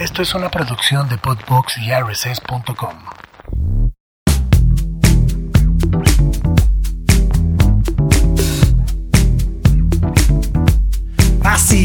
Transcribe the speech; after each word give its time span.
Esto 0.00 0.22
es 0.22 0.34
una 0.34 0.48
producción 0.48 1.10
de 1.10 1.18
Podbox 1.18 1.76
y. 1.76 1.90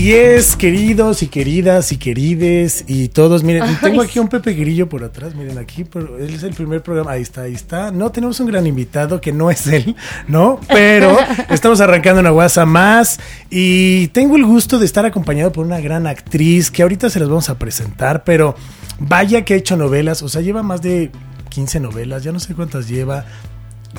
Así 0.05 0.13
es, 0.13 0.55
queridos 0.55 1.23
y 1.23 1.27
queridas 1.29 1.91
y 1.91 1.97
querides 1.97 2.85
y 2.85 3.07
todos. 3.07 3.43
Miren, 3.43 3.63
tengo 3.81 4.03
aquí 4.03 4.19
un 4.19 4.27
Pepe 4.27 4.53
Grillo 4.53 4.87
por 4.87 5.03
atrás. 5.03 5.33
Miren 5.33 5.57
aquí, 5.57 5.83
pero 5.83 6.19
él 6.19 6.31
es 6.31 6.43
el 6.43 6.53
primer 6.53 6.83
programa. 6.83 7.13
Ahí 7.13 7.23
está, 7.23 7.41
ahí 7.41 7.55
está. 7.55 7.89
No, 7.89 8.11
tenemos 8.11 8.39
un 8.39 8.45
gran 8.45 8.67
invitado 8.67 9.19
que 9.19 9.31
no 9.31 9.49
es 9.49 9.65
él, 9.65 9.95
¿no? 10.27 10.59
Pero 10.67 11.17
estamos 11.49 11.81
arrancando 11.81 12.21
una 12.21 12.29
guasa 12.29 12.67
más 12.67 13.19
y 13.49 14.09
tengo 14.09 14.35
el 14.35 14.45
gusto 14.45 14.77
de 14.77 14.85
estar 14.85 15.07
acompañado 15.07 15.51
por 15.51 15.65
una 15.65 15.79
gran 15.79 16.05
actriz 16.05 16.69
que 16.69 16.83
ahorita 16.83 17.09
se 17.09 17.19
las 17.19 17.27
vamos 17.27 17.49
a 17.49 17.57
presentar, 17.57 18.23
pero 18.23 18.55
vaya 18.99 19.43
que 19.43 19.55
ha 19.55 19.57
hecho 19.57 19.75
novelas, 19.75 20.21
o 20.21 20.29
sea, 20.29 20.41
lleva 20.41 20.61
más 20.61 20.83
de 20.83 21.09
15 21.49 21.79
novelas, 21.79 22.23
ya 22.23 22.31
no 22.31 22.39
sé 22.39 22.53
cuántas 22.53 22.87
lleva, 22.87 23.25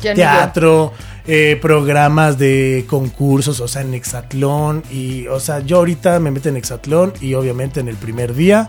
teatro, 0.00 0.92
eh, 1.26 1.58
programas 1.60 2.38
de 2.38 2.84
concursos, 2.88 3.60
o 3.60 3.68
sea, 3.68 3.82
en 3.82 3.94
Exatlón. 3.94 4.82
Y, 4.90 5.26
o 5.26 5.40
sea, 5.40 5.60
yo 5.60 5.78
ahorita 5.78 6.18
me 6.20 6.30
meto 6.30 6.48
en 6.48 6.56
Exatlón 6.56 7.12
y 7.20 7.34
obviamente 7.34 7.80
en 7.80 7.88
el 7.88 7.96
primer 7.96 8.34
día 8.34 8.68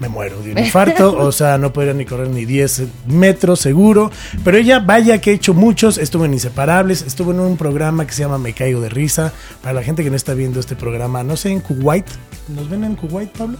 me 0.00 0.08
muero 0.08 0.40
de 0.40 0.52
un 0.52 0.58
infarto, 0.64 1.16
o 1.16 1.32
sea, 1.32 1.58
no 1.58 1.72
podría 1.72 1.92
ni 1.94 2.04
correr 2.04 2.28
ni 2.28 2.44
10 2.44 2.82
metros 3.06 3.60
seguro, 3.60 4.10
pero 4.44 4.56
ella, 4.56 4.78
vaya 4.78 5.20
que 5.20 5.32
he 5.32 5.34
hecho 5.34 5.54
muchos, 5.54 5.98
estuvo 5.98 6.24
en 6.24 6.34
Inseparables, 6.34 7.02
estuvo 7.02 7.32
en 7.32 7.40
un 7.40 7.56
programa 7.56 8.06
que 8.06 8.12
se 8.12 8.22
llama 8.22 8.38
Me 8.38 8.52
Caigo 8.52 8.80
de 8.80 8.88
Risa, 8.88 9.32
para 9.62 9.74
la 9.74 9.82
gente 9.82 10.04
que 10.04 10.10
no 10.10 10.16
está 10.16 10.34
viendo 10.34 10.60
este 10.60 10.76
programa, 10.76 11.22
no 11.22 11.36
sé, 11.36 11.50
en 11.50 11.60
Kuwait, 11.60 12.06
¿nos 12.48 12.68
ven 12.70 12.84
en 12.84 12.94
Kuwait, 12.94 13.30
Pablo? 13.30 13.58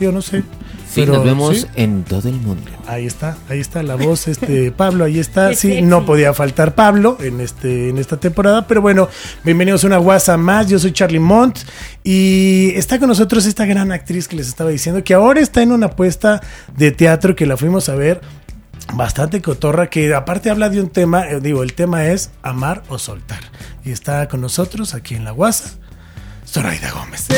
Yo 0.00 0.12
no 0.12 0.22
sé. 0.22 0.42
Sí, 0.92 1.06
nos 1.06 1.24
vemos 1.24 1.68
en 1.74 2.04
todo 2.04 2.28
el 2.28 2.34
mundo. 2.34 2.70
Ahí 2.86 3.06
está, 3.06 3.38
ahí 3.48 3.60
está 3.60 3.82
la 3.82 3.94
voz, 3.94 4.28
este 4.28 4.70
Pablo, 4.76 5.04
ahí 5.04 5.18
está. 5.18 5.54
Sí, 5.54 5.80
no 5.80 6.04
podía 6.04 6.34
faltar 6.34 6.74
Pablo 6.74 7.16
en 7.20 7.40
este 7.40 7.88
en 7.88 7.96
esta 7.96 8.18
temporada, 8.18 8.66
pero 8.66 8.82
bueno, 8.82 9.08
bienvenidos 9.42 9.84
a 9.84 9.86
una 9.86 9.96
guasa 9.96 10.36
más. 10.36 10.68
Yo 10.68 10.78
soy 10.78 10.92
Charlie 10.92 11.18
Mont 11.18 11.60
y 12.04 12.72
está 12.74 12.98
con 12.98 13.08
nosotros 13.08 13.46
esta 13.46 13.64
gran 13.64 13.90
actriz 13.90 14.28
que 14.28 14.36
les 14.36 14.48
estaba 14.48 14.68
diciendo 14.68 15.02
que 15.02 15.14
ahora 15.14 15.40
está 15.40 15.62
en 15.62 15.72
una 15.72 15.86
apuesta 15.86 16.42
de 16.76 16.90
teatro 16.90 17.34
que 17.34 17.46
la 17.46 17.56
fuimos 17.56 17.88
a 17.88 17.94
ver 17.94 18.20
bastante 18.94 19.40
cotorra 19.40 19.88
que 19.88 20.14
aparte 20.14 20.50
habla 20.50 20.68
de 20.68 20.80
un 20.80 20.90
tema, 20.90 21.28
eh, 21.28 21.40
digo, 21.40 21.62
el 21.62 21.74
tema 21.74 22.06
es 22.06 22.30
amar 22.42 22.82
o 22.88 22.98
soltar. 22.98 23.40
Y 23.84 23.90
está 23.90 24.28
con 24.28 24.40
nosotros 24.40 24.94
aquí 24.94 25.14
en 25.14 25.24
la 25.24 25.30
guasa, 25.30 25.70
Zoraida 26.46 26.90
Gómez. 26.90 27.28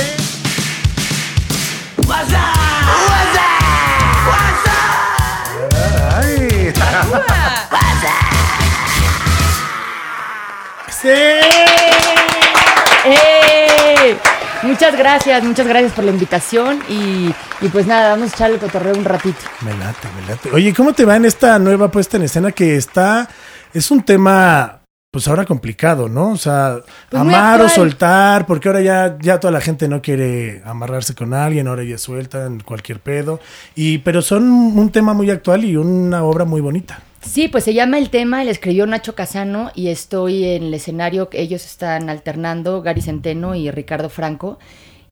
¡Eh! 13.06 14.16
Muchas 14.62 14.96
gracias, 14.96 15.44
muchas 15.44 15.66
gracias 15.66 15.92
por 15.92 16.04
la 16.04 16.10
invitación 16.10 16.82
y, 16.88 17.34
pues 17.70 17.86
nada, 17.86 18.10
vamos 18.10 18.32
a 18.32 18.34
echarle 18.34 18.54
el 18.54 18.60
cotorreo 18.60 18.94
un 18.94 19.04
ratito. 19.04 19.38
Me 19.60 19.76
late, 19.76 20.08
me 20.16 20.26
late. 20.26 20.50
Oye, 20.52 20.72
¿cómo 20.72 20.94
te 20.94 21.04
va 21.04 21.16
en 21.16 21.26
esta 21.26 21.58
nueva 21.58 21.90
puesta 21.90 22.16
en 22.16 22.22
escena 22.22 22.52
que 22.52 22.76
está, 22.76 23.28
es 23.74 23.90
un 23.90 24.02
tema 24.02 24.83
pues 25.14 25.28
ahora 25.28 25.44
complicado, 25.44 26.08
¿no? 26.08 26.32
O 26.32 26.36
sea, 26.36 26.80
Pues 27.08 27.20
amar 27.20 27.60
o 27.60 27.68
soltar, 27.68 28.46
porque 28.46 28.66
ahora 28.66 28.80
ya, 28.80 29.16
ya 29.20 29.38
toda 29.38 29.52
la 29.52 29.60
gente 29.60 29.86
no 29.86 30.02
quiere 30.02 30.60
amarrarse 30.64 31.14
con 31.14 31.32
alguien, 31.32 31.68
ahora 31.68 31.84
ya 31.84 31.98
sueltan 31.98 32.58
cualquier 32.58 32.98
pedo. 32.98 33.38
Y, 33.76 33.98
pero 33.98 34.22
son 34.22 34.42
un 34.42 34.90
tema 34.90 35.14
muy 35.14 35.30
actual 35.30 35.64
y 35.64 35.76
una 35.76 36.24
obra 36.24 36.44
muy 36.44 36.60
bonita. 36.60 36.98
Sí, 37.20 37.46
pues 37.46 37.62
se 37.62 37.74
llama 37.74 37.98
El 37.98 38.10
tema, 38.10 38.42
le 38.42 38.50
escribió 38.50 38.88
Nacho 38.88 39.14
Casano 39.14 39.70
y 39.76 39.86
estoy 39.86 40.46
en 40.46 40.64
el 40.64 40.74
escenario 40.74 41.28
que 41.28 41.40
ellos 41.40 41.64
están 41.64 42.10
alternando, 42.10 42.82
Gary 42.82 43.00
Centeno 43.00 43.54
y 43.54 43.70
Ricardo 43.70 44.08
Franco. 44.08 44.58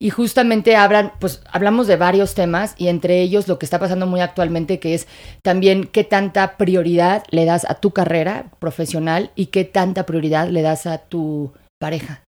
Y 0.03 0.09
justamente 0.09 0.75
hablan, 0.75 1.13
pues 1.21 1.41
hablamos 1.49 1.87
de 1.87 1.95
varios 1.95 2.35
temas 2.35 2.75
y 2.77 2.89
entre 2.89 3.21
ellos 3.21 3.47
lo 3.47 3.57
que 3.57 3.65
está 3.65 3.79
pasando 3.79 4.05
muy 4.05 4.19
actualmente 4.19 4.77
que 4.77 4.95
es 4.95 5.07
también 5.41 5.85
qué 5.85 6.03
tanta 6.03 6.57
prioridad 6.57 7.23
le 7.29 7.45
das 7.45 7.63
a 7.69 7.75
tu 7.75 7.91
carrera 7.91 8.51
profesional 8.59 9.31
y 9.35 9.45
qué 9.45 9.63
tanta 9.63 10.05
prioridad 10.05 10.49
le 10.49 10.61
das 10.61 10.87
a 10.87 10.97
tu 10.97 11.53
pareja, 11.79 12.21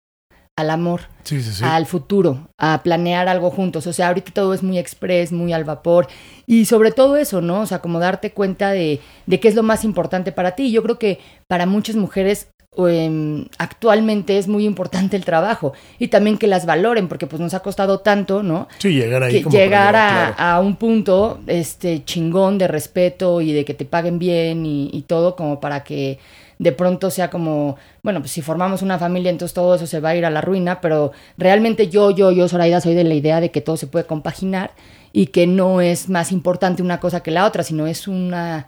al 0.57 0.69
amor, 0.69 1.01
Sí, 1.25 1.41
sí, 1.41 1.51
sí. 1.51 1.65
al 1.65 1.85
futuro, 1.85 2.47
a 2.57 2.81
planear 2.81 3.27
algo 3.27 3.51
juntos. 3.51 3.87
O 3.87 3.91
sea, 3.91 4.07
ahorita 4.07 4.31
todo 4.31 4.53
es 4.53 4.63
muy 4.63 4.77
express, 4.77 5.33
muy 5.33 5.51
al 5.51 5.65
vapor. 5.65 6.07
Y 6.45 6.63
sobre 6.63 6.91
todo 6.91 7.17
eso, 7.17 7.41
¿no? 7.41 7.59
O 7.59 7.65
sea, 7.65 7.79
como 7.79 7.99
darte 7.99 8.31
cuenta 8.31 8.71
de, 8.71 9.01
de 9.25 9.39
qué 9.41 9.49
es 9.49 9.55
lo 9.55 9.63
más 9.63 9.83
importante 9.83 10.31
para 10.31 10.51
ti. 10.55 10.71
Yo 10.71 10.81
creo 10.81 10.97
que 10.97 11.19
para 11.49 11.65
muchas 11.65 11.97
mujeres 11.97 12.47
em, 12.77 13.45
actualmente 13.57 14.37
es 14.37 14.47
muy 14.47 14.65
importante 14.65 15.15
el 15.15 15.25
trabajo 15.25 15.73
y 15.99 16.09
también 16.09 16.37
que 16.37 16.47
las 16.47 16.65
valoren, 16.65 17.07
porque 17.07 17.27
pues 17.27 17.39
nos 17.39 17.53
ha 17.53 17.61
costado 17.61 17.99
tanto, 17.99 18.43
¿no? 18.43 18.67
Sí, 18.79 18.93
llegar 18.93 19.23
ahí. 19.23 19.33
que 19.33 19.43
como 19.43 19.53
para 19.53 19.63
llegar 19.63 19.95
a, 19.95 20.33
claro. 20.35 20.35
a 20.37 20.59
un 20.59 20.75
punto 20.75 21.39
este 21.47 22.03
chingón 22.03 22.57
de 22.57 22.67
respeto 22.67 23.41
y 23.41 23.53
de 23.53 23.65
que 23.65 23.73
te 23.73 23.85
paguen 23.85 24.19
bien 24.19 24.65
y, 24.65 24.89
y 24.91 25.01
todo 25.03 25.35
como 25.35 25.59
para 25.59 25.83
que 25.83 26.19
de 26.57 26.71
pronto 26.71 27.09
sea 27.09 27.29
como, 27.29 27.77
bueno, 28.01 28.21
pues 28.21 28.31
si 28.31 28.41
formamos 28.41 28.81
una 28.81 28.97
familia, 28.97 29.29
entonces 29.29 29.53
todo 29.53 29.75
eso 29.75 29.87
se 29.87 29.99
va 29.99 30.09
a 30.09 30.15
ir 30.15 30.25
a 30.25 30.29
la 30.29 30.41
ruina, 30.41 30.81
pero 30.81 31.11
realmente 31.37 31.89
yo, 31.89 32.11
yo, 32.11 32.31
yo, 32.31 32.47
Zoraida, 32.47 32.81
soy 32.81 32.93
de 32.93 33.03
la 33.03 33.13
idea 33.13 33.41
de 33.41 33.51
que 33.51 33.61
todo 33.61 33.77
se 33.77 33.87
puede 33.87 34.05
compaginar 34.05 34.71
y 35.11 35.27
que 35.27 35.47
no 35.47 35.81
es 35.81 36.09
más 36.09 36.31
importante 36.31 36.81
una 36.81 36.99
cosa 36.99 37.23
que 37.23 37.31
la 37.31 37.45
otra, 37.45 37.63
sino 37.63 37.87
es 37.87 38.07
una, 38.07 38.67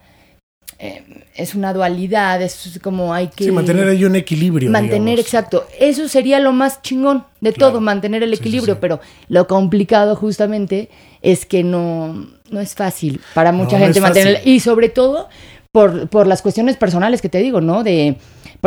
eh, 0.79 1.03
es 1.35 1.55
una 1.55 1.73
dualidad, 1.73 2.41
es 2.41 2.79
como 2.83 3.13
hay 3.13 3.29
que... 3.29 3.45
Sí, 3.45 3.51
mantener 3.51 3.87
ahí 3.87 4.05
un 4.05 4.15
equilibrio. 4.15 4.69
Mantener, 4.69 5.17
digamos. 5.17 5.19
exacto. 5.25 5.67
Eso 5.79 6.07
sería 6.07 6.39
lo 6.39 6.51
más 6.53 6.81
chingón 6.81 7.25
de 7.41 7.53
Claro. 7.53 7.73
todo, 7.73 7.81
mantener 7.81 8.21
el 8.21 8.29
sí, 8.31 8.39
equilibrio, 8.39 8.75
sí. 8.75 8.79
pero 8.81 8.99
lo 9.27 9.47
complicado 9.47 10.15
justamente 10.15 10.89
es 11.21 11.45
que 11.45 11.63
no, 11.63 12.27
no 12.51 12.59
es 12.59 12.75
fácil 12.75 13.21
para 13.33 13.51
mucha 13.51 13.73
No, 13.73 13.79
no 13.79 13.85
gente 13.85 13.99
es 13.99 14.03
mantener. 14.03 14.41
Y 14.45 14.59
sobre 14.59 14.89
todo 14.89 15.29
por, 15.71 16.07
por 16.09 16.27
las 16.27 16.41
cuestiones 16.41 16.77
personales 16.77 17.21
que 17.21 17.29
te 17.29 17.39
digo, 17.39 17.59
¿no? 17.61 17.83
De, 17.83 18.15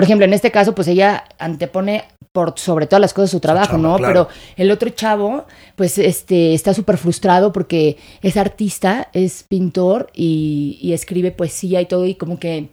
por 0.01 0.05
ejemplo, 0.05 0.25
en 0.25 0.33
este 0.33 0.51
caso, 0.51 0.75
pues 0.75 0.89
ella 0.89 1.25
antepone 1.39 2.05
por 2.33 2.55
sobre 2.57 2.87
todas 2.87 3.03
las 3.03 3.13
cosas 3.13 3.31
su 3.33 3.39
trabajo, 3.39 3.77
¿no? 3.77 3.99
claro. 3.99 4.29
Pero 4.29 4.29
el 4.57 4.71
otro 4.71 4.89
chavo, 4.89 5.45
pues 5.77 5.99
este, 5.99 6.55
está 6.55 6.73
súper 6.73 6.97
frustrado 6.97 7.53
porque 7.53 7.99
es 8.23 8.39
artista, 8.39 9.09
es 9.13 9.43
pintor 9.43 10.11
y, 10.15 10.79
y 10.81 10.95
escribe 10.95 11.33
poesía 11.33 11.83
y 11.83 11.85
todo, 11.85 12.07
y 12.07 12.15
como 12.15 12.39
que 12.39 12.71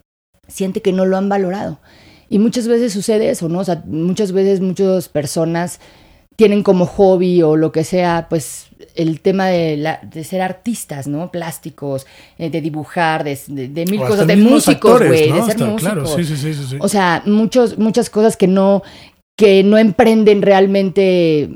siente 0.48 0.82
que 0.82 0.94
no 0.94 1.06
lo 1.06 1.18
han 1.18 1.28
valorado. 1.28 1.80
Y 2.30 2.40
muchas 2.40 2.66
veces 2.70 2.94
sucede 2.94 3.30
eso, 3.30 3.50
¿no? 3.50 3.60
O 3.60 3.66
sea, 3.66 3.84
muchas 3.86 4.32
veces 4.32 4.62
muchas 4.62 5.10
personas 5.10 5.82
tienen 6.38 6.64
como 6.64 6.86
hobby 6.86 7.42
o 7.42 7.58
lo 7.58 7.74
que 7.74 7.84
sea, 7.84 8.28
pues 8.30 8.68
el 8.98 9.22
tema 9.22 9.48
de, 9.48 9.78
la, 9.78 10.00
de 10.04 10.24
ser 10.24 10.42
artistas, 10.42 11.08
¿no? 11.08 11.32
Plásticos, 11.32 12.06
eh, 12.38 12.50
de 12.50 12.60
dibujar, 12.62 13.24
de, 13.24 13.40
de- 13.48 13.68
de 13.70 13.86
mil 13.86 14.02
O 14.02 14.08
cosas, 14.08 14.28
de 14.28 14.36
músicos, 14.36 15.02
güey, 15.06 15.30
¿no? 15.30 15.36
de 15.38 15.42
ser 15.44 15.52
Hasta, 15.52 15.66
músicos. 15.66 15.82
Claro, 15.82 16.06
sí, 16.08 16.24
sí, 16.24 16.36
sí, 16.36 16.54
sí, 16.54 16.64
sí. 16.72 16.78
O 16.80 16.88
sea, 16.90 17.24
muchos, 17.26 17.78
muchas 17.78 18.10
cosas 18.10 18.36
que 18.36 18.48
no, 18.48 18.84
que 19.36 19.64
no 19.64 19.78
emprenden 19.78 20.42
realmente 20.42 21.50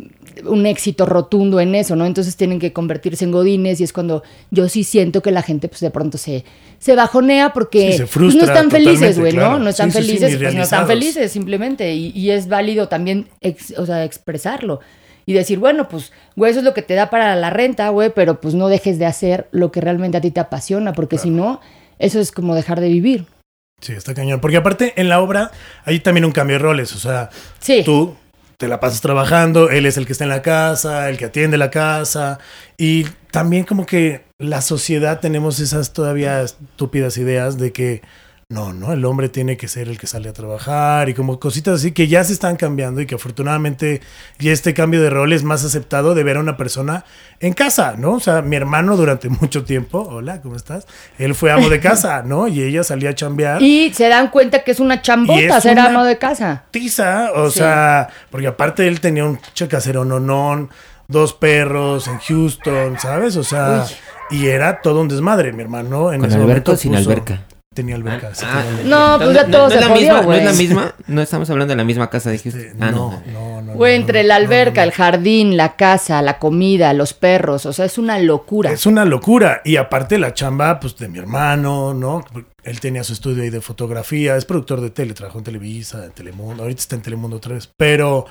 un 0.45 0.65
éxito 0.65 1.05
rotundo 1.05 1.59
en 1.59 1.75
eso, 1.75 1.95
¿no? 1.95 2.05
Entonces 2.05 2.37
tienen 2.37 2.57
que 2.57 2.71
convertirse 2.71 3.25
en 3.25 3.31
godines 3.31 3.81
y 3.81 3.83
es 3.83 3.91
cuando 3.93 4.23
yo 4.49 4.69
sí 4.69 4.83
siento 4.83 5.21
que 5.21 5.29
la 5.29 5.41
gente 5.41 5.67
pues 5.67 5.81
de 5.81 5.91
pronto 5.91 6.17
se, 6.17 6.45
se 6.79 6.95
bajonea 6.95 7.51
porque 7.53 7.91
Sí, 7.91 7.97
se 7.99 8.07
pues, 8.07 8.35
no 8.35 8.43
están 8.45 8.71
felices, 8.71 9.19
güey, 9.19 9.33
claro. 9.33 9.53
¿no? 9.57 9.59
No 9.65 9.69
están 9.69 9.91
Sí, 9.91 9.97
sí, 9.97 10.03
sí, 10.03 10.07
felices, 10.07 10.31
ni 10.39 10.43
pues 10.45 10.55
no 10.55 10.63
están 10.63 10.87
felices 10.87 11.31
simplemente 11.31 11.93
y, 11.93 12.11
y 12.15 12.29
es 12.31 12.47
válido 12.47 12.87
también, 12.87 13.27
ex- 13.41 13.77
o 13.77 13.85
sea, 13.85 14.03
expresarlo. 14.05 14.79
Y 15.31 15.33
decir, 15.33 15.59
bueno, 15.59 15.87
pues, 15.87 16.11
güey, 16.35 16.51
eso 16.51 16.59
es 16.59 16.65
lo 16.65 16.73
que 16.73 16.81
te 16.81 16.93
da 16.93 17.09
para 17.09 17.35
la 17.35 17.49
renta, 17.49 17.89
güey, 17.89 18.11
pero 18.13 18.39
pues 18.41 18.53
no 18.53 18.67
dejes 18.67 18.99
de 18.99 19.05
hacer 19.05 19.47
lo 19.51 19.71
que 19.71 19.81
realmente 19.81 20.17
a 20.17 20.21
ti 20.21 20.31
te 20.31 20.39
apasiona, 20.41 20.93
porque 20.93 21.17
si 21.17 21.29
no, 21.29 21.61
eso 21.99 22.19
es 22.19 22.31
como 22.31 22.53
dejar 22.55 22.79
de 22.81 22.89
vivir. 22.89 23.25
Sí, 23.81 23.93
está 23.93 24.13
cañón. 24.13 24.41
Porque 24.41 24.57
aparte, 24.57 24.93
en 24.97 25.09
la 25.09 25.21
obra 25.21 25.51
hay 25.85 25.99
también 26.01 26.25
un 26.25 26.31
cambio 26.31 26.55
de 26.57 26.59
roles. 26.63 26.93
O 26.95 26.99
sea, 26.99 27.29
Sí. 27.59 27.81
tú 27.83 28.15
te 28.57 28.67
la 28.67 28.79
pasas 28.79 29.01
trabajando, 29.01 29.71
él 29.71 29.87
es 29.87 29.97
el 29.97 30.05
que 30.05 30.11
está 30.11 30.23
en 30.25 30.29
la 30.29 30.43
casa, 30.43 31.09
el 31.09 31.17
que 31.17 31.25
atiende 31.25 31.57
la 31.57 31.71
casa. 31.71 32.37
Y 32.77 33.05
también 33.31 33.63
como 33.63 33.87
que 33.87 34.23
la 34.37 34.61
sociedad 34.61 35.19
tenemos 35.19 35.59
esas 35.59 35.93
todavía 35.93 36.41
estúpidas 36.41 37.17
ideas 37.17 37.57
de 37.57 37.71
que 37.71 38.01
no, 38.51 38.73
no, 38.73 38.91
el 38.91 39.05
hombre 39.05 39.29
tiene 39.29 39.55
que 39.55 39.67
ser 39.67 39.87
el 39.87 39.97
que 39.97 40.07
sale 40.07 40.27
a 40.29 40.33
trabajar 40.33 41.07
y 41.09 41.13
como 41.13 41.39
cositas 41.39 41.75
así 41.75 41.93
que 41.93 42.07
ya 42.07 42.23
se 42.23 42.33
están 42.33 42.57
cambiando 42.57 42.99
y 42.99 43.05
que 43.05 43.15
afortunadamente 43.15 44.01
ya 44.39 44.51
este 44.51 44.73
cambio 44.73 45.01
de 45.01 45.09
rol 45.09 45.31
es 45.33 45.43
más 45.43 45.63
aceptado 45.63 46.13
de 46.15 46.23
ver 46.23 46.37
a 46.37 46.41
una 46.41 46.57
persona 46.57 47.05
en 47.39 47.53
casa, 47.53 47.95
¿no? 47.97 48.11
O 48.13 48.19
sea, 48.19 48.41
mi 48.41 48.55
hermano 48.57 48.97
durante 48.97 49.29
mucho 49.41 49.63
tiempo, 49.63 49.99
hola, 50.01 50.41
¿cómo 50.41 50.55
estás? 50.57 50.85
Él 51.17 51.33
fue 51.33 51.51
amo 51.51 51.69
de 51.69 51.79
casa, 51.79 52.21
¿no? 52.25 52.47
Y 52.47 52.61
ella 52.61 52.83
salía 52.83 53.11
a 53.11 53.15
chambear. 53.15 53.61
Y 53.61 53.93
se 53.93 54.09
dan 54.09 54.29
cuenta 54.29 54.63
que 54.63 54.71
es 54.71 54.79
una 54.79 55.01
chambota 55.01 55.39
es 55.57 55.63
ser 55.63 55.73
una- 55.73 55.85
amo 55.85 56.03
de 56.03 56.17
casa. 56.17 56.63
tiza, 56.71 57.31
o 57.33 57.49
Sí. 57.49 57.59
sea, 57.59 58.09
porque 58.29 58.47
aparte 58.47 58.87
él 58.87 58.99
tenía 58.99 59.23
un 59.25 59.39
che 59.53 59.67
casero 59.67 60.03
nonón, 60.05 60.69
dos 61.07 61.33
perros 61.33 62.07
en 62.07 62.19
Houston, 62.19 62.97
¿sabes? 62.99 63.35
O 63.37 63.43
sea, 63.43 63.85
y 64.29 64.47
era 64.47 64.81
todo 64.81 65.01
un 65.01 65.07
desmadre, 65.07 65.51
mi 65.53 65.61
hermano. 65.61 66.13
En 66.13 66.21
¿Con 66.21 66.31
alberca 66.33 66.73
o 66.73 66.75
sin 66.75 66.95
alberca? 66.95 67.41
Tenía 67.73 67.95
alberca. 67.95 68.33
Ah, 68.43 68.65
no, 68.83 69.17
pues 69.17 69.33
ya 69.33 69.47
todo 69.47 69.69
se 69.69 69.79
no, 69.79 69.87
jodió, 69.87 70.23
¿No 70.23 70.33
es 70.33 70.43
la 70.43 70.51
misma? 70.51 70.93
No 71.07 71.21
estamos 71.21 71.49
hablando 71.49 71.71
de 71.71 71.77
la 71.77 71.85
misma 71.85 72.09
casa, 72.09 72.29
dijiste. 72.29 72.67
Este, 72.67 72.83
ah, 72.83 72.91
no, 72.91 73.23
no, 73.31 73.61
no. 73.61 73.73
Güey, 73.75 73.95
entre 73.95 74.23
la 74.23 74.35
alberca, 74.35 74.83
el 74.83 74.91
jardín, 74.91 75.55
la 75.55 75.77
casa, 75.77 76.21
la 76.21 76.37
comida, 76.37 76.91
los 76.91 77.13
perros, 77.13 77.65
o 77.65 77.71
sea, 77.71 77.85
es 77.85 77.97
una 77.97 78.19
locura. 78.19 78.73
Es 78.73 78.85
una 78.85 79.05
locura. 79.05 79.61
Y 79.63 79.77
aparte 79.77 80.19
la 80.19 80.33
chamba, 80.33 80.81
pues, 80.81 80.97
de 80.97 81.07
mi 81.07 81.19
hermano, 81.19 81.93
¿no? 81.93 82.25
Él 82.63 82.81
tenía 82.81 83.05
su 83.05 83.13
estudio 83.13 83.41
ahí 83.41 83.49
de 83.49 83.61
fotografía, 83.61 84.35
es 84.35 84.43
productor 84.43 84.81
de 84.81 84.89
tele, 84.89 85.13
trabajó 85.13 85.37
en 85.37 85.45
Televisa, 85.45 86.03
en 86.03 86.11
Telemundo, 86.11 86.63
ahorita 86.63 86.81
está 86.81 86.97
en 86.97 87.03
Telemundo 87.03 87.37
otra 87.37 87.53
vez. 87.53 87.69
Pero, 87.77 88.25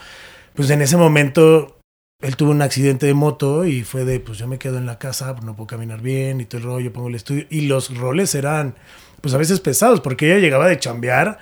pues, 0.55 0.69
en 0.69 0.83
ese 0.83 0.99
momento 0.99 1.80
él 2.21 2.37
tuvo 2.37 2.51
un 2.51 2.63
accidente 2.63 3.07
de 3.07 3.15
moto 3.15 3.65
y 3.65 3.83
fue 3.83 4.05
de, 4.05 4.21
pues 4.21 4.39
yo 4.39 4.47
me 4.47 4.59
quedo 4.59 4.79
en 4.79 4.87
la 4.87 4.99
casa, 4.99 5.35
no 5.43 5.57
puedo 5.57 5.67
caminar 5.67 6.03
bien 6.03 6.41
y 6.41 6.45
todo 6.45 6.59
el 6.59 6.67
rollo, 6.67 6.93
pongo 6.93 7.09
el 7.09 7.15
estudio. 7.15 7.47
Y 7.49 7.63
los 7.63 7.97
roles 7.97 8.35
eran 8.35 8.75
pues 9.21 9.35
a 9.35 9.39
veces 9.39 9.61
pesados, 9.61 10.01
porque 10.01 10.27
ella 10.27 10.41
llegaba 10.41 10.69
de 10.69 10.79
chambear 10.79 11.39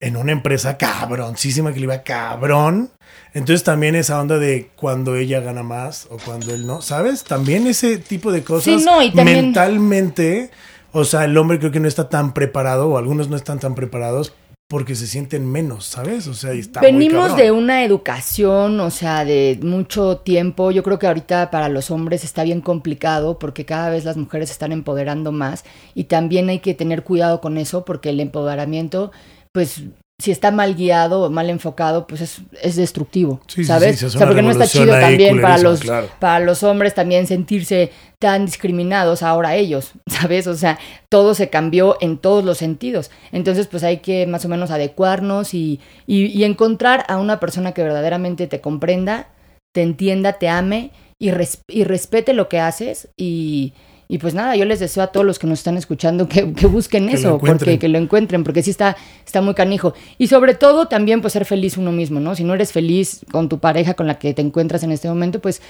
en 0.00 0.16
una 0.16 0.32
empresa 0.32 0.76
cabroncísima 0.76 1.72
que 1.72 1.80
le 1.80 1.84
iba 1.84 2.02
cabrón. 2.02 2.90
Entonces 3.34 3.64
también 3.64 3.94
esa 3.94 4.20
onda 4.20 4.38
de 4.38 4.70
cuando 4.76 5.16
ella 5.16 5.40
gana 5.40 5.62
más 5.62 6.06
o 6.10 6.16
cuando 6.16 6.54
él 6.54 6.66
no, 6.66 6.82
¿sabes? 6.82 7.24
También 7.24 7.66
ese 7.66 7.98
tipo 7.98 8.32
de 8.32 8.42
cosas 8.42 8.84
mentalmente, 9.14 10.50
o 10.92 11.04
sea, 11.04 11.24
el 11.24 11.36
hombre 11.36 11.58
creo 11.58 11.70
que 11.70 11.80
no 11.80 11.88
está 11.88 12.08
tan 12.08 12.34
preparado 12.34 12.88
o 12.88 12.98
algunos 12.98 13.28
no 13.28 13.36
están 13.36 13.58
tan 13.58 13.74
preparados 13.74 14.34
porque 14.68 14.96
se 14.96 15.06
sienten 15.06 15.46
menos, 15.50 15.84
¿sabes? 15.84 16.26
O 16.26 16.34
sea, 16.34 16.52
está 16.52 16.80
Venimos 16.80 17.36
de 17.36 17.52
una 17.52 17.84
educación, 17.84 18.80
o 18.80 18.90
sea, 18.90 19.24
de 19.24 19.58
mucho 19.62 20.18
tiempo. 20.18 20.72
Yo 20.72 20.82
creo 20.82 20.98
que 20.98 21.06
ahorita 21.06 21.50
para 21.50 21.68
los 21.68 21.90
hombres 21.90 22.24
está 22.24 22.42
bien 22.42 22.60
complicado 22.60 23.38
porque 23.38 23.64
cada 23.64 23.90
vez 23.90 24.04
las 24.04 24.16
mujeres 24.16 24.48
se 24.48 24.54
están 24.54 24.72
empoderando 24.72 25.30
más 25.30 25.64
y 25.94 26.04
también 26.04 26.48
hay 26.48 26.58
que 26.58 26.74
tener 26.74 27.04
cuidado 27.04 27.40
con 27.40 27.58
eso 27.58 27.84
porque 27.84 28.10
el 28.10 28.18
empoderamiento, 28.18 29.12
pues 29.52 29.84
si 30.18 30.30
está 30.30 30.50
mal 30.50 30.74
guiado 30.74 31.24
o 31.24 31.30
mal 31.30 31.50
enfocado, 31.50 32.06
pues 32.06 32.22
es, 32.22 32.40
es 32.62 32.76
destructivo, 32.76 33.40
¿sabes? 33.64 34.02
o 34.02 34.08
sea, 34.08 34.26
porque 34.26 34.40
no 34.40 34.50
está 34.50 34.66
chido 34.66 34.92
también 34.98 35.42
para 35.42 35.58
los, 35.58 35.82
para 36.18 36.40
los 36.40 36.62
hombres 36.62 36.94
también 36.94 37.26
sentirse 37.26 37.90
tan 38.18 38.46
discriminados 38.46 39.22
ahora 39.22 39.56
ellos, 39.56 39.92
¿sabes? 40.06 40.46
O 40.46 40.54
sea, 40.54 40.78
todo 41.10 41.34
se 41.34 41.50
cambió 41.50 41.98
en 42.00 42.16
todos 42.16 42.44
los 42.44 42.56
sentidos. 42.56 43.10
Entonces, 43.30 43.66
pues 43.66 43.84
hay 43.84 43.98
que 43.98 44.26
más 44.26 44.44
o 44.46 44.48
menos 44.48 44.70
adecuarnos 44.70 45.52
y, 45.52 45.80
y, 46.06 46.44
encontrar 46.44 47.04
a 47.08 47.18
una 47.18 47.38
persona 47.38 47.72
que 47.72 47.82
verdaderamente 47.82 48.46
te 48.46 48.62
comprenda, 48.62 49.28
te 49.74 49.82
entienda, 49.82 50.34
te 50.34 50.48
ame 50.48 50.92
y, 51.18 51.30
y 51.68 51.84
respete 51.84 52.32
lo 52.32 52.48
que 52.48 52.60
haces 52.60 53.08
y 53.18 53.74
y 54.08 54.18
pues 54.18 54.34
nada, 54.34 54.54
yo 54.54 54.64
les 54.64 54.78
deseo 54.78 55.02
a 55.02 55.08
todos 55.08 55.26
los 55.26 55.38
que 55.38 55.46
nos 55.46 55.58
están 55.58 55.76
escuchando 55.76 56.28
que, 56.28 56.44
busquen 56.44 57.08
eso, 57.08 57.38
porque 57.38 57.78
que 57.78 57.88
lo 57.88 57.98
encuentren, 57.98 58.44
porque 58.44 58.62
sí 58.62 58.70
está, 58.70 58.96
está 59.24 59.40
muy 59.40 59.54
canijo. 59.54 59.94
Y 60.16 60.28
sobre 60.28 60.54
todo 60.54 60.86
también 60.86 61.20
pues 61.20 61.32
ser 61.32 61.44
feliz 61.44 61.76
uno 61.76 61.90
mismo, 61.90 62.20
¿no? 62.20 62.36
Si 62.36 62.44
no 62.44 62.54
eres 62.54 62.72
feliz 62.72 63.20
con 63.32 63.48
tu 63.48 63.58
pareja 63.58 63.94
con 63.94 64.06
la 64.06 64.18
que 64.18 64.32
te 64.32 64.42
encuentras 64.42 64.84
en 64.84 64.92
este 64.92 65.08
momento, 65.08 65.40
pues 65.40 65.60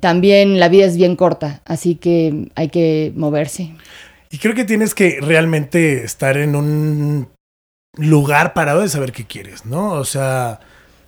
también 0.00 0.58
la 0.58 0.68
vida 0.68 0.84
es 0.84 0.96
bien 0.96 1.14
corta, 1.14 1.62
así 1.64 1.94
que 1.94 2.48
hay 2.56 2.68
que 2.68 3.12
moverse. 3.14 3.72
Y 4.30 4.38
creo 4.38 4.54
que 4.54 4.64
tienes 4.64 4.94
que 4.94 5.20
realmente 5.20 6.04
estar 6.04 6.36
en 6.36 6.56
un 6.56 7.28
lugar 7.96 8.52
parado 8.52 8.80
de 8.80 8.88
saber 8.88 9.12
qué 9.12 9.24
quieres, 9.24 9.64
¿no? 9.64 9.92
O 9.92 10.04
sea, 10.04 10.60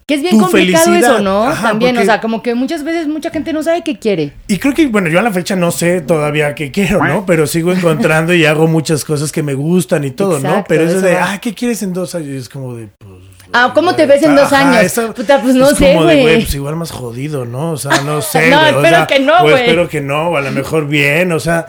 que 0.08 0.14
es 0.14 0.22
bien 0.22 0.38
complicado 0.38 0.94
eso, 0.94 1.18
¿no? 1.18 1.52
También, 1.52 1.98
o 1.98 2.02
sea, 2.02 2.22
como 2.22 2.42
que 2.42 2.54
muchas 2.54 2.82
veces 2.82 3.06
mucha 3.06 3.28
gente 3.30 3.52
no 3.52 3.62
sabe 3.62 3.84
qué 3.84 3.98
quiere. 3.98 4.32
Y 4.46 4.56
creo 4.56 4.72
que, 4.72 4.86
bueno, 4.86 5.10
yo 5.10 5.18
a 5.18 5.22
la 5.22 5.30
fecha 5.30 5.54
no 5.54 5.70
sé 5.70 6.00
todavía 6.00 6.54
qué 6.54 6.70
quiero, 6.70 7.04
¿no? 7.04 7.26
Pero 7.26 7.46
sigo 7.46 7.72
encontrando 7.72 8.32
y 8.32 8.46
hago 8.46 8.66
muchas 8.66 9.04
cosas 9.04 9.30
que 9.30 9.42
me 9.42 9.52
gustan 9.52 10.04
y 10.04 10.10
todo, 10.10 10.40
¿no? 10.40 10.64
Pero 10.66 10.84
eso 10.84 11.02
de, 11.02 11.18
ah, 11.18 11.38
¿qué 11.42 11.52
quieres 11.52 11.82
en 11.82 11.92
dos 11.92 12.14
años? 12.14 12.30
Es 12.30 12.48
como 12.48 12.74
de, 12.74 12.88
pues... 12.96 13.10
Ah, 13.52 13.72
¿cómo 13.74 13.94
te 13.94 14.06
ves 14.06 14.22
en 14.22 14.34
dos 14.34 14.50
años? 14.50 14.98
Puta, 15.14 15.42
pues 15.42 15.54
no 15.54 15.66
sé, 15.74 15.94
güey. 15.94 16.22
Pues 16.22 16.54
igual 16.54 16.76
más 16.76 16.90
jodido, 16.90 17.44
¿no? 17.44 17.72
O 17.72 17.76
sea, 17.76 18.00
no 18.00 18.22
sé. 18.22 18.48
no, 18.48 18.64
espero 18.64 19.06
que 19.06 19.20
no, 19.20 19.42
güey. 19.42 19.54
espero 19.56 19.88
que 19.90 20.00
no, 20.00 20.28
o 20.30 20.36
a 20.38 20.40
lo 20.40 20.50
mejor 20.52 20.88
bien, 20.88 21.32
o 21.32 21.40
sea... 21.40 21.66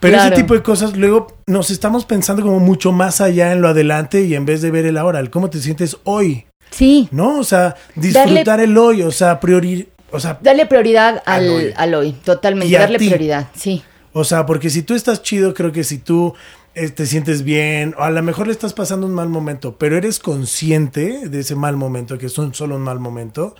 Pero 0.00 0.18
ese 0.18 0.32
tipo 0.32 0.52
de 0.52 0.62
cosas, 0.62 0.96
luego 0.98 1.28
nos 1.46 1.70
estamos 1.70 2.04
pensando 2.04 2.42
como 2.42 2.60
mucho 2.60 2.92
más 2.92 3.22
allá 3.22 3.52
en 3.52 3.62
lo 3.62 3.68
adelante 3.68 4.20
y 4.20 4.34
en 4.34 4.44
vez 4.44 4.60
de 4.60 4.70
ver 4.70 4.84
el 4.84 4.98
ahora, 4.98 5.18
el 5.18 5.30
cómo 5.30 5.48
te 5.48 5.58
sientes 5.60 5.96
hoy. 6.04 6.44
Sí. 6.74 7.08
¿No? 7.12 7.38
O 7.38 7.44
sea, 7.44 7.76
disfrutar 7.94 8.60
el 8.60 8.76
hoy, 8.76 9.02
o 9.02 9.12
sea, 9.12 9.38
priori, 9.38 9.88
o 10.10 10.18
sea, 10.18 10.38
darle 10.42 10.66
prioridad 10.66 11.22
al, 11.24 11.94
hoy. 11.94 12.12
totalmente, 12.12 12.76
darle 12.76 12.98
prioridad, 12.98 13.48
sí. 13.54 13.82
O 14.12 14.24
sea, 14.24 14.44
porque 14.44 14.70
si 14.70 14.82
tú 14.82 14.94
estás 14.94 15.22
chido, 15.22 15.54
creo 15.54 15.72
que 15.72 15.84
si 15.84 15.98
tú 15.98 16.34
eh, 16.74 16.88
te 16.88 17.06
sientes 17.06 17.44
bien, 17.44 17.94
o 17.96 18.02
a 18.02 18.10
lo 18.10 18.22
mejor 18.22 18.46
le 18.48 18.52
estás 18.52 18.72
pasando 18.72 19.06
un 19.06 19.14
mal 19.14 19.28
momento, 19.28 19.76
pero 19.78 19.96
eres 19.96 20.18
consciente 20.18 21.28
de 21.28 21.40
ese 21.40 21.54
mal 21.54 21.76
momento, 21.76 22.18
que 22.18 22.26
es 22.26 22.38
un, 22.38 22.54
solo 22.54 22.74
un 22.74 22.82
mal 22.82 22.98
momento, 22.98 23.54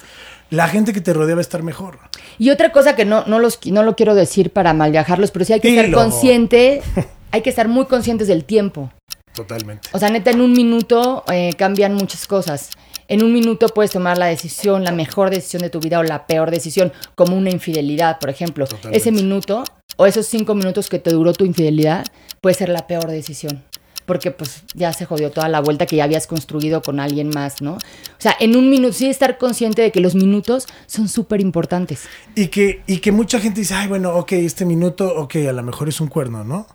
la 0.50 0.66
gente 0.66 0.92
que 0.92 1.00
te 1.00 1.12
rodea 1.12 1.36
va 1.36 1.40
a 1.40 1.42
estar 1.42 1.62
mejor. 1.62 1.98
Y 2.38 2.50
otra 2.50 2.72
cosa 2.72 2.96
que 2.96 3.04
no, 3.04 3.24
no, 3.26 3.38
los, 3.38 3.60
no 3.66 3.84
lo 3.84 3.94
quiero 3.94 4.16
decir 4.16 4.50
para 4.50 4.72
mal 4.74 4.90
viajarlos, 4.90 5.30
pero 5.30 5.44
sí 5.44 5.52
hay 5.52 5.60
que 5.60 5.70
estar 5.70 5.92
consciente, 5.92 6.82
hay 7.30 7.42
que 7.42 7.50
estar 7.50 7.68
muy 7.68 7.86
conscientes 7.86 8.26
del 8.26 8.44
tiempo. 8.44 8.92
Totalmente. 9.34 9.88
O 9.92 9.98
sea, 10.00 10.10
neta, 10.10 10.30
en 10.30 10.40
un 10.40 10.52
minuto 10.52 11.24
eh, 11.32 11.52
cambian 11.56 11.94
muchas 11.94 12.26
cosas 12.26 12.70
en 13.08 13.22
un 13.22 13.32
minuto 13.32 13.68
puedes 13.68 13.90
tomar 13.90 14.18
la 14.18 14.26
decisión, 14.26 14.84
la 14.84 14.92
mejor 14.92 15.30
decisión 15.30 15.62
de 15.62 15.70
tu 15.70 15.80
vida 15.80 15.98
o 15.98 16.02
la 16.02 16.26
peor 16.26 16.50
decisión, 16.50 16.92
como 17.14 17.36
una 17.36 17.50
infidelidad, 17.50 18.18
por 18.18 18.30
ejemplo. 18.30 18.66
Ese 18.90 19.12
minuto 19.12 19.64
o 19.96 20.06
esos 20.06 20.26
cinco 20.26 20.54
minutos 20.54 20.88
que 20.88 20.98
te 20.98 21.10
duró 21.10 21.32
tu 21.32 21.44
infidelidad 21.44 22.06
puede 22.40 22.54
ser 22.54 22.68
la 22.68 22.86
peor 22.86 23.06
decisión. 23.08 23.62
Porque 24.06 24.30
pues 24.30 24.64
ya 24.74 24.92
se 24.92 25.06
jodió 25.06 25.30
toda 25.30 25.48
la 25.48 25.60
vuelta 25.60 25.86
que 25.86 25.96
ya 25.96 26.04
habías 26.04 26.26
construido 26.26 26.82
con 26.82 27.00
alguien 27.00 27.30
más, 27.30 27.62
¿no? 27.62 27.74
O 27.74 28.18
sea, 28.18 28.36
en 28.38 28.54
un 28.54 28.68
minuto, 28.68 28.92
sí 28.92 29.06
estar 29.08 29.38
consciente 29.38 29.80
de 29.80 29.92
que 29.92 30.00
los 30.00 30.14
minutos 30.14 30.66
son 30.86 31.08
súper 31.08 31.40
importantes. 31.40 32.06
Y 32.34 32.48
que, 32.48 32.82
y 32.86 32.98
que 32.98 33.12
mucha 33.12 33.40
gente 33.40 33.60
dice, 33.60 33.72
ay, 33.72 33.88
bueno, 33.88 34.14
ok, 34.14 34.32
este 34.32 34.66
minuto, 34.66 35.14
ok, 35.16 35.36
a 35.48 35.52
lo 35.52 35.62
mejor 35.62 35.88
es 35.88 36.02
un 36.02 36.08
cuerno, 36.08 36.44
¿no? 36.44 36.66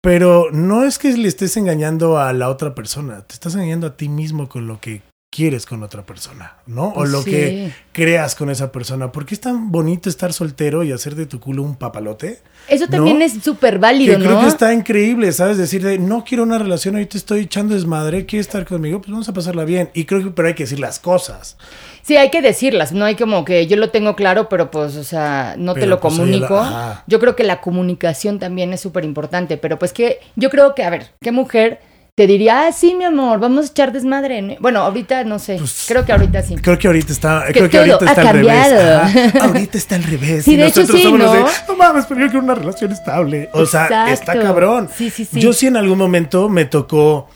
Pero 0.00 0.50
no 0.50 0.84
es 0.84 0.98
que 0.98 1.16
le 1.16 1.28
estés 1.28 1.56
engañando 1.56 2.18
a 2.18 2.32
la 2.32 2.50
otra 2.50 2.74
persona, 2.74 3.22
te 3.22 3.34
estás 3.34 3.54
engañando 3.54 3.86
a 3.86 3.96
ti 3.96 4.08
mismo 4.08 4.48
con 4.48 4.66
lo 4.66 4.80
que 4.80 5.00
quieres 5.34 5.66
con 5.66 5.82
otra 5.82 6.06
persona, 6.06 6.58
¿no? 6.66 6.92
O 6.94 7.04
lo 7.04 7.24
que 7.24 7.72
creas 7.90 8.36
con 8.36 8.50
esa 8.50 8.70
persona. 8.70 9.10
¿Por 9.10 9.26
qué 9.26 9.34
es 9.34 9.40
tan 9.40 9.72
bonito 9.72 10.08
estar 10.08 10.32
soltero 10.32 10.84
y 10.84 10.92
hacer 10.92 11.16
de 11.16 11.26
tu 11.26 11.40
culo 11.40 11.64
un 11.64 11.74
papalote? 11.74 12.38
Eso 12.68 12.86
también 12.86 13.20
es 13.20 13.42
súper 13.42 13.80
válido, 13.80 14.16
¿no? 14.16 14.24
Creo 14.24 14.40
que 14.42 14.46
está 14.46 14.72
increíble, 14.72 15.32
¿sabes? 15.32 15.58
Decir, 15.58 15.82
de, 15.82 15.98
no 15.98 16.24
quiero 16.24 16.44
una 16.44 16.58
relación, 16.58 16.94
ahorita 16.94 17.18
estoy 17.18 17.40
echando 17.40 17.74
desmadre, 17.74 18.26
¿quieres 18.26 18.46
estar 18.46 18.64
conmigo? 18.64 19.00
Pues 19.00 19.10
vamos 19.10 19.28
a 19.28 19.32
pasarla 19.32 19.64
bien. 19.64 19.90
Y 19.92 20.04
creo 20.04 20.22
que 20.22 20.30
pero 20.30 20.46
hay 20.46 20.54
que 20.54 20.62
decir 20.62 20.78
las 20.78 21.00
cosas. 21.00 21.56
Sí, 22.02 22.16
hay 22.16 22.30
que 22.30 22.40
decirlas, 22.40 22.92
no 22.92 23.04
hay 23.04 23.16
como 23.16 23.44
que 23.44 23.66
yo 23.66 23.76
lo 23.76 23.90
tengo 23.90 24.14
claro, 24.14 24.48
pero 24.48 24.70
pues, 24.70 24.94
o 24.96 25.04
sea, 25.04 25.56
no 25.58 25.74
te 25.74 25.86
lo 25.86 25.98
pues, 25.98 26.14
comunico. 26.14 26.64
yo 27.08 27.18
creo 27.18 27.34
que 27.34 27.42
la 27.42 27.60
comunicación 27.60 28.38
también 28.38 28.72
es 28.72 28.80
súper 28.80 29.04
importante, 29.04 29.56
pero 29.56 29.80
pues 29.80 29.92
que 29.92 30.20
yo 30.36 30.48
creo 30.48 30.76
que, 30.76 30.84
a 30.84 30.90
ver, 30.90 31.10
¿qué 31.20 31.32
mujer 31.32 31.80
te 32.16 32.28
diría, 32.28 32.66
ah, 32.66 32.72
sí, 32.72 32.94
mi 32.94 33.04
amor, 33.04 33.40
vamos 33.40 33.66
a 33.66 33.68
echar 33.70 33.90
desmadre. 33.90 34.56
Bueno, 34.60 34.80
ahorita 34.80 35.24
no 35.24 35.40
sé. 35.40 35.56
Pues, 35.58 35.84
creo 35.88 36.04
que 36.04 36.12
ahorita 36.12 36.42
sí. 36.42 36.54
Creo 36.54 36.78
que 36.78 36.86
ahorita 36.86 37.12
está, 37.12 37.44
creo 37.52 37.68
que 37.68 37.78
ahorita 37.78 38.04
está 38.04 38.20
al 38.20 38.36
revés. 38.36 39.34
ahorita 39.40 39.78
está 39.78 39.94
al 39.96 40.04
revés. 40.04 40.44
Sí, 40.44 40.54
de 40.54 40.66
hecho 40.68 40.86
sí, 40.86 41.12
¿no? 41.12 41.18
no 41.18 41.76
mames, 41.76 42.06
pero 42.06 42.20
yo 42.20 42.26
quiero 42.28 42.44
una 42.44 42.54
relación 42.54 42.92
estable. 42.92 43.50
O 43.52 43.66
sea, 43.66 44.12
está 44.12 44.38
cabrón. 44.38 44.88
Sí, 44.96 45.10
sí, 45.10 45.24
sí. 45.24 45.40
Yo 45.40 45.52
sí 45.52 45.66
en 45.66 45.76
algún 45.76 45.98
momento 45.98 46.48
me 46.48 46.66
tocó 46.66 47.28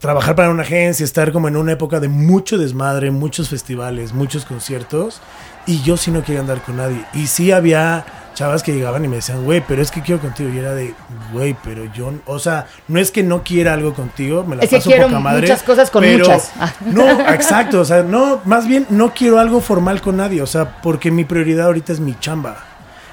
trabajar 0.00 0.34
para 0.34 0.50
una 0.50 0.62
agencia, 0.62 1.04
estar 1.04 1.30
como 1.30 1.46
en 1.46 1.56
una 1.56 1.72
época 1.72 2.00
de 2.00 2.08
mucho 2.08 2.58
desmadre, 2.58 3.12
muchos 3.12 3.48
festivales, 3.48 4.14
muchos 4.14 4.44
conciertos. 4.44 5.20
Y 5.66 5.80
yo 5.82 5.96
sí 5.96 6.10
no 6.10 6.24
quería 6.24 6.40
andar 6.40 6.60
con 6.60 6.78
nadie. 6.78 7.04
Y 7.14 7.28
sí 7.28 7.52
había 7.52 8.04
chavas 8.34 8.62
que 8.62 8.72
llegaban 8.72 9.04
y 9.04 9.08
me 9.08 9.16
decían, 9.16 9.44
güey, 9.44 9.62
pero 9.66 9.80
es 9.80 9.90
que 9.90 10.02
quiero 10.02 10.20
contigo. 10.20 10.50
Y 10.52 10.58
era 10.58 10.74
de, 10.74 10.94
güey, 11.32 11.56
pero 11.64 11.84
yo, 11.92 12.12
o 12.26 12.38
sea, 12.38 12.66
no 12.88 13.00
es 13.00 13.10
que 13.10 13.22
no 13.22 13.42
quiera 13.42 13.72
algo 13.72 13.94
contigo, 13.94 14.44
me 14.44 14.56
la 14.56 14.62
es 14.62 14.70
paso 14.70 14.90
que 14.90 14.96
quiero 14.96 15.08
madre, 15.20 15.42
muchas 15.42 15.62
cosas 15.62 15.90
con 15.90 16.04
muchas. 16.10 16.52
No, 16.84 17.08
exacto, 17.32 17.80
o 17.80 17.84
sea, 17.84 18.02
no, 18.02 18.40
más 18.44 18.66
bien 18.66 18.86
no 18.90 19.14
quiero 19.14 19.38
algo 19.38 19.60
formal 19.60 20.00
con 20.00 20.16
nadie, 20.16 20.42
o 20.42 20.46
sea, 20.46 20.82
porque 20.82 21.10
mi 21.10 21.24
prioridad 21.24 21.66
ahorita 21.66 21.92
es 21.92 22.00
mi 22.00 22.18
chamba. 22.18 22.56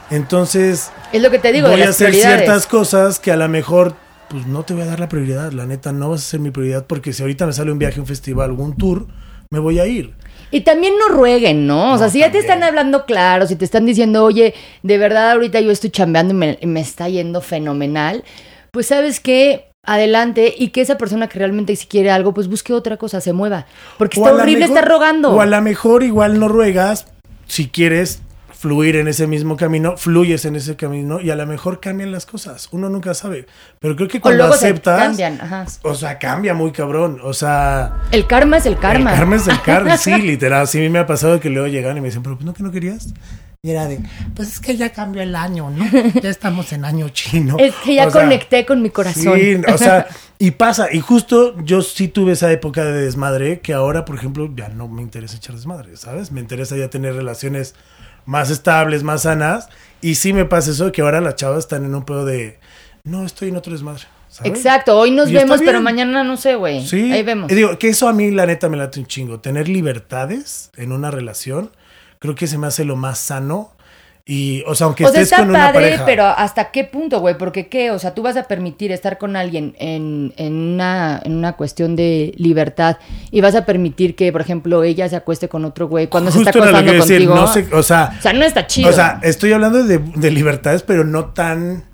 Entonces, 0.10 0.92
es 1.14 1.22
lo 1.22 1.32
que 1.32 1.40
te 1.40 1.54
digo, 1.54 1.70
voy 1.70 1.82
a 1.82 1.90
hacer 1.90 2.14
ciertas 2.14 2.68
cosas 2.68 3.20
que 3.20 3.32
a 3.32 3.38
lo 3.38 3.48
mejor 3.48 3.96
pues 4.30 4.46
no 4.48 4.64
te 4.64 4.74
voy 4.74 4.84
a 4.84 4.86
dar 4.86 5.00
la 5.00 5.10
prioridad, 5.10 5.52
la 5.52 5.66
neta 5.66 5.92
no 5.92 6.10
vas 6.10 6.22
a 6.22 6.24
ser 6.24 6.40
mi 6.40 6.52
prioridad 6.52 6.86
porque 6.86 7.12
si 7.12 7.22
ahorita 7.22 7.46
me 7.46 7.54
sale 7.54 7.72
un 7.72 7.80
viaje, 7.80 8.00
un 8.00 8.08
festival, 8.08 8.52
un 8.52 8.78
tour, 8.78 9.08
me 9.50 9.60
voy 9.60 9.80
a 9.80 9.86
ir. 9.86 10.14
Y 10.52 10.62
también 10.62 10.94
no 10.98 11.08
rueguen, 11.08 11.66
¿no? 11.66 11.94
O 11.94 11.98
sea, 11.98 12.10
si 12.10 12.20
ya 12.20 12.32
te 12.32 12.38
están 12.38 12.62
hablando 12.62 13.06
claro, 13.06 13.48
si 13.48 13.56
te 13.56 13.66
están 13.66 13.86
diciendo, 13.86 14.26
oye, 14.26 14.54
de 14.84 14.98
verdad 14.98 15.32
ahorita 15.32 15.62
yo 15.62 15.72
estoy 15.72 15.90
chambeando 15.90 16.34
y 16.34 16.68
me, 16.68 16.82
está 16.82 17.08
yendo 17.08 17.40
fenomenal, 17.42 18.24
pues 18.72 18.88
sabes 18.88 19.22
qué, 19.22 19.72
adelante 19.84 20.54
y 20.58 20.70
que 20.70 20.82
esa 20.82 20.98
persona 20.98 21.28
que 21.28 21.40
realmente 21.40 21.76
si 21.76 21.88
quiere 21.88 22.12
algo, 22.12 22.34
pues 22.34 22.50
busque 22.50 22.74
otra 22.74 22.98
cosa, 22.98 23.22
se 23.22 23.32
mueva. 23.32 23.66
Porque 23.98 24.20
está 24.20 24.34
horrible 24.34 24.66
estar 24.66 24.88
rogando. 24.88 25.32
O 25.32 25.42
a 25.42 25.46
lo 25.46 25.62
mejor 25.62 26.04
igual 26.04 26.40
no 26.40 26.50
ruegas 26.50 27.08
si 27.48 27.70
quieres 27.70 28.22
fluir 28.62 28.96
en 28.96 29.08
ese 29.08 29.26
mismo 29.26 29.58
camino, 29.58 29.98
fluyes 29.98 30.46
en 30.46 30.56
ese 30.56 30.76
camino 30.76 31.20
y 31.20 31.32
a 31.32 31.36
lo 31.36 31.48
mejor 31.48 31.80
cambian 31.80 32.12
las 32.12 32.28
cosas. 32.28 32.70
Uno 32.72 32.90
nunca 32.90 33.16
sabe. 33.16 33.48
Pero 33.80 33.96
creo 33.96 34.08
que 34.08 34.20
O 34.20 34.22
cuando 34.22 34.44
luego 34.44 34.56
se 34.56 34.68
aceptas, 34.68 35.00
cambian, 35.02 35.42
ajá. 35.42 35.66
o 35.82 35.96
sea, 35.96 36.20
cambia 36.20 36.54
muy 36.54 36.72
cabrón. 36.72 37.20
O 37.24 37.34
sea, 37.34 38.02
El 38.12 38.28
karma 38.28 38.58
es 38.58 38.68
el 38.68 38.78
karma. 38.78 39.14
el 39.14 39.18
karma 39.18 39.36
es 39.38 39.48
el 39.48 39.60
karma, 39.66 39.98
sí, 39.98 40.16
literal. 40.22 40.68
Sí, 40.68 40.78
a 40.78 40.82
mí 40.82 40.90
me 40.90 41.00
ha 41.00 41.08
pasado 41.08 41.40
que 41.40 41.50
luego 41.50 41.68
llegan 41.70 41.98
y 41.98 42.02
me 42.02 42.10
dicen, 42.10 42.22
pero 42.22 42.36
pues, 42.36 42.46
no 42.46 42.54
que 42.54 42.62
no 42.62 42.72
querías. 42.72 43.08
Y 43.64 43.72
era 43.72 43.88
de, 43.88 44.00
pues 44.36 44.54
es 44.54 44.60
que 44.60 44.78
ya 44.78 44.92
cambió 44.92 45.24
el 45.24 45.36
año, 45.36 45.72
¿no? 45.72 45.84
Ya 46.22 46.30
estamos 46.30 46.72
en 46.72 46.86
año 46.86 47.10
chino. 47.10 47.58
Es 47.60 47.74
que 47.84 47.96
ya 47.96 48.08
O 48.08 48.12
sea, 48.12 48.22
conecté 48.22 48.66
con 48.66 48.82
mi 48.84 48.92
corazón. 48.92 49.40
Sí, 49.40 49.56
o 49.72 49.78
sea, 49.80 50.08
y 50.40 50.52
pasa, 50.52 50.88
y 50.94 51.00
justo 51.00 51.56
yo 51.64 51.82
sí 51.82 52.08
tuve 52.08 52.34
esa 52.34 52.52
época 52.52 52.86
de 52.86 52.94
desmadre 53.02 53.60
que 53.60 53.74
ahora, 53.74 54.06
por 54.06 54.16
ejemplo, 54.16 54.52
ya 54.56 54.70
no 54.70 54.88
me 54.88 55.02
interesa 55.02 55.38
echar 55.38 55.56
desmadre, 55.56 55.98
¿sabes? 55.98 56.32
Me 56.32 56.42
interesa 56.42 56.76
ya 56.76 56.90
tener 56.92 57.16
relaciones 57.16 57.74
más 58.26 58.50
estables, 58.50 59.04
más 59.04 59.24
sanas, 59.24 59.70
y 60.02 60.16
sí 60.16 60.34
me 60.34 60.46
pasa 60.46 60.72
eso 60.72 60.92
que 60.92 61.02
ahora 61.02 61.22
las 61.22 61.36
chavas 61.36 61.60
están 61.60 61.86
en 61.86 61.94
un 61.96 62.04
pedo 62.06 62.26
de, 62.26 62.60
no, 63.04 63.26
estoy 63.26 63.50
en 63.50 63.58
otro 63.58 63.74
desmadre, 63.74 64.04
¿sabes? 64.30 64.52
Exacto, 64.52 64.98
hoy 64.98 65.12
nos 65.12 65.30
Y 65.30 65.34
vemos, 65.34 65.60
pero 65.64 65.82
mañana 65.82 66.24
no 66.24 66.38
sé, 66.38 66.56
güey. 66.56 66.86
Sí, 66.88 67.12
Ahí 67.12 67.24
vemos. 67.24 67.52
y 67.52 67.56
digo, 67.56 67.78
que 67.78 67.90
eso 67.90 68.08
a 68.08 68.14
mí 68.14 68.32
la 68.32 68.46
neta 68.46 68.70
me 68.70 68.78
late 68.78 69.00
un 69.00 69.06
chingo, 69.06 69.40
tener 69.40 69.68
libertades 69.68 70.72
en 70.78 70.92
una 70.92 71.12
relación, 71.12 71.72
creo 72.20 72.36
que 72.36 72.48
se 72.48 72.58
me 72.58 72.68
hace 72.68 72.86
lo 72.86 72.96
más 72.96 73.18
sano, 73.20 73.72
y, 74.26 74.64
o 74.68 74.76
sea, 74.76 74.86
aunque 74.86 75.04
o 75.04 75.12
sea, 75.12 75.22
estés 75.22 75.32
está 75.32 75.42
con 75.42 75.50
una 75.50 75.72
padre, 75.72 75.82
pareja. 75.82 76.06
pero 76.06 76.26
¿hasta 76.26 76.72
qué 76.72 76.84
punto, 76.84 77.20
güey? 77.20 77.38
Porque 77.38 77.68
qué, 77.68 77.92
o 77.92 78.00
sea, 78.00 78.14
tú 78.14 78.22
vas 78.22 78.38
a 78.38 78.44
permitir 78.44 78.92
estar 78.92 79.18
con 79.18 79.36
alguien 79.36 79.76
en, 79.80 80.34
en, 80.38 80.54
una, 80.54 81.20
en 81.24 81.36
una 81.36 81.54
cuestión 81.54 81.96
de 81.96 82.34
libertad 82.38 82.98
y 83.32 83.42
vas 83.42 83.56
a 83.56 83.66
permitir 83.66 84.16
que, 84.16 84.32
por 84.32 84.42
ejemplo, 84.42 84.84
ella 84.84 85.10
se 85.10 85.16
acueste 85.16 85.50
con 85.50 85.66
otro 85.66 85.88
güey 85.88 86.08
cuando 86.08 86.32
se 86.32 86.40
está 86.40 86.52
acostando 86.52 86.92
contigo. 86.92 87.06
decir, 87.06 87.28
no 87.28 87.48
sé, 87.48 87.68
o 87.74 87.84
sea, 87.84 88.16
o 88.18 88.22
sea, 88.22 88.34
no 88.34 88.46
está 88.46 88.68
chido. 88.68 88.90
O 88.90 88.94
sea, 88.94 89.20
estoy 89.24 89.54
hablando 89.54 89.84
de, 89.84 89.98
de 89.98 90.32
libertades, 90.32 90.84
pero 90.84 91.04
no 91.04 91.26
tan. 91.26 91.90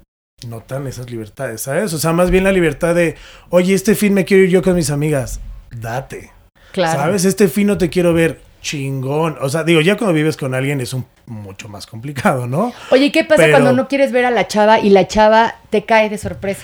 No 0.48 0.60
tan 0.62 0.86
esas 0.86 1.10
libertades, 1.10 1.62
¿sabes? 1.62 1.92
O 1.94 1.98
sea, 1.98 2.14
más 2.14 2.30
bien 2.30 2.44
la 2.44 2.52
libertad 2.52 2.94
de, 2.94 3.16
oye, 3.50 3.74
este 3.74 3.96
fin 3.96 4.14
me 4.14 4.24
quiero 4.24 4.44
ir 4.44 4.52
yo 4.52 4.62
con 4.62 4.76
mis 4.76 4.92
amigas. 4.92 5.40
Date. 5.72 6.32
claro. 6.74 7.00
¿Sabes? 7.00 7.26
Este 7.26 7.48
fin 7.48 7.66
no 7.66 7.80
te 7.80 7.90
quiero 7.90 8.14
ver. 8.14 8.47
Chingón. 8.68 9.38
O 9.40 9.48
sea, 9.48 9.64
digo, 9.64 9.80
ya 9.80 9.96
cuando 9.96 10.14
vives 10.14 10.36
con 10.36 10.54
alguien 10.54 10.82
es 10.82 10.94
un 10.94 11.06
mucho 11.26 11.70
más 11.70 11.88
complicado, 11.88 12.48
¿no? 12.48 12.74
Oye, 12.92 13.14
¿qué 13.14 13.24
pasa 13.24 13.44
Pero- 13.44 13.54
cuando 13.54 13.72
no 13.72 13.88
quieres 13.88 14.12
ver 14.12 14.26
a 14.26 14.32
la 14.32 14.46
chava 14.48 14.80
y 14.80 14.90
la 14.90 15.08
chava 15.08 15.56
te 15.70 15.86
cae 15.86 16.10
de 16.10 16.18
sorpresa? 16.18 16.64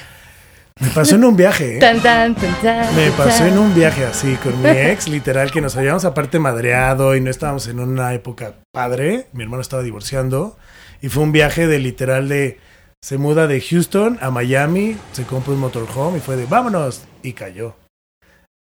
Me 0.82 0.90
pasó 0.90 1.16
en 1.16 1.24
un 1.24 1.38
viaje, 1.38 1.78
¿eh? 1.78 1.80
Tan, 1.80 2.02
tan, 2.02 2.36
tan, 2.36 2.54
tan, 2.62 2.96
Me 2.96 3.10
pasó 3.12 3.46
en 3.46 3.58
un 3.58 3.74
viaje 3.74 4.04
así 4.06 4.36
con 4.44 4.62
mi 4.62 4.68
ex, 4.70 5.08
literal, 5.08 5.50
que 5.52 5.62
nos 5.62 5.78
habíamos 5.78 6.04
aparte 6.04 6.40
madreado 6.40 7.16
y 7.16 7.22
no 7.22 7.30
estábamos 7.30 7.68
en 7.68 7.80
una 7.80 8.14
época 8.14 8.56
padre. 8.74 9.28
Mi 9.32 9.44
hermano 9.44 9.62
estaba 9.62 9.82
divorciando 9.84 10.58
y 11.02 11.08
fue 11.08 11.24
un 11.24 11.32
viaje 11.32 11.68
de 11.68 11.80
literal 11.80 12.28
de 12.28 12.60
se 13.02 13.18
muda 13.18 13.48
de 13.48 13.62
Houston 13.62 14.18
a 14.20 14.30
Miami, 14.30 14.98
se 15.14 15.24
compra 15.24 15.54
un 15.54 15.60
motorhome 15.60 16.18
y 16.18 16.22
fue 16.22 16.36
de 16.36 16.48
vámonos 16.48 17.04
y 17.22 17.32
cayó. 17.34 17.76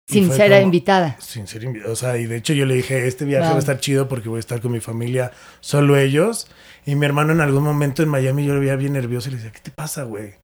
Sin 0.08 0.32
ser 0.32 0.52
como- 0.52 0.62
invitada. 0.64 1.18
Sin 1.20 1.48
ser 1.48 1.64
invi- 1.64 1.86
o 1.86 1.96
sea, 1.96 2.18
y 2.18 2.26
de 2.28 2.38
hecho 2.38 2.54
yo 2.54 2.66
le 2.66 2.76
dije, 2.76 3.08
este 3.08 3.26
viaje 3.26 3.44
Wow. 3.44 3.52
va 3.52 3.56
a 3.58 3.60
estar 3.60 3.80
chido 3.80 4.08
porque 4.08 4.30
voy 4.30 4.38
a 4.38 4.40
estar 4.40 4.62
con 4.62 4.72
mi 4.72 4.80
familia, 4.80 5.32
solo 5.60 5.98
ellos. 5.98 6.48
Y 6.86 6.96
mi 6.96 7.06
hermano 7.06 7.34
en 7.34 7.42
algún 7.42 7.64
momento 7.64 8.04
en 8.04 8.10
Miami 8.10 8.46
yo 8.46 8.54
lo 8.54 8.62
veía 8.62 8.76
bien 8.78 8.94
nervioso 8.94 9.28
y 9.28 9.32
le 9.32 9.38
decía, 9.38 9.52
¿qué 9.52 9.60
te 9.60 9.72
pasa, 9.72 10.04
güey? 10.04 10.36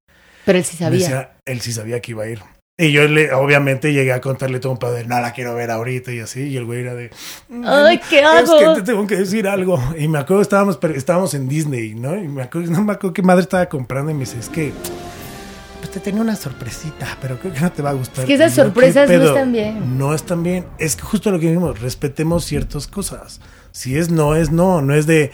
Pero 0.45 0.57
él 0.57 0.65
sí 0.65 0.75
sabía. 0.75 0.99
decía, 0.99 1.31
él 1.45 1.61
sí 1.61 1.71
sabía 1.71 2.01
que 2.01 2.11
iba 2.11 2.23
a 2.23 2.27
ir. 2.27 2.39
Y 2.77 2.91
yo 2.91 3.07
le, 3.07 3.31
obviamente 3.31 3.93
llegué 3.93 4.11
a 4.11 4.19
contarle 4.19 4.59
todo 4.59 4.71
un 4.73 4.79
pedo 4.79 4.93
de 4.93 5.05
no 5.05 5.19
la 5.21 5.31
quiero 5.31 5.53
ver 5.55 5.69
ahorita 5.71 6.11
y 6.11 6.19
así. 6.19 6.41
Y 6.47 6.57
el 6.57 6.65
güey 6.65 6.81
era 6.81 6.95
de 6.95 7.11
Ay, 7.63 8.01
¿qué 8.09 8.19
Es 8.19 8.25
hago? 8.25 8.59
que 8.75 8.81
te 8.81 8.91
tengo 8.91 9.05
que 9.07 9.15
decir 9.15 9.47
algo. 9.47 9.81
Y 9.97 10.07
me 10.09 10.17
acuerdo, 10.17 10.41
estábamos, 10.41 10.79
estábamos 10.95 11.33
en 11.35 11.47
Disney, 11.47 11.93
¿no? 11.93 12.15
Y 12.17 12.27
me 12.27 12.41
acuerdo, 12.41 12.71
no 12.71 12.83
me 12.83 12.93
acuerdo 12.93 13.13
qué 13.13 13.21
madre 13.21 13.43
estaba 13.43 13.67
comprando 13.69 14.09
y 14.11 14.15
me 14.15 14.21
dice, 14.21 14.39
es 14.39 14.49
que 14.49 14.73
pues 15.83 15.91
te 15.91 15.99
tenía 15.99 16.21
una 16.21 16.37
sorpresita, 16.37 17.17
pero 17.19 17.37
creo 17.37 17.51
que 17.53 17.59
no 17.59 17.69
te 17.69 17.81
va 17.81 17.89
a 17.89 17.93
gustar. 17.93 18.23
Es 18.23 18.27
que 18.27 18.33
esas 18.35 18.53
Y 18.53 18.55
yo, 18.55 18.63
¿qué 18.63 18.69
sorpresas 18.69 19.09
no 19.09 19.21
están 19.21 19.51
bien. 19.51 19.97
No 19.97 20.13
están 20.13 20.41
bien. 20.41 20.65
Es 20.79 20.95
que 20.95 21.01
justo 21.01 21.29
lo 21.29 21.39
que 21.39 21.47
dijimos, 21.47 21.81
respetemos 21.81 22.45
ciertas 22.45 22.87
cosas. 22.87 23.41
Si 23.73 23.97
es 23.97 24.09
no, 24.09 24.33
es 24.35 24.49
no. 24.49 24.81
No 24.81 24.93
es 24.93 25.07
de, 25.07 25.33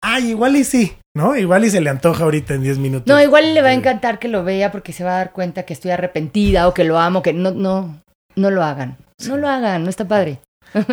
ay, 0.00 0.30
igual 0.30 0.54
y 0.54 0.62
sí, 0.62 0.96
¿no? 1.16 1.36
Igual 1.36 1.64
y 1.64 1.70
se 1.70 1.80
le 1.80 1.90
antoja 1.90 2.22
ahorita 2.22 2.54
en 2.54 2.62
10 2.62 2.78
minutos. 2.78 3.08
No, 3.08 3.20
igual 3.20 3.54
le 3.54 3.60
va 3.60 3.68
a 3.68 3.72
Eh, 3.72 3.74
encantar 3.74 4.20
que 4.20 4.28
lo 4.28 4.44
vea 4.44 4.70
porque 4.70 4.92
se 4.92 5.02
va 5.02 5.14
a 5.14 5.16
dar 5.16 5.32
cuenta 5.32 5.64
que 5.64 5.72
estoy 5.72 5.90
arrepentida 5.90 6.68
o 6.68 6.74
que 6.74 6.84
lo 6.84 7.00
amo, 7.00 7.20
que 7.20 7.32
no, 7.32 7.50
no, 7.50 8.00
no 8.36 8.50
lo 8.52 8.62
hagan. 8.62 8.98
No 9.26 9.36
lo 9.36 9.48
hagan, 9.48 9.82
no 9.82 9.90
está 9.90 10.06
padre. 10.06 10.38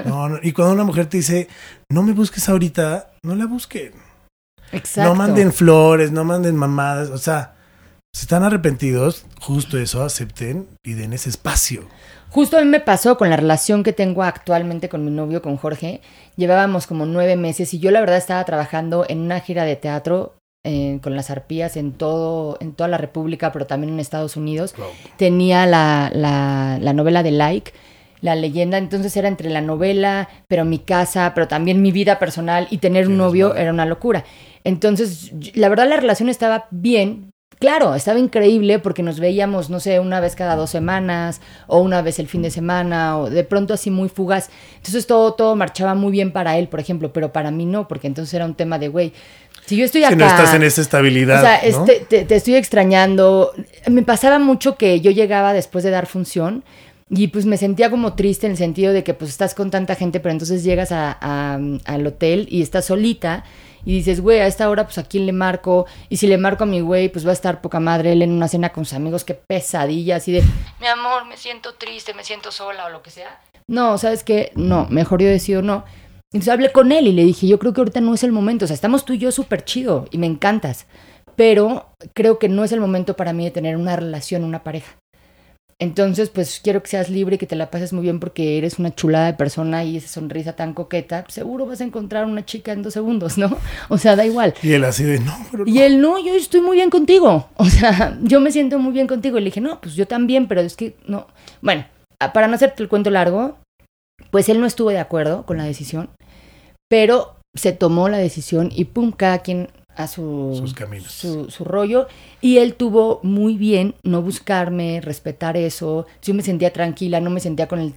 No, 0.06 0.30
no, 0.30 0.40
y 0.42 0.52
cuando 0.52 0.74
una 0.74 0.84
mujer 0.84 1.06
te 1.06 1.18
dice, 1.18 1.48
no 1.92 2.02
me 2.02 2.14
busques 2.14 2.50
ahorita, 2.50 3.12
no 3.24 3.36
la 3.36 3.46
busquen. 3.46 3.92
Exacto. 4.72 5.12
No 5.12 5.16
manden 5.16 5.54
flores, 5.54 6.12
no 6.12 6.24
manden 6.24 6.56
mamadas. 6.56 7.10
O 7.12 7.20
sea, 7.20 7.54
si 8.16 8.22
están 8.22 8.44
arrepentidos, 8.44 9.26
justo 9.42 9.78
eso, 9.78 10.02
acepten 10.02 10.70
y 10.86 10.94
den 10.94 11.12
ese 11.12 11.30
espacio. 11.30 11.84
Justo 12.30 12.58
a 12.58 12.62
mí 12.62 12.66
me 12.66 12.80
pasó 12.80 13.18
con 13.18 13.30
la 13.30 13.36
relación 13.36 13.84
que 13.84 13.92
tengo 13.92 14.24
actualmente 14.24 14.88
con 14.88 15.04
mi 15.04 15.12
novio, 15.12 15.42
con 15.42 15.58
Jorge. 15.58 16.00
Llevábamos 16.38 16.88
como 16.88 17.06
nueve 17.06 17.36
meses 17.36 17.74
y 17.74 17.80
yo 17.80 17.92
la 17.92 18.00
verdad 18.00 18.16
estaba 18.16 18.46
trabajando 18.46 19.06
en 19.10 19.20
una 19.20 19.42
gira 19.42 19.66
de 19.66 19.76
teatro 19.76 20.38
eh, 20.64 21.00
con 21.04 21.18
las 21.18 21.30
arpías 21.30 21.76
en 21.76 21.92
todo, 21.92 22.58
en 22.62 22.72
toda 22.72 22.88
la 22.88 22.98
República, 22.98 23.52
pero 23.52 23.68
también 23.68 23.92
en 23.92 24.00
Estados 24.00 24.38
Unidos. 24.38 24.76
Tenía 25.18 25.66
la, 25.66 26.10
la, 26.14 26.80
la 26.80 26.94
novela 26.94 27.22
de 27.22 27.32
Like, 27.32 27.74
la 28.22 28.36
leyenda, 28.36 28.78
entonces 28.78 29.18
era 29.18 29.28
entre 29.28 29.50
la 29.50 29.60
novela, 29.60 30.30
pero 30.48 30.64
mi 30.64 30.80
casa, 30.80 31.34
pero 31.36 31.50
también 31.50 31.82
mi 31.82 31.92
vida 31.92 32.18
personal 32.18 32.70
y 32.72 32.78
tener 32.78 33.10
un 33.10 33.18
novio 33.18 33.56
era 33.56 33.74
una 33.74 33.86
locura. 33.86 34.24
Entonces, 34.64 35.34
la 35.54 35.68
verdad 35.68 35.90
la 35.90 35.98
relación 35.98 36.30
estaba 36.30 36.68
bien. 36.72 37.32
Claro, 37.60 37.96
estaba 37.96 38.20
increíble 38.20 38.80
porque 38.80 39.02
nos 39.02 39.20
veíamos, 39.20 39.70
no 39.70 39.80
sé, 39.80 40.00
una 40.02 40.20
vez 40.20 40.36
cada 40.36 40.56
dos 40.58 40.70
semanas 40.70 41.40
o 41.68 41.80
una 41.80 42.02
vez 42.02 42.20
el 42.20 42.28
fin 42.28 42.42
de 42.42 42.52
semana 42.52 43.18
o 43.18 43.30
de 43.30 43.44
pronto 43.46 43.74
así 43.74 43.90
muy 43.90 44.10
fugaz. 44.10 44.50
Entonces 44.78 45.08
todo, 45.08 45.34
todo 45.34 45.56
marchaba 45.56 45.96
muy 45.96 46.12
bien 46.12 46.32
para 46.32 46.58
él, 46.58 46.68
por 46.68 46.80
ejemplo, 46.82 47.14
pero 47.14 47.32
para 47.32 47.52
mí 47.52 47.66
no, 47.66 47.88
porque 47.88 48.08
entonces 48.08 48.34
era 48.34 48.46
un 48.46 48.56
tema 48.56 48.78
de, 48.78 48.90
güey, 48.90 49.14
si 49.66 49.78
yo 49.78 49.86
estoy 49.86 50.04
acá... 50.04 50.12
Si 50.14 50.18
no 50.18 50.26
estás 50.28 50.54
en 50.54 50.64
esa 50.64 50.82
estabilidad. 50.82 51.38
O 51.38 51.42
sea, 51.42 51.60
¿no? 51.64 51.86
este, 51.86 52.06
te, 52.08 52.26
te 52.26 52.36
estoy 52.36 52.56
extrañando. 52.56 53.52
Me 53.90 54.04
pasaba 54.04 54.38
mucho 54.38 54.76
que 54.78 55.00
yo 55.02 55.12
llegaba 55.12 55.54
después 55.54 55.84
de 55.84 55.92
dar 55.92 56.08
función 56.08 56.64
y 57.10 57.28
pues 57.30 57.46
me 57.46 57.56
sentía 57.58 57.90
como 57.90 58.14
triste 58.16 58.48
en 58.48 58.52
el 58.52 58.58
sentido 58.58 58.92
de 58.92 59.04
que 59.04 59.14
pues 59.14 59.32
estás 59.32 59.56
con 59.56 59.72
tanta 59.72 59.96
gente, 59.96 60.20
pero 60.20 60.34
entonces 60.34 60.64
llegas 60.64 60.92
a- 60.92 61.18
a- 61.22 61.60
al 61.86 62.06
hotel 62.08 62.48
y 62.50 62.62
estás 62.62 62.86
solita 62.86 63.44
y 63.86 63.94
dices, 63.94 64.20
güey, 64.20 64.40
a 64.40 64.48
esta 64.48 64.70
hora 64.70 64.84
pues 64.84 64.98
a 64.98 65.04
quién 65.04 65.26
le 65.26 65.32
marco 65.32 65.86
y 66.10 66.18
si 66.18 66.28
le 66.28 66.38
marco 66.38 66.64
a 66.64 66.68
mi 66.68 66.82
güey 66.82 67.10
pues 67.10 67.26
va 67.26 67.30
a 67.30 67.34
estar 67.34 67.62
poca 67.62 67.80
madre 67.80 68.12
él 68.12 68.22
en 68.22 68.32
una 68.32 68.48
cena 68.48 68.74
con 68.74 68.86
sus 68.86 68.96
amigos, 68.96 69.24
qué 69.24 69.36
pesadilla, 69.36 70.18
así 70.18 70.32
de, 70.32 70.44
mi 70.82 70.88
amor, 70.88 71.26
me 71.26 71.38
siento 71.38 71.76
triste, 71.76 72.14
me 72.14 72.24
siento 72.24 72.52
sola 72.52 72.86
o 72.86 72.90
lo 72.90 73.02
que 73.02 73.12
sea. 73.12 73.40
No, 73.68 73.98
¿sabes 73.98 74.24
qué? 74.24 74.52
No, 74.56 74.88
mejor 74.90 75.22
yo 75.22 75.28
decido 75.28 75.62
no. 75.62 75.86
Entonces 76.32 76.52
hablé 76.52 76.72
con 76.72 76.92
él 76.92 77.08
y 77.08 77.14
le 77.14 77.24
dije, 77.24 77.48
yo 77.48 77.60
creo 77.60 77.74
que 77.74 77.82
ahorita 77.82 78.02
no 78.02 78.14
es 78.14 78.24
el 78.24 78.32
momento, 78.32 78.66
o 78.66 78.68
sea, 78.68 78.76
estamos 78.76 79.06
tú 79.06 79.14
y 79.14 79.20
yo 79.20 79.32
súper 79.32 79.64
chido 79.64 80.08
y 80.12 80.18
me 80.18 80.26
encantas, 80.26 80.88
pero 81.36 81.90
creo 82.14 82.40
que 82.40 82.50
no 82.50 82.64
es 82.64 82.72
el 82.72 82.82
momento 82.82 83.16
para 83.16 83.34
mí 83.34 83.46
de 83.46 83.52
tener 83.52 83.78
una 83.78 83.96
relación, 83.96 84.44
una 84.44 84.64
pareja. 84.64 84.98
Entonces, 85.82 86.30
pues 86.30 86.62
quiero 86.64 86.82
que 86.82 86.88
seas 86.90 87.10
libre 87.10 87.36
y 87.36 87.38
que 87.38 87.48
te 87.48 87.58
la 87.58 87.70
pases 87.70 87.92
muy 87.92 88.04
bien 88.04 88.22
porque 88.22 88.58
eres 88.58 88.80
una 88.80 88.96
chulada 88.96 89.26
de 89.26 89.34
persona 89.34 89.84
y 89.84 89.98
esa 89.98 90.08
sonrisa 90.08 90.56
tan 90.56 90.74
coqueta, 90.74 91.26
seguro 91.28 91.66
vas 91.66 91.82
a 91.82 91.84
encontrar 91.84 92.26
una 92.26 92.46
chica 92.46 92.72
en 92.72 92.82
dos 92.82 92.94
segundos, 92.94 93.38
¿no? 93.38 93.58
O 93.90 93.98
sea, 93.98 94.16
da 94.16 94.26
igual. 94.26 94.54
Y 94.64 94.72
él 94.72 94.86
así 94.86 95.04
de, 95.04 95.20
no, 95.20 95.34
pero 95.52 95.66
Y 95.68 95.74
no". 95.74 95.82
él, 95.82 96.02
no, 96.02 96.26
yo 96.26 96.34
estoy 96.34 96.62
muy 96.62 96.78
bien 96.78 96.90
contigo. 96.90 97.50
O 97.58 97.66
sea, 97.66 98.18
yo 98.22 98.40
me 98.40 98.52
siento 98.52 98.80
muy 98.80 98.94
bien 98.94 99.08
contigo. 99.08 99.38
Y 99.38 99.42
le 99.42 99.46
dije, 99.46 99.60
no, 99.60 99.82
pues 99.82 99.96
yo 99.96 100.08
también, 100.08 100.48
pero 100.48 100.62
es 100.62 100.78
que 100.78 100.96
no. 101.08 101.28
Bueno, 101.62 101.86
para 102.34 102.48
no 102.48 102.56
hacerte 102.56 102.82
el 102.82 102.88
cuento 102.90 103.10
largo, 103.10 103.58
pues 104.32 104.48
él 104.48 104.62
no 104.62 104.66
estuvo 104.68 104.92
de 104.92 105.00
acuerdo 105.00 105.46
con 105.46 105.58
la 105.58 105.66
decisión, 105.66 106.10
pero 106.90 107.36
se 107.54 107.74
tomó 107.74 108.08
la 108.08 108.18
decisión 108.18 108.70
y 108.74 108.86
pum, 108.86 109.12
cada 109.12 109.40
quien 109.40 109.68
a 109.96 110.08
su, 110.08 110.56
Sus 110.60 110.74
caminos. 110.74 111.12
su, 111.12 111.50
su 111.50 111.64
rollo. 111.64 112.08
Y 112.42 112.58
él 112.58 112.74
tuvo 112.76 113.20
muy 113.24 113.56
bien 113.58 113.96
no 114.04 114.22
buscarme, 114.22 115.02
respetar 115.02 115.58
eso. 115.58 116.06
Yo 116.22 116.34
me 116.34 116.42
sentía 116.44 116.72
tranquila, 116.74 117.20
no 117.22 117.30
me 117.30 117.40
sentía 117.40 117.68
con 117.68 117.80
el 117.80 117.94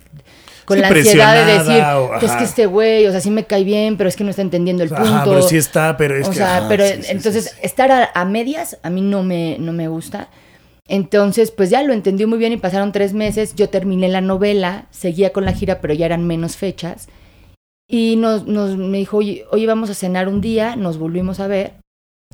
con 0.64 0.76
Sí, 0.76 0.82
la 0.82 0.88
ansiedad 0.88 1.46
de 1.46 1.52
decir, 1.58 1.82
o- 1.82 2.14
es 2.20 2.32
que 2.32 2.44
este 2.44 2.66
güey, 2.66 3.06
o 3.06 3.10
sea, 3.10 3.20
sí 3.20 3.30
me 3.30 3.44
cae 3.44 3.64
bien, 3.64 3.96
pero 3.96 4.08
es 4.08 4.16
que 4.16 4.24
no 4.24 4.28
está 4.30 4.42
entendiendo 4.42 4.82
el 4.82 4.90
punto. 4.90 5.02
Ajá, 5.04 5.24
pero 5.24 5.40
sí 5.42 5.56
está, 5.56 5.96
pero 5.96 6.14
es 6.14 6.26
o 6.26 6.30
que. 6.30 6.36
sea, 6.36 6.58
ajá, 6.58 6.68
pero 6.68 6.84
sí, 6.86 6.92
entonces 7.08 7.44
sí, 7.46 7.50
estar 7.62 7.90
a, 7.90 8.10
a 8.14 8.24
medias 8.26 8.76
a 8.82 8.90
mí 8.90 9.00
no 9.00 9.22
me, 9.22 9.56
no 9.58 9.72
me 9.72 9.88
gusta. 9.88 10.28
Entonces, 10.86 11.50
pues 11.50 11.70
ya 11.70 11.82
lo 11.82 11.92
entendió 11.92 12.28
muy 12.28 12.38
bien 12.38 12.52
y 12.52 12.56
pasaron 12.58 12.92
tres 12.92 13.12
meses. 13.14 13.54
Yo 13.54 13.68
terminé 13.70 14.08
la 14.08 14.20
novela, 14.20 14.86
seguía 14.90 15.32
con 15.32 15.44
la 15.44 15.52
gira, 15.52 15.80
pero 15.80 15.94
ya 15.94 16.06
eran 16.06 16.26
menos 16.26 16.56
fechas. 16.56 17.08
Y 17.90 18.16
nos, 18.16 18.46
nos 18.46 18.76
me 18.76 18.98
dijo, 18.98 19.18
oye, 19.18 19.44
oye, 19.50 19.66
vamos 19.66 19.88
a 19.90 19.94
cenar 19.94 20.28
un 20.28 20.40
día, 20.42 20.76
nos 20.76 20.98
volvimos 20.98 21.40
a 21.40 21.46
ver. 21.46 21.72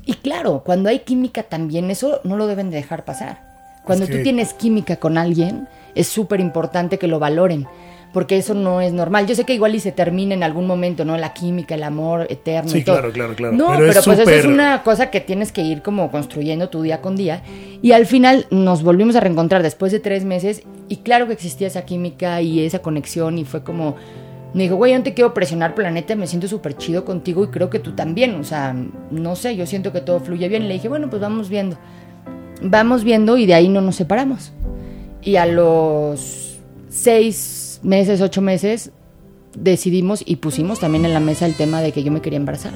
Y 0.05 0.13
claro, 0.13 0.61
cuando 0.65 0.89
hay 0.89 0.99
química 0.99 1.43
también, 1.43 1.89
eso 1.91 2.21
no 2.23 2.37
lo 2.37 2.47
deben 2.47 2.69
de 2.69 2.77
dejar 2.77 3.05
pasar. 3.05 3.39
Cuando 3.83 4.05
Es 4.05 4.09
que- 4.11 4.17
tú 4.17 4.23
tienes 4.23 4.53
química 4.53 4.95
con 4.97 5.17
alguien, 5.17 5.67
es 5.95 6.07
súper 6.07 6.39
importante 6.39 6.97
que 6.99 7.07
lo 7.07 7.19
valoren. 7.19 7.67
porque 8.13 8.37
eso 8.37 8.53
no 8.53 8.79
es 8.79 8.93
normal. 8.93 9.27
Yo 9.27 9.35
sé 9.35 9.43
que 9.43 9.53
igual 9.53 9.75
y 9.75 9.81
se 9.81 9.91
termina 9.91 10.33
en 10.33 10.41
algún 10.41 10.65
momento, 10.67 11.03
¿no? 11.03 11.17
La 11.17 11.33
química, 11.33 11.75
el 11.75 11.83
amor 11.83 12.27
eterno. 12.29 12.69
Sí, 12.71 12.77
y 12.77 12.83
todo. 12.85 12.95
claro, 12.95 13.11
claro, 13.11 13.35
claro. 13.35 13.53
No, 13.57 13.67
pero, 13.75 13.91
pues 13.91 13.97
eso 14.19 14.29
es 14.31 14.45
una 14.45 14.83
cosa 14.83 15.11
que 15.11 15.19
tienes 15.19 15.51
que 15.51 15.63
ir 15.63 15.81
como 15.81 16.09
construyendo 16.09 16.69
tu 16.69 16.81
día 16.81 17.01
con 17.01 17.17
día. 17.17 17.41
Y 17.81 17.91
al 17.91 18.05
final 18.05 18.45
nos 18.51 18.83
volvimos 18.83 19.17
a 19.17 19.19
reencontrar 19.19 19.63
después 19.63 19.91
de 19.91 19.99
tres 19.99 20.23
meses 20.23 20.63
y 20.87 20.97
claro 20.97 21.27
que 21.27 21.33
existía 21.33 21.67
esa 21.67 21.83
química 21.83 22.39
y 22.41 22.61
esa 22.65 22.79
conexión 22.79 23.37
y 23.37 23.43
fue 23.43 23.63
como... 23.63 23.97
Me 24.55 24.63
dijo, 24.63 24.77
güey, 24.77 24.93
yo 24.93 24.97
no 24.97 25.03
te 25.03 25.13
quiero 25.13 25.33
presionar, 25.33 25.75
planeta, 25.75 26.15
me 26.15 26.27
siento 26.27 26.47
súper 26.47 26.77
chido 26.77 27.03
contigo 27.03 27.43
y 27.43 27.47
creo 27.47 27.69
que 27.69 27.79
tú 27.79 27.91
también. 27.91 28.35
O 28.35 28.45
sea, 28.45 28.73
no 29.11 29.35
sé, 29.35 29.57
yo 29.57 29.65
siento 29.65 29.91
que 29.91 29.99
todo 29.99 30.21
fluye 30.21 30.47
bien. 30.47 30.63
Y 30.63 30.67
le 30.69 30.75
dije, 30.75 30.87
bueno, 30.87 31.09
pues 31.09 31.21
vamos 31.21 31.49
viendo. 31.49 31.77
Vamos 32.61 33.03
viendo 33.03 33.37
y 33.37 33.47
de 33.47 33.53
ahí 33.53 33.67
no 33.67 33.81
nos 33.81 33.97
separamos. 33.97 34.53
Y 35.21 35.35
a 35.35 35.45
los 35.45 36.57
seis 36.87 37.81
meses, 37.83 38.21
ocho 38.21 38.41
meses, 38.41 38.91
decidimos 39.57 40.23
y 40.25 40.37
pusimos 40.37 40.79
también 40.79 41.03
en 41.03 41.13
la 41.13 41.19
mesa 41.19 41.45
el 41.45 41.55
tema 41.55 41.81
de 41.81 41.91
que 41.91 42.01
yo 42.01 42.13
me 42.13 42.21
quería 42.21 42.37
embarazar 42.37 42.71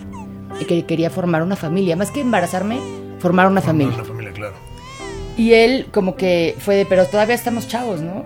y 0.60 0.66
que 0.66 0.84
quería 0.86 1.10
formar 1.10 1.44
una 1.44 1.56
familia. 1.56 1.96
Más 1.96 2.12
que 2.12 2.20
embarazarme, 2.20 2.82
formar 3.20 3.48
una 3.48 3.62
familia. 3.62 3.94
Una 3.94 4.04
familia, 4.04 4.34
claro. 4.34 4.56
Y 5.38 5.54
él 5.54 5.86
como 5.94 6.18
que 6.18 6.58
fue 6.60 6.76
de, 6.76 6.86
pero 6.86 7.06
todavía 7.06 7.36
estamos 7.36 7.70
chavos, 7.70 8.02
¿no? 8.02 8.26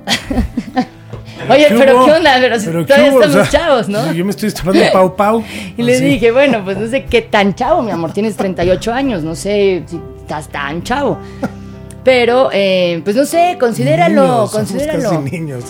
Oye, 1.49 1.67
pero 1.69 2.05
¿qué 2.05 2.11
onda? 2.11 2.35
Pero, 2.39 2.85
todavía 2.85 3.07
estamos 3.09 3.49
chavos, 3.49 3.89
¿no? 3.89 4.13
Yo 4.13 4.25
me 4.25 4.31
estoy 4.31 4.51
tomando 4.51 4.83
pau 4.91 5.15
pau. 5.15 5.43
Y 5.77 5.83
le 5.83 5.99
dije, 5.99 6.31
bueno, 6.31 6.63
pues 6.63 6.77
no 6.77 6.87
sé 6.87 7.05
qué 7.05 7.21
tan 7.21 7.55
chavo, 7.55 7.81
mi 7.81 7.91
amor, 7.91 8.13
tienes 8.13 8.35
38 8.35 8.93
años, 8.93 9.23
no 9.23 9.35
sé 9.35 9.83
si 9.87 9.99
estás 10.21 10.49
tan 10.49 10.83
chavo. 10.83 11.17
Pero, 12.03 12.49
eh, 12.51 13.01
pues 13.03 13.15
no 13.15 13.23
sé, 13.25 13.55
considéralo, 13.57 14.49
considéralo. 14.51 15.21
niños 15.21 15.63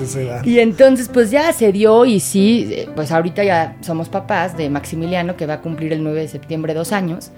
Y 0.43 0.59
entonces, 0.59 1.07
pues 1.07 1.29
ya 1.29 1.53
se 1.53 1.71
dio 1.71 2.05
y 2.05 2.19
sí, 2.19 2.69
eh, 2.71 2.89
pues 2.95 3.11
ahorita 3.11 3.43
ya 3.43 3.77
somos 3.81 4.09
papás 4.09 4.57
de 4.57 4.69
Maximiliano, 4.69 5.35
que 5.35 5.45
va 5.45 5.55
a 5.55 5.61
cumplir 5.61 5.93
el 5.93 6.03
9 6.03 6.21
de 6.21 6.27
septiembre 6.27 6.73
dos 6.73 6.91
años. 6.91 7.31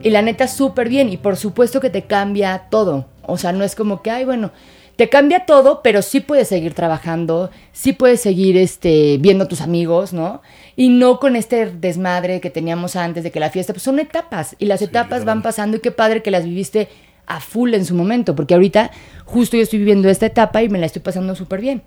Y 0.00 0.10
la 0.10 0.22
neta, 0.22 0.46
súper 0.46 0.88
bien. 0.88 1.08
Y 1.08 1.16
por 1.16 1.36
supuesto 1.36 1.80
que 1.80 1.90
te 1.90 2.02
cambia 2.02 2.66
todo. 2.70 3.06
O 3.22 3.36
sea, 3.36 3.52
no 3.52 3.64
es 3.64 3.74
como 3.74 4.00
que, 4.00 4.12
ay, 4.12 4.24
bueno, 4.24 4.52
te 4.96 5.08
cambia 5.08 5.44
todo, 5.46 5.80
pero 5.82 6.02
sí 6.02 6.20
puedes 6.20 6.48
seguir 6.48 6.74
trabajando, 6.74 7.50
sí 7.72 7.92
puedes 7.92 8.20
seguir 8.20 8.56
este, 8.56 9.18
viendo 9.18 9.44
a 9.44 9.48
tus 9.48 9.60
amigos, 9.60 10.12
¿no? 10.12 10.40
Y 10.76 10.88
no 10.88 11.18
con 11.18 11.36
este 11.36 11.66
desmadre 11.66 12.40
que 12.40 12.50
teníamos 12.50 12.96
antes 12.96 13.24
de 13.24 13.30
que 13.30 13.40
la 13.40 13.50
fiesta, 13.50 13.72
pues 13.72 13.82
son 13.82 13.98
etapas. 13.98 14.54
Y 14.58 14.66
las 14.66 14.82
etapas 14.82 15.24
van 15.24 15.42
pasando 15.42 15.76
y 15.76 15.80
qué 15.80 15.90
padre 15.90 16.22
que 16.22 16.30
las 16.30 16.44
viviste 16.44 16.88
a 17.26 17.40
full 17.40 17.74
en 17.74 17.84
su 17.84 17.94
momento, 17.94 18.36
porque 18.36 18.54
ahorita 18.54 18.90
justo 19.24 19.56
yo 19.56 19.62
estoy 19.62 19.78
viviendo 19.78 20.08
esta 20.08 20.26
etapa 20.26 20.62
y 20.62 20.68
me 20.68 20.78
la 20.78 20.86
estoy 20.86 21.02
pasando 21.02 21.34
súper 21.34 21.60
bien. 21.60 21.82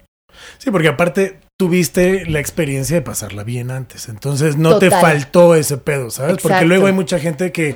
Sí, 0.58 0.72
porque 0.72 0.88
aparte 0.88 1.40
tuviste 1.58 2.26
la 2.26 2.40
experiencia 2.40 2.96
de 2.96 3.02
pasarla 3.02 3.44
bien 3.44 3.72
antes, 3.72 4.10
entonces 4.10 4.58
no 4.58 4.78
te 4.78 4.92
faltó 4.92 5.56
ese 5.56 5.78
pedo, 5.78 6.12
¿sabes? 6.12 6.38
Porque 6.42 6.66
luego 6.66 6.88
hay 6.88 6.94
mucha 6.94 7.20
gente 7.20 7.52
que 7.52 7.76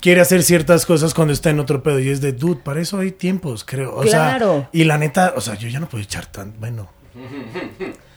quiere 0.00 0.20
hacer 0.20 0.42
ciertas 0.42 0.86
cosas 0.86 1.14
cuando 1.14 1.32
está 1.32 1.50
en 1.50 1.60
otro 1.60 1.82
pedo 1.82 1.98
y 1.98 2.08
es 2.08 2.20
de, 2.20 2.32
dude, 2.32 2.60
para 2.62 2.80
eso 2.80 2.98
hay 2.98 3.12
tiempos, 3.12 3.64
creo. 3.64 3.94
O 3.96 4.02
claro. 4.02 4.68
y 4.72 4.84
la 4.84 4.98
neta, 4.98 5.34
o 5.36 5.40
sea, 5.40 5.54
yo 5.54 5.68
ya 5.68 5.80
no 5.80 5.88
puedo 5.88 6.02
echar 6.02 6.26
tan, 6.26 6.54
bueno. 6.58 6.88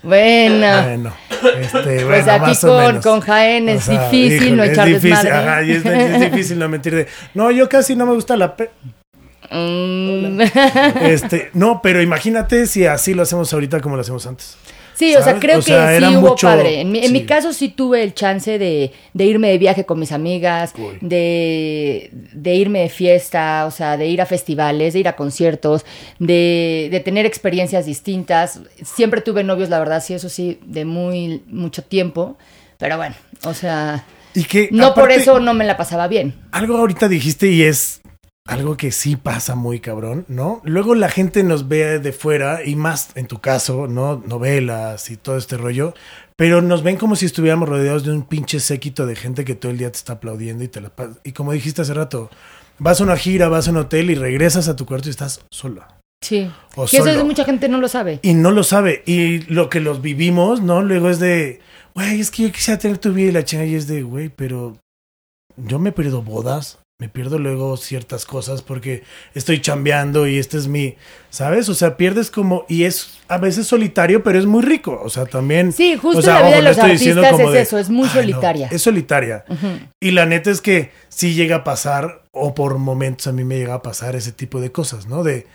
Bueno. 0.01 0.83
Bueno, 0.83 1.13
este, 1.59 2.05
pues 2.05 2.27
aquí 2.27 2.57
con, 2.61 3.01
con, 3.01 3.19
Jaén 3.19 3.67
es 3.67 3.87
difícil 3.87 4.55
no 4.55 4.63
echar 4.63 4.87
es 4.87 5.01
difícil, 5.01 5.27
ajá, 5.27 5.63
y 5.63 5.71
es, 5.71 5.85
es, 5.85 6.21
difícil 6.21 6.57
no 6.57 6.69
mentir 6.69 6.95
de, 6.95 7.07
no, 7.33 7.51
yo 7.51 7.67
casi 7.67 7.97
no 7.97 8.05
me 8.05 8.13
gusta 8.13 8.37
la 8.37 8.55
pe 8.55 8.69
mm. 9.51 10.41
este, 11.01 11.49
no, 11.53 11.81
pero 11.81 12.01
imagínate 12.01 12.65
si 12.65 12.85
así 12.85 13.13
lo 13.13 13.23
hacemos 13.23 13.51
ahorita 13.51 13.81
como 13.81 13.95
lo 13.95 14.01
hacemos 14.01 14.25
antes. 14.25 14.57
Sí, 14.99 15.15
o 15.15 15.23
sea, 15.23 15.39
creo 15.39 15.59
que 15.59 15.61
sí 15.61 16.17
hubo 16.17 16.35
padre. 16.35 16.81
En 16.81 16.91
mi, 16.91 17.23
caso 17.23 17.53
sí 17.53 17.69
tuve 17.69 18.03
el 18.03 18.13
chance 18.13 18.59
de, 18.59 18.91
irme 19.13 19.49
de 19.49 19.57
viaje 19.57 19.85
con 19.85 19.97
mis 19.97 20.11
amigas, 20.11 20.73
de, 20.99 22.11
irme 22.43 22.81
de 22.81 22.89
fiesta, 22.89 23.65
o 23.65 23.71
sea, 23.71 23.95
de 23.95 24.07
ir 24.07 24.21
a 24.21 24.25
festivales, 24.25 24.91
de 24.91 24.99
ir 24.99 25.07
a 25.07 25.15
conciertos, 25.15 25.85
de, 26.19 27.01
tener 27.05 27.25
experiencias 27.25 27.85
distintas. 27.85 28.59
Siempre 28.83 29.21
tuve 29.21 29.45
novios, 29.45 29.69
la 29.69 29.79
verdad, 29.79 30.03
sí, 30.03 30.15
eso 30.15 30.27
sí, 30.27 30.59
de 30.65 30.83
muy 30.83 31.43
mucho 31.47 31.81
tiempo. 31.81 32.37
Pero 32.77 32.97
bueno, 32.97 33.15
o 33.45 33.53
sea... 33.53 34.03
Y 34.33 34.43
que, 34.43 34.67
no 34.73 34.93
por 34.93 35.13
eso 35.13 35.39
no 35.39 35.53
me 35.53 35.63
la 35.63 35.77
pasaba 35.77 36.09
bien. 36.09 36.35
Algo 36.51 36.75
ahorita 36.75 37.07
dijiste 37.07 37.47
y 37.47 37.63
es 37.63 38.01
algo 38.49 38.77
que 38.77 38.91
sí 38.91 39.15
pasa 39.15 39.55
muy 39.55 39.79
cabrón, 39.79 40.25
¿no? 40.27 40.61
Luego 40.63 40.95
la 40.95 41.09
gente 41.09 41.43
nos 41.43 41.67
ve 41.67 41.99
de 41.99 42.11
fuera 42.11 42.63
y 42.65 42.75
más 42.75 43.09
en 43.15 43.27
tu 43.27 43.39
caso, 43.39 43.87
¿no? 43.87 44.23
Novelas 44.25 45.11
y 45.11 45.17
todo 45.17 45.37
este 45.37 45.55
rollo, 45.55 45.93
pero 46.35 46.61
nos 46.61 46.81
ven 46.81 46.97
como 46.97 47.15
si 47.15 47.25
estuviéramos 47.25 47.69
rodeados 47.69 48.03
de 48.03 48.11
un 48.11 48.23
pinche 48.23 48.59
séquito 48.59 49.05
de 49.05 49.15
gente 49.15 49.45
que 49.45 49.55
todo 49.55 49.71
el 49.71 49.77
día 49.77 49.91
te 49.91 49.97
está 49.97 50.13
aplaudiendo 50.13 50.63
y 50.63 50.67
te 50.67 50.81
la 50.81 50.91
y 51.23 51.31
como 51.31 51.53
dijiste 51.53 51.83
hace 51.83 51.93
rato, 51.93 52.29
vas 52.79 52.99
a 52.99 53.03
una 53.03 53.17
gira, 53.17 53.49
vas 53.49 53.67
a 53.67 53.71
un 53.71 53.77
hotel 53.77 54.09
y 54.09 54.15
regresas 54.15 54.67
a 54.67 54.75
tu 54.75 54.85
cuarto 54.85 55.09
y 55.09 55.11
estás 55.11 55.41
sola. 55.51 55.99
Sí. 56.21 56.51
O 56.75 56.85
y 56.91 56.97
eso 56.97 57.07
es 57.07 57.23
mucha 57.23 57.45
gente 57.45 57.69
no 57.69 57.79
lo 57.79 57.87
sabe. 57.87 58.19
Y 58.23 58.33
no 58.33 58.51
lo 58.51 58.63
sabe. 58.63 59.03
Y 59.05 59.39
lo 59.53 59.69
que 59.69 59.79
los 59.79 60.01
vivimos, 60.01 60.61
¿no? 60.61 60.81
Luego 60.81 61.09
es 61.09 61.19
de, 61.19 61.61
güey, 61.93 62.19
es 62.19 62.31
que 62.31 62.43
yo 62.43 62.51
quisiera 62.51 62.79
tener 62.79 62.97
tu 62.97 63.13
vida 63.13 63.29
y 63.29 63.31
la 63.31 63.45
chingada 63.45 63.69
y 63.69 63.75
es 63.75 63.87
de, 63.87 64.01
güey, 64.01 64.29
pero 64.29 64.77
yo 65.55 65.79
me 65.79 65.89
he 65.89 65.93
perdido 65.93 66.21
bodas, 66.21 66.79
me 66.99 67.07
pierdo 67.07 67.39
luego 67.39 67.77
ciertas 67.77 68.25
cosas 68.25 68.61
porque 68.61 69.03
estoy 69.33 69.61
chambeando 69.61 70.27
y 70.27 70.37
este 70.37 70.57
es 70.57 70.67
mi, 70.67 70.97
¿sabes? 71.29 71.69
O 71.69 71.73
sea, 71.73 71.95
pierdes 71.95 72.29
como, 72.29 72.65
y 72.67 72.83
es 72.83 73.21
a 73.29 73.37
veces 73.37 73.67
solitario, 73.67 74.21
pero 74.21 74.37
es 74.37 74.45
muy 74.45 74.61
rico, 74.61 74.99
o 75.01 75.09
sea, 75.09 75.25
también... 75.25 75.71
Sí, 75.71 75.95
justo 75.95 76.27
la 76.27 76.41
vida 76.41 76.55
de 76.57 76.61
los 76.61 76.77
artistas 76.77 77.39
es 77.39 77.55
eso, 77.55 77.77
es 77.77 77.89
muy 77.89 78.09
solitaria. 78.09 78.67
es 78.69 78.81
solitaria. 78.81 79.45
Y 80.01 80.11
la 80.11 80.25
neta 80.25 80.51
es 80.51 80.59
que 80.59 80.91
sí 81.07 81.35
llega 81.35 81.57
a 81.57 81.63
pasar, 81.63 82.23
o 82.33 82.53
por 82.53 82.77
momentos 82.77 83.27
a 83.27 83.31
mí 83.31 83.45
me 83.45 83.57
llega 83.57 83.75
a 83.75 83.81
pasar 83.81 84.17
ese 84.17 84.33
tipo 84.33 84.59
de 84.59 84.73
cosas, 84.73 85.07
¿no? 85.07 85.23
De, 85.23 85.47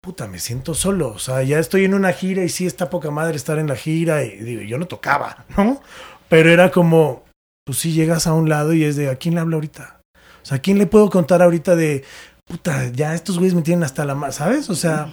puta, 0.00 0.28
me 0.28 0.38
siento 0.38 0.72
solo, 0.72 1.08
o 1.08 1.18
sea, 1.18 1.42
ya 1.42 1.58
estoy 1.58 1.84
en 1.84 1.94
una 1.94 2.12
gira 2.12 2.44
y 2.44 2.48
sí 2.48 2.64
está 2.64 2.90
poca 2.90 3.10
madre 3.10 3.34
estar 3.34 3.58
en 3.58 3.66
la 3.66 3.74
gira 3.74 4.22
y 4.22 4.36
digo, 4.36 4.62
yo 4.62 4.78
no 4.78 4.86
tocaba, 4.86 5.46
¿no? 5.56 5.82
Pero 6.28 6.48
era 6.48 6.70
como, 6.70 7.24
pues 7.64 7.78
sí 7.78 7.90
llegas 7.92 8.28
a 8.28 8.34
un 8.34 8.48
lado 8.48 8.72
y 8.72 8.84
es 8.84 8.94
de, 8.94 9.10
¿a 9.10 9.16
quién 9.16 9.34
le 9.34 9.40
hablo 9.40 9.56
ahorita? 9.56 10.01
O 10.42 10.46
sea, 10.46 10.58
¿a 10.58 10.60
quién 10.60 10.78
le 10.78 10.86
puedo 10.86 11.10
contar 11.10 11.42
ahorita 11.42 11.76
de, 11.76 12.04
puta, 12.44 12.90
ya 12.92 13.14
estos 13.14 13.38
güeyes 13.38 13.54
me 13.54 13.62
tienen 13.62 13.84
hasta 13.84 14.04
la 14.04 14.14
más, 14.14 14.36
¿sabes? 14.36 14.68
O 14.70 14.74
sea... 14.74 15.08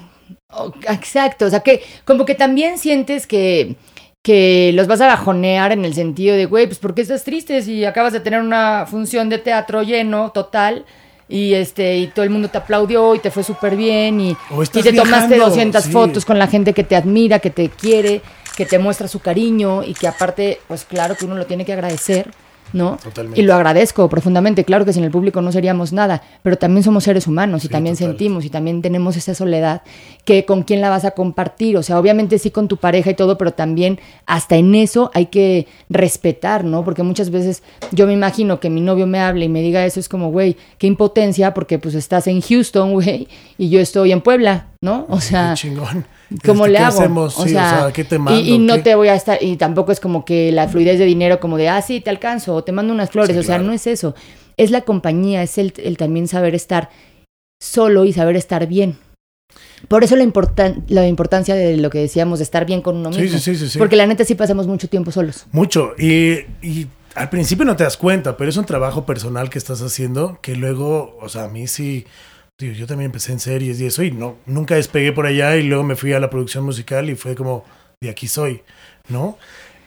Exacto, 0.87 1.45
o 1.45 1.49
sea, 1.49 1.61
que 1.61 1.81
como 2.05 2.25
que 2.25 2.35
también 2.35 2.77
sientes 2.77 3.25
que 3.25 3.77
que 4.21 4.71
los 4.73 4.87
vas 4.87 5.01
a 5.01 5.07
bajonear 5.07 5.71
en 5.71 5.85
el 5.85 5.93
sentido 5.93 6.35
de, 6.35 6.45
güey, 6.45 6.67
pues 6.67 6.79
porque 6.79 7.01
estás 7.01 7.23
triste 7.23 7.61
si 7.61 7.85
acabas 7.85 8.13
de 8.13 8.19
tener 8.19 8.41
una 8.41 8.85
función 8.85 9.29
de 9.29 9.37
teatro 9.37 9.81
lleno, 9.81 10.31
total, 10.31 10.85
y 11.27 11.53
este 11.53 11.97
y 11.97 12.07
todo 12.07 12.23
el 12.23 12.29
mundo 12.29 12.49
te 12.49 12.57
aplaudió 12.57 13.15
y 13.15 13.19
te 13.19 13.31
fue 13.31 13.43
súper 13.43 13.75
bien 13.75 14.19
y, 14.19 14.31
y 14.31 14.81
te 14.81 14.93
tomaste 14.93 15.37
200 15.37 15.85
fotos 15.85 16.25
con 16.25 16.37
la 16.37 16.47
gente 16.47 16.73
que 16.73 16.83
te 16.83 16.95
admira, 16.95 17.39
que 17.39 17.51
te 17.51 17.69
quiere, 17.69 18.21
que 18.57 18.65
te 18.65 18.79
muestra 18.79 19.07
su 19.07 19.19
cariño 19.19 19.83
y 19.83 19.93
que 19.93 20.07
aparte, 20.07 20.59
pues 20.67 20.83
claro 20.83 21.15
que 21.15 21.25
uno 21.25 21.35
lo 21.35 21.45
tiene 21.45 21.65
que 21.65 21.73
agradecer. 21.73 22.31
¿No? 22.73 22.97
Y 23.36 23.41
lo 23.43 23.53
agradezco 23.53 24.08
profundamente. 24.10 24.63
Claro 24.63 24.86
que 24.86 24.93
sin 24.93 25.03
el 25.03 25.12
público 25.12 25.41
no 25.41 25.51
seríamos 25.51 25.93
nada, 25.93 26.21
pero 26.43 26.58
también 26.58 26.84
somos 26.84 27.03
seres 27.03 27.27
humanos 27.27 27.65
y 27.65 27.69
también 27.69 27.95
sentimos 27.95 28.45
y 28.45 28.49
también 28.49 28.82
tenemos 28.82 29.17
esa 29.17 29.34
soledad 29.34 29.82
que 30.25 30.45
con 30.45 30.63
quién 30.63 30.82
la 30.82 30.89
vas 30.89 31.05
a 31.05 31.12
compartir. 31.12 31.77
O 31.77 31.84
sea, 31.84 31.99
obviamente 31.99 32.38
sí 32.39 32.51
con 32.51 32.67
tu 32.67 32.77
pareja 32.77 33.12
y 33.12 33.15
todo, 33.15 33.38
pero 33.38 33.53
también 33.53 33.99
hasta 34.25 34.55
en 34.55 34.75
eso 34.75 35.12
hay 35.13 35.27
que 35.27 35.67
respetar, 35.89 36.63
¿no? 36.63 36.84
Porque 36.84 37.03
muchas 37.03 37.29
veces 37.29 37.63
yo 37.91 38.08
me 38.08 38.13
imagino 38.13 38.60
que 38.60 38.69
mi 38.69 38.82
novio 38.82 39.08
me 39.08 39.19
hable 39.19 39.45
y 39.45 39.49
me 39.49 39.62
diga 39.62 39.86
eso, 39.86 39.99
es 39.99 40.10
como, 40.10 40.32
güey, 40.32 40.58
qué 40.77 40.88
impotencia, 40.88 41.53
porque 41.53 41.79
pues 41.79 41.95
estás 41.95 42.27
en 42.27 42.41
Houston, 42.41 42.93
güey, 42.93 43.27
y 43.58 43.69
yo 43.69 43.79
estoy 43.79 44.12
en 44.12 44.21
Puebla, 44.21 44.67
¿no? 44.82 45.05
O 45.10 45.19
sea, 45.19 45.53
chingón. 45.55 46.05
¿Cómo 46.45 46.67
le 46.67 46.77
hago? 46.77 47.23
o, 47.23 47.29
sea, 47.29 47.91
¿qué 47.93 48.03
te 48.03 48.19
mando? 48.19 48.39
Y, 48.39 48.59
no 48.59 48.81
te 48.81 48.95
voy 48.95 49.07
a 49.07 49.15
estar, 49.15 49.41
y 49.41 49.57
tampoco 49.57 49.91
es 49.91 49.99
como 49.99 50.25
que 50.25 50.51
la 50.51 50.67
fluidez 50.67 50.99
de 50.99 51.05
dinero 51.05 51.39
como 51.39 51.57
de, 51.57 51.69
ah, 51.69 51.81
sí, 51.81 52.01
te 52.01 52.09
alcanzo, 52.09 52.55
o 52.55 52.63
te 52.63 52.71
mando 52.71 52.93
unas 52.93 53.09
flores, 53.09 53.35
o 53.35 53.43
sea, 53.43 53.57
no 53.57 53.73
es 53.73 53.87
eso. 53.87 54.15
Es 54.57 54.71
la 54.71 54.81
compañía, 54.81 55.41
es 55.41 55.57
el, 55.57 55.73
también 55.97 56.27
saber 56.27 56.53
estar 56.53 56.89
solo 57.59 58.05
y 58.05 58.13
saber 58.13 58.35
estar 58.35 58.67
bien. 58.67 58.97
Por 59.87 60.03
eso 60.03 60.15
la, 60.15 60.31
la 60.89 61.07
importancia 61.07 61.55
de 61.55 61.77
lo 61.77 61.89
que 61.89 61.99
decíamos, 61.99 62.39
de 62.39 62.43
estar 62.43 62.65
bien 62.65 62.81
con 62.81 62.97
uno 62.97 63.09
mismo. 63.09 63.39
Sí, 63.39 63.55
sí, 63.55 63.69
sí, 63.69 63.79
Porque 63.79 63.95
la 63.95 64.05
neta 64.05 64.23
sí 64.23 64.35
pasamos 64.35 64.67
mucho 64.67 64.87
tiempo 64.87 65.11
solos. 65.11 65.47
Mucho. 65.51 65.93
Y, 65.97 66.45
y 66.61 66.87
al 67.15 67.29
principio 67.29 67.65
no 67.65 67.75
te 67.75 67.83
das 67.83 67.97
cuenta, 67.97 68.37
pero 68.37 68.49
es 68.49 68.57
un 68.57 68.65
trabajo 68.65 69.05
personal 69.05 69.49
que 69.49 69.57
estás 69.57 69.81
haciendo 69.81 70.39
que 70.41 70.55
luego, 70.55 71.17
o 71.21 71.29
sea, 71.29 71.45
a 71.45 71.47
mí 71.47 71.67
sí 71.67 72.05
yo 72.59 72.87
también 72.87 73.07
empecé 73.07 73.31
en 73.31 73.39
series 73.39 73.79
y 73.79 73.85
eso 73.85 74.03
y 74.03 74.11
no, 74.11 74.37
nunca 74.45 74.75
despegué 74.75 75.13
por 75.13 75.25
allá 75.25 75.55
y 75.55 75.63
luego 75.63 75.83
me 75.83 75.95
fui 75.95 76.13
a 76.13 76.19
la 76.19 76.29
producción 76.29 76.65
musical 76.65 77.09
y 77.09 77.15
fue 77.15 77.35
como, 77.35 77.63
de 78.01 78.09
aquí 78.09 78.27
soy, 78.27 78.61
¿no? 79.07 79.37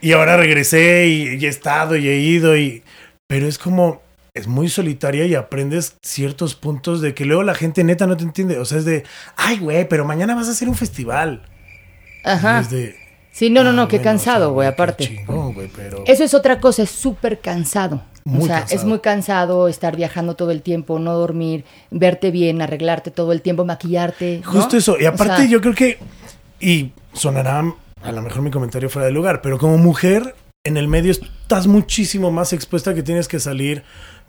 Y 0.01 0.13
ahora 0.13 0.37
regresé 0.37 1.07
y, 1.07 1.45
he 1.45 1.49
estado 1.49 1.97
y 1.97 2.09
he 2.09 2.19
ido 2.19 2.57
y... 2.57 2.83
Pero 3.29 3.47
es 3.47 3.57
como, 3.57 4.03
es 4.35 4.47
muy 4.47 4.69
solitaria 4.69 5.27
y 5.27 5.35
aprendes 5.35 5.97
ciertos 6.03 6.55
puntos 6.55 7.01
de 7.01 7.15
que 7.15 7.25
luego 7.25 7.43
la 7.43 7.55
gente 7.55 7.85
neta 7.85 8.07
no 8.07 8.17
te 8.17 8.25
entiende. 8.25 8.59
O 8.59 8.65
sea, 8.65 8.79
es 8.79 8.85
de, 8.85 9.05
ay, 9.37 9.59
güey, 9.59 9.89
pero 9.89 10.05
mañana 10.05 10.35
vas 10.35 10.49
a 10.49 10.51
hacer 10.51 10.69
un 10.69 10.75
festival. 10.75 11.43
Ajá. 12.25 12.61
es 12.61 12.71
de, 12.71 12.97
Sí, 13.33 13.51
no, 13.51 13.65
no, 13.65 13.73
no, 13.73 13.83
Ah, 13.83 13.89
qué 13.89 13.97
bueno, 13.97 14.11
cansado, 14.11 14.45
o 14.45 14.49
sea, 14.49 14.55
güey, 14.55 14.69
aparte. 14.69 15.05
chingón, 15.05 15.55
güey, 15.55 15.69
pero... 15.75 16.05
Eso 16.07 16.23
es 16.23 16.35
otra 16.35 16.61
cosa, 16.61 16.83
es 16.83 16.91
súper 16.91 17.41
cansado. 17.41 18.03
Muy 18.25 18.45
o 18.45 18.47
sea, 18.47 18.59
cansado. 18.61 18.81
es 18.81 18.85
muy 18.87 18.99
cansado 19.01 19.69
estar 19.69 19.97
viajando 19.97 20.35
todo 20.37 20.51
el 20.53 20.63
tiempo, 20.63 20.99
no 20.99 21.15
dormir, 21.15 21.65
verte 21.91 22.31
bien, 22.31 22.63
arreglarte 22.63 23.11
todo 23.11 23.33
el 23.33 23.43
tiempo, 23.43 23.65
maquillarte. 23.65 24.43
¿no? 24.45 24.51
Justo 24.53 24.77
eso. 24.77 24.97
Y 25.01 25.07
O 25.07 25.09
aparte 25.09 25.37
sea, 25.39 25.47
yo 25.47 25.61
creo 25.61 25.75
que, 25.75 25.99
y 26.61 26.93
sonará 27.15 27.65
a 28.03 28.13
lo 28.13 28.23
mejor 28.23 28.43
mi 28.43 28.51
comentario 28.51 28.89
fuera 28.91 29.07
de 29.07 29.13
lugar, 29.13 29.41
pero 29.43 29.59
como 29.59 29.79
mujer 29.79 30.35
en 30.65 30.77
el 30.77 30.87
medio 30.87 31.11
estás 31.11 31.67
muchísimo 31.67 32.31
más 32.31 32.53
expuesta 32.53 32.95
que 32.95 33.03
tienes 33.03 33.29
que 33.29 33.41
salir 33.41 33.83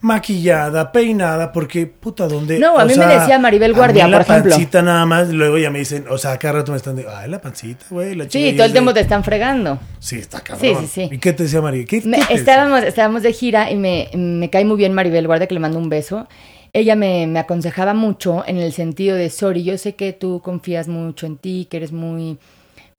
maquillada, 0.03 0.91
peinada, 0.91 1.51
porque 1.51 1.87
puta, 1.87 2.27
¿dónde? 2.27 2.59
No, 2.59 2.77
a 2.77 2.83
O 2.83 2.85
mí 2.85 2.93
me 2.95 3.05
decía 3.05 3.39
Maribel 3.39 3.71
a 3.71 3.73
mí 3.73 3.77
Guardia, 3.77 4.07
la 4.07 4.17
por 4.19 4.27
ejemplo. 4.29 4.51
pancita 4.51 4.81
nada 4.81 5.05
más, 5.05 5.29
luego 5.29 5.57
ya 5.57 5.69
me 5.71 5.79
dicen, 5.79 6.05
o 6.09 6.17
sea, 6.17 6.37
cada 6.37 6.55
rato 6.55 6.71
me 6.73 6.77
están 6.77 6.95
de, 6.97 7.05
ay, 7.09 7.29
la 7.29 7.39
pancita, 7.41 7.85
güey, 7.89 8.13
la 8.15 8.27
chica", 8.27 8.49
Sí, 8.49 8.55
todo 8.55 8.65
el 8.65 8.71
tiempo 8.73 8.91
de, 8.91 8.95
te 8.95 8.99
están 9.01 9.23
fregando. 9.23 9.79
Sí, 9.99 10.17
está 10.17 10.41
cabrón. 10.41 10.59
Sí, 10.61 10.87
sí, 10.87 10.87
sí. 10.87 11.15
¿Y 11.15 11.17
qué 11.19 11.33
te 11.33 11.43
decía 11.43 11.61
María? 11.61 11.85
¿Qué, 11.85 12.01
Me- 12.05 12.17
qué 12.17 12.25
te 12.27 12.33
decía? 12.33 12.35
estábamos, 12.35 12.83
estábamos 12.83 13.23
de 13.23 13.33
gira 13.33 13.71
y 13.71 13.75
me, 13.77 14.09
me 14.13 14.49
cae 14.49 14.65
muy 14.65 14.75
bien 14.77 14.93
Maribel 14.93 15.25
Guardia, 15.25 15.47
que 15.47 15.53
le 15.53 15.59
mando 15.61 15.79
un 15.79 15.89
beso. 15.89 16.27
Ella 16.73 16.95
me, 16.95 17.25
me 17.27 17.39
aconsejaba 17.39 17.93
mucho 17.93 18.43
en 18.47 18.57
el 18.57 18.73
sentido 18.73 19.15
de, 19.15 19.29
sorry, 19.29 19.63
yo 19.63 19.77
sé 19.77 19.95
que 19.95 20.11
tú 20.11 20.41
confías 20.43 20.87
mucho 20.87 21.27
en 21.27 21.37
ti, 21.37 21.67
que 21.69 21.77
eres 21.77 21.91
muy, 21.91 22.37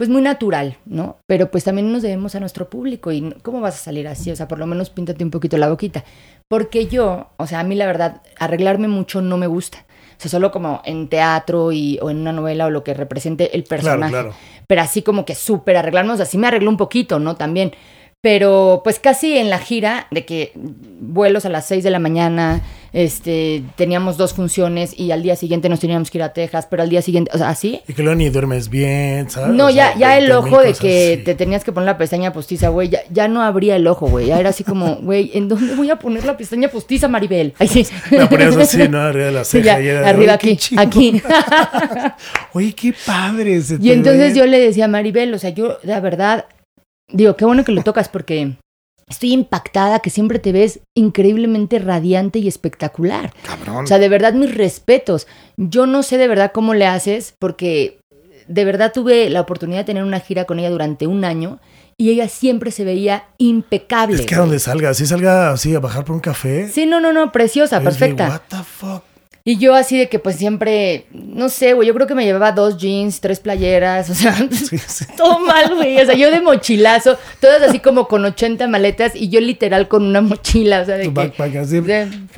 pues 0.04 0.12
muy 0.12 0.20
natural, 0.20 0.76
¿no? 0.84 1.16
Pero 1.26 1.50
pues 1.50 1.64
también 1.64 1.90
nos 1.90 2.02
debemos 2.02 2.34
a 2.34 2.40
nuestro 2.40 2.68
público 2.68 3.10
y 3.10 3.34
¿cómo 3.42 3.62
vas 3.62 3.76
a 3.76 3.84
salir 3.84 4.06
así? 4.06 4.30
O 4.30 4.36
sea, 4.36 4.46
por 4.46 4.58
lo 4.58 4.66
menos 4.66 4.90
píntate 4.90 5.24
un 5.24 5.30
poquito 5.30 5.56
la 5.56 5.70
boquita. 5.70 6.04
Porque 6.46 6.88
yo, 6.88 7.30
o 7.38 7.46
sea, 7.46 7.60
a 7.60 7.64
mí 7.64 7.74
la 7.74 7.86
verdad, 7.86 8.20
arreglarme 8.38 8.86
mucho 8.86 9.22
no 9.22 9.38
me 9.38 9.46
gusta. 9.46 9.86
O 10.18 10.20
sea, 10.20 10.30
solo 10.30 10.50
como 10.50 10.82
en 10.84 11.08
teatro 11.08 11.72
y, 11.72 11.98
o 12.02 12.10
en 12.10 12.18
una 12.18 12.32
novela 12.32 12.66
o 12.66 12.70
lo 12.70 12.84
que 12.84 12.92
represente 12.92 13.56
el 13.56 13.64
personaje. 13.64 14.12
claro. 14.12 14.34
Pero 14.66 14.82
así 14.82 15.00
como 15.00 15.24
que 15.24 15.34
súper 15.34 15.78
arreglarnos, 15.78 16.20
así 16.20 16.36
me 16.36 16.48
arreglo 16.48 16.68
un 16.68 16.76
poquito, 16.76 17.18
¿no? 17.18 17.34
También. 17.34 17.72
Pero 18.24 18.80
pues 18.82 18.98
casi 18.98 19.36
en 19.36 19.50
la 19.50 19.58
gira, 19.58 20.06
de 20.10 20.24
que 20.24 20.52
vuelos 20.98 21.44
a 21.44 21.50
las 21.50 21.66
6 21.66 21.84
de 21.84 21.90
la 21.90 21.98
mañana, 21.98 22.62
este, 22.94 23.62
teníamos 23.76 24.16
dos 24.16 24.32
funciones 24.32 24.98
y 24.98 25.10
al 25.10 25.22
día 25.22 25.36
siguiente 25.36 25.68
nos 25.68 25.80
teníamos 25.80 26.10
que 26.10 26.16
ir 26.16 26.22
a 26.22 26.32
Texas, 26.32 26.66
pero 26.70 26.82
al 26.82 26.88
día 26.88 27.02
siguiente, 27.02 27.30
o 27.34 27.36
sea, 27.36 27.50
así. 27.50 27.82
Y 27.86 27.92
que 27.92 28.02
luego 28.02 28.16
ni 28.16 28.30
duermes 28.30 28.70
bien, 28.70 29.28
¿sabes? 29.28 29.54
No, 29.54 29.66
O 29.66 29.68
ya, 29.70 29.88
sea, 29.88 29.98
ya 29.98 30.16
el 30.16 30.28
20,000 30.30 30.54
ojo 30.54 30.62
de 30.62 30.72
que 30.72 31.12
así. 31.16 31.24
te 31.24 31.34
tenías 31.34 31.64
que 31.64 31.72
poner 31.72 31.84
la 31.86 31.98
pestaña 31.98 32.32
postiza, 32.32 32.68
güey, 32.70 32.88
ya, 32.88 33.00
ya 33.10 33.28
no 33.28 33.42
abría 33.42 33.76
el 33.76 33.86
ojo, 33.86 34.06
güey. 34.08 34.28
Ya 34.28 34.40
era 34.40 34.48
así 34.48 34.64
como, 34.64 34.94
güey, 35.02 35.30
¿en 35.34 35.48
dónde 35.48 35.74
voy 35.74 35.90
a 35.90 35.96
poner 35.96 36.24
la 36.24 36.34
pestaña 36.38 36.68
postiza, 36.68 37.08
Maribel? 37.08 37.52
Ay, 37.58 37.68
sí. 37.68 37.86
La 38.10 38.26
ponías 38.26 38.56
así, 38.56 38.88
¿no? 38.88 39.00
Arriba 39.02 39.26
de 39.26 39.32
la 39.32 39.44
Sí, 39.44 39.58
ceja. 39.60 39.64
ya, 39.78 39.82
y 39.82 39.88
era 39.88 40.00
de, 40.00 40.06
arriba 40.08 40.32
"Oye, 40.32 40.38
qué 40.40 40.48
aquí, 40.52 40.56
chingón". 40.56 40.86
aquí. 40.86 41.22
Oye, 42.54 42.72
qué 42.72 42.94
padre. 43.04 43.60
se 43.60 43.76
Y 43.82 43.90
entonces 43.92 44.34
yo 44.34 44.46
le 44.46 44.58
decía 44.58 44.86
a 44.86 44.88
Maribel, 44.88 45.34
o 45.34 45.38
sea, 45.38 45.50
yo, 45.50 45.76
la 45.82 46.00
verdad, 46.00 46.46
digo, 47.14 47.36
qué 47.36 47.44
bueno 47.44 47.64
que 47.64 47.72
lo 47.72 47.82
tocas 47.82 48.08
porque 48.08 48.56
estoy 49.08 49.32
impactada 49.32 50.00
que 50.00 50.10
siempre 50.10 50.38
te 50.38 50.52
ves 50.52 50.80
increíblemente 50.94 51.78
radiante 51.78 52.38
y 52.38 52.48
espectacular. 52.48 53.32
Cabrón. 53.44 53.84
O 53.84 53.86
sea, 53.86 53.98
de 53.98 54.08
verdad, 54.08 54.34
mis 54.34 54.54
respetos. 54.54 55.26
Yo 55.56 55.86
no 55.86 56.02
sé 56.02 56.18
de 56.18 56.28
verdad 56.28 56.52
cómo 56.52 56.74
le 56.74 56.86
haces 56.86 57.34
porque 57.38 57.98
de 58.46 58.64
verdad 58.64 58.92
tuve 58.92 59.30
la 59.30 59.40
oportunidad 59.40 59.80
de 59.80 59.84
tener 59.84 60.04
una 60.04 60.20
gira 60.20 60.44
con 60.44 60.58
ella 60.58 60.70
durante 60.70 61.06
un 61.06 61.24
año 61.24 61.60
y 61.96 62.10
ella 62.10 62.28
siempre 62.28 62.70
se 62.70 62.84
veía 62.84 63.24
impecable. 63.38 64.16
es 64.16 64.26
que 64.26 64.34
a 64.34 64.38
donde 64.38 64.58
salga, 64.58 64.90
así 64.90 65.06
salga 65.06 65.50
así 65.50 65.74
a 65.74 65.80
bajar 65.80 66.04
por 66.04 66.16
un 66.16 66.20
café. 66.20 66.68
Sí, 66.68 66.86
no, 66.86 67.00
no, 67.00 67.12
no, 67.12 67.30
preciosa, 67.30 67.78
de, 67.78 67.84
perfecta. 67.84 68.28
What 68.28 68.42
the 68.48 68.64
fuck. 68.64 69.02
Y 69.46 69.58
yo 69.58 69.74
así 69.74 69.98
de 69.98 70.08
que 70.08 70.18
pues 70.18 70.36
siempre, 70.36 71.04
no 71.12 71.50
sé, 71.50 71.74
güey, 71.74 71.86
yo 71.86 71.92
creo 71.92 72.06
que 72.06 72.14
me 72.14 72.24
llevaba 72.24 72.52
dos 72.52 72.78
jeans, 72.78 73.20
tres 73.20 73.40
playeras, 73.40 74.08
o 74.08 74.14
sea, 74.14 74.34
Sí, 74.50 74.78
sí. 74.78 75.04
todo 75.18 75.38
mal, 75.40 75.74
güey. 75.74 76.00
O 76.00 76.06
sea, 76.06 76.14
yo 76.14 76.30
de 76.30 76.40
mochilazo, 76.40 77.18
todas 77.40 77.60
así 77.60 77.78
como 77.80 78.08
con 78.08 78.24
80 78.24 78.66
maletas 78.68 79.12
y 79.14 79.28
yo 79.28 79.42
literal 79.42 79.86
con 79.86 80.02
una 80.06 80.22
mochila, 80.22 80.80
o 80.80 80.86
sea, 80.86 80.96
de 80.96 81.04
Tu 81.04 81.10
que... 81.12 81.14
backpack 81.20 81.56
así. 81.56 81.78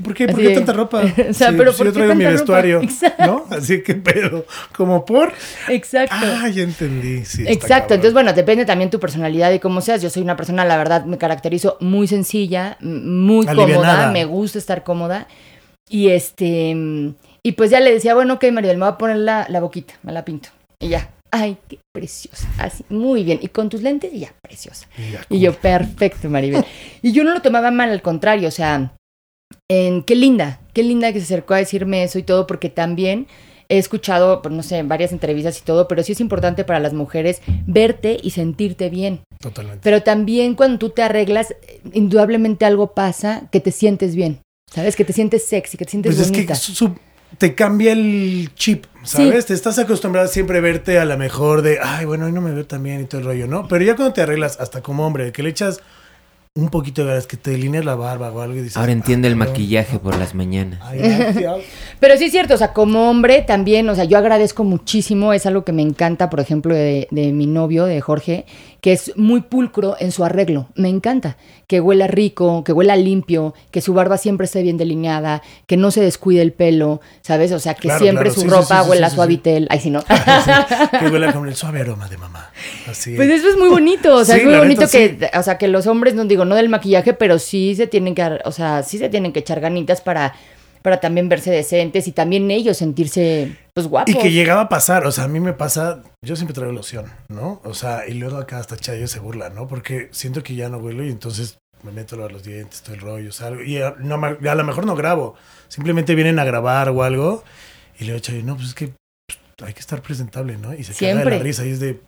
¿Por 0.02 0.14
qué? 0.14 0.26
¿Por 0.26 0.40
qué 0.40 0.50
tanta 0.50 0.72
ropa? 0.72 1.02
O 1.30 1.32
sea, 1.32 1.50
Sí, 1.50 1.54
pero 1.56 1.66
pues 1.66 1.76
¿por 1.76 1.86
yo 1.86 1.92
traigo 1.92 2.14
mi 2.16 2.24
vestuario. 2.24 2.80
¿no? 3.20 3.44
Así 3.50 3.84
que 3.84 3.94
pedo. 3.94 4.44
Como 4.76 5.04
por. 5.04 5.32
Exacto. 5.68 6.16
Ah, 6.20 6.48
ya 6.48 6.64
entendí. 6.64 7.24
Sí, 7.24 7.44
Exacto, 7.46 7.94
entonces 7.94 8.14
bueno, 8.14 8.32
depende 8.32 8.64
también 8.64 8.90
tu 8.90 8.98
personalidad 8.98 9.52
y 9.52 9.60
cómo 9.60 9.80
seas. 9.80 10.02
Yo 10.02 10.10
soy 10.10 10.22
una 10.24 10.36
persona, 10.36 10.64
la 10.64 10.76
verdad, 10.76 11.04
me 11.04 11.18
caracterizo 11.18 11.76
muy 11.78 12.08
sencilla, 12.08 12.78
muy 12.80 13.46
Alivianada. 13.46 13.94
cómoda, 13.94 14.10
me 14.10 14.24
gusta 14.24 14.58
estar 14.58 14.82
cómoda. 14.82 15.28
Y 15.88 16.08
este, 16.08 16.74
y 17.42 17.52
pues 17.52 17.70
ya 17.70 17.80
le 17.80 17.92
decía, 17.92 18.14
bueno, 18.14 18.34
ok, 18.34 18.44
Mariel, 18.52 18.76
me 18.76 18.84
voy 18.84 18.92
a 18.92 18.98
poner 18.98 19.18
la, 19.18 19.46
la 19.48 19.60
boquita, 19.60 19.94
me 20.02 20.12
la 20.12 20.24
pinto. 20.24 20.48
Y 20.80 20.88
ya, 20.88 21.10
ay, 21.30 21.56
qué 21.68 21.78
preciosa, 21.94 22.48
así, 22.58 22.84
muy 22.88 23.24
bien. 23.24 23.38
Y 23.40 23.48
con 23.48 23.68
tus 23.68 23.82
lentes, 23.82 24.12
ya, 24.12 24.34
preciosa. 24.42 24.88
Y 25.28 25.40
yo, 25.40 25.52
perfecto, 25.54 26.28
Maribel. 26.28 26.64
Y 27.02 27.12
yo 27.12 27.24
no 27.24 27.32
lo 27.32 27.42
tomaba 27.42 27.70
mal, 27.70 27.90
al 27.90 28.02
contrario, 28.02 28.48
o 28.48 28.52
sea, 28.52 28.92
en, 29.70 30.02
qué 30.02 30.16
linda, 30.16 30.60
qué 30.72 30.82
linda 30.82 31.12
que 31.12 31.20
se 31.20 31.24
acercó 31.24 31.54
a 31.54 31.58
decirme 31.58 32.02
eso 32.02 32.18
y 32.18 32.22
todo, 32.22 32.46
porque 32.46 32.68
también 32.68 33.26
he 33.68 33.78
escuchado, 33.78 34.42
pues, 34.42 34.54
no 34.54 34.62
sé, 34.62 34.78
en 34.78 34.88
varias 34.88 35.12
entrevistas 35.12 35.58
y 35.60 35.64
todo, 35.64 35.88
pero 35.88 36.02
sí 36.02 36.12
es 36.12 36.20
importante 36.20 36.64
para 36.64 36.80
las 36.80 36.94
mujeres 36.94 37.42
verte 37.66 38.16
y 38.22 38.30
sentirte 38.30 38.90
bien. 38.90 39.20
Totalmente. 39.40 39.80
Pero 39.82 40.02
también 40.02 40.54
cuando 40.54 40.78
tú 40.78 40.90
te 40.90 41.02
arreglas, 41.02 41.50
eh, 41.50 41.80
indudablemente 41.92 42.64
algo 42.64 42.94
pasa 42.94 43.48
que 43.50 43.60
te 43.60 43.72
sientes 43.72 44.14
bien, 44.14 44.40
¿sabes? 44.70 44.96
Que 44.96 45.04
te 45.04 45.12
sientes 45.12 45.44
sexy, 45.46 45.76
que 45.76 45.84
te 45.84 45.90
sientes 45.92 46.14
Pues 46.14 46.26
es 46.26 46.32
bonita. 46.32 46.54
que 46.54 46.58
su- 46.58 46.74
su- 46.74 46.94
te 47.38 47.54
cambia 47.54 47.92
el 47.92 48.50
chip, 48.54 48.86
¿sabes? 49.04 49.46
Te 49.46 49.54
estás 49.54 49.78
acostumbrado 49.78 50.26
a 50.26 50.30
siempre 50.30 50.60
verte 50.60 50.98
a 50.98 51.04
la 51.04 51.16
mejor 51.16 51.62
de, 51.62 51.78
ay, 51.82 52.04
bueno, 52.04 52.26
hoy 52.26 52.32
no 52.32 52.40
me 52.40 52.52
veo 52.52 52.66
tan 52.66 52.82
bien 52.82 53.00
y 53.00 53.04
todo 53.04 53.20
el 53.20 53.26
rollo, 53.26 53.46
¿no? 53.46 53.68
Pero 53.68 53.84
ya 53.84 53.94
cuando 53.96 54.12
te 54.14 54.22
arreglas, 54.22 54.58
hasta 54.60 54.82
como 54.82 55.06
hombre, 55.06 55.32
que 55.32 55.42
le 55.42 55.50
echas 55.50 55.80
un 56.54 56.70
poquito 56.70 57.02
de 57.02 57.08
ganas, 57.08 57.26
que 57.26 57.36
te 57.36 57.50
delineas 57.50 57.84
la 57.84 57.96
barba 57.96 58.30
o 58.32 58.40
algo 58.40 58.54
y 58.56 58.62
dices, 58.62 58.78
Ahora 58.78 58.90
entiende 58.92 59.28
"Ah, 59.28 59.32
el 59.32 59.36
cabrón". 59.36 59.52
maquillaje 59.52 59.98
por 59.98 60.16
las 60.16 60.34
mañanas. 60.34 60.80
Ay, 60.82 61.00
gracias. 61.00 61.56
Pero 62.00 62.16
sí 62.16 62.24
es 62.24 62.30
cierto, 62.32 62.54
o 62.54 62.56
sea, 62.56 62.72
como 62.72 63.10
hombre 63.10 63.42
también, 63.42 63.86
o 63.90 63.94
sea, 63.94 64.04
yo 64.04 64.16
agradezco 64.16 64.64
muchísimo, 64.64 65.34
es 65.34 65.44
algo 65.44 65.64
que 65.64 65.72
me 65.72 65.82
encanta, 65.82 66.30
por 66.30 66.40
ejemplo, 66.40 66.74
de, 66.74 67.08
de 67.10 67.32
mi 67.32 67.46
novio, 67.46 67.84
de 67.84 68.00
Jorge, 68.00 68.46
que 68.80 68.92
es 68.94 69.12
muy 69.16 69.42
pulcro 69.42 69.96
en 70.00 70.12
su 70.12 70.24
arreglo. 70.24 70.68
Me 70.76 70.88
encanta 70.88 71.36
que 71.66 71.80
huela 71.80 72.06
rico, 72.06 72.62
que 72.62 72.72
huela 72.72 72.94
limpio, 72.94 73.54
que 73.70 73.80
su 73.80 73.92
barba 73.92 74.18
siempre 74.18 74.44
esté 74.44 74.62
bien 74.62 74.76
delineada, 74.76 75.42
que 75.66 75.76
no 75.76 75.90
se 75.90 76.00
descuide 76.00 76.42
el 76.42 76.52
pelo, 76.52 77.00
¿sabes? 77.22 77.50
O 77.52 77.58
sea, 77.58 77.74
que 77.74 77.88
Claro, 77.88 78.00
siempre 78.00 78.30
claro, 78.30 78.34
su 78.34 78.40
sí, 78.42 78.48
ropa 78.48 78.78
sí, 78.78 78.84
sí, 78.84 78.90
huela 78.90 79.10
suavitel. 79.10 79.66
Ay, 79.70 79.80
si 79.80 79.90
no. 79.90 80.04
que 81.00 81.08
huele 81.08 81.32
con 81.32 81.48
el 81.48 81.56
suave 81.56 81.80
aroma 81.80 82.08
de 82.08 82.18
mamá. 82.18 82.50
Así. 82.88 83.16
Pues 83.16 83.28
eso 83.30 83.48
es 83.48 83.56
muy 83.56 83.68
bonito, 83.68 84.14
o 84.14 84.24
sea, 84.24 84.36
es 84.36 84.44
muy 84.44 84.56
bonito 84.56 84.88
que, 84.88 85.30
o 85.34 85.42
sea, 85.42 85.58
que 85.58 85.66
los 85.66 85.86
hombres, 85.86 86.14
no 86.14 86.24
digo, 86.24 86.44
no 86.44 86.54
del 86.54 86.68
maquillaje, 86.68 87.14
pero 87.14 87.38
sí 87.38 87.74
se 87.74 87.86
tienen 87.86 88.14
que, 88.14 88.40
o 88.44 88.52
sea, 88.52 88.82
sí 88.82 88.98
se 88.98 89.08
tienen 89.08 89.32
que 89.32 89.40
echar 89.40 89.60
ganitas 89.60 90.00
para, 90.00 90.34
para 90.86 91.00
también 91.00 91.28
verse 91.28 91.50
decentes 91.50 92.06
y 92.06 92.12
también 92.12 92.48
ellos 92.48 92.76
sentirse, 92.76 93.56
pues, 93.74 93.88
guapos. 93.88 94.14
Y 94.14 94.18
que 94.18 94.30
llegaba 94.30 94.60
a 94.60 94.68
pasar, 94.68 95.04
o 95.04 95.10
sea, 95.10 95.24
a 95.24 95.28
mí 95.28 95.40
me 95.40 95.52
pasa, 95.52 96.00
yo 96.24 96.36
siempre 96.36 96.54
traigo 96.54 96.72
loción, 96.72 97.06
¿no? 97.28 97.60
O 97.64 97.74
sea, 97.74 98.06
y 98.06 98.14
luego 98.14 98.36
acá 98.36 98.58
hasta 98.58 98.76
Chayo 98.76 99.08
se 99.08 99.18
burla, 99.18 99.50
¿no? 99.50 99.66
Porque 99.66 100.08
siento 100.12 100.44
que 100.44 100.54
ya 100.54 100.68
no 100.68 100.78
huelo 100.78 101.04
y 101.04 101.08
entonces 101.08 101.58
me 101.82 101.90
meto 101.90 102.24
a 102.24 102.28
los 102.30 102.44
dientes, 102.44 102.82
todo 102.82 102.94
el 102.94 103.00
rollo, 103.00 103.32
salgo. 103.32 103.64
Y 103.64 103.78
a, 103.82 103.96
no, 103.98 104.16
me- 104.16 104.48
a 104.48 104.54
lo 104.54 104.62
mejor 104.62 104.86
no 104.86 104.94
grabo, 104.94 105.34
simplemente 105.66 106.14
vienen 106.14 106.38
a 106.38 106.44
grabar 106.44 106.88
o 106.90 107.02
algo 107.02 107.42
y 107.98 108.04
le 108.04 108.12
digo 108.12 108.20
Chayo, 108.20 108.44
no, 108.44 108.54
pues 108.54 108.68
es 108.68 108.74
que 108.74 108.92
hay 109.64 109.72
que 109.74 109.80
estar 109.80 110.00
presentable, 110.02 110.56
¿no? 110.56 110.72
Y 110.72 110.84
se 110.84 110.92
queda 110.94 111.18
de 111.18 111.24
la 111.24 111.42
risa 111.42 111.66
y 111.66 111.70
es 111.70 111.80
de, 111.80 111.98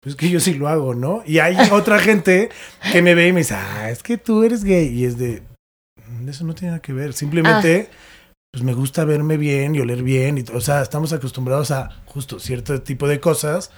pues 0.00 0.14
que 0.14 0.30
yo 0.30 0.38
sí 0.38 0.54
lo 0.54 0.68
hago, 0.68 0.94
¿no? 0.94 1.24
Y 1.26 1.40
hay 1.40 1.56
otra 1.72 1.98
gente 1.98 2.48
que 2.92 3.02
me 3.02 3.16
ve 3.16 3.26
y 3.26 3.32
me 3.32 3.40
dice, 3.40 3.54
ah, 3.54 3.90
es 3.90 4.04
que 4.04 4.18
tú 4.18 4.44
eres 4.44 4.62
gay. 4.62 4.86
Y 4.86 5.04
es 5.04 5.18
de, 5.18 5.42
"Mm, 6.06 6.28
eso 6.28 6.44
no 6.44 6.54
tiene 6.54 6.68
nada 6.72 6.80
que 6.82 6.92
ver, 6.92 7.12
simplemente 7.12 7.88
pues 8.50 8.64
me 8.64 8.74
gusta 8.74 9.04
verme 9.04 9.36
bien 9.36 9.74
y 9.74 9.80
oler 9.80 10.02
bien. 10.02 10.38
Y, 10.38 10.44
o 10.52 10.60
sea, 10.60 10.82
estamos 10.82 11.12
acostumbrados 11.12 11.70
a 11.70 11.90
justo 12.06 12.38
cierto 12.40 12.80
tipo 12.82 13.06
de 13.06 13.20
cosas 13.20 13.70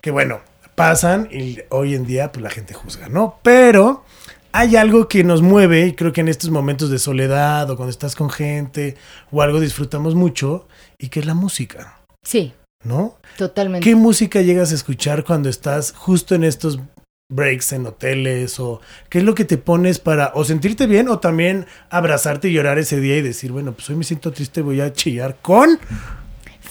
que, 0.00 0.10
bueno, 0.10 0.40
pasan 0.74 1.28
y 1.32 1.58
hoy 1.70 1.94
en 1.94 2.04
día 2.04 2.30
pues 2.30 2.42
la 2.42 2.50
gente 2.50 2.74
juzga, 2.74 3.08
¿no? 3.08 3.38
Pero 3.42 4.04
hay 4.52 4.76
algo 4.76 5.08
que 5.08 5.24
nos 5.24 5.42
mueve 5.42 5.86
y 5.86 5.92
creo 5.94 6.12
que 6.12 6.20
en 6.20 6.28
estos 6.28 6.50
momentos 6.50 6.90
de 6.90 6.98
soledad 6.98 7.68
o 7.70 7.76
cuando 7.76 7.90
estás 7.90 8.14
con 8.14 8.30
gente 8.30 8.96
o 9.32 9.42
algo 9.42 9.60
disfrutamos 9.60 10.14
mucho 10.14 10.68
y 10.98 11.08
que 11.08 11.20
es 11.20 11.26
la 11.26 11.34
música, 11.34 11.98
Sí, 12.22 12.52
¿no? 12.84 13.16
totalmente. 13.38 13.84
¿Qué 13.88 13.96
música 13.96 14.40
llegas 14.42 14.70
a 14.72 14.74
escuchar 14.74 15.24
cuando 15.24 15.48
estás 15.48 15.92
justo 15.96 16.34
en 16.34 16.44
estos 16.44 16.78
breaks 17.32 17.72
en 17.74 17.84
hoteles 17.86 18.58
o 18.58 18.80
qué 19.10 19.18
es 19.18 19.24
lo 19.24 19.34
que 19.34 19.44
te 19.44 19.58
pones 19.58 19.98
para 19.98 20.32
o 20.34 20.44
sentirte 20.44 20.86
bien 20.86 21.08
o 21.08 21.18
también 21.18 21.66
abrazarte 21.90 22.48
y 22.48 22.52
llorar 22.52 22.78
ese 22.78 23.00
día 23.00 23.18
y 23.18 23.22
decir, 23.22 23.52
bueno, 23.52 23.72
pues 23.72 23.90
hoy 23.90 23.96
me 23.96 24.04
siento 24.04 24.32
triste, 24.32 24.62
voy 24.62 24.80
a 24.80 24.92
chillar 24.94 25.36
con 25.42 25.78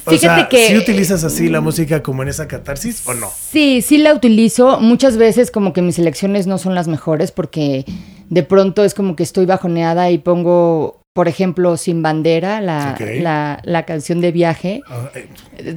o 0.05 0.09
Fíjate 0.09 0.19
sea, 0.19 0.49
que- 0.49 0.67
¿sí 0.69 0.77
utilizas 0.77 1.23
así 1.23 1.49
la 1.49 1.61
música 1.61 2.01
como 2.01 2.23
en 2.23 2.29
esa 2.29 2.47
catarsis 2.47 3.05
o 3.07 3.13
no? 3.13 3.29
Sí, 3.51 3.81
sí 3.83 3.97
la 3.99 4.13
utilizo. 4.15 4.79
Muchas 4.79 5.17
veces 5.17 5.51
como 5.51 5.73
que 5.73 5.81
mis 5.83 5.99
elecciones 5.99 6.47
no 6.47 6.57
son 6.57 6.73
las 6.75 6.87
mejores 6.87 7.31
porque 7.31 7.85
de 8.29 8.43
pronto 8.43 8.83
es 8.83 8.93
como 8.95 9.15
que 9.15 9.23
estoy 9.23 9.45
bajoneada 9.45 10.09
y 10.09 10.17
pongo 10.17 11.01
por 11.17 11.27
ejemplo, 11.27 11.77
Sin 11.77 12.03
Bandera, 12.03 12.61
la, 12.61 12.95
la, 12.99 13.59
la 13.63 13.83
canción 13.87 14.21
de 14.21 14.31
viaje. 14.31 14.81
Ah, 14.87 15.09
eh, 15.15 15.27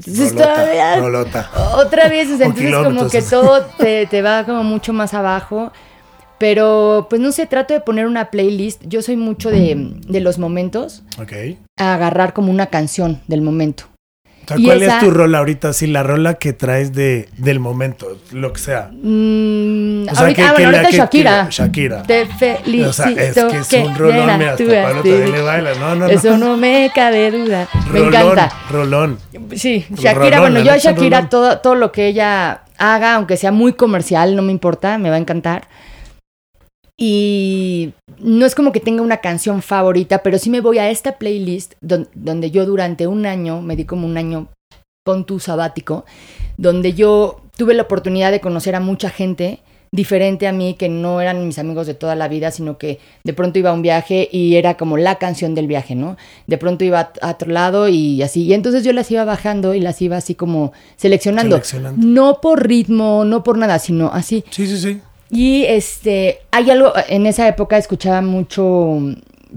Rolota, 0.06 0.36
todavía- 0.44 0.96
rolota. 1.00 1.50
Otra 1.76 2.10
vez, 2.10 2.28
entonces 2.28 2.74
como 2.74 3.08
que 3.08 3.22
todo 3.22 3.62
te, 3.78 4.04
te 4.04 4.20
va 4.20 4.44
como 4.44 4.62
mucho 4.64 4.92
más 4.92 5.14
abajo. 5.14 5.72
Pero, 6.36 7.06
pues 7.08 7.22
no 7.22 7.32
sé, 7.32 7.46
trato 7.46 7.72
de 7.72 7.80
poner 7.80 8.06
una 8.06 8.30
playlist. 8.30 8.82
Yo 8.86 9.00
soy 9.00 9.16
mucho 9.16 9.50
de, 9.50 9.92
de 10.06 10.20
los 10.20 10.38
momentos, 10.38 11.04
Ok. 11.18 11.32
a 11.78 11.94
agarrar 11.94 12.34
como 12.34 12.50
una 12.50 12.66
canción 12.66 13.22
del 13.26 13.40
momento. 13.40 13.84
O 14.44 14.48
sea, 14.48 14.56
¿Cuál 14.62 14.82
esa- 14.82 14.98
es 14.98 15.04
tu 15.04 15.10
rola 15.10 15.38
ahorita? 15.38 15.72
Sí, 15.72 15.86
la 15.86 16.02
rola 16.02 16.34
que 16.34 16.52
traes 16.52 16.92
de, 16.92 17.30
del 17.38 17.60
momento, 17.60 18.18
lo 18.32 18.52
que 18.52 18.60
sea. 18.60 18.90
Mm, 18.92 19.79
O 20.08 20.14
sea, 20.14 20.20
ahorita, 20.22 20.42
que- 20.42 20.48
ah, 20.48 20.52
bueno, 20.52 20.68
ahorita 20.68 20.90
que- 20.90 20.96
Shakira. 20.96 21.44
que- 21.46 21.50
Shakira. 21.52 22.02
Te 22.04 22.26
felicito. 22.26 22.88
O 22.88 22.92
sea, 22.92 23.06
es 23.10 23.34
que 23.68 23.80
es 23.80 23.86
un 23.86 23.94
rolón, 23.96 24.38
mira, 24.38 24.52
hasta 24.52 24.64
Pablo 24.82 25.02
también 25.02 25.32
le 25.32 25.42
baila. 25.42 25.74
No, 25.74 25.88
no, 25.94 26.06
no. 26.06 26.06
Eso 26.08 26.36
no 26.38 26.56
me 26.56 26.90
cabe 26.94 27.30
duda. 27.30 27.68
Me 27.92 28.00
encanta. 28.00 28.52
Rolón. 28.70 29.18
Sí, 29.54 29.84
Rolón, 29.90 30.02
Shakira, 30.04 30.40
bueno, 30.40 30.60
yo 30.60 30.72
a 30.72 30.76
Shakira 30.78 31.18
rolón. 31.18 31.30
todo, 31.30 31.58
todo 31.58 31.74
lo 31.74 31.92
que 31.92 32.06
ella 32.06 32.62
haga, 32.78 33.14
aunque 33.16 33.36
sea 33.36 33.52
muy 33.52 33.72
comercial, 33.74 34.36
no 34.36 34.42
me 34.42 34.52
importa, 34.52 34.96
me 34.98 35.10
va 35.10 35.16
a 35.16 35.18
encantar. 35.18 35.68
Y 36.96 37.94
no 38.18 38.44
es 38.44 38.54
como 38.54 38.72
que 38.72 38.80
tenga 38.80 39.02
una 39.02 39.18
canción 39.18 39.62
favorita, 39.62 40.22
pero 40.22 40.38
sí 40.38 40.50
me 40.50 40.60
voy 40.60 40.78
a 40.78 40.90
esta 40.90 41.12
playlist 41.12 41.72
don- 41.80 42.08
donde 42.14 42.50
yo 42.50 42.66
durante 42.66 43.06
un 43.06 43.24
año, 43.24 43.62
me 43.62 43.74
di 43.76 43.84
como 43.86 44.06
un 44.06 44.18
año 44.18 44.48
con 45.04 45.24
tu 45.24 45.40
sabático, 45.40 46.04
donde 46.58 46.92
yo 46.92 47.40
tuve 47.56 47.72
la 47.72 47.82
oportunidad 47.84 48.30
de 48.30 48.40
conocer 48.40 48.74
a 48.74 48.80
mucha 48.80 49.08
gente 49.08 49.60
diferente 49.92 50.46
a 50.46 50.52
mí, 50.52 50.74
que 50.74 50.88
no 50.88 51.20
eran 51.20 51.46
mis 51.46 51.58
amigos 51.58 51.86
de 51.86 51.94
toda 51.94 52.14
la 52.14 52.28
vida, 52.28 52.50
sino 52.52 52.78
que 52.78 53.00
de 53.24 53.32
pronto 53.32 53.58
iba 53.58 53.70
a 53.70 53.72
un 53.72 53.82
viaje 53.82 54.28
y 54.30 54.54
era 54.54 54.76
como 54.76 54.96
la 54.96 55.16
canción 55.16 55.54
del 55.54 55.66
viaje, 55.66 55.96
¿no? 55.96 56.16
De 56.46 56.58
pronto 56.58 56.84
iba 56.84 57.12
a, 57.20 57.30
otro 57.30 57.50
lado 57.50 57.88
y 57.88 58.22
así. 58.22 58.44
Y 58.44 58.54
entonces 58.54 58.84
yo 58.84 58.92
las 58.92 59.10
iba 59.10 59.24
bajando 59.24 59.74
y 59.74 59.80
las 59.80 60.00
iba 60.00 60.16
así 60.16 60.34
como 60.36 60.72
seleccionando. 60.96 61.56
Seleccionando. 61.56 62.06
No 62.06 62.40
por 62.40 62.66
ritmo, 62.66 63.24
no 63.24 63.42
por 63.42 63.58
nada, 63.58 63.78
sino 63.80 64.12
así. 64.12 64.44
Sí, 64.50 64.66
sí, 64.66 64.78
sí. 64.78 65.00
Y 65.30 65.64
este, 65.64 66.40
hay 66.50 66.70
algo, 66.70 66.92
en 67.08 67.26
esa 67.26 67.46
época 67.48 67.76
escuchaba 67.78 68.20
mucho, 68.20 68.98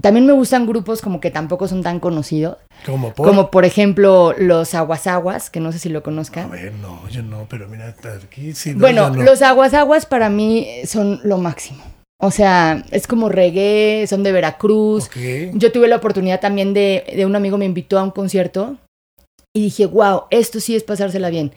también 0.00 0.26
me 0.26 0.32
gustan 0.32 0.66
grupos 0.66 1.00
como 1.00 1.20
que 1.20 1.30
tampoco 1.30 1.68
son 1.68 1.82
tan 1.82 2.00
conocidos, 2.00 2.56
Como 2.86 3.12
por. 3.12 3.26
como 3.28 3.50
por 3.50 3.64
ejemplo 3.64 4.34
los 4.38 4.74
Aguasaguas, 4.74 5.50
que 5.50 5.60
no 5.60 5.72
sé 5.72 5.78
si 5.78 5.88
lo 5.88 6.00
A 6.00 6.02
conozcan. 6.02 6.50
ver, 6.50 6.72
no, 6.74 7.08
yo 7.08 7.22
no, 7.22 7.46
pero 7.48 7.68
mira, 7.68 7.94
aquí 8.24 8.52
sí. 8.54 8.72
no, 8.74 8.80
Bueno, 8.80 9.10
no. 9.10 9.22
los 9.22 9.42
Aguasaguas 9.42 10.06
para 10.06 10.28
mí 10.30 10.66
son 10.86 11.20
lo 11.24 11.38
máximo. 11.38 11.82
O 12.20 12.30
sea, 12.30 12.84
es 12.90 13.06
como 13.06 13.28
reggae, 13.28 14.06
son 14.06 14.22
de 14.22 14.32
Veracruz. 14.32 15.06
Ok. 15.06 15.16
Yo 15.54 15.72
tuve 15.72 15.88
la 15.88 15.96
oportunidad 15.96 16.40
también 16.40 16.72
de, 16.72 17.04
de 17.14 17.26
un 17.26 17.36
amigo 17.36 17.58
me 17.58 17.66
invitó 17.66 17.98
a 17.98 18.02
un 18.04 18.10
concierto 18.12 18.76
y 19.54 19.62
dije, 19.62 19.86
wow, 19.86 20.22
esto 20.30 20.58
sí 20.60 20.74
es 20.74 20.84
pasársela 20.84 21.28
bien. 21.30 21.52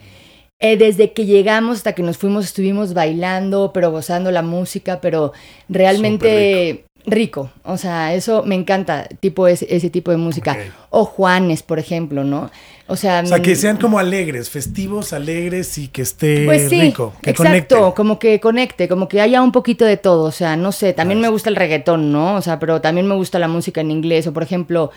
Eh, 0.60 0.76
desde 0.76 1.13
que 1.13 1.26
llegamos 1.28 1.78
hasta 1.78 1.93
que 1.93 2.02
nos 2.02 2.17
fuimos 2.17 2.45
estuvimos 2.45 2.95
bailando, 2.95 3.71
pero 3.73 3.91
gozando 3.91 4.32
la 4.32 4.41
música, 4.41 5.00
pero 5.02 5.32
realmente 5.69 6.86
rico. 7.08 7.50
O 7.63 7.78
sea, 7.78 8.13
eso 8.13 8.43
me 8.43 8.54
encanta, 8.54 9.08
tipo 9.20 9.48
ese, 9.48 9.65
ese 9.74 9.89
tipo 9.89 10.12
de 10.12 10.17
música. 10.17 10.58
O 10.89 11.06
Juanes, 11.06 11.63
por 11.63 11.80
ejemplo, 11.80 12.24
¿no? 12.24 12.52
O 12.88 12.96
sea, 12.96 13.22
O 13.24 13.26
sea, 13.26 13.41
que 13.41 13.54
mm, 13.54 13.56
sean 13.56 13.78
como 13.78 13.98
alegres, 14.00 14.50
festivos, 14.50 15.12
alegres 15.13 15.78
y 15.78 15.88
que 15.88 16.02
esté 16.04 16.46
pues 16.46 16.70
sí, 16.70 16.80
rico, 16.82 17.13
que 17.22 17.32
exacto, 17.32 17.76
conecte. 17.76 17.96
como 17.96 18.20
que 18.20 18.39
conecte, 18.39 18.88
como 18.88 19.08
que 19.10 19.20
haya 19.20 19.41
un 19.41 19.52
poquito 19.52 19.84
de 19.84 19.98
todo, 19.98 20.24
o 20.24 20.32
sea, 20.32 20.56
no 20.56 20.72
sé, 20.72 20.93
también 20.93 21.20
Nice. 21.20 21.28
me 21.28 21.32
gusta 21.34 21.50
el 21.50 21.58
reggaetón, 21.58 22.12
¿no? 22.13 22.36
O 22.36 22.41
sea, 22.41 22.60
pero 22.60 22.80
también 22.80 23.08
me 23.08 23.15
gusta 23.15 23.39
la 23.39 23.50
música 23.50 23.82
en 23.82 23.91
inglés, 23.91 24.28
o 24.28 24.34
por 24.34 24.43
ejemplo, 24.43 24.91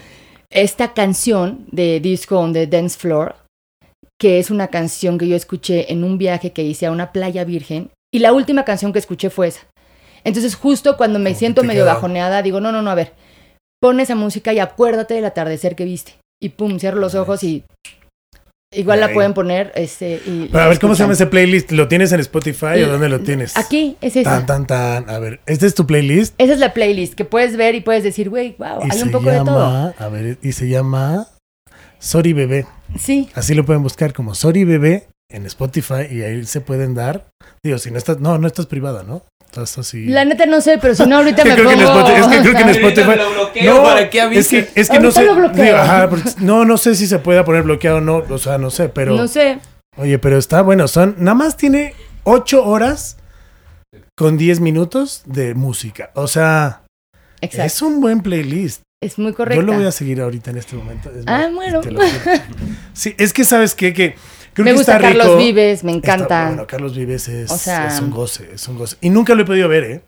esta 0.50 0.94
canción 0.94 1.64
de 1.72 1.98
Disco 2.00 2.38
on 2.38 2.52
the 2.52 2.66
Dance 2.68 2.96
Floor, 2.96 3.34
que 4.20 4.38
es 4.38 4.50
una 4.50 4.68
canción 4.68 5.18
que 5.18 5.26
yo 5.26 5.34
escuché 5.34 5.92
en 5.92 6.04
un 6.04 6.16
viaje 6.16 6.52
que 6.52 6.62
hice 6.62 6.86
a 6.86 6.92
una 6.92 7.10
playa 7.10 7.42
virgen, 7.44 7.90
y 8.12 8.20
la 8.20 8.32
última 8.32 8.64
canción 8.64 8.92
que 8.92 8.98
escuché 9.00 9.30
fue 9.30 9.48
esa. 9.48 9.62
Entonces, 10.24 10.54
justo 10.54 10.96
cuando 10.96 11.18
me 11.18 11.34
siento 11.34 11.62
medio 11.64 11.84
queda- 11.84 11.94
bajoneada, 11.94 12.42
digo, 12.42 12.60
no, 12.60 12.72
no, 12.72 12.82
no, 12.82 12.90
a 12.90 12.94
ver, 12.94 13.12
pon 13.80 14.00
esa 14.00 14.14
música 14.14 14.52
y 14.52 14.58
acuérdate 14.58 15.14
del 15.14 15.24
atardecer 15.24 15.76
que 15.76 15.84
viste. 15.84 16.14
Y 16.42 16.50
pum, 16.50 16.78
cierro 16.78 16.98
los 17.00 17.14
ojos 17.14 17.42
y 17.44 17.64
igual 18.72 19.00
la 19.00 19.12
pueden 19.12 19.34
poner, 19.34 19.72
este, 19.74 20.20
y 20.26 20.48
Pero 20.52 20.64
a 20.64 20.68
ver, 20.68 20.78
¿cómo 20.78 20.94
se 20.94 21.02
llama 21.02 21.14
ese 21.14 21.26
playlist? 21.26 21.72
¿Lo 21.72 21.88
tienes 21.88 22.12
en 22.12 22.20
Spotify 22.20 22.78
Y- 22.78 22.82
o 22.84 22.88
dónde 22.88 23.08
lo 23.08 23.20
tienes? 23.20 23.56
Aquí, 23.56 23.96
es 24.00 24.16
esa. 24.16 24.30
Tan, 24.30 24.46
tan, 24.46 24.66
tan. 24.66 25.10
A 25.10 25.18
ver, 25.18 25.40
¿este 25.46 25.66
es 25.66 25.74
tu 25.74 25.86
playlist? 25.86 26.34
Esa 26.38 26.52
es 26.52 26.58
la 26.60 26.72
playlist 26.72 27.14
que 27.14 27.24
puedes 27.24 27.56
ver 27.56 27.74
y 27.74 27.80
puedes 27.80 28.04
decir, 28.04 28.30
güey, 28.30 28.54
wow, 28.58 28.80
Y 28.86 28.90
hay 28.94 29.02
un 29.02 29.10
poco 29.10 29.28
de 29.30 29.38
todo. 29.38 29.94
a 29.98 30.08
ver, 30.08 30.38
y 30.42 30.52
se 30.52 30.68
llama 30.68 31.26
Sorry 31.98 32.32
Bebé. 32.32 32.66
Sí, 32.98 33.28
Así 33.34 33.54
lo 33.54 33.64
pueden 33.64 33.82
buscar 33.82 34.12
como 34.12 34.34
Sorry 34.34 34.64
Bebé 34.64 35.08
en 35.30 35.46
Spotify 35.46 36.06
y 36.10 36.22
ahí 36.22 36.44
se 36.46 36.60
pueden 36.60 36.94
dar. 36.94 37.26
Digo, 37.64 37.78
si 37.78 37.90
no 37.90 37.98
estás, 37.98 38.20
no, 38.20 38.38
no 38.38 38.46
estás 38.46 38.66
privada, 38.66 39.02
¿no? 39.02 39.22
Estás 39.44 39.78
así. 39.78 40.06
la 40.06 40.24
neta 40.24 40.46
no 40.46 40.60
sé, 40.60 40.78
pero 40.78 40.94
si 40.94 41.04
no 41.06 41.16
ahorita 41.16 41.44
me 41.44 41.54
creo 41.54 41.68
que 41.68 41.74
en 41.74 41.80
pongo... 41.80 42.00
Spotify- 42.00 42.20
es 42.20 42.26
que 42.28 42.40
creo 42.42 42.54
que 42.54 42.62
en 42.62 42.68
Spotify- 42.68 43.16
lo 43.16 43.30
bloqueo 43.32 43.74
No, 43.74 43.82
para 43.82 44.08
que 44.10 44.18
es 44.38 44.48
que, 44.48 44.68
es 44.74 44.88
que 44.88 45.00
no 45.00 45.10
sé. 45.10 45.24
lo 45.24 45.34
bloqueo. 45.34 45.64
digo, 45.64 45.76
ajá, 45.76 46.08
porque 46.08 46.30
no, 46.38 46.64
no 46.64 46.76
sé 46.78 46.94
si 46.94 47.06
se 47.06 47.18
pueda 47.18 47.44
poner 47.44 47.62
bloqueado 47.64 47.96
o 47.98 48.00
no. 48.00 48.16
O 48.28 48.38
sea, 48.38 48.58
no 48.58 48.70
sé, 48.70 48.88
pero. 48.88 49.16
No 49.16 49.26
sé. 49.26 49.58
Oye, 49.96 50.18
pero 50.20 50.38
está 50.38 50.62
bueno. 50.62 50.86
Son. 50.86 51.16
Nada 51.18 51.34
más 51.34 51.56
tiene 51.56 51.94
8 52.24 52.64
horas 52.64 53.16
con 54.16 54.36
10 54.38 54.60
minutos 54.60 55.22
de 55.26 55.54
música. 55.54 56.10
O 56.14 56.28
sea, 56.28 56.82
Exacto. 57.40 57.66
es 57.66 57.82
un 57.82 58.00
buen 58.00 58.20
playlist. 58.20 58.82
Es 59.02 59.18
muy 59.18 59.32
correcto. 59.32 59.62
Yo 59.62 59.66
lo 59.66 59.72
voy 59.74 59.86
a 59.86 59.92
seguir 59.92 60.20
ahorita 60.20 60.50
en 60.52 60.58
este 60.58 60.76
momento. 60.76 61.10
Es 61.10 61.24
Ah, 61.26 61.48
bueno. 61.52 61.80
Sí, 62.92 63.14
es 63.18 63.32
que 63.32 63.44
sabes 63.44 63.74
qué? 63.74 63.92
que 63.94 64.14
creo 64.54 64.64
Me 64.64 64.70
que 64.72 64.76
gusta 64.76 64.96
está 64.96 65.08
Carlos 65.08 65.26
rico. 65.26 65.38
Vives, 65.38 65.84
me 65.84 65.92
Está- 65.96 66.14
encanta. 66.14 66.46
bueno, 66.48 66.66
Carlos 66.66 66.96
Vives 66.96 67.28
es, 67.28 67.50
O 67.50 67.58
sea- 67.58 67.86
es 67.88 68.00
un 68.00 68.10
goce, 68.10 68.50
es 68.54 68.66
un 68.68 68.76
goce. 68.78 68.96
Y 69.00 69.10
nunca 69.10 69.34
lo 69.34 69.42
he 69.42 69.44
podido 69.46 69.68
ver, 69.68 69.84
¿eh? 69.84 70.02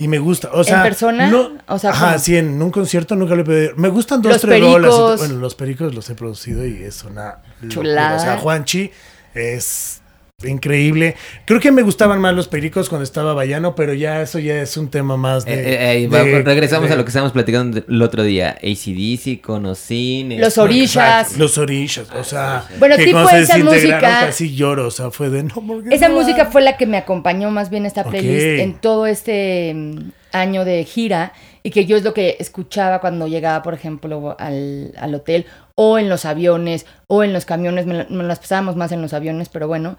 Y 0.00 0.06
me 0.06 0.18
gusta. 0.20 0.50
O 0.52 0.62
sea, 0.62 0.76
¿En 0.76 0.82
persona? 0.84 1.28
No, 1.28 1.50
O 1.66 1.78
sea, 1.78 1.90
ajá, 1.90 2.06
¿cómo? 2.12 2.18
sí, 2.20 2.36
en 2.36 2.62
un 2.62 2.70
concierto 2.70 3.16
nunca 3.16 3.34
lo 3.34 3.42
he 3.42 3.44
podido 3.44 3.60
ver. 3.62 3.76
Me 3.76 3.88
gustan 3.88 4.22
dos, 4.22 4.32
Los 4.32 4.42
tres 4.42 4.60
rolas. 4.60 4.90
Pericos. 4.92 5.18
Bueno, 5.18 5.34
los 5.40 5.54
pericos 5.56 5.94
los 5.94 6.08
he 6.08 6.14
producido 6.14 6.64
y 6.64 6.84
es 6.84 7.02
una 7.02 7.38
locura. 7.60 7.68
Chulada. 7.68 8.16
O 8.16 8.20
sea, 8.20 8.36
Juanchi 8.38 8.92
es 9.34 10.00
increíble. 10.46 11.16
Creo 11.46 11.58
que 11.58 11.72
me 11.72 11.82
gustaban 11.82 12.20
más 12.20 12.32
los 12.32 12.46
pericos 12.46 12.88
cuando 12.88 13.02
estaba 13.02 13.34
Bayano, 13.34 13.74
pero 13.74 13.92
ya 13.92 14.22
eso 14.22 14.38
ya 14.38 14.62
es 14.62 14.76
un 14.76 14.88
tema 14.88 15.16
más 15.16 15.44
de. 15.44 15.52
Eh, 15.52 15.58
eh, 15.74 16.02
eh, 16.04 16.08
de- 16.08 16.42
regresamos 16.42 16.88
de- 16.88 16.94
a 16.94 16.96
lo 16.96 17.04
que 17.04 17.08
estábamos 17.08 17.32
platicando 17.32 17.82
el 17.88 18.02
otro 18.02 18.22
día. 18.22 18.56
ACDC, 18.62 19.40
Conocine. 19.40 20.38
Los 20.38 20.56
orillas. 20.58 21.36
Los 21.36 21.58
orillas, 21.58 22.06
o 22.12 22.22
sea, 22.22 22.64
Bueno, 22.78 22.96
que 22.96 23.06
tipo 23.06 23.28
esa 23.28 23.58
música- 23.58 23.98
casi 24.00 24.54
lloro, 24.54 24.86
o 24.86 24.90
sea, 24.92 25.10
fue 25.10 25.28
de 25.28 25.42
no, 25.42 25.54
¿por 25.54 25.82
qué 25.82 25.94
Esa 25.96 26.08
no 26.08 26.14
música 26.14 26.46
fue 26.46 26.62
la 26.62 26.76
que 26.76 26.86
me 26.86 26.98
acompañó 26.98 27.50
más 27.50 27.68
bien 27.68 27.84
esta 27.84 28.04
playlist 28.04 28.60
en 28.60 28.74
todo 28.74 29.06
este 29.08 29.72
mm, 29.74 30.10
año 30.30 30.64
de 30.64 30.84
gira 30.84 31.32
y 31.64 31.70
que 31.70 31.84
yo 31.84 31.96
es 31.96 32.04
lo 32.04 32.14
que 32.14 32.36
escuchaba 32.38 33.00
cuando 33.00 33.26
llegaba, 33.26 33.62
por 33.64 33.74
ejemplo, 33.74 34.36
al, 34.38 34.92
al 35.00 35.14
hotel 35.16 35.46
o 35.74 35.98
en 35.98 36.08
los 36.08 36.24
aviones 36.24 36.86
o 37.08 37.24
en 37.24 37.32
los 37.32 37.44
camiones. 37.44 37.86
Me, 37.86 38.06
me 38.08 38.22
las 38.22 38.38
pasábamos 38.38 38.76
más 38.76 38.92
en 38.92 39.02
los 39.02 39.12
aviones, 39.12 39.48
pero 39.48 39.66
bueno, 39.66 39.96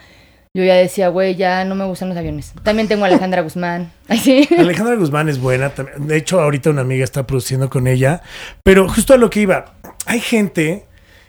yo 0.60 0.66
ya 0.66 0.76
decía, 0.76 1.08
güey, 1.10 1.36
ya 1.36 1.64
no 1.66 1.76
me 1.76 1.86
gustan 1.86 2.10
los 2.10 2.18
aviones. 2.18 2.54
También 2.64 2.88
tengo 2.88 3.06
a 3.06 3.08
Alejandra 3.08 3.42
Guzmán. 3.42 3.92
Alejandra 4.08 4.96
Guzmán 4.96 5.30
es 5.30 5.40
buena. 5.40 5.72
De 5.98 6.18
hecho, 6.18 6.40
ahorita 6.42 6.70
una 6.70 6.82
amiga 6.82 7.04
está 7.04 7.26
produciendo 7.26 7.70
con 7.70 7.88
ella. 7.88 8.22
Pero 8.64 8.88
justo 8.90 9.14
a 9.14 9.18
lo 9.18 9.30
que 9.30 9.42
iba, 9.42 9.74
hay 10.06 10.20
gente, 10.20 10.86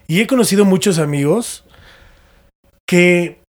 y 0.06 0.20
he 0.20 0.26
conocido 0.26 0.64
muchos 0.64 0.98
amigos, 0.98 1.64
que 2.86 3.40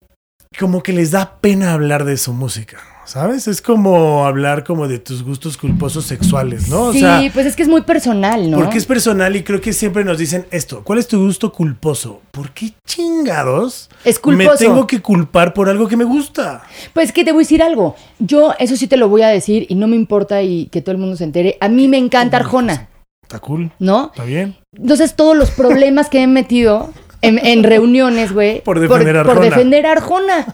como 0.58 0.82
que 0.82 0.92
les 0.92 1.10
da 1.10 1.40
pena 1.40 1.72
hablar 1.72 2.04
de 2.04 2.16
su 2.16 2.32
música. 2.32 2.78
¿Sabes? 3.10 3.48
Es 3.48 3.60
como 3.60 4.24
hablar 4.24 4.62
como 4.62 4.86
de 4.86 5.00
tus 5.00 5.24
gustos 5.24 5.56
culposos 5.56 6.04
sexuales, 6.04 6.68
¿no? 6.68 6.82
O 6.82 6.92
sí, 6.92 7.00
sea, 7.00 7.20
pues 7.34 7.44
es 7.44 7.56
que 7.56 7.64
es 7.64 7.68
muy 7.68 7.80
personal, 7.80 8.48
¿no? 8.48 8.56
porque 8.56 8.78
es 8.78 8.86
personal 8.86 9.34
y 9.34 9.42
creo 9.42 9.60
que 9.60 9.72
siempre 9.72 10.04
nos 10.04 10.16
dicen 10.16 10.46
esto. 10.52 10.84
¿Cuál 10.84 11.00
es 11.00 11.08
tu 11.08 11.18
gusto 11.18 11.50
culposo? 11.50 12.20
¿Por 12.30 12.52
qué 12.52 12.72
chingados 12.86 13.90
Es 14.04 14.18
me 14.18 14.20
culposo. 14.20 14.58
tengo 14.58 14.86
que 14.86 15.02
culpar 15.02 15.52
por 15.54 15.68
algo 15.68 15.88
que 15.88 15.96
me 15.96 16.04
gusta? 16.04 16.62
Pues 16.94 17.10
que 17.10 17.24
te 17.24 17.32
voy 17.32 17.40
a 17.40 17.42
decir 17.46 17.64
algo. 17.64 17.96
Yo, 18.20 18.54
eso 18.60 18.76
sí 18.76 18.86
te 18.86 18.96
lo 18.96 19.08
voy 19.08 19.22
a 19.22 19.28
decir 19.28 19.66
y 19.68 19.74
no 19.74 19.88
me 19.88 19.96
importa 19.96 20.42
y 20.42 20.66
que 20.66 20.80
todo 20.80 20.92
el 20.92 20.98
mundo 20.98 21.16
se 21.16 21.24
entere. 21.24 21.58
A 21.60 21.68
mí 21.68 21.88
me 21.88 21.98
encanta 21.98 22.36
Arjona, 22.36 22.90
Está 23.22 23.40
cool, 23.40 23.72
¿no? 23.80 24.12
está 24.14 24.22
bien. 24.22 24.54
Entonces, 24.76 25.16
todos 25.16 25.36
los 25.36 25.50
problemas 25.50 26.08
que 26.08 26.22
he 26.22 26.28
metido 26.28 26.92
en, 27.22 27.44
en 27.44 27.62
reuniones, 27.64 28.32
güey. 28.32 28.62
Por 28.62 28.80
defender 28.80 29.16
por 29.24 29.30
Arjona. 29.32 29.44
defender 29.50 29.86
a 29.86 29.92
Arjona. 29.92 30.46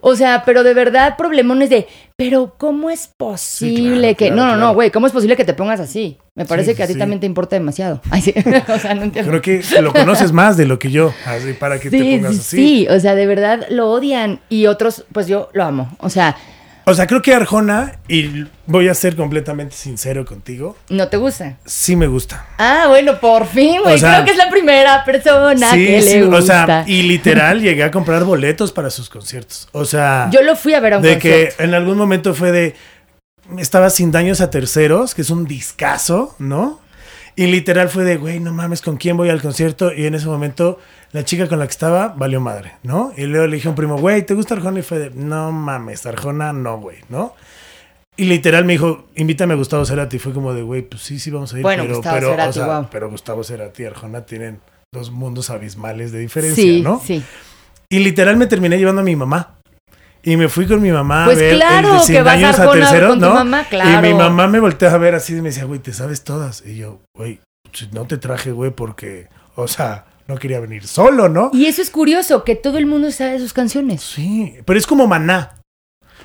O 0.00 0.16
sea, 0.16 0.42
pero 0.44 0.62
de 0.62 0.74
verdad, 0.74 1.16
problemones 1.16 1.70
de, 1.70 1.86
pero 2.16 2.54
¿cómo 2.58 2.90
es 2.90 3.08
posible 3.16 3.98
claro, 4.00 4.16
que. 4.16 4.26
claro, 4.28 4.36
no, 4.36 4.56
no, 4.56 4.56
no, 4.66 4.74
güey, 4.74 4.90
¿cómo 4.90 5.06
es 5.06 5.12
posible 5.12 5.36
que 5.36 5.44
te 5.44 5.54
pongas 5.54 5.80
así? 5.80 6.18
Me 6.34 6.44
parece 6.44 6.72
Sí, 6.72 6.76
que 6.76 6.82
a 6.82 6.86
ti 6.86 6.92
sí. 6.94 6.98
también 6.98 7.20
te 7.20 7.26
importa 7.26 7.56
demasiado. 7.56 8.00
Ay, 8.10 8.20
sí. 8.22 8.34
o 8.68 8.78
sea, 8.78 8.94
no 8.94 9.02
entiendo. 9.02 9.30
Creo 9.30 9.42
que 9.42 9.62
lo 9.80 9.92
conoces 9.92 10.32
más 10.32 10.56
de 10.56 10.66
lo 10.66 10.78
que 10.78 10.90
yo, 10.90 11.12
así 11.26 11.52
para 11.54 11.78
que 11.78 11.90
te 11.90 11.98
pongas 11.98 12.34
sí, 12.34 12.40
así. 12.40 12.56
sí, 12.56 12.88
o 12.88 13.00
sea, 13.00 13.14
de 13.14 13.26
verdad 13.26 13.66
lo 13.70 13.90
odian 13.90 14.40
y 14.48 14.66
otros, 14.66 15.04
pues 15.12 15.26
yo 15.26 15.48
lo 15.52 15.64
amo. 15.64 15.96
O 16.00 16.10
sea, 16.10 16.36
O 16.86 16.92
sea, 16.94 17.06
creo 17.06 17.22
que 17.22 17.32
Arjona, 17.34 17.98
y 18.08 18.44
voy 18.66 18.88
a 18.88 18.94
ser 18.94 19.16
completamente 19.16 19.74
sincero 19.74 20.24
contigo, 20.24 20.76
¿No 20.90 21.08
te 21.08 21.16
gusta? 21.16 21.56
sí 21.64 21.96
me 21.96 22.06
gusta. 22.06 22.46
Ah, 22.58 22.86
bueno, 22.88 23.18
por 23.20 23.46
fin, 23.46 23.80
güey. 23.82 23.94
O 23.94 23.98
sea, 23.98 24.14
Creo 24.16 24.24
que 24.26 24.30
es 24.32 24.36
la 24.36 24.50
primera 24.50 25.04
persona 25.04 25.70
Sí, 25.70 25.86
que 25.86 26.02
sí, 26.02 26.14
le 26.18 26.22
gusta. 26.26 26.36
o 26.38 26.42
sea, 26.42 26.84
y 26.86 27.02
literal 27.04 27.60
llegué 27.62 27.84
a 27.84 27.90
comprar 27.90 28.24
boletos 28.24 28.70
para 28.72 28.90
sus 28.90 29.08
conciertos. 29.08 29.68
O 29.72 29.84
sea, 29.84 30.28
Yo 30.30 30.42
lo 30.42 30.56
fui 30.56 30.74
a 30.74 30.80
ver 30.80 30.94
a 30.94 30.96
un 30.98 31.02
de 31.02 31.18
que 31.18 31.54
en 31.58 31.74
algún 31.74 31.96
momento 31.96 32.34
fue 32.34 32.52
de 32.52 32.74
estaba 33.58 33.90
sin 33.90 34.10
daños 34.10 34.40
a 34.40 34.50
terceros, 34.50 35.14
que 35.14 35.22
es 35.22 35.30
un 35.30 35.44
discazo, 35.46 36.34
¿no? 36.38 36.80
Y 37.36 37.46
literal 37.46 37.88
fue 37.88 38.04
de, 38.04 38.16
güey, 38.16 38.38
no 38.38 38.52
mames, 38.52 38.80
¿con 38.80 38.96
quién 38.96 39.16
voy 39.16 39.28
al 39.28 39.42
concierto? 39.42 39.92
Y 39.92 40.06
en 40.06 40.14
ese 40.14 40.26
momento 40.26 40.78
la 41.12 41.24
chica 41.24 41.48
con 41.48 41.58
la 41.58 41.66
que 41.66 41.72
estaba 41.72 42.08
valió 42.08 42.40
madre, 42.40 42.74
¿no? 42.82 43.12
Y 43.16 43.24
luego 43.24 43.46
le 43.46 43.56
dije 43.56 43.68
a 43.68 43.70
un 43.70 43.76
primo, 43.76 43.98
güey, 43.98 44.24
¿te 44.24 44.34
gusta 44.34 44.54
Arjona? 44.54 44.78
Y 44.78 44.82
fue 44.82 44.98
de, 44.98 45.10
no 45.10 45.50
mames, 45.50 46.06
Arjona 46.06 46.52
no, 46.52 46.78
güey, 46.78 46.98
¿no? 47.08 47.34
Y 48.16 48.26
literal 48.26 48.64
me 48.64 48.74
dijo, 48.74 49.06
invítame 49.16 49.54
a 49.54 49.56
Gustavo 49.56 49.84
Cerati. 49.84 50.16
Y 50.16 50.18
fue 50.20 50.32
como 50.32 50.54
de, 50.54 50.62
güey, 50.62 50.82
pues 50.82 51.02
sí, 51.02 51.18
sí 51.18 51.32
vamos 51.32 51.52
a 51.52 51.56
ir. 51.56 51.62
Bueno, 51.62 51.82
pero, 51.82 51.96
Gustavo 51.96 52.16
pero, 52.16 52.30
Cerati, 52.30 52.48
o 52.50 52.52
sea, 52.52 52.78
wow. 52.78 52.88
pero 52.90 53.10
Gustavo 53.10 53.42
Cerati 53.42 53.82
y 53.82 53.86
Arjona 53.86 54.24
tienen 54.24 54.60
dos 54.92 55.10
mundos 55.10 55.50
abismales 55.50 56.12
de 56.12 56.20
diferencia, 56.20 56.62
Sí, 56.62 56.80
¿no? 56.82 57.02
sí. 57.04 57.24
Y 57.88 57.98
literal 57.98 58.36
me 58.36 58.46
terminé 58.46 58.78
llevando 58.78 59.00
a 59.00 59.04
mi 59.04 59.16
mamá. 59.16 59.53
Y 60.24 60.36
me 60.36 60.48
fui 60.48 60.66
con 60.66 60.80
mi 60.80 60.90
mamá 60.90 61.26
Pues 61.26 61.38
a 61.38 61.40
ver 61.40 61.54
claro, 61.56 62.00
el 62.00 62.06
de 62.06 62.12
que 62.12 62.22
vas 62.22 62.32
a 62.34 62.36
años 62.36 62.58
a 62.58 62.62
Arjona 62.62 62.80
terceros, 62.80 63.10
con 63.10 63.20
tu 63.20 63.26
¿no? 63.26 63.34
mamá, 63.34 63.64
claro. 63.68 63.90
Y 63.90 64.02
mi 64.12 64.14
mamá 64.18 64.46
me 64.46 64.58
voltea 64.60 64.90
a 64.92 64.98
ver 64.98 65.14
así 65.14 65.32
y 65.36 65.40
me 65.42 65.50
decía, 65.50 65.64
güey, 65.64 65.80
¿te 65.80 65.92
sabes 65.92 66.24
todas? 66.24 66.62
Y 66.66 66.76
yo, 66.76 67.00
güey, 67.14 67.40
si 67.72 67.88
no 67.92 68.06
te 68.06 68.16
traje, 68.18 68.50
güey, 68.52 68.70
porque, 68.70 69.28
o 69.56 69.68
sea, 69.68 70.06
no 70.26 70.36
quería 70.36 70.60
venir 70.60 70.86
solo, 70.86 71.28
¿no? 71.28 71.50
Y 71.52 71.66
eso 71.66 71.82
es 71.82 71.90
curioso, 71.90 72.42
que 72.44 72.56
todo 72.56 72.78
el 72.78 72.86
mundo 72.86 73.10
sabe 73.12 73.38
sus 73.38 73.52
canciones. 73.52 74.00
Sí, 74.02 74.54
pero 74.64 74.78
es 74.78 74.86
como 74.86 75.06
maná. 75.06 75.56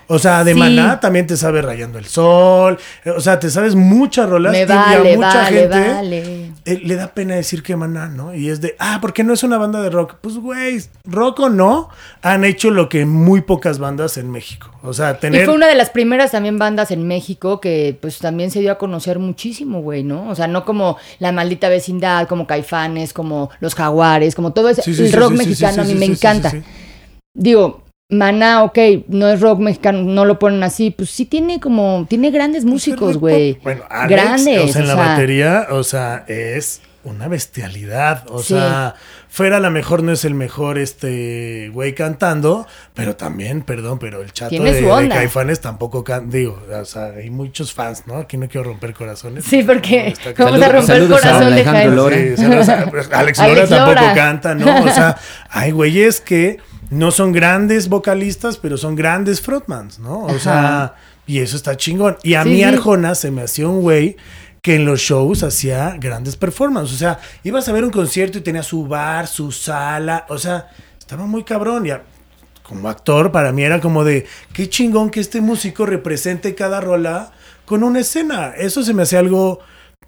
O 0.08 0.18
sea, 0.18 0.44
de 0.44 0.54
Sí. 0.54 0.60
maná 0.60 1.00
también 1.00 1.28
te 1.28 1.38
sabe 1.38 1.62
rayando 1.62 2.00
el 2.00 2.06
sol. 2.06 2.80
eh, 3.06 3.12
O 3.12 3.20
sea, 3.20 3.40
te 3.40 3.50
sabes 3.50 3.76
muchas 3.76 4.28
rolas 4.30 4.54
Me 4.54 4.60
y 4.60 4.62
a 4.64 4.66
vale, 4.66 5.16
mucha 5.18 5.28
vale, 5.44 5.60
gente 5.60 5.90
vale. 5.90 6.49
Eh, 6.66 6.82
le 6.84 6.96
da 6.96 7.14
pena 7.14 7.36
decir 7.36 7.64
que 7.64 7.76
maná, 7.76 8.08
¿no? 8.08 8.34
Y 8.34 8.50
es 8.50 8.62
de, 8.62 8.76
ah, 8.80 9.00
¿por 9.02 9.14
qué 9.14 9.24
no 9.24 9.34
es 9.34 9.44
una 9.44 9.58
banda 9.58 9.82
de 9.82 9.90
rock? 9.90 10.16
Pues, 10.22 10.38
güey, 10.38 10.82
rock 11.06 11.40
o 11.42 11.50
no, 11.50 11.90
han 12.22 12.44
hecho 12.46 12.72
lo 12.72 12.90
que 12.90 13.06
muy 13.06 13.42
pocas 13.42 13.80
bandas 13.80 14.18
en 14.18 14.30
México. 14.30 14.72
O 14.82 14.94
sea, 14.94 15.12
Y 15.12 15.20
tener... 15.20 15.46
fue 15.46 15.56
una 15.56 15.68
de 15.68 15.76
las 15.76 15.90
primeras 15.90 16.32
también 16.32 16.58
bandas 16.58 16.92
en 16.92 17.08
México 17.08 17.60
que 17.60 17.98
pues 18.00 18.20
también 18.20 18.52
se 18.52 18.60
dio 18.60 18.72
a 18.72 18.78
conocer 18.78 19.20
muchísimo, 19.20 19.82
güey, 19.82 20.04
¿no? 20.04 20.30
O 20.30 20.36
sea, 20.36 20.48
no 20.48 20.66
como 20.66 20.98
La 21.20 21.32
Maldita 21.32 21.70
Vecindad, 21.70 22.28
como 22.28 22.48
Caifanes, 22.48 23.14
como 23.14 23.50
Los 23.60 23.76
Jaguares, 23.76 24.36
como 24.36 24.54
todo 24.54 24.70
ese 24.70 24.82
Sí, 24.82 24.94
sí, 24.94 25.04
el 25.04 25.10
sí, 25.10 25.16
rock 25.16 25.32
mexicano 25.32 25.82
a 25.82 25.86
mí 25.86 25.96
me 25.96 26.06
encanta. 26.06 26.52
Digo, 27.34 27.84
Maná, 28.12 28.64
ok, 28.64 28.78
no 29.10 29.30
es 29.30 29.40
rock 29.40 29.60
mexicano, 29.60 30.02
no 30.02 30.26
lo 30.26 30.40
ponen 30.40 30.64
así, 30.64 30.90
pues 30.90 31.12
sí 31.12 31.26
tiene 31.26 31.60
como, 31.60 32.08
tiene 32.10 32.32
grandes 32.32 32.66
músicos, 32.66 33.18
güey. 33.18 33.60
Bueno, 33.62 33.84
Alex, 33.88 34.10
Grandes, 34.24 34.64
o 34.64 34.68
sea, 34.74 34.82
en 34.82 34.88
la 34.88 34.94
o 34.94 34.98
sea. 34.98 35.06
batería, 35.08 35.68
o 35.70 35.84
sea, 35.84 36.26
es 36.28 36.82
una 37.04 37.28
bestialidad. 37.28 38.26
O 38.30 38.40
Sí. 38.42 38.56
sea, 38.56 38.96
fuera 39.30 39.58
a 39.58 39.60
lo 39.60 39.70
mejor 39.70 40.02
no 40.02 40.12
es 40.12 40.26
el 40.26 40.34
mejor 40.34 40.80
este 40.80 41.70
güey 41.72 41.94
cantando, 41.94 42.66
pero 42.96 43.16
también, 43.16 43.62
perdón, 43.62 44.00
pero 44.00 44.24
el 44.24 44.34
chato 44.34 44.50
Tiene 44.50 44.74
de, 44.74 44.82
de. 44.82 45.10
Caifanes 45.10 45.62
tampoco 45.62 46.04
canta. 46.04 46.36
Digo, 46.36 46.60
o 46.82 46.86
sea, 46.86 47.12
hay 47.16 47.30
muchos 47.30 47.74
fans, 47.74 48.08
¿no? 48.08 48.16
Aquí 48.18 48.38
no 48.38 48.48
quiero 48.50 48.64
romper 48.70 48.96
corazones. 48.96 49.46
Sí, 49.46 49.62
porque 49.62 50.16
vamos 50.36 50.60
a 50.64 50.70
romper 50.70 50.80
el 50.80 50.84
saludos 51.04 51.24
a 51.26 51.32
corazón 51.32 51.56
de. 51.56 51.86
Lora. 51.96 52.18
Sí, 52.18 52.44
pues, 52.90 53.10
Alex 53.12 53.38
Lora 53.38 53.52
Alex 53.52 53.70
tampoco 53.70 54.02
Lora. 54.02 54.14
canta, 54.16 54.56
¿no? 54.56 54.82
O 54.84 54.90
sea, 54.90 55.16
hay 55.52 55.70
güeyes 55.72 56.22
que 56.22 56.58
no 56.90 57.12
son 57.12 57.32
grandes 57.32 57.90
vocalistas, 57.90 58.58
pero 58.58 58.78
son 58.78 58.96
grandes 58.96 59.42
frontmans, 59.42 60.00
¿no? 60.00 60.24
O 60.26 60.40
sea, 60.40 60.96
y 61.28 61.40
eso 61.40 61.56
está 61.56 61.78
chingón. 61.78 62.18
Y 62.24 62.34
a 62.34 62.44
Sí, 62.44 62.50
mí 62.50 62.56
sí. 62.58 62.64
Arjona 62.64 63.16
se 63.16 63.32
me 63.32 63.42
hacía 63.44 63.68
un 63.68 63.82
güey 63.82 64.18
que 64.62 64.76
en 64.76 64.86
los 64.86 65.00
shows 65.00 65.44
hacía 65.44 65.96
grandes 66.00 66.36
performances. 66.36 66.96
O 66.96 67.00
sea, 67.00 67.20
ibas 67.44 67.70
a 67.70 67.72
ver 67.72 67.84
un 67.84 67.92
concierto 67.92 68.38
y 68.40 68.42
tenía 68.42 68.64
su 68.64 68.88
bar, 68.88 69.28
su 69.28 69.52
sala. 69.52 70.26
O 70.30 70.38
sea, 70.38 70.68
estaba 70.98 71.26
muy 71.26 71.44
cabrón. 71.44 71.86
Ya, 71.86 72.04
como 72.64 72.90
actor, 72.90 73.32
para 73.32 73.52
mí 73.52 73.64
era 73.64 73.80
como 73.80 74.04
de 74.04 74.26
qué 74.54 74.70
chingón 74.70 75.10
que 75.12 75.20
este 75.20 75.42
músico 75.42 75.86
represente 75.86 76.56
cada 76.56 76.82
rola 76.82 77.32
con 77.66 77.84
una 77.84 78.00
escena. 78.00 78.54
Eso 78.58 78.84
se 78.84 78.94
me 78.94 79.04
hacía 79.04 79.20
algo 79.20 79.60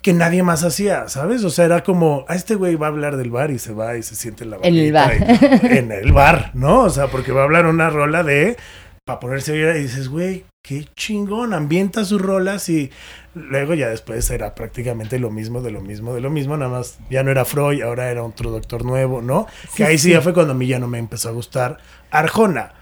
que 0.01 0.13
nadie 0.13 0.43
más 0.43 0.63
hacía, 0.63 1.07
¿sabes? 1.07 1.43
O 1.43 1.49
sea, 1.49 1.65
era 1.65 1.83
como, 1.83 2.25
a 2.27 2.35
este 2.35 2.55
güey 2.55 2.75
va 2.75 2.87
a 2.87 2.89
hablar 2.89 3.17
del 3.17 3.29
bar 3.31 3.51
y 3.51 3.59
se 3.59 3.73
va 3.73 3.97
y 3.97 4.03
se 4.03 4.15
siente 4.15 4.43
en 4.43 4.51
la 4.51 4.57
En 4.63 4.75
el 4.77 4.91
bar. 4.91 5.13
y- 5.15 5.77
en 5.77 5.91
el 5.91 6.11
bar, 6.11 6.51
¿no? 6.53 6.81
O 6.83 6.89
sea, 6.89 7.07
porque 7.07 7.31
va 7.31 7.41
a 7.41 7.43
hablar 7.45 7.65
una 7.67 7.89
rola 7.89 8.23
de 8.23 8.57
para 9.05 9.19
ponerse 9.19 9.51
a 9.69 9.77
y 9.77 9.81
dices, 9.81 10.09
güey, 10.09 10.45
qué 10.63 10.85
chingón, 10.95 11.53
ambienta 11.55 12.05
sus 12.05 12.21
rolas 12.21 12.69
y 12.69 12.91
luego 13.33 13.73
ya 13.73 13.89
después 13.89 14.29
era 14.29 14.53
prácticamente 14.53 15.17
lo 15.17 15.31
mismo, 15.31 15.61
de 15.61 15.71
lo 15.71 15.81
mismo, 15.81 16.13
de 16.13 16.21
lo 16.21 16.29
mismo, 16.29 16.55
nada 16.55 16.69
más 16.69 16.99
ya 17.09 17.23
no 17.23 17.31
era 17.31 17.43
Freud, 17.43 17.81
ahora 17.81 18.11
era 18.11 18.23
otro 18.23 18.51
doctor 18.51 18.85
nuevo, 18.85 19.21
¿no? 19.23 19.47
que 19.75 19.85
ahí 19.85 19.97
sí, 19.97 20.09
sí. 20.09 20.11
ya 20.11 20.21
fue 20.21 20.33
cuando 20.35 20.53
a 20.53 20.55
mí 20.55 20.67
ya 20.67 20.77
no 20.77 20.87
me 20.87 20.99
empezó 20.99 21.29
a 21.29 21.31
gustar 21.31 21.79
Arjona, 22.11 22.73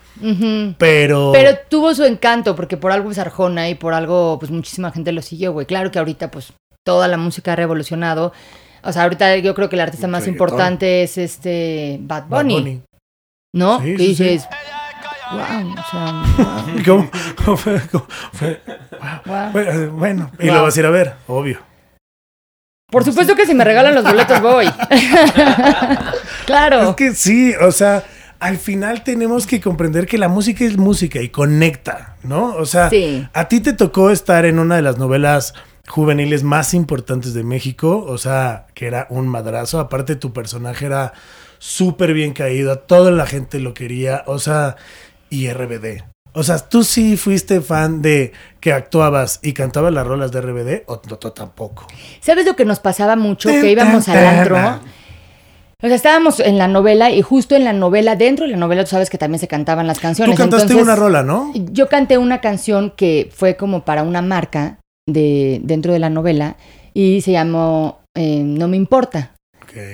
pero... 0.78 1.32
Pero 1.34 1.52
tuvo 1.70 1.94
su 1.96 2.04
encanto, 2.04 2.56
porque 2.56 2.78
por 2.78 2.92
algo 2.92 3.12
es 3.12 3.18
Arjona 3.18 3.70
y 3.70 3.76
por 3.76 3.94
algo, 3.94 4.38
pues 4.40 4.52
muchísima 4.52 4.92
gente 4.92 5.12
lo 5.12 5.22
siguió, 5.22 5.54
güey. 5.54 5.66
Claro 5.66 5.90
que 5.92 6.00
ahorita, 6.00 6.32
pues, 6.32 6.54
toda 6.86 7.08
la 7.08 7.18
música 7.18 7.54
ha 7.54 7.56
revolucionado. 7.56 8.34
O 8.84 8.92
sea, 8.94 9.04
ahorita 9.04 9.36
yo 9.38 9.54
creo 9.56 9.70
que 9.70 9.76
el 9.76 9.82
artista 9.82 10.08
más 10.08 10.28
importante 10.28 11.04
es 11.04 11.18
este 11.18 11.98
Bad 12.02 12.28
Bad 12.28 12.44
Bunny. 12.46 12.82
¿no? 13.54 13.80
Sí, 13.82 13.96
que 13.96 13.98
sí, 13.98 14.16
sí. 14.16 14.24
dices, 14.24 14.48
wow, 15.32 15.74
o 15.74 15.90
sea, 15.92 16.24
wow, 16.76 16.84
¿Cómo? 16.86 17.12
¿Cómo 17.44 17.58
fue? 17.58 17.82
¿Cómo 17.92 18.06
fue? 18.34 18.62
wow". 19.26 19.52
Bueno, 19.52 19.92
Bueno, 19.94 20.32
y 20.40 20.46
Wow. 20.48 20.56
lo 20.56 20.64
vas 20.64 20.78
a 20.78 20.80
ir 20.80 20.86
a 20.86 20.90
ver, 20.92 21.14
obvio. 21.28 21.60
Por 22.92 23.04
supuesto 23.04 23.36
que 23.36 23.46
si 23.46 23.54
me 23.54 23.64
regalan 23.64 23.94
los 23.96 24.04
boletos 24.04 24.42
voy. 24.42 24.66
claro. 26.46 26.90
Es 26.90 26.96
que 26.96 27.14
sí, 27.14 27.54
o 27.62 27.72
sea, 27.72 28.04
al 28.40 28.58
final 28.58 29.04
tenemos 29.04 29.46
que 29.46 29.60
comprender 29.62 30.06
que 30.08 30.18
la 30.18 30.28
música 30.28 30.64
es 30.66 30.78
música 30.78 31.22
y 31.22 31.30
conecta, 31.30 32.16
¿no? 32.24 32.56
O 32.56 32.66
sea, 32.66 32.90
Sí. 32.90 33.28
a 33.34 33.48
ti 33.48 33.60
te 33.62 33.74
tocó 33.74 34.10
estar 34.12 34.46
en 34.46 34.60
una 34.60 34.76
de 34.78 34.82
las 34.82 34.98
novelas 34.98 35.54
juveniles 35.90 36.44
más 36.44 36.74
importantes 36.74 37.34
de 37.34 37.44
México, 37.44 38.06
o 38.08 38.18
sea, 38.18 38.68
que 38.76 38.86
era 38.88 39.08
un 39.10 39.28
madrazo, 39.28 39.80
aparte 39.80 40.16
tu 40.16 40.32
personaje 40.34 40.86
era 40.86 41.14
súper 41.58 42.14
bien 42.14 42.34
caído, 42.34 42.78
toda 42.78 43.12
la 43.12 43.26
gente 43.26 43.60
lo 43.60 43.74
quería, 43.74 44.24
o 44.28 44.40
sea, 44.40 44.76
y 45.30 45.50
RBD. 45.52 46.04
O 46.34 46.44
sea, 46.44 46.60
¿tú 46.60 46.84
sí 46.84 47.18
fuiste 47.18 47.60
fan 47.60 48.04
de 48.04 48.34
que 48.60 48.72
actuabas 48.72 49.40
y 49.42 49.54
cantabas 49.54 49.92
las 49.92 50.06
rolas 50.06 50.32
de 50.32 50.42
RBD 50.42 50.84
o 50.86 51.02
no, 51.10 51.18
tú 51.18 51.32
tampoco? 51.32 51.88
¿Sabes 52.22 52.46
lo 52.46 52.56
que 52.56 52.66
nos 52.66 52.80
pasaba 52.80 53.16
mucho? 53.16 53.50
Ten, 53.50 53.62
Que 53.62 53.72
íbamos 53.72 54.06
ten, 54.06 54.16
al 54.16 54.26
antro. 54.26 54.56
O 55.82 55.88
sea, 55.88 55.96
estábamos 55.96 56.40
en 56.40 56.58
la 56.60 56.68
novela 56.68 57.10
y 57.10 57.22
justo 57.24 57.56
en 57.56 57.64
la 57.64 57.74
novela, 57.74 58.16
dentro 58.16 58.46
de 58.46 58.52
la 58.52 58.58
novela, 58.58 58.84
tú 58.84 58.92
sabes 58.92 59.10
que 59.10 59.18
también 59.18 59.40
se 59.40 59.48
cantaban 59.48 59.88
las 59.88 59.98
Tú 59.98 60.04
canciones. 60.04 60.38
cantaste 60.38 60.74
Entonces, 60.74 60.84
una 60.84 60.96
rola, 60.96 61.24
¿no? 61.24 61.52
Yo 61.56 61.88
canté 61.88 62.18
una 62.18 62.42
canción 62.42 62.92
que 62.96 63.32
fue 63.34 63.56
como 63.56 63.84
para 63.86 64.04
una 64.04 64.22
marca 64.22 64.78
de 65.14 65.60
dentro 65.64 65.94
de 65.94 66.00
la 66.00 66.10
novela 66.10 66.58
y 66.94 67.22
se 67.22 67.32
llamó 67.32 68.00
eh, 68.16 68.42
No 68.44 68.68
me 68.68 68.78
importa. 68.78 69.34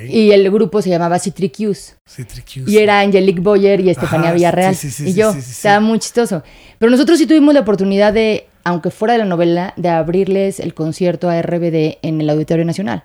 Y 0.10 0.32
el 0.32 0.50
grupo 0.52 0.82
se 0.82 0.90
llamaba 0.90 1.20
Citric. 1.20 1.58
Citric 2.08 2.66
Y 2.66 2.78
era 2.78 3.02
Angelique 3.02 3.42
Boyer 3.42 3.82
y 3.82 3.90
Estefanía 3.90 4.28
Ajá, 4.28 4.34
Villarreal. 4.36 4.76
sí, 4.76 4.90
sí, 4.90 5.04
sí, 5.04 5.10
y 5.10 5.14
yo. 5.14 5.34
sí, 5.34 5.42
sí, 5.42 5.48
sí. 5.48 5.52
Estaba 5.58 5.80
muy 5.82 6.00
chistoso. 6.00 6.44
Pero 6.80 6.90
nosotros 6.90 7.18
sí 7.20 7.28
tuvimos 7.28 7.54
la 7.54 7.60
oportunidad 7.60 8.14
de, 8.14 8.48
aunque 8.64 8.90
fuera 8.90 9.14
de 9.14 9.20
la 9.20 9.26
novela, 9.26 9.74
de 9.76 9.90
abrirles 9.90 10.60
el 10.62 10.74
concierto 10.74 11.30
a 11.30 11.42
RBD 11.42 11.98
en 12.02 12.22
el 12.22 12.30
Auditorio 12.30 12.64
Nacional. 12.64 13.04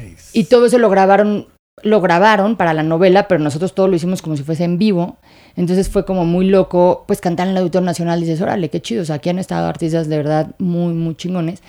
Nice. 0.00 0.30
Y 0.32 0.44
todo 0.44 0.66
eso 0.66 0.78
lo 0.78 0.88
grabaron, 0.88 1.48
lo 1.82 2.00
grabaron 2.00 2.56
para 2.56 2.74
la 2.74 2.82
novela, 2.82 3.28
pero 3.28 3.40
nosotros 3.42 3.74
todo 3.74 3.88
lo 3.88 3.96
hicimos 3.96 4.22
como 4.22 4.36
si 4.36 4.42
fuese 4.42 4.64
en 4.64 4.78
vivo. 4.78 5.16
Entonces 5.56 5.88
fue 5.88 6.04
como 6.04 6.24
muy 6.24 6.46
loco, 6.46 7.04
pues 7.06 7.20
cantar 7.20 7.46
en 7.46 7.52
el 7.52 7.58
Auditorio 7.58 7.86
Nacional. 7.86 8.20
Dices, 8.20 8.40
órale, 8.40 8.70
qué 8.70 8.80
chido. 8.80 9.02
O 9.02 9.04
sea, 9.04 9.16
aquí 9.16 9.28
han 9.28 9.38
estado 9.38 9.66
artistas 9.66 10.08
de 10.08 10.16
verdad 10.16 10.54
muy, 10.58 10.92
muy 10.94 11.14
chingones. 11.14 11.62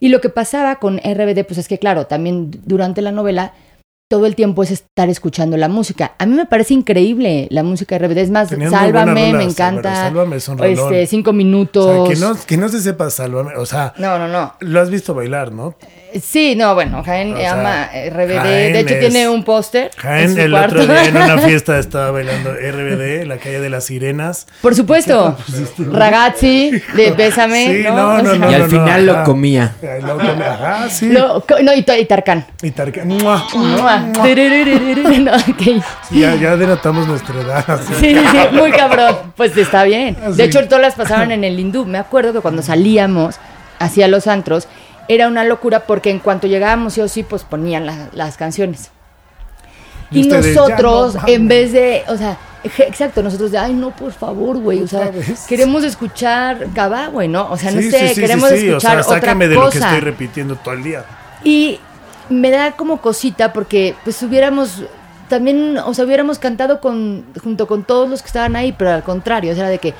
Y 0.00 0.08
lo 0.08 0.20
que 0.20 0.30
pasaba 0.30 0.76
con 0.76 0.98
RBD, 0.98 1.44
pues 1.44 1.58
es 1.58 1.68
que, 1.68 1.78
claro, 1.78 2.06
también 2.06 2.50
durante 2.64 3.02
la 3.02 3.12
novela, 3.12 3.52
todo 4.10 4.26
el 4.26 4.34
tiempo 4.34 4.64
es 4.64 4.72
estar 4.72 5.08
escuchando 5.08 5.56
la 5.56 5.68
música. 5.68 6.14
A 6.18 6.26
mí 6.26 6.34
me 6.34 6.44
parece 6.44 6.74
increíble 6.74 7.46
la 7.50 7.62
música 7.62 7.96
de 7.96 8.08
RBD. 8.08 8.18
Es 8.18 8.30
más, 8.32 8.48
Tenían 8.48 8.72
Sálvame, 8.72 9.32
me 9.34 9.44
encanta. 9.44 9.94
Sálvame 9.94 10.34
es 10.36 10.48
un 10.48 10.64
este, 10.64 11.06
cinco 11.06 11.30
O 11.30 11.32
minutos. 11.32 12.08
sea, 12.08 12.14
que 12.16 12.20
no, 12.20 12.36
que 12.44 12.56
no 12.56 12.68
se 12.68 12.80
sepa 12.80 13.08
Sálvame. 13.08 13.54
O 13.54 13.64
sea, 13.66 13.94
No, 13.98 14.18
no, 14.18 14.26
no. 14.26 14.54
lo 14.58 14.80
has 14.80 14.90
visto 14.90 15.14
bailar, 15.14 15.52
¿no? 15.52 15.76
Sí, 16.20 16.56
no, 16.56 16.74
bueno, 16.74 17.04
Jaén 17.04 17.34
O 17.34 17.36
sea, 17.36 17.52
ama 17.52 17.88
RBD. 18.10 18.34
Jaén 18.40 18.72
de 18.72 18.80
hecho, 18.80 18.94
es- 18.94 19.00
tiene 19.00 19.28
un 19.28 19.44
póster. 19.44 19.92
en 19.94 20.00
Jaén 20.02 20.34
su 20.34 20.40
el 20.40 20.50
cuarto. 20.50 20.80
otro 20.80 20.92
día 20.92 21.04
en 21.04 21.16
una 21.16 21.38
fiesta 21.46 21.78
estaba 21.78 22.10
bailando 22.10 22.50
RBD, 22.52 23.26
la 23.26 23.36
calle 23.38 23.60
de 23.60 23.70
las 23.70 23.84
sirenas. 23.84 24.48
Por 24.60 24.74
supuesto. 24.74 25.36
Ragazzi, 25.78 26.72
de 26.96 27.12
Bésame. 27.12 27.66
Sí, 27.76 27.82
¿no? 27.84 27.94
no, 27.96 28.08
O 28.14 28.22
no, 28.22 28.30
sea, 28.30 28.38
no. 28.40 28.50
y 28.50 28.54
al 28.54 28.68
final 28.68 29.06
lo 29.06 29.22
comía. 29.22 29.76
Lo 30.02 30.18
come- 30.18 30.44
Ajá, 30.44 30.90
sí. 30.90 31.08
lo- 31.10 31.44
no, 31.62 31.72
y, 31.74 31.84
y 32.00 32.04
Tarkan. 32.06 32.44
Y 32.60 32.72
Tarkan, 32.72 33.06
¡mua! 33.06 33.46
Mua. 33.54 33.99
No, 35.20 35.32
ya, 36.10 36.34
ya 36.36 36.56
denotamos 36.56 37.06
nuestra 37.06 37.40
edad. 37.40 37.64
así. 37.70 37.94
Sí, 38.00 38.14
sí, 38.14 38.24
sí, 38.30 38.38
muy 38.56 38.70
cabrón. 38.72 39.32
Pues 39.36 39.56
está 39.56 39.84
bien. 39.84 40.16
Así. 40.24 40.36
De 40.36 40.44
hecho, 40.44 40.64
todas 40.66 40.82
las 40.82 40.94
pasaban 40.94 41.30
en 41.32 41.44
el 41.44 41.58
hindú. 41.58 41.84
Me 41.84 41.98
acuerdo 41.98 42.32
que 42.32 42.40
cuando 42.40 42.62
salíamos 42.62 43.36
hacia 43.78 44.08
los 44.08 44.26
antros, 44.26 44.68
era 45.08 45.28
una 45.28 45.44
locura 45.44 45.80
porque 45.80 46.10
en 46.10 46.18
cuanto 46.18 46.46
llegábamos 46.46 46.94
sí 46.94 47.00
o 47.00 47.08
sí, 47.08 47.22
pues 47.22 47.42
ponían 47.44 47.86
la- 47.86 48.08
las 48.12 48.36
canciones. 48.36 48.90
Y 50.12 50.26
nosotros, 50.26 51.14
no 51.14 51.22
en 51.28 51.46
vez 51.46 51.72
de, 51.72 52.02
o 52.08 52.16
sea, 52.16 52.36
exacto, 52.64 53.22
nosotros 53.22 53.52
de, 53.52 53.58
ay, 53.58 53.72
no, 53.74 53.90
por 53.94 54.10
favor, 54.12 54.58
güey, 54.58 54.82
o 54.82 54.88
sea, 54.88 55.10
queremos 55.48 55.84
escuchar 55.84 56.66
Gabá, 56.74 57.06
güey, 57.06 57.28
¿no? 57.28 57.48
O 57.48 57.56
sea, 57.56 57.70
no 57.70 57.80
Sí, 57.80 57.90
sé, 57.92 57.98
sí, 58.00 58.08
sí, 58.08 58.14
sí, 58.16 58.20
queremos 58.20 58.48
sí, 58.50 58.66
escuchar 58.68 58.98
O 58.98 59.02
sea, 59.04 59.14
sácame 59.20 59.44
otra 59.46 59.48
de 59.48 59.54
lo 59.64 59.70
que 59.70 59.78
cosa. 59.78 59.86
estoy 59.88 60.00
repitiendo 60.00 60.56
todo 60.56 60.74
el 60.74 60.82
día. 60.82 61.04
Y 61.44 61.78
me 62.30 62.50
da 62.50 62.72
como 62.72 63.00
cosita 63.02 63.52
porque 63.52 63.94
pues 64.04 64.22
hubiéramos 64.22 64.82
también, 65.28 65.76
o 65.78 65.92
sea, 65.94 66.04
hubiéramos 66.06 66.38
cantado 66.38 66.80
con 66.80 67.24
junto 67.42 67.66
con 67.66 67.84
todos 67.84 68.08
los 68.08 68.22
que 68.22 68.26
estaban 68.28 68.56
ahí, 68.56 68.72
pero 68.72 68.90
al 68.92 69.02
contrario, 69.02 69.52
o 69.52 69.54
sea, 69.54 69.68
de 69.68 69.78
que 69.78 69.94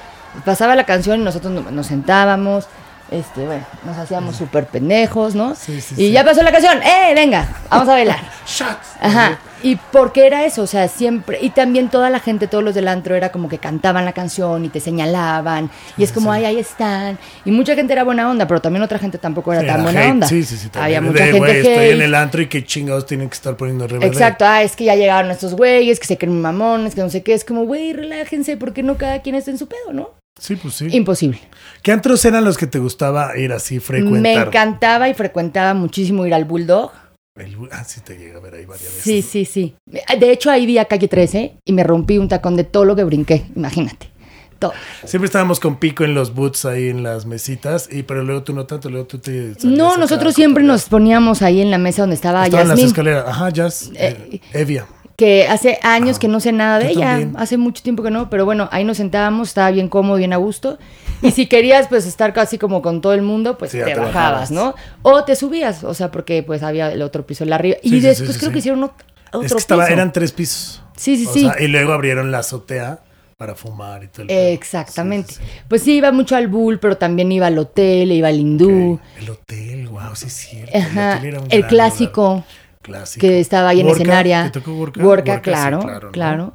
pasaba 0.45 0.75
la 0.75 0.85
canción 0.87 1.21
y 1.21 1.25
nosotros 1.25 1.53
no- 1.53 1.71
nos 1.71 1.87
sentábamos, 1.87 2.67
este, 3.11 3.45
bueno, 3.45 3.65
nos 3.85 3.97
hacíamos 3.99 4.37
súper 4.37 4.67
pendejos, 4.67 5.35
¿no? 5.35 5.55
Sí, 5.55 5.81
sí, 5.81 5.95
y 5.95 6.07
sí. 6.07 6.13
ya 6.13 6.25
pasó 6.25 6.43
la 6.43 6.53
canción, 6.53 6.81
¡eh, 6.83 7.13
venga! 7.15 7.49
Vamos 7.69 7.89
a 7.89 7.93
bailar. 7.93 8.21
Shots. 8.47 8.89
Ajá. 9.01 9.39
Y 9.63 9.77
porque 9.93 10.27
era 10.27 10.47
eso, 10.47 10.63
o 10.63 10.67
sea, 10.67 10.89
siempre, 10.89 11.39
y 11.43 11.51
también 11.51 11.91
toda 11.91 12.09
la 12.09 12.19
gente, 12.19 12.47
todos 12.47 12.65
los 12.65 12.75
del 12.75 12.89
antro, 12.89 13.15
era 13.15 13.31
como 13.31 13.49
que 13.49 13.59
cantaban 13.59 14.05
la 14.07 14.13
canción 14.13 14.65
y 14.65 14.71
te 14.71 14.81
señalaban, 14.81 15.71
y 15.99 16.03
es 16.03 16.13
como, 16.13 16.33
ay, 16.33 16.47
ahí 16.47 16.59
están. 16.59 17.19
Y 17.45 17.51
mucha 17.51 17.75
gente 17.75 17.93
era 17.93 18.05
buena 18.05 18.31
onda, 18.31 18.47
pero 18.47 18.61
también 18.61 18.83
otra 18.83 18.99
gente 18.99 19.19
tampoco 19.19 19.53
era 19.53 19.67
tan 19.67 19.83
buena 19.83 20.01
hate. 20.01 20.11
onda. 20.13 20.27
Sí, 20.29 20.45
sí, 20.45 20.57
sí. 20.57 20.71
Había 20.75 21.01
mucha 21.03 21.25
De, 21.25 21.33
gente 21.33 21.59
estoy 21.59 21.89
en 21.91 22.01
el 22.01 22.15
antro 22.15 22.41
y 22.41 22.47
qué 22.47 22.65
chingados 22.65 23.07
tienen 23.07 23.29
que 23.29 23.35
estar 23.35 23.57
poniendo 23.57 23.87
RBD. 23.87 24.05
Exacto, 24.05 24.47
ah, 24.47 24.63
es 24.63 24.77
que 24.77 24.85
ya 24.85 24.95
llegaron 24.95 25.31
estos 25.31 25.55
güeyes, 25.55 26.01
que 26.01 26.07
se 26.07 26.17
creen 26.17 26.41
mamones, 26.41 26.95
que 26.95 27.03
no 27.03 27.11
sé 27.11 27.23
qué. 27.23 27.35
Es 27.35 27.45
como, 27.45 27.65
güey, 27.65 27.93
relájense, 27.93 28.57
porque 28.57 28.83
no 28.83 28.97
cada 28.97 29.21
quien 29.21 29.35
está 29.35 29.51
en 29.51 29.59
su 29.59 29.69
pedo, 29.69 29.93
¿no? 29.93 30.20
Sí, 30.41 30.57
pues 30.57 30.75
sí. 30.75 30.89
Imposible. 30.91 31.39
¿Qué 31.83 31.93
antros 31.93 32.25
eran 32.25 32.45
los 32.45 32.57
que 32.57 32.67
te 32.67 32.79
gustaba 32.79 33.37
ir 33.39 33.53
así, 33.53 33.79
frecuentar? 33.79 34.21
Me 34.23 34.33
encantaba 34.35 35.09
y 35.09 35.15
frecuentaba 35.15 35.75
muchísimo 35.75 36.27
ir 36.27 36.33
al 36.35 36.47
Bulldog. 36.47 36.91
El- 37.37 37.57
ah, 37.71 37.85
sí 37.85 38.01
te 38.01 38.17
llega 38.19 38.39
a 38.39 38.41
ver 38.41 38.55
ahí 38.55 38.65
varias 38.67 38.87
veces. 38.89 39.03
Sí, 39.03 39.23
sí, 39.23 39.45
sí. 39.45 39.75
De 39.87 40.33
hecho, 40.33 40.51
ahí 40.51 40.67
vi 40.67 40.79
a 40.79 40.87
calle 40.87 41.09
13 41.09 41.55
y 41.65 41.73
me 41.73 41.85
rompí 41.85 42.19
un 42.19 42.29
tacón 42.29 42.57
de 42.57 42.65
todo 42.65 42.85
lo 42.87 42.97
que 42.97 43.05
brinqué, 43.05 43.47
imagínate. 43.55 44.11
Todo. 44.59 44.73
Siempre 45.05 45.27
estábamos 45.27 45.59
con 45.61 45.79
pico 45.79 46.05
en 46.05 46.15
los 46.15 46.35
boots 46.35 46.67
ahí 46.67 46.89
en 46.89 47.03
las 47.03 47.25
mesitas, 47.25 47.89
y 47.91 48.03
pero 48.03 48.23
luego 48.25 48.43
tú 48.43 48.53
no 48.53 48.67
tanto, 48.67 48.91
luego 48.91 49.07
tú 49.07 49.19
te... 49.19 49.55
No, 49.63 49.97
nosotros 49.97 50.35
siempre 50.35 50.63
nos 50.65 50.85
poníamos 50.85 51.41
ahí 51.41 51.63
en 51.63 51.71
la 51.71 51.79
mesa 51.79 52.03
donde 52.03 52.17
estaba 52.17 52.45
Estaban 52.45 52.69
las 52.69 52.77
Yasmín, 52.77 52.87
escaleras. 52.89 53.25
Ajá, 53.27 53.49
Jazz. 53.51 53.91
Eh, 53.95 54.29
eh, 54.33 54.41
Evia. 54.53 54.87
Que 55.21 55.47
hace 55.47 55.79
años 55.83 56.19
que 56.19 56.29
no 56.29 56.41
sé 56.41 56.51
nada 56.51 56.79
de 56.79 56.89
ella, 56.93 57.11
también. 57.11 57.35
hace 57.37 57.59
mucho 57.59 57.83
tiempo 57.83 58.03
que 58.03 58.11
no, 58.11 58.31
pero 58.31 58.47
bueno, 58.47 58.71
ahí 58.73 58.85
nos 58.85 58.97
sentábamos, 58.97 59.49
estaba 59.49 59.71
bien 59.71 59.89
cómodo, 59.91 60.17
bien 60.17 60.33
a 60.33 60.39
gusto. 60.39 60.79
Y 61.21 61.33
si 61.33 61.47
querías 61.47 61.89
pues 61.89 62.07
estar 62.07 62.33
casi 62.33 62.57
como 62.57 62.81
con 62.81 63.03
todo 63.03 63.13
el 63.13 63.21
mundo, 63.21 63.59
pues 63.59 63.73
Sí, 63.73 63.77
te, 63.79 63.85
bajabas, 63.95 64.15
bajabas. 64.15 64.51
¿no? 64.51 64.75
O 65.03 65.23
te 65.25 65.37
subías, 65.37 65.85
o 65.85 65.93
sea, 65.93 66.11
porque 66.11 66.43
pues 66.43 66.63
había 66.63 66.91
el 66.91 67.03
otro 67.03 67.27
piso 67.27 67.45
la 67.45 67.57
arriba. 67.57 67.77
Y 67.83 67.91
Sí, 67.91 67.95
sí, 67.97 68.01
sí, 68.01 68.07
después 68.07 68.39
creo 68.39 68.51
que 68.51 68.61
hicieron 68.61 68.81
ot- 68.83 68.93
otro 69.29 69.43
Es 69.43 69.53
que 69.53 69.59
estaba, 69.59 69.85
piso. 69.85 69.93
eran 69.93 70.11
tres 70.13 70.33
pisos. 70.33 70.83
Sí, 70.97 71.17
sí, 71.19 71.27
O 71.27 71.33
sí. 71.35 71.41
sea, 71.43 71.57
y 71.61 71.69
luego 71.69 71.93
abrieron 71.93 72.31
la 72.33 72.39
azotea 72.39 73.01
para 73.37 73.55
fumar 73.55 74.05
y 74.05 74.09
todo 74.09 74.23
el 74.23 74.29
pedo. 74.29 74.39
Exactamente. 74.39 75.35
Pues 75.69 75.83
sí, 75.83 75.97
iba 75.97 76.13
mucho 76.13 76.37
al 76.37 76.49
Bull, 76.49 76.79
pero 76.79 76.97
también 76.97 77.31
iba 77.33 77.47
al 77.47 77.59
hotel, 77.59 78.11
iba 78.13 78.29
al 78.29 78.39
hindú. 78.39 78.99
El 79.19 79.31
hotel, 79.31 79.89
wow, 79.89 80.15
sí 80.15 80.27
es 80.27 80.33
cierto. 80.33 80.77
Ajá, 80.77 81.17
hotel 81.17 81.27
era 81.27 81.39
un 81.41 81.47
el 81.51 81.59
gran 81.61 81.69
clásico. 81.71 82.23
lugar. 82.23 82.45
Clásico. 82.83 83.21
que 83.27 83.41
estaba 83.41 83.69
ahí 83.71 83.81
en 83.81 83.87
Worka, 83.87 84.03
escenaria. 84.03 84.45
¿Te 84.53 84.61
tocó 84.61 84.73
Worka? 84.75 85.01
Worka, 85.03 85.33
Worka, 85.33 85.35
sí, 85.35 85.41
claro, 85.43 85.81
¿no? 85.81 86.11
claro. 86.13 86.53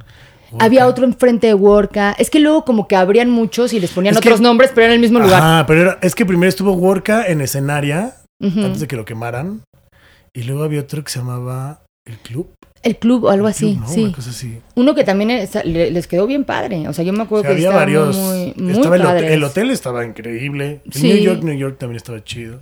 Había 0.60 0.88
otro 0.88 1.06
enfrente 1.06 1.48
de 1.48 1.54
Worka. 1.54 2.16
Es 2.18 2.30
que 2.30 2.40
luego 2.40 2.64
como 2.66 2.88
que 2.88 2.96
abrían 2.96 3.30
muchos 3.30 3.74
y 3.74 3.80
les 3.80 3.92
ponían 3.92 4.16
Es 4.16 4.22
que- 4.22 4.30
otros 4.30 4.42
nombres, 4.42 4.72
pero 4.74 4.88
en 4.88 4.94
el 4.94 5.00
mismo 5.00 5.20
lugar. 5.20 5.42
Ajá, 5.42 5.66
pero 5.68 5.82
era- 5.82 6.00
es 6.02 6.16
que 6.16 6.26
primero 6.26 6.48
estuvo 6.50 6.72
Worka 6.74 7.28
en 7.28 7.42
escenaria, 7.42 8.16
antes 8.42 8.80
de 8.80 8.88
que 8.88 8.96
lo 8.96 9.06
quemaran. 9.06 9.62
Y 10.34 10.44
luego 10.44 10.64
había 10.64 10.82
otro 10.82 11.04
que 11.04 11.12
se 11.12 11.20
llamaba 11.20 11.82
El 12.06 12.18
Club. 12.18 12.50
El 12.84 12.98
club 12.98 13.24
o 13.26 13.30
algo 13.30 13.48
así, 13.48 13.74
Club, 13.74 13.80
¿no? 13.82 13.88
sí. 13.88 14.04
Una 14.04 14.14
cosa 14.16 14.30
así. 14.30 14.60
Uno 14.76 14.94
que 14.94 15.04
también 15.04 15.32
es- 15.32 15.56
le- 15.66 15.90
les 15.90 16.06
quedó 16.08 16.28
bien 16.28 16.44
padre. 16.44 16.88
O 16.88 16.94
sea, 16.94 17.04
yo 17.04 17.14
me 17.14 17.20
O 17.20 17.24
acuerdo 17.24 17.44
sea, 17.44 17.50
que 17.52 17.56
había 17.56 17.70
estaba 17.70 17.80
varios. 17.82 18.16
muy, 18.16 18.54
muy 18.58 18.72
estaba 18.74 18.96
el, 18.98 19.02
hotel, 19.06 19.24
el 19.26 19.44
hotel 19.44 19.72
estaba 19.72 20.06
increíble. 20.06 20.82
El 20.86 20.94
Sí. 20.94 21.08
New 21.08 21.18
York, 21.18 21.44
New 21.44 21.58
York 21.58 21.78
también 21.80 21.98
estaba 21.98 22.24
chido. 22.24 22.60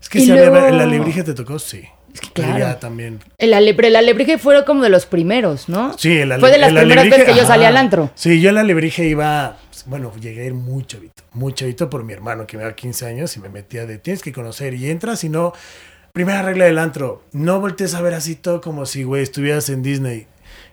Es 0.00 0.10
que 0.10 0.18
Y 0.18 0.26
si 0.26 0.30
había, 0.32 0.50
luego- 0.50 0.66
el 0.66 0.78
alebrije 0.80 1.22
te 1.22 1.32
tocó, 1.32 1.58
sí. 1.58 1.82
Es 2.22 2.28
que 2.28 2.30
claro. 2.42 2.76
también. 2.78 3.20
El, 3.38 3.52
alebre, 3.54 3.88
el 3.88 3.96
alebrije 3.96 4.38
fue 4.38 4.64
como 4.64 4.82
de 4.82 4.88
los 4.88 5.06
primeros, 5.06 5.68
¿no? 5.68 5.96
Sí, 5.98 6.16
el 6.18 6.32
ale- 6.32 6.40
Fue 6.40 6.50
de 6.50 6.58
las 6.58 6.70
el 6.70 6.76
primeras 6.76 7.02
alebrije, 7.02 7.22
veces 7.24 7.34
que 7.34 7.40
yo 7.40 7.46
salí 7.46 7.64
al 7.64 7.76
antro. 7.76 8.10
Sí, 8.14 8.40
yo 8.40 8.50
al 8.50 8.58
alebrije 8.58 9.06
iba, 9.06 9.58
bueno, 9.86 10.12
llegué 10.20 10.42
a 10.42 10.44
ir 10.46 10.54
muy 10.54 10.84
chavito, 10.86 11.22
muy 11.32 11.52
chavito 11.52 11.90
por 11.90 12.04
mi 12.04 12.12
hermano 12.14 12.46
que 12.46 12.56
me 12.56 12.62
daba 12.62 12.74
15 12.74 13.06
años 13.06 13.36
y 13.36 13.40
me 13.40 13.48
metía 13.48 13.84
de, 13.86 13.98
tienes 13.98 14.22
que 14.22 14.32
conocer 14.32 14.72
y 14.74 14.90
entras 14.90 15.24
y 15.24 15.28
no, 15.28 15.52
primera 16.12 16.42
regla 16.42 16.64
del 16.64 16.78
antro, 16.78 17.22
no 17.32 17.60
voltees 17.60 17.94
a 17.94 18.00
ver 18.00 18.14
así 18.14 18.34
todo 18.36 18.60
como 18.62 18.86
si, 18.86 19.02
güey, 19.02 19.22
estuvieras 19.22 19.68
en 19.68 19.82
Disney. 19.82 20.26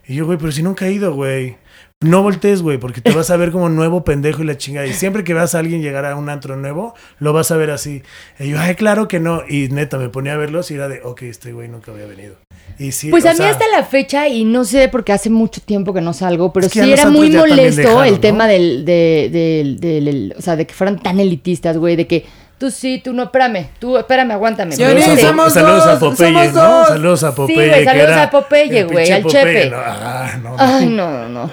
Y 0.06 0.14
yo, 0.16 0.24
güey, 0.26 0.38
pero 0.38 0.50
si 0.52 0.62
nunca 0.62 0.86
he 0.86 0.92
ido, 0.92 1.14
güey. 1.14 1.56
No 2.04 2.22
voltees, 2.22 2.62
güey, 2.62 2.78
porque 2.78 3.00
te 3.00 3.12
vas 3.12 3.30
a 3.30 3.36
ver 3.36 3.50
como 3.50 3.68
nuevo 3.68 4.04
pendejo 4.04 4.42
y 4.42 4.46
la 4.46 4.56
chingada. 4.56 4.86
Y 4.86 4.92
siempre 4.92 5.24
que 5.24 5.34
veas 5.34 5.54
a 5.54 5.58
alguien 5.58 5.82
llegar 5.82 6.04
a 6.04 6.16
un 6.16 6.28
antro 6.28 6.56
nuevo, 6.56 6.94
lo 7.18 7.32
vas 7.32 7.50
a 7.50 7.56
ver 7.56 7.70
así. 7.70 8.02
Y 8.38 8.48
yo, 8.50 8.58
ay, 8.60 8.74
claro 8.74 9.08
que 9.08 9.20
no. 9.20 9.42
Y 9.48 9.68
neta, 9.68 9.98
me 9.98 10.08
ponía 10.08 10.34
a 10.34 10.36
verlos 10.36 10.70
y 10.70 10.74
era 10.74 10.88
de, 10.88 11.00
ok, 11.02 11.22
este 11.22 11.52
güey 11.52 11.68
nunca 11.68 11.92
había 11.92 12.06
venido. 12.06 12.34
Y 12.78 12.92
sí, 12.92 13.10
Pues 13.10 13.24
a 13.26 13.30
mí 13.30 13.36
sea, 13.36 13.50
hasta 13.50 13.64
la 13.68 13.84
fecha, 13.84 14.26
y 14.28 14.44
no 14.44 14.64
sé 14.64 14.88
porque 14.88 15.12
hace 15.12 15.30
mucho 15.30 15.60
tiempo 15.60 15.94
que 15.94 16.00
no 16.00 16.12
salgo, 16.12 16.52
pero 16.52 16.66
Es 16.66 16.72
que 16.72 16.82
sí 16.82 16.92
era 16.92 17.08
muy 17.08 17.30
molesto 17.30 17.80
dejaron, 17.82 18.06
el 18.06 18.14
¿no? 18.14 18.20
tema 18.20 18.48
del, 18.48 18.84
de, 18.84 19.28
del- 19.32 19.80
del- 19.80 20.04
del- 20.04 20.34
o 20.36 20.42
sea, 20.42 20.56
de 20.56 20.66
que 20.66 20.74
fueran 20.74 20.98
tan 20.98 21.20
elitistas, 21.20 21.76
güey, 21.78 21.94
de 21.94 22.06
que 22.08 22.24
tú 22.58 22.70
sí, 22.70 23.00
tú 23.04 23.12
no, 23.12 23.24
espérame, 23.24 23.68
tú, 23.78 23.96
espérame, 23.96 24.32
aguántame. 24.32 24.74
Sí, 24.74 24.82
Saludos, 24.82 25.08
a, 25.08 25.16
somos 25.18 25.52
saludos 25.52 25.86
a 25.86 25.98
Popeye, 26.00 26.32
somos 26.32 26.54
¿no? 26.54 26.78
dos. 26.78 26.88
Saludos 26.88 27.22
a 27.24 27.30
Sí, 27.30 27.36
Popeye. 27.36 27.68
güey, 27.68 27.84
saludos 27.84 28.16
a 28.16 28.30
Popeye, 28.30 28.84
güey, 28.84 29.10
al 29.12 29.22
Popeye, 29.22 29.44
Chepe. 29.44 29.70
¿no? 29.70 29.76
Ah, 29.84 30.30
no, 30.42 30.50
no. 30.50 30.56
Ay, 30.58 30.86
no, 30.88 31.10
no, 31.10 31.28
no. 31.28 31.50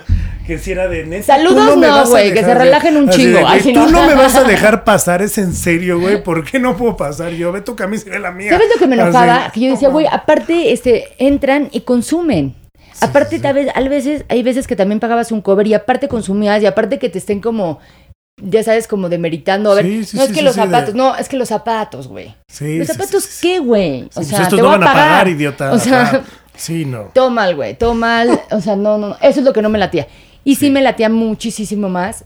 Que 0.51 0.57
si 0.59 0.71
era 0.73 0.89
de 0.89 1.05
neta. 1.05 1.23
Saludos 1.27 1.77
no, 1.77 2.05
güey, 2.07 2.33
que 2.33 2.43
se 2.43 2.53
relajen 2.53 2.97
un 2.97 3.05
de, 3.05 3.13
chingo. 3.13 3.39
Ay, 3.47 3.61
si 3.61 3.71
tú 3.71 3.79
no. 3.79 3.89
no 4.01 4.05
me 4.05 4.15
vas 4.15 4.35
a 4.35 4.43
dejar 4.47 4.83
pasar, 4.83 5.21
es 5.21 5.37
en 5.37 5.53
serio, 5.53 5.97
güey. 5.97 6.21
¿Por 6.21 6.43
qué 6.43 6.59
no 6.59 6.75
puedo 6.75 6.97
pasar 6.97 7.31
yo? 7.31 7.53
Ve 7.53 7.61
tu 7.61 7.73
camisa 7.77 8.07
y 8.07 8.09
ve 8.11 8.19
la 8.19 8.31
mía. 8.31 8.51
¿Sabes 8.51 8.67
lo 8.73 8.77
que 8.77 8.85
me 8.85 8.95
Así. 8.95 9.01
enojaba? 9.09 9.49
Que 9.53 9.61
yo 9.61 9.71
decía, 9.71 9.87
güey, 9.87 10.07
aparte, 10.11 10.73
este, 10.73 11.07
entran 11.19 11.69
y 11.71 11.81
consumen. 11.81 12.53
aparte, 12.99 13.39
tal 13.39 13.53
vez, 13.53 13.67
a 13.73 13.79
veces, 13.81 14.25
hay 14.27 14.43
veces 14.43 14.67
que 14.67 14.75
también 14.75 14.99
pagabas 14.99 15.31
un 15.31 15.39
cover 15.39 15.65
y 15.67 15.73
aparte 15.73 16.09
consumías 16.09 16.61
y 16.61 16.65
aparte 16.65 16.99
que 16.99 17.07
te 17.07 17.17
estén 17.19 17.39
como, 17.39 17.79
ya 18.43 18.61
sabes, 18.63 18.87
como 18.89 19.07
demeritando. 19.07 19.71
A 19.71 19.75
ver, 19.75 19.85
Sí, 19.85 20.03
sí, 20.03 20.17
no 20.17 20.23
es 20.23 20.29
sí, 20.29 20.35
que 20.35 20.41
los 20.41 20.57
de- 20.57 20.63
zapatos, 20.63 20.95
no, 20.95 21.15
es 21.15 21.29
que 21.29 21.37
los 21.37 21.47
zapatos, 21.47 22.09
güey. 22.09 22.35
Sí, 22.51 22.77
¿Los 22.77 22.87
zapatos 22.87 23.39
qué, 23.41 23.59
güey? 23.59 24.09
O 24.15 24.21
Sí, 24.21 24.29
sea, 24.29 24.37
pues 24.39 24.41
estos 24.41 24.57
te 24.57 24.63
no 24.63 24.67
van 24.67 24.83
a 24.83 24.85
pagar. 24.87 25.07
pagar, 25.11 25.27
idiota. 25.29 25.71
O 25.71 25.79
sea. 25.79 26.23
Sí, 26.57 26.83
no. 26.83 27.03
todo 27.13 27.29
mal, 27.29 27.55
güey, 27.55 27.75
todo 27.77 27.93
mal. 27.93 28.41
O 28.51 28.59
sea, 28.59 28.75
no, 28.75 28.97
no, 28.97 29.07
no. 29.09 29.17
Eso 29.21 29.39
es 29.39 29.45
lo 29.45 29.53
que 29.53 29.61
no 29.61 29.69
me 29.69 29.79
latía. 29.79 30.07
Y 30.43 30.55
sí, 30.55 30.67
Sí. 30.67 30.71
me 30.71 30.81
latía 30.81 31.09
muchísimo 31.09 31.89
más 31.89 32.25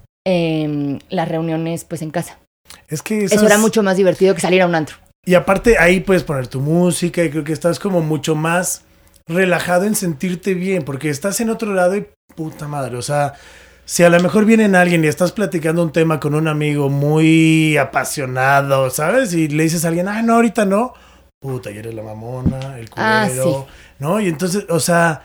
las 1.09 1.27
reuniones, 1.27 1.83
pues, 1.85 2.01
en 2.01 2.09
casa. 2.11 2.39
Es 2.87 3.01
que 3.01 3.25
Eso 3.25 3.45
era 3.45 3.57
mucho 3.57 3.83
más 3.83 3.95
divertido 3.97 4.33
que 4.33 4.41
salir 4.41 4.61
a 4.61 4.65
un 4.67 4.75
antro. 4.75 4.97
Y 5.25 5.33
aparte 5.35 5.77
ahí 5.77 5.99
puedes 6.01 6.23
poner 6.23 6.47
tu 6.47 6.61
música 6.61 7.23
y 7.23 7.29
creo 7.29 7.43
que 7.43 7.53
estás 7.53 7.79
como 7.79 8.01
mucho 8.01 8.35
más 8.35 8.83
relajado 9.27 9.85
en 9.85 9.95
sentirte 9.95 10.53
bien, 10.53 10.83
porque 10.83 11.09
estás 11.09 11.39
en 11.41 11.49
otro 11.49 11.73
lado 11.73 11.95
y 11.95 12.05
puta 12.35 12.67
madre, 12.67 12.95
o 12.97 13.01
sea, 13.01 13.33
si 13.85 14.03
a 14.03 14.09
lo 14.09 14.19
mejor 14.19 14.45
viene 14.45 14.65
alguien 14.77 15.03
y 15.03 15.07
estás 15.07 15.31
platicando 15.31 15.81
un 15.81 15.91
tema 15.91 16.19
con 16.19 16.35
un 16.35 16.47
amigo 16.47 16.89
muy 16.89 17.75
apasionado, 17.77 18.89
¿sabes? 18.91 19.33
Y 19.33 19.47
le 19.47 19.63
dices 19.63 19.83
a 19.85 19.87
alguien, 19.87 20.07
ah, 20.07 20.21
no, 20.21 20.35
ahorita 20.35 20.65
no, 20.65 20.93
puta, 21.39 21.71
y 21.71 21.77
eres 21.77 21.93
la 21.95 22.03
mamona, 22.03 22.77
el 22.77 22.87
Ah, 22.95 23.25
culero, 23.27 23.67
¿no? 23.99 24.19
Y 24.19 24.27
entonces, 24.27 24.65
o 24.69 24.79
sea, 24.79 25.23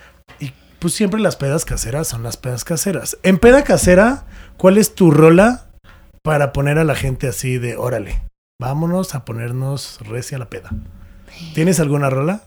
pues 0.80 0.94
siempre 0.94 1.20
las 1.20 1.36
pedas 1.36 1.64
caseras 1.64 2.08
son 2.08 2.22
las 2.22 2.36
pedas 2.36 2.64
caseras. 2.64 3.18
En 3.22 3.38
peda 3.38 3.62
casera, 3.62 4.24
¿cuál 4.56 4.78
es 4.78 4.94
tu 4.94 5.10
rola 5.10 5.66
para 6.22 6.52
poner 6.52 6.78
a 6.78 6.84
la 6.84 6.94
gente 6.94 7.28
así 7.28 7.58
de, 7.58 7.76
órale, 7.76 8.22
vámonos 8.60 9.14
a 9.14 9.24
ponernos 9.24 9.98
recia 10.00 10.38
la 10.38 10.50
peda? 10.50 10.70
¿Tienes 11.54 11.80
alguna 11.80 12.10
rola 12.10 12.42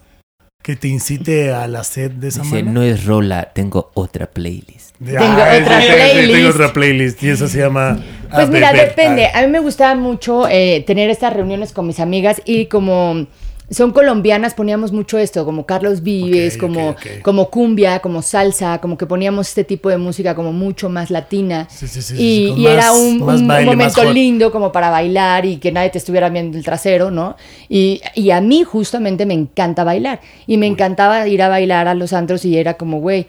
que 0.62 0.76
te 0.76 0.88
incite 0.88 1.52
a 1.54 1.68
la 1.68 1.84
sed 1.84 2.12
de 2.12 2.30
esa 2.30 2.42
Dice, 2.42 2.56
manera? 2.56 2.72
no 2.72 2.84
es 2.84 3.06
rola, 3.06 3.52
tengo 3.54 3.92
otra 3.94 4.28
playlist. 4.28 4.96
Tengo 4.98 5.18
otra 5.20 5.82
sí, 5.82 5.88
sí, 5.88 5.94
playlist. 5.94 6.34
Tengo 6.34 6.50
otra 6.50 6.74
playlist 6.74 7.24
y 7.24 7.30
eso 7.30 7.48
se 7.48 7.60
llama... 7.60 8.00
Pues 8.32 8.48
a 8.48 8.52
mira, 8.52 8.72
beber. 8.72 8.90
depende. 8.90 9.28
A 9.34 9.42
mí 9.42 9.48
me 9.48 9.60
gustaba 9.60 9.94
mucho 9.96 10.48
eh, 10.48 10.84
tener 10.88 11.10
estas 11.10 11.34
reuniones 11.34 11.72
con 11.74 11.86
mis 11.86 12.00
amigas 12.00 12.42
y 12.46 12.68
como 12.68 13.28
son 13.70 13.92
colombianas, 13.92 14.54
poníamos 14.54 14.92
mucho 14.92 15.18
esto, 15.18 15.46
como 15.46 15.66
Carlos 15.66 16.04
Vives, 16.04 16.58
como, 16.58 16.96
como 17.22 17.50
cumbia, 17.50 18.00
como 18.00 18.22
salsa, 18.22 18.80
como 18.80 18.98
que 18.98 19.06
poníamos 19.06 19.48
este 19.50 19.64
tipo 19.64 19.90
de 19.90 19.98
música 19.98 20.36
como 20.36 20.52
mucho 20.52 20.90
más 20.90 21.10
latina. 21.10 21.68
Sí, 21.70 21.88
sí, 21.88 22.02
sí, 22.02 22.16
y 22.18 22.54
y 22.62 22.68
era 22.68 22.92
un, 22.92 23.48
baile, 23.48 23.66
momento 23.66 24.12
lindo 24.12 24.52
como 24.52 24.72
para 24.72 24.90
bailar 24.90 25.46
y 25.46 25.58
que 25.58 25.72
nadie 25.72 25.90
te 25.90 25.98
estuviera 25.98 26.30
viendo 26.30 26.58
el 26.58 26.64
trasero, 26.64 27.12
¿no? 27.12 27.36
Y, 27.70 28.02
y 28.16 28.32
a 28.32 28.42
mí 28.42 28.64
justamente 28.64 29.26
me 29.26 29.34
encanta 29.34 29.84
bailar. 29.84 30.22
Y 30.48 30.58
me 30.58 30.68
encantaba 30.68 31.28
ir 31.28 31.42
a 31.42 31.50
bailar 31.50 31.88
a 31.88 31.96
los 31.96 32.14
antros 32.14 32.46
y 32.46 32.58
era 32.58 32.76
como, 32.76 33.00
güey, 33.00 33.28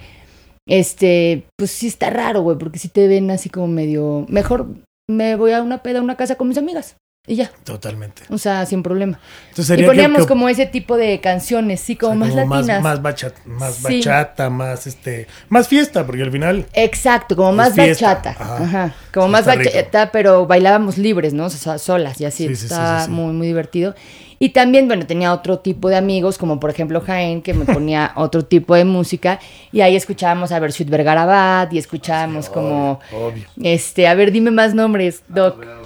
este, 0.66 1.44
pues 1.56 1.70
sí 1.70 1.86
está 1.86 2.10
raro, 2.10 2.42
güey, 2.42 2.58
porque 2.58 2.78
si 2.78 2.88
te 2.88 3.08
ven 3.08 3.30
así 3.30 3.48
como 3.50 3.68
medio... 3.68 4.26
Mejor 4.28 4.66
me 5.08 5.36
voy 5.36 5.52
a 5.52 5.62
una 5.62 5.82
peda, 5.82 5.98
a 5.98 6.02
una 6.02 6.16
casa 6.16 6.36
con 6.36 6.48
mis 6.48 6.58
amigas. 6.58 6.96
Y 7.26 7.36
ya, 7.36 7.50
Totalmente. 7.64 8.22
o 8.28 8.36
sea, 8.36 8.66
sin 8.66 8.82
problema. 8.82 9.18
Entonces 9.48 9.64
Y 9.64 9.68
sería 9.68 9.86
poníamos 9.86 10.22
que- 10.22 10.26
como 10.28 10.46
ese 10.50 10.66
tipo 10.66 10.98
de 10.98 11.20
canciones, 11.20 11.80
sí, 11.80 11.96
como 11.96 12.26
o 12.26 12.28
sea, 12.28 12.44
más 12.44 12.66
latinas. 12.66 12.82
Más, 12.82 13.00
bachata, 13.02 13.40
más 13.46 13.74
Sí. 13.76 13.82
bachata, 13.98 14.50
más 14.50 14.86
este, 14.86 15.26
más 15.48 15.66
fiesta, 15.66 16.04
porque 16.04 16.22
al 16.22 16.30
final 16.30 16.66
Exacto, 16.74 17.34
como 17.34 17.52
más 17.52 17.72
fiesta. 17.74 18.14
bachata. 18.16 18.30
Ajá. 18.38 18.56
Ajá. 18.64 18.94
Como 19.14 19.26
Sí, 19.28 19.32
más 19.32 19.40
está 19.40 19.54
rico. 19.54 19.70
bachata, 19.74 20.12
pero 20.12 20.46
bailábamos 20.46 20.98
libres, 20.98 21.32
¿no? 21.32 21.46
O 21.46 21.50
sea, 21.50 21.78
solas 21.78 22.20
y 22.20 22.26
así. 22.26 22.46
Sí, 22.46 22.56
sí, 22.56 22.60
sí, 22.60 22.66
Estaba 22.66 23.00
sí, 23.00 23.06
sí. 23.06 23.10
muy, 23.12 23.32
muy 23.32 23.46
divertido. 23.46 23.94
Y 24.40 24.50
también, 24.50 24.88
bueno, 24.88 25.06
tenía 25.06 25.32
otro 25.32 25.60
tipo 25.60 25.88
de 25.88 25.96
amigos, 25.96 26.36
como 26.36 26.60
por 26.60 26.68
ejemplo 26.68 27.00
Jaén, 27.00 27.40
que 27.40 27.54
me 27.54 27.64
ponía 27.88 28.12
otro 28.16 28.44
tipo 28.44 28.74
de 28.74 28.84
música. 28.84 29.40
Y 29.72 29.80
ahí 29.80 29.96
escuchábamos 29.96 30.52
a 30.52 30.58
Bersuit 30.58 30.90
Vergarabat 30.90 31.72
y 31.72 31.78
escuchábamos 31.78 32.50
como. 32.50 33.00
obvio. 33.12 33.44
Este, 33.62 34.06
a 34.08 34.14
ver, 34.14 34.30
dime 34.32 34.50
más 34.50 34.74
nombres, 34.74 35.22
Doc. 35.28 35.64
Lo- 35.64 35.83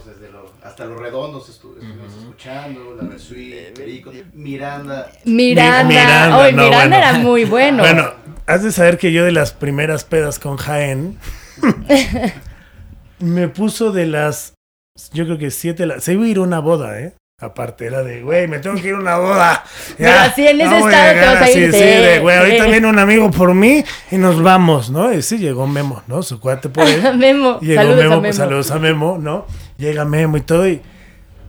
hasta 0.78 0.92
los 0.92 1.00
redondos 1.00 1.42
estu- 1.48 1.74
estuvimos 1.76 2.12
escuchando, 2.20 2.94
la 3.00 3.08
Versuit, 3.08 3.76
Perico, 3.76 4.12
Miranda. 4.32 5.10
Miranda. 5.24 5.82
Mi- 5.82 5.88
Miranda, 5.88 6.28
no, 6.28 6.36
Miranda 6.52 6.78
bueno. 6.78 6.96
era 6.96 7.12
muy 7.14 7.44
bueno. 7.46 7.78
Bueno, 7.82 8.10
has 8.46 8.62
de 8.62 8.70
saber 8.70 8.96
que 8.96 9.10
yo 9.10 9.24
de 9.24 9.32
las 9.32 9.52
primeras 9.52 10.04
pedas 10.04 10.38
con 10.38 10.56
Jaén 10.56 11.18
me 13.18 13.48
puso 13.48 13.90
de 13.90 14.06
las 14.06 14.54
yo 15.12 15.24
creo 15.24 15.36
que 15.38 15.50
siete 15.50 15.84
la- 15.84 16.00
se 16.00 16.12
iba 16.12 16.24
a 16.24 16.28
ir 16.28 16.36
a 16.38 16.42
una 16.42 16.60
boda, 16.60 17.00
¿eh? 17.00 17.14
Aparte, 17.40 17.86
era 17.86 18.02
de, 18.02 18.22
güey, 18.22 18.46
me 18.48 18.58
tengo 18.60 18.80
que 18.80 18.88
ir 18.88 18.94
a 18.94 18.98
una 18.98 19.16
boda. 19.16 19.64
Pero 19.98 20.10
así 20.12 20.46
en 20.46 20.60
ese 20.60 20.78
estado 20.78 21.12
te 21.12 21.20
vas 21.26 21.36
a 21.36 21.44
así, 21.44 21.58
ir, 21.58 21.72
Sí, 21.72 21.78
sí, 21.78 21.84
de, 21.84 22.18
güey, 22.20 22.36
ahorita 22.36 22.66
viene 22.66 22.86
un 22.88 22.98
amigo 23.00 23.30
por 23.32 23.54
mí 23.54 23.84
y 24.12 24.16
nos 24.16 24.40
vamos, 24.42 24.90
¿no? 24.90 25.12
Y 25.12 25.22
sí, 25.22 25.38
llegó 25.38 25.66
Memo, 25.66 26.02
¿no? 26.06 26.22
Su 26.22 26.38
cuate 26.40 26.68
por 26.68 26.86
él. 26.86 27.16
Memo. 27.16 27.58
Llegó 27.60 27.80
Saludos 27.82 28.02
Memo, 28.04 28.14
a 28.14 28.20
pues, 28.20 28.38
Memo. 28.38 28.44
saludos 28.48 28.70
a 28.72 28.78
Memo, 28.80 29.18
¿no? 29.20 29.46
Llega 29.78 30.04
Memo 30.04 30.36
y 30.36 30.40
todo 30.42 30.68
y... 30.68 30.82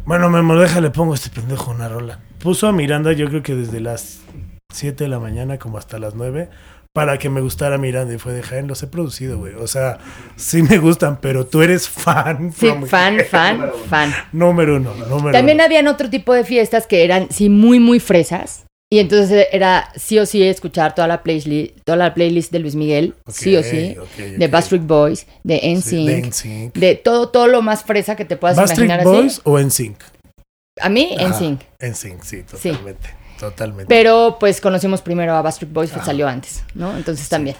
Bueno, 0.05 0.29
Memo, 0.29 0.55
déjale, 0.55 0.89
pongo 0.91 1.11
a 1.11 1.15
este 1.15 1.29
pendejo 1.29 1.71
una 1.71 1.89
rola. 1.89 2.19
Puso 2.39 2.67
a 2.67 2.71
Miranda 2.71 3.11
yo 3.11 3.27
creo 3.27 3.43
que 3.43 3.55
desde 3.55 3.79
las 3.81 4.21
7 4.73 5.03
de 5.03 5.09
la 5.09 5.19
mañana 5.19 5.57
como 5.59 5.77
hasta 5.77 5.99
las 5.99 6.15
9 6.15 6.49
para 6.93 7.17
que 7.17 7.29
me 7.29 7.41
gustara 7.41 7.77
Miranda 7.77 8.13
y 8.13 8.17
fue 8.17 8.33
de 8.33 8.41
Jaén, 8.41 8.67
los 8.67 8.81
he 8.83 8.87
producido, 8.87 9.37
güey. 9.37 9.53
O 9.55 9.67
sea, 9.67 9.99
sí 10.35 10.63
me 10.63 10.79
gustan, 10.79 11.19
pero 11.21 11.45
tú 11.45 11.61
eres 11.61 11.87
fan. 11.87 12.51
Sí, 12.57 12.67
fan, 12.87 13.19
fan, 13.29 13.71
fan. 13.87 14.13
Número 14.31 14.77
uno, 14.77 14.93
número 15.07 15.31
También 15.31 15.57
uno. 15.57 15.65
habían 15.65 15.87
otro 15.87 16.09
tipo 16.09 16.33
de 16.33 16.43
fiestas 16.43 16.87
que 16.87 17.03
eran, 17.03 17.27
sí, 17.29 17.49
muy, 17.49 17.79
muy 17.79 17.99
fresas. 17.99 18.65
Y 18.91 18.97
entonces 18.97 19.47
era 19.51 19.91
sí 19.95 20.17
o 20.17 20.25
sí 20.25 20.41
escuchar 20.41 20.95
toda 20.95 21.07
la 21.07 21.21
playlist, 21.21 21.77
toda 21.83 21.95
la 21.95 22.13
playlist 22.15 22.51
de 22.51 22.57
Luis 22.59 22.73
Miguel, 22.75 23.13
sí 23.27 23.55
o 23.55 23.61
sí, 23.61 23.95
de. 24.17 24.47
Backstreet 24.47 24.81
Boys, 24.87 25.27
de 25.43 25.59
Sí, 25.59 25.67
NSYNC, 25.75 26.07
de 26.07 26.21
NSYNC. 26.27 26.73
de 26.75 26.95
todo, 26.95 27.29
todo 27.29 27.45
lo 27.47 27.61
más 27.61 27.83
fresa 27.83 28.15
que 28.15 28.25
te 28.25 28.35
puedas 28.35 28.57
¿Backstreet 28.57 28.89
imaginar 28.89 29.05
Boys 29.05 29.33
así. 29.33 29.41
o 29.43 29.59
NSYNC? 29.59 29.97
A 30.81 30.89
mí, 30.89 31.15
Ajá, 31.19 31.27
NSYNC. 31.29 31.61
NSYNC, 31.79 32.23
sí, 32.23 32.43
totalmente. 32.43 33.09
Totalmente. 33.39 33.85
Pero 33.87 34.37
pues 34.39 34.59
conocimos 34.59 35.01
primero 35.01 35.35
a 35.35 35.41
Backstreet 35.43 35.71
Boys 35.71 35.91
que 35.91 35.99
Ah. 35.99 36.05
salió 36.05 36.27
antes, 36.27 36.63
¿no? 36.73 36.97
Entonces 36.97 37.29
también. 37.29 37.55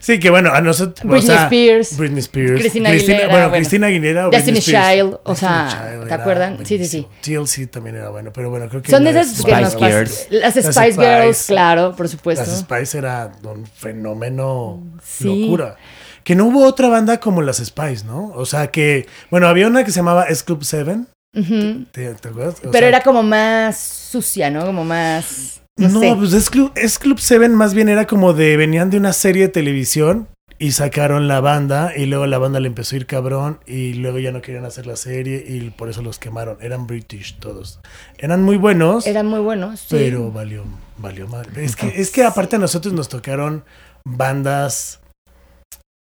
Sí, 0.00 0.18
que 0.20 0.30
bueno, 0.30 0.52
a 0.52 0.60
nosotros. 0.60 1.04
o 1.04 1.08
Britney 1.08 1.26
sea, 1.26 1.44
Spears, 1.44 1.96
Britney 1.96 2.18
Spears. 2.20 2.60
Cristina 2.60 2.88
Aguilera, 2.90 3.18
Bueno, 3.28 3.38
bueno. 3.48 3.52
Cristina 3.52 3.86
Aguilera. 3.86 4.28
o 4.28 4.30
Destiny. 4.30 4.60
Child, 4.60 5.18
o 5.24 5.34
sea, 5.34 5.68
Child 5.70 6.08
¿te 6.08 6.14
acuerdan? 6.14 6.58
Sí, 6.66 6.78
sí, 6.78 6.86
sí. 6.86 7.06
TLC 7.22 7.70
también 7.70 7.96
era 7.96 8.10
bueno, 8.10 8.32
pero 8.32 8.50
bueno, 8.50 8.68
creo 8.68 8.82
que. 8.82 8.90
Son 8.90 9.04
de 9.04 9.10
esas 9.10 9.42
que 9.44 9.52
nos. 9.52 9.76
Girls. 9.76 10.26
Las 10.30 10.54
Spice 10.54 10.72
Spice. 10.72 11.00
Girls, 11.00 11.44
claro, 11.46 11.94
por 11.96 12.08
supuesto. 12.08 12.44
Las 12.44 12.58
Spice 12.60 12.98
era 12.98 13.32
un 13.44 13.66
fenómeno 13.66 14.82
Sí. 15.02 15.24
locura. 15.42 15.76
Que 16.22 16.34
no 16.34 16.46
hubo 16.46 16.64
otra 16.64 16.88
banda 16.88 17.20
como 17.20 17.42
las 17.42 17.58
Spice, 17.58 18.04
¿no? 18.06 18.32
O 18.34 18.46
sea 18.46 18.68
que, 18.68 19.06
bueno, 19.30 19.46
había 19.46 19.66
una 19.66 19.84
que 19.84 19.90
se 19.90 19.96
llamaba 19.96 20.24
S 20.24 20.42
Club 20.44 20.64
7. 20.64 21.00
Ujú. 21.36 21.84
¿Te, 21.92 22.14
te 22.14 22.28
acuerdas? 22.28 22.54
O 22.60 22.70
Pero 22.70 22.72
sea, 22.78 22.88
era 22.88 23.00
como 23.02 23.22
más 23.22 23.76
sucia, 23.78 24.50
¿no? 24.50 24.64
Como 24.64 24.84
más. 24.84 25.60
No, 25.76 25.88
No, 25.88 26.00
sé. 26.00 26.14
pues 26.16 26.32
S 26.32 26.50
Club, 26.50 26.72
S 26.76 26.98
Club 27.00 27.18
7 27.20 27.48
más 27.50 27.74
bien 27.74 27.88
era 27.88 28.06
como 28.06 28.32
de 28.32 28.56
venían 28.56 28.90
de 28.90 28.96
una 28.96 29.12
serie 29.12 29.42
de 29.42 29.48
televisión 29.48 30.28
y 30.58 30.70
sacaron 30.70 31.26
la 31.26 31.40
banda 31.40 31.92
y 31.96 32.06
luego 32.06 32.26
la 32.26 32.38
banda 32.38 32.60
le 32.60 32.68
empezó 32.68 32.94
a 32.94 32.98
ir 32.98 33.06
cabrón 33.06 33.58
y 33.66 33.94
luego 33.94 34.20
ya 34.20 34.30
no 34.30 34.40
querían 34.40 34.64
hacer 34.64 34.86
la 34.86 34.94
serie 34.94 35.44
y 35.48 35.70
por 35.70 35.90
eso 35.90 36.00
los 36.00 36.18
quemaron. 36.20 36.58
Eran 36.60 36.86
British 36.86 37.38
todos. 37.40 37.80
Eran 38.18 38.42
muy 38.44 38.56
buenos, 38.56 39.06
Eran 39.06 39.26
muy 39.26 39.40
buenos. 39.40 39.80
sí. 39.80 39.86
pero 39.90 40.30
valió, 40.30 40.62
valió 40.98 41.26
mal. 41.26 41.46
Es 41.56 41.74
que, 41.74 41.88
es 42.00 42.10
que 42.12 42.22
aparte 42.22 42.54
a 42.56 42.60
nosotros 42.60 42.94
nos 42.94 43.08
tocaron 43.08 43.64
bandas. 44.04 45.00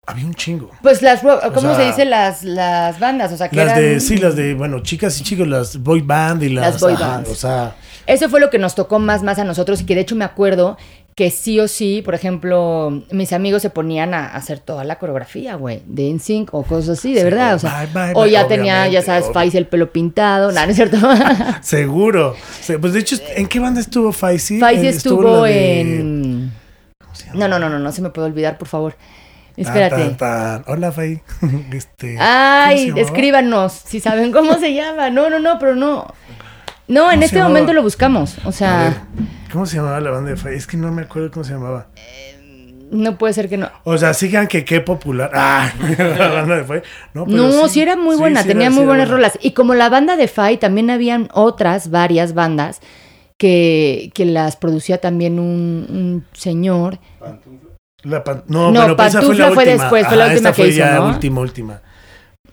Había 0.10 0.26
un 0.26 0.34
chingo. 0.34 0.72
Pues 0.82 1.02
las. 1.02 1.22
¿Cómo 1.22 1.62
sea, 1.62 1.76
se 1.76 1.86
dice 1.86 2.06
las, 2.06 2.44
las 2.44 3.00
bandas? 3.00 3.32
O 3.32 3.38
sea, 3.38 3.50
que 3.50 3.56
Las 3.56 3.68
eran. 3.78 3.82
de, 3.82 4.00
sí, 4.00 4.18
las 4.18 4.36
de, 4.36 4.54
bueno, 4.56 4.80
chicas 4.82 5.20
y 5.20 5.24
chicos, 5.24 5.48
las 5.48 5.78
boy 5.78 6.02
band 6.02 6.44
y 6.44 6.50
las, 6.50 6.74
Las 6.74 6.82
boy 6.82 6.94
ajá, 6.94 7.08
bands. 7.08 7.30
o 7.30 7.36
sea, 7.36 7.76
Eso 8.08 8.28
fue 8.30 8.40
lo 8.40 8.50
que 8.50 8.58
nos 8.58 8.74
tocó 8.76 8.98
más, 9.00 9.22
más 9.24 9.38
a 9.40 9.44
nosotros 9.44 9.82
y 9.82 9.86
que 9.86 9.94
de 9.96 10.02
hecho 10.02 10.16
me 10.16 10.26
acuerdo 10.26 10.78
que 11.16 11.32
sí 11.32 11.60
o 11.60 11.68
sí, 11.68 12.02
por 12.04 12.16
ejemplo, 12.16 13.04
mis 13.12 13.34
amigos 13.34 13.62
se 13.62 13.70
ponían 13.70 14.14
a 14.14 14.28
hacer 14.28 14.60
toda 14.60 14.86
la 14.86 14.98
coreografía, 15.00 15.56
güey, 15.56 15.82
de 15.86 16.14
NSYNC 16.14 16.54
o 16.54 16.64
cosas 16.64 16.98
así, 16.98 17.14
de 17.14 17.20
Sí, 17.20 17.24
verdad, 17.26 17.54
o 17.54 17.56
o 17.58 17.60
sea, 17.60 17.86
bye, 17.94 18.04
bye, 18.06 18.12
o 18.16 18.22
bye, 18.22 18.32
ya 18.32 18.48
tenía, 18.48 18.88
ya 18.88 19.02
sabes. 19.02 19.26
Faiz 19.34 19.54
el 19.54 19.68
pelo 19.68 19.92
pintado, 19.92 20.52
no, 20.54 20.64
no 20.66 20.70
es 20.72 20.76
cierto. 20.78 20.98
seguro. 21.62 22.36
Pues 22.80 22.94
de 22.94 23.00
hecho, 23.00 23.18
¿en 23.36 23.48
qué 23.48 23.60
banda 23.60 23.82
estuvo 23.82 24.12
Faisy? 24.14 24.60
Faiz 24.60 24.82
Eh, 24.82 24.90
estuvo 24.90 25.44
de- 25.44 25.82
en... 25.82 26.54
¿cómo 27.04 27.14
se 27.16 27.26
llama? 27.28 27.40
No, 27.40 27.48
no, 27.50 27.60
no, 27.60 27.70
no, 27.70 27.80
no 27.80 27.92
se 27.92 28.02
me 28.02 28.10
puede 28.12 28.28
olvidar, 28.30 28.58
por 28.58 28.68
favor. 28.70 28.96
Tan, 29.64 29.68
Espérate. 29.68 29.96
tan, 30.16 30.18
tan. 30.18 30.64
Hola, 30.68 30.92
Fai. 30.92 31.22
Este, 31.74 32.16
¿cómo 32.16 32.18
se 32.18 32.24
Ay, 32.24 32.94
escríbanos 32.96 33.74
si 33.74 34.00
saben 34.00 34.32
cómo 34.32 34.54
se 34.56 34.74
llama. 34.74 35.10
No, 35.10 35.30
no, 35.30 35.40
no, 35.40 35.60
pero 35.60 35.76
no. 35.76 36.08
No, 36.88 37.04
en 37.04 37.08
¿Cómo 37.10 37.20
se 37.20 37.26
este 37.26 37.36
llamaba? 37.38 37.50
momento 37.54 37.74
lo 37.74 37.84
buscamos. 37.84 38.38
O 38.40 38.46
ver, 38.46 38.54
sea, 38.54 39.08
¿Cómo 39.52 39.66
se 39.66 39.76
llamaba 39.78 40.00
la 40.00 40.10
banda 40.12 40.32
de 40.32 40.38
Fai? 40.38 40.56
Es 40.56 40.66
que 40.66 40.78
no 40.78 40.92
me 40.92 41.04
acuerdo 41.04 41.30
cómo 41.32 41.44
se 41.44 41.54
llamaba. 41.54 41.88
no 42.92 43.18
puede 43.20 43.34
ser 43.34 43.48
que 43.50 43.58
no. 43.58 43.70
O 43.84 43.98
sea, 43.98 44.14
sigan 44.16 44.48
que 44.48 44.66
qué 44.66 44.82
popular. 44.82 45.30
Ah, 45.34 45.72
la 46.00 46.30
banda 46.30 46.56
de 46.58 46.64
Fai. 46.64 46.82
No, 47.14 47.26
pero 47.26 47.38
No, 47.38 47.68
sí, 47.68 47.82
era 47.82 47.96
muy 47.96 48.16
buena, 48.16 48.42
sí 48.42 48.48
tenía 48.48 48.68
era- 48.68 48.72
muy 48.76 48.82
sí 48.84 48.88
buenas 48.88 49.08
buena. 49.10 49.28
rolas. 49.30 49.40
Y 49.42 49.52
como 49.52 49.76
la 49.76 49.90
banda 49.90 50.16
de 50.16 50.28
Fai, 50.28 50.58
también 50.58 50.90
habían 50.90 51.30
otras, 51.34 51.92
varias 51.92 52.34
bandas 52.34 52.80
que, 53.38 54.12
que 54.16 54.26
las 54.26 54.56
producía 54.56 55.00
también 55.00 55.38
un, 55.40 55.86
un 55.90 56.26
señor. 56.34 56.98
La 58.04 58.24
pan- 58.24 58.44
No, 58.48 58.72
No, 58.72 58.82
fue 58.82 58.90
la 58.90 58.96
Pantufla 58.96 59.48
fue 59.52 59.64
última. 59.64 59.84
después, 59.84 60.08
fue 60.08 60.16
la 60.18 60.26
última 60.26 60.38
esta 60.38 60.50
que 60.52 60.62
fue 60.62 60.68
hizo, 60.70 60.78
ya 60.78 60.96
¿no? 60.96 61.08
última, 61.08 61.42
última. 61.42 61.82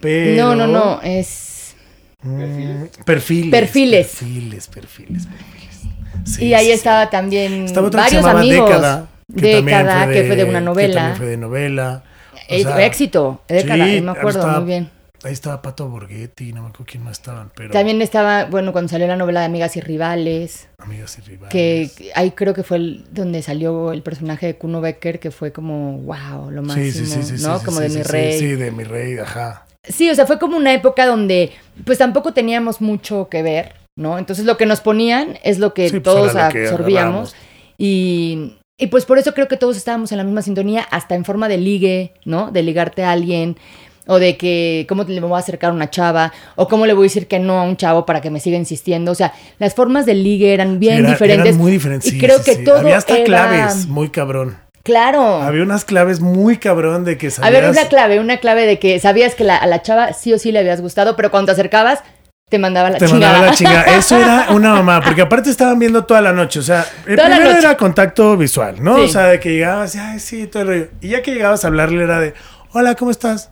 Pero... 0.00 0.42
No, 0.42 0.54
no, 0.56 0.66
no, 0.66 1.00
es... 1.02 1.76
Mm, 2.22 2.84
perfiles. 3.04 3.50
Perfiles. 3.50 4.06
Perfiles, 4.08 4.68
perfiles, 4.68 5.26
perfiles. 5.26 5.80
Sí, 6.24 6.46
y 6.46 6.54
ahí 6.54 6.64
sí, 6.64 6.70
sí. 6.72 6.76
estaba 6.76 7.08
también 7.10 7.64
Estaba 7.66 7.90
que 7.90 7.96
varios 7.96 8.24
amigos. 8.24 8.68
Década. 8.68 9.06
Que 9.34 9.40
Década, 9.62 10.06
que 10.08 10.24
fue 10.24 10.36
de 10.36 10.44
una 10.44 10.58
Que 10.60 10.64
novela. 10.64 10.94
también 10.94 11.16
fue 11.16 11.26
de 11.26 11.36
novela. 11.36 12.02
O 12.48 12.58
sea, 12.58 12.84
éxito, 12.86 13.42
década, 13.48 13.86
me 13.86 14.10
acuerdo 14.10 14.46
muy 14.46 14.64
bien. 14.64 14.90
Ahí 15.26 15.32
estaba 15.32 15.60
Pato 15.60 15.88
Borghetti, 15.88 16.52
no 16.52 16.62
me 16.62 16.68
acuerdo 16.68 16.86
quién 16.88 17.02
más 17.02 17.18
estaban, 17.18 17.50
pero 17.54 17.72
También 17.72 18.00
estaba, 18.00 18.44
bueno, 18.44 18.70
cuando 18.72 18.88
salió 18.88 19.08
la 19.08 19.16
novela 19.16 19.40
de 19.40 19.46
Amigas 19.46 19.76
y 19.76 19.80
Rivales, 19.80 20.68
amigas 20.78 21.18
y 21.18 21.22
rivales. 21.22 21.50
que 21.50 22.12
ahí 22.14 22.30
creo 22.30 22.54
que 22.54 22.62
fue 22.62 22.76
el- 22.76 23.04
donde 23.12 23.42
salió 23.42 23.90
el 23.92 24.02
personaje 24.02 24.46
de 24.46 24.56
Kuno 24.56 24.80
Becker, 24.80 25.18
que 25.18 25.32
fue 25.32 25.52
como, 25.52 25.98
wow, 25.98 26.50
lo 26.52 26.62
máximo, 26.62 26.84
sí, 26.92 26.92
sí, 27.06 27.22
sí, 27.24 27.38
sí, 27.38 27.42
¿no? 27.44 27.58
sí, 27.58 27.64
como 27.64 27.80
de 27.80 27.88
mi 27.88 28.02
rey. 28.04 28.38
Sí, 28.38 28.46
de 28.54 28.70
mi 28.70 28.84
rey, 28.84 29.18
ajá. 29.18 29.66
Sí, 29.82 30.08
o 30.10 30.14
sea, 30.14 30.26
fue 30.26 30.38
como 30.38 30.56
una 30.56 30.72
época 30.72 31.06
donde 31.06 31.52
pues 31.84 31.98
tampoco 31.98 32.32
teníamos 32.32 32.80
mucho 32.80 33.28
que 33.28 33.42
ver, 33.42 33.74
¿no? 33.96 34.18
Entonces 34.18 34.44
lo 34.44 34.56
que 34.56 34.66
nos 34.66 34.80
ponían 34.80 35.38
es 35.42 35.58
lo 35.58 35.74
que 35.74 35.90
pues, 35.90 36.02
todos 36.02 36.34
era 36.34 36.46
lo 36.48 36.52
que 36.52 36.68
absorbíamos. 36.68 37.34
Y, 37.78 38.56
y 38.78 38.88
pues 38.88 39.04
por 39.04 39.18
eso 39.18 39.32
creo 39.34 39.48
que 39.48 39.56
todos 39.56 39.76
estábamos 39.76 40.12
en 40.12 40.18
la 40.18 40.24
misma 40.24 40.42
sintonía, 40.42 40.82
hasta 40.90 41.14
en 41.14 41.24
forma 41.24 41.48
de 41.48 41.58
ligue, 41.58 42.14
¿no? 42.24 42.50
De 42.50 42.62
ligarte 42.62 43.04
a 43.04 43.12
alguien, 43.12 43.56
o 44.06 44.18
de 44.18 44.36
que 44.36 44.86
cómo 44.88 45.02
le 45.04 45.20
voy 45.20 45.34
a 45.34 45.38
acercar 45.38 45.70
a 45.70 45.72
una 45.74 45.90
chava, 45.90 46.32
o 46.54 46.68
cómo 46.68 46.86
le 46.86 46.94
voy 46.94 47.04
a 47.04 47.08
decir 47.08 47.26
que 47.26 47.38
no 47.38 47.58
a 47.58 47.62
un 47.64 47.76
chavo 47.76 48.06
para 48.06 48.20
que 48.20 48.30
me 48.30 48.40
siga 48.40 48.56
insistiendo. 48.56 49.12
O 49.12 49.14
sea, 49.14 49.32
las 49.58 49.74
formas 49.74 50.06
de 50.06 50.14
ligue 50.14 50.54
eran 50.54 50.78
bien 50.78 50.94
Sí, 50.96 51.00
era- 51.00 51.10
diferentes. 51.10 51.46
Eran 51.46 51.58
muy 51.58 51.72
diferentes. 51.72 52.08
y 52.08 52.10
sí, 52.12 52.18
creo 52.20 52.38
sí, 52.38 52.44
que 52.44 52.56
todo 52.64 52.78
Había 52.78 52.96
hasta 52.98 53.14
era- 53.16 53.24
claves, 53.24 53.86
muy 53.86 54.08
cabrón. 54.10 54.58
Claro. 54.82 55.42
Había 55.42 55.64
unas 55.64 55.84
claves 55.84 56.20
muy 56.20 56.58
cabrón 56.58 57.04
de 57.04 57.18
que 57.18 57.26
A 57.26 57.30
sabías... 57.32 57.52
ver, 57.62 57.70
una 57.70 57.84
clave, 57.88 58.20
una 58.20 58.36
clave 58.36 58.66
de 58.66 58.78
que 58.78 59.00
sabías 59.00 59.34
que 59.34 59.42
la- 59.42 59.56
a 59.56 59.66
la 59.66 59.82
chava 59.82 60.12
sí 60.12 60.32
o 60.32 60.38
sí 60.38 60.52
le 60.52 60.60
habías 60.60 60.80
gustado, 60.80 61.16
pero 61.16 61.30
cuando 61.32 61.46
te 61.46 61.52
acercabas, 61.52 62.00
Te 62.48 62.60
mandaba 62.60 62.90
la 62.90 62.98
te 62.98 63.06
chingada. 63.06 63.32
mandaba 63.32 63.50
la 63.50 63.56
chingada. 63.56 63.82
Eso 63.98 64.16
era 64.16 64.46
una 64.50 64.72
mamá, 64.74 65.00
porque 65.04 65.22
aparte 65.22 65.50
estaban 65.50 65.80
viendo 65.80 66.04
toda 66.04 66.20
la 66.20 66.32
noche. 66.32 66.60
O 66.60 66.62
sea, 66.62 66.86
el 67.04 67.16
Toda 67.16 67.30
primero 67.30 67.58
era 67.58 67.76
contacto 67.76 68.36
visual, 68.36 68.76
¿no? 68.80 68.98
Sí. 68.98 69.02
O 69.02 69.08
sea, 69.08 69.22
de 69.24 69.40
que 69.40 69.50
llegabas 69.54 69.96
y, 69.96 69.98
ay, 69.98 70.20
sí, 70.20 70.46
todo 70.46 70.62
el 70.62 70.68
rollo. 70.68 70.88
Y 71.00 71.08
ya 71.08 71.22
que 71.22 71.34
llegabas 71.34 71.64
a 71.64 71.66
hablarle 71.66 72.04
era 72.04 72.20
de, 72.20 72.34
hola, 72.72 72.94
¿cómo 72.94 73.10
estás? 73.10 73.50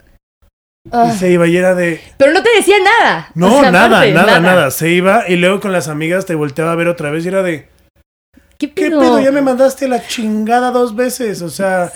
Ah, 0.93 1.11
Y 1.15 1.19
se 1.19 1.31
iba 1.31 1.47
y 1.47 1.57
era 1.57 1.75
de, 1.75 2.01
Pero 2.19 2.33
no 2.33 2.43
te 2.43 2.51
decía 2.57 2.77
nada. 2.79 3.29
no, 3.35 3.57
O 3.57 3.61
sea, 3.63 3.71
nada, 3.71 3.87
aparte, 3.99 4.13
nada, 4.13 4.41
nada, 4.41 4.71
Se 4.71 4.91
iba 4.91 5.25
y 5.29 5.37
luego 5.37 5.61
con 5.61 5.73
las 5.73 5.89
amigas 5.89 6.27
te 6.27 6.35
volteaba 6.35 6.73
a 6.73 6.77
ver 6.77 6.89
otra 6.89 7.11
vez 7.11 7.25
y 7.25 7.29
era 7.29 7.43
de, 7.43 7.69
¿Qué 8.59 8.71
¿qué 8.73 8.89
pedo? 8.91 9.01
pedo? 9.01 9.21
Ya 9.21 9.33
me 9.33 9.41
mandaste 9.43 9.89
la 9.89 10.07
chingada 10.07 10.71
dos 10.71 10.95
veces. 10.95 11.41
O 11.43 11.49
sea, 11.49 11.91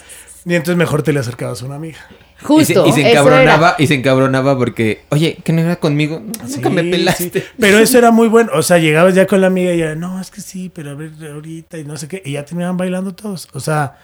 y 0.45 0.55
entonces 0.55 0.76
mejor 0.76 1.03
te 1.03 1.12
le 1.12 1.20
acercabas 1.20 1.62
a 1.62 1.66
una 1.66 1.74
amiga. 1.76 1.99
Justo. 2.43 2.86
y 2.86 2.93
se, 2.93 3.01
y 3.01 3.03
se 3.05 3.11
eso 3.12 3.20
encabronaba, 3.20 3.74
y 3.78 3.86
se 3.89 3.95
encabronaba 3.95 4.57
porque, 4.57 5.03
oye, 5.11 5.39
¿qué 5.45 5.53
no 5.53 5.61
era 5.61 5.76
conmigo? 5.76 6.20
Nunca 6.49 6.70
me 6.70 6.82
Sí, 6.82 6.91
pelaste. 6.91 7.41
sí. 7.41 7.47
Pero 7.59 7.78
eso 7.78 7.99
era 7.99 8.11
muy 8.11 8.28
bueno. 8.28 8.53
O 8.55 8.62
sea, 8.62 8.78
llegabas 8.78 9.14
ya 9.14 9.26
con 9.26 9.41
la 9.41 9.49
amiga 9.49 9.72
y 9.74 9.78
ya, 9.78 9.95
no, 9.97 10.20
es 10.20 10.30
que 10.30 10.41
sí, 10.41 10.70
pero 10.72 10.93
a 10.93 10.95
ver 10.95 11.11
ahorita 11.30 11.76
y 11.78 11.84
no 11.84 11.97
sé 11.99 12.09
qué. 12.09 12.22
Y 12.24 12.32
ya 12.32 12.45
terminaban 12.45 12.76
bailando 12.76 13.14
todos. 13.14 13.49
O 13.53 13.61
sea, 13.61 13.99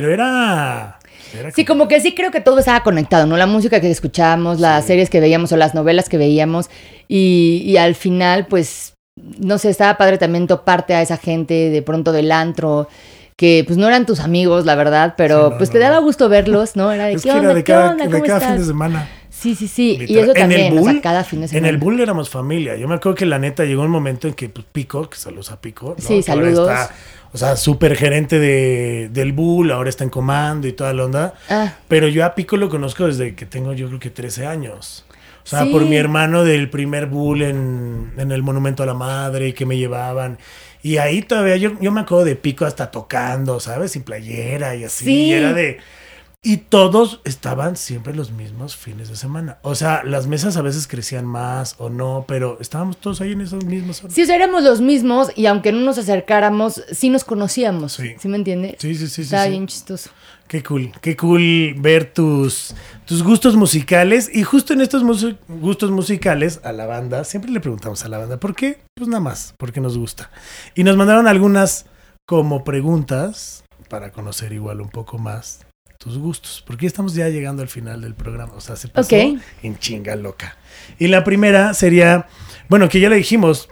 pero 0.00 0.12
era. 0.12 0.98
era 1.38 1.50
Sí, 1.50 1.64
como 1.64 1.88
que 1.88 2.00
sí 2.00 2.14
creo 2.14 2.30
que 2.30 2.40
todo 2.40 2.58
estaba 2.58 2.82
conectado, 2.82 3.26
¿no? 3.26 3.36
La 3.36 3.46
música 3.46 3.80
que 3.80 3.90
escuchábamos, 3.90 4.60
las 4.60 4.86
series 4.86 5.10
que 5.10 5.20
veíamos 5.20 5.52
o 5.52 5.56
las 5.56 5.74
novelas 5.74 6.08
que 6.08 6.18
veíamos. 6.18 6.70
Y, 7.08 7.62
y 7.66 7.76
al 7.76 7.94
final, 7.94 8.46
pues, 8.46 8.94
no 9.38 9.58
sé, 9.58 9.68
estaba 9.70 9.98
padre 9.98 10.18
también 10.18 10.46
toparte 10.46 10.94
a 10.94 11.02
esa 11.02 11.16
gente 11.18 11.70
de 11.70 11.82
pronto 11.82 12.12
del 12.12 12.32
antro, 12.32 12.88
que 13.36 13.64
pues 13.66 13.76
no 13.78 13.86
eran 13.88 14.06
tus 14.06 14.20
amigos, 14.20 14.64
la 14.66 14.74
verdad, 14.76 15.14
pero 15.16 15.36
Sí, 15.46 15.50
no, 15.52 15.58
pues 15.58 15.68
no, 15.70 15.72
te 15.74 15.78
daba 15.80 15.98
gusto 15.98 16.28
verlos, 16.28 16.76
¿no? 16.76 16.92
Era 16.92 17.06
de, 17.06 17.14
Es 17.14 17.22
¿qué 17.22 17.28
que 17.30 17.34
onda? 17.34 17.44
era 17.46 17.54
de 17.54 17.64
¿Qué 17.64 17.72
cada, 17.72 17.90
onda? 17.90 18.04
de 18.04 18.10
¿Cómo 18.10 18.24
cada 18.24 18.38
estás? 18.38 18.52
fin 18.52 18.60
de 18.60 18.66
semana. 18.66 19.08
Sí, 19.30 19.54
sí, 19.56 19.66
sí. 19.66 19.98
Y 20.06 20.18
eso 20.18 20.32
también, 20.34 20.78
o 20.78 20.82
sea, 20.84 20.92
bull- 20.92 21.00
cada 21.00 21.24
fin 21.24 21.40
de 21.40 21.46
En 21.46 21.48
semana. 21.48 21.68
el 21.70 21.78
bull 21.78 21.98
éramos 22.00 22.28
familia. 22.30 22.76
Yo 22.76 22.86
me 22.86 22.94
acuerdo 22.94 23.16
que 23.16 23.26
la 23.26 23.38
neta 23.40 23.64
llegó 23.64 23.82
un 23.82 23.90
momento 23.90 24.28
en 24.28 24.34
que 24.34 24.48
pues, 24.48 24.64
Pico, 24.70 25.08
que 25.10 25.16
saludos 25.16 25.50
a 25.50 25.60
Pico. 25.60 25.96
¿no? 25.98 26.04
Sí, 26.06 26.22
Que 26.22 26.30
ahora 26.30 26.44
saludos. 26.52 26.70
está, 26.70 26.94
o 27.32 27.38
sea, 27.38 27.56
súper 27.56 27.96
gerente 27.96 28.38
de, 28.38 29.08
del 29.12 29.32
bull, 29.32 29.70
ahora 29.70 29.88
está 29.90 30.04
en 30.04 30.10
comando 30.10 30.68
y 30.68 30.72
toda 30.72 30.92
la 30.92 31.04
onda. 31.04 31.34
Ah, 31.48 31.74
Pero 31.88 32.08
yo 32.08 32.24
a 32.24 32.34
Pico 32.34 32.56
lo 32.56 32.68
conozco 32.68 33.06
desde 33.06 33.34
que 33.34 33.46
tengo 33.46 33.72
yo 33.72 33.88
creo 33.88 33.98
que 34.00 34.10
13 34.10 34.46
años. 34.46 35.04
O 35.44 35.48
sea, 35.48 35.64
Sí. 35.64 35.72
por 35.72 35.84
mi 35.86 35.96
hermano 35.96 36.44
del 36.44 36.70
primer 36.70 37.06
bull 37.06 37.42
en, 37.42 38.12
en 38.16 38.30
el 38.32 38.42
Monumento 38.42 38.82
a 38.82 38.86
la 38.86 38.94
Madre 38.94 39.48
y 39.48 39.52
que 39.54 39.66
me 39.66 39.76
llevaban. 39.76 40.38
Y 40.82 40.98
ahí 40.98 41.22
todavía 41.22 41.56
yo, 41.56 41.72
yo 41.80 41.90
me 41.90 42.00
acuerdo 42.02 42.24
de 42.24 42.36
Pico 42.36 42.64
hasta 42.64 42.90
tocando, 42.90 43.58
¿sabes? 43.60 43.92
Sin 43.92 44.02
playera 44.02 44.76
y 44.76 44.84
así. 44.84 45.04
Sí. 45.04 45.14
Y 45.26 45.32
era 45.32 45.52
de... 45.52 45.78
Y 46.44 46.56
todos 46.56 47.20
estaban 47.24 47.76
siempre 47.76 48.16
los 48.16 48.32
mismos 48.32 48.74
fines 48.74 49.08
de 49.08 49.14
semana. 49.14 49.58
O 49.62 49.76
sea, 49.76 50.02
las 50.02 50.26
mesas 50.26 50.56
a 50.56 50.62
veces 50.62 50.88
crecían 50.88 51.24
más 51.24 51.76
o 51.78 51.88
no, 51.88 52.24
pero 52.26 52.58
estábamos 52.60 52.96
todos 52.96 53.20
ahí 53.20 53.30
en 53.30 53.42
esos 53.42 53.64
mismos 53.64 54.02
horas. 54.02 54.12
sí, 54.12 54.22
o 54.22 54.26
sea, 54.26 54.34
éramos 54.34 54.64
los 54.64 54.80
mismos 54.80 55.28
y 55.36 55.46
aunque 55.46 55.70
no 55.70 55.78
nos 55.78 55.98
acercáramos, 55.98 56.82
sí 56.90 57.10
nos 57.10 57.22
conocíamos. 57.22 57.92
Sí. 57.92 58.16
¿Sí, 58.18 58.26
me 58.26 58.38
entiendes? 58.38 58.74
Sí, 58.80 58.96
sí, 58.96 59.06
sí, 59.06 59.22
Estaba 59.22 59.44
sí. 59.44 59.50
bien 59.50 59.68
chistoso. 59.68 60.10
Qué 60.48 60.64
cool, 60.64 60.90
qué 61.00 61.16
cool 61.16 61.74
ver 61.78 62.12
tus, 62.12 62.74
tus 63.04 63.22
gustos 63.22 63.54
musicales. 63.54 64.28
Y 64.34 64.42
justo 64.42 64.72
en 64.72 64.80
estos 64.80 65.04
gustos 65.46 65.92
musicales, 65.92 66.60
a 66.64 66.72
la 66.72 66.86
banda, 66.86 67.22
siempre 67.22 67.52
le 67.52 67.60
preguntamos 67.60 68.04
a 68.04 68.08
la 68.08 68.18
banda, 68.18 68.40
¿por 68.40 68.56
qué? 68.56 68.80
Pues 68.96 69.06
nada 69.06 69.20
más, 69.20 69.54
porque 69.58 69.80
nos 69.80 69.96
gusta. 69.96 70.28
Y 70.74 70.82
nos 70.82 70.96
mandaron 70.96 71.28
algunas 71.28 71.86
como 72.26 72.64
preguntas 72.64 73.62
para 73.88 74.10
conocer 74.10 74.52
igual 74.52 74.80
un 74.80 74.88
poco 74.88 75.18
más 75.18 75.60
tus 76.02 76.18
gustos. 76.18 76.62
Porque 76.66 76.86
estamos 76.86 77.14
ya 77.14 77.28
llegando 77.28 77.62
al 77.62 77.68
final 77.68 78.00
del 78.00 78.14
programa. 78.14 78.54
O 78.54 78.60
sea, 78.60 78.76
se 78.76 78.88
pasó 78.88 79.14
en 79.16 79.78
chinga 79.78 80.16
loca. 80.16 80.56
Y 80.98 81.08
la 81.08 81.22
primera 81.24 81.74
sería, 81.74 82.26
bueno, 82.68 82.88
que 82.88 83.00
ya 83.00 83.08
le 83.08 83.16
dijimos, 83.16 83.68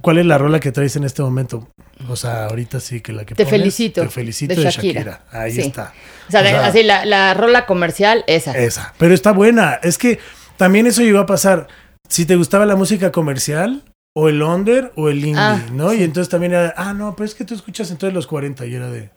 ¿cuál 0.00 0.18
es 0.18 0.26
la 0.26 0.38
rola 0.38 0.60
que 0.60 0.72
traes 0.72 0.96
en 0.96 1.04
este 1.04 1.22
momento? 1.22 1.68
O 2.08 2.16
sea, 2.16 2.46
ahorita 2.46 2.80
sí 2.80 3.00
que 3.00 3.12
la 3.12 3.24
que 3.24 3.34
Te 3.34 3.44
pones, 3.44 3.60
felicito, 3.60 4.02
Te 4.02 4.08
felicito 4.08 4.54
de 4.54 4.64
de 4.64 4.70
Shakira. 4.70 5.24
Ahí 5.30 5.52
Sí. 5.52 5.60
está. 5.62 5.92
O 6.28 6.30
sea, 6.30 6.40
O 6.40 6.44
de- 6.44 6.50
sea- 6.50 6.66
así 6.66 6.82
la, 6.82 7.04
la 7.04 7.34
rola 7.34 7.66
comercial, 7.66 8.24
esa. 8.26 8.52
Esa. 8.56 8.94
Pero 8.98 9.14
está 9.14 9.32
buena. 9.32 9.74
Es 9.82 9.98
que 9.98 10.18
también 10.56 10.86
eso 10.86 11.02
llegó 11.02 11.18
a 11.18 11.26
pasar. 11.26 11.68
Si 12.08 12.24
te 12.26 12.36
gustaba 12.36 12.66
la 12.66 12.76
música 12.76 13.12
comercial, 13.12 13.82
o 14.16 14.28
el 14.28 14.42
under, 14.42 14.92
o 14.96 15.08
el 15.08 15.18
indie, 15.24 15.36
Ah, 15.40 15.60
¿no? 15.72 15.90
sí. 15.90 15.98
Y 15.98 16.02
entonces 16.02 16.28
también 16.28 16.52
era, 16.52 16.74
ah, 16.76 16.92
no, 16.94 17.14
pero 17.14 17.24
es 17.26 17.34
que 17.34 17.44
tú 17.44 17.54
escuchas 17.54 17.90
entonces 17.92 18.12
los 18.14 18.26
40 18.26 18.66
y 18.66 18.74
era 18.74 18.90
de. 18.90 19.10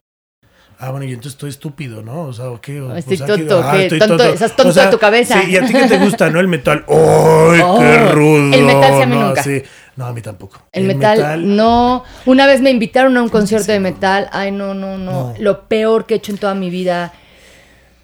Ah, 0.80 0.91
bueno, 0.91 1.05
y 1.05 1.09
entonces 1.09 1.34
estoy 1.34 1.49
estúpido, 1.49 2.01
¿no? 2.01 2.24
O 2.24 2.34
sea, 2.34 2.49
¿o 2.49 2.59
qué? 2.61 2.82
O, 2.82 2.95
Estoy 2.95 3.15
o 3.15 3.17
sea, 3.17 3.28
tonto, 3.28 3.61
ah, 3.63 3.82
estoy 3.82 3.99
Tonto, 3.99 4.24
estás 4.24 4.55
tonto 4.55 4.74
de 4.80 4.88
tu 4.88 4.97
cabeza. 4.99 5.41
Sí, 5.41 5.51
y 5.51 5.57
a 5.57 5.65
ti 5.65 5.74
que 5.74 5.88
te 5.88 5.97
gusta, 5.99 6.30
¿no? 6.30 6.39
El 6.39 6.47
metal. 6.47 6.84
¡Ay, 6.89 7.61
Oh, 7.63 7.78
qué 7.80 7.97
rudo! 8.09 8.53
el 8.53 8.63
metal 8.65 8.93
sí 8.95 9.01
a 9.01 9.05
mí 9.05 9.15
no, 9.15 9.28
nunca. 9.30 9.43
sí. 9.43 9.61
No, 9.95 10.05
a 10.07 10.13
mí 10.13 10.21
tampoco. 10.21 10.59
El, 10.71 10.86
metal, 10.86 11.55
no. 11.55 12.03
Una 12.26 12.47
vez 12.47 12.61
me 12.61 12.71
invitaron 12.71 13.15
a 13.15 13.21
un 13.21 13.30
concierto 13.30 13.71
de 13.71 13.80
metal. 13.80 14.28
Ay, 14.32 14.51
no, 14.51 14.74
no, 14.74 14.97
no, 14.97 15.11
No. 15.30 15.34
Lo 15.38 15.67
peor 15.67 16.05
que 16.05 16.15
he 16.15 16.17
hecho 16.17 16.32
en 16.32 16.39
toda 16.39 16.55
mi 16.55 16.69
vida. 16.71 17.13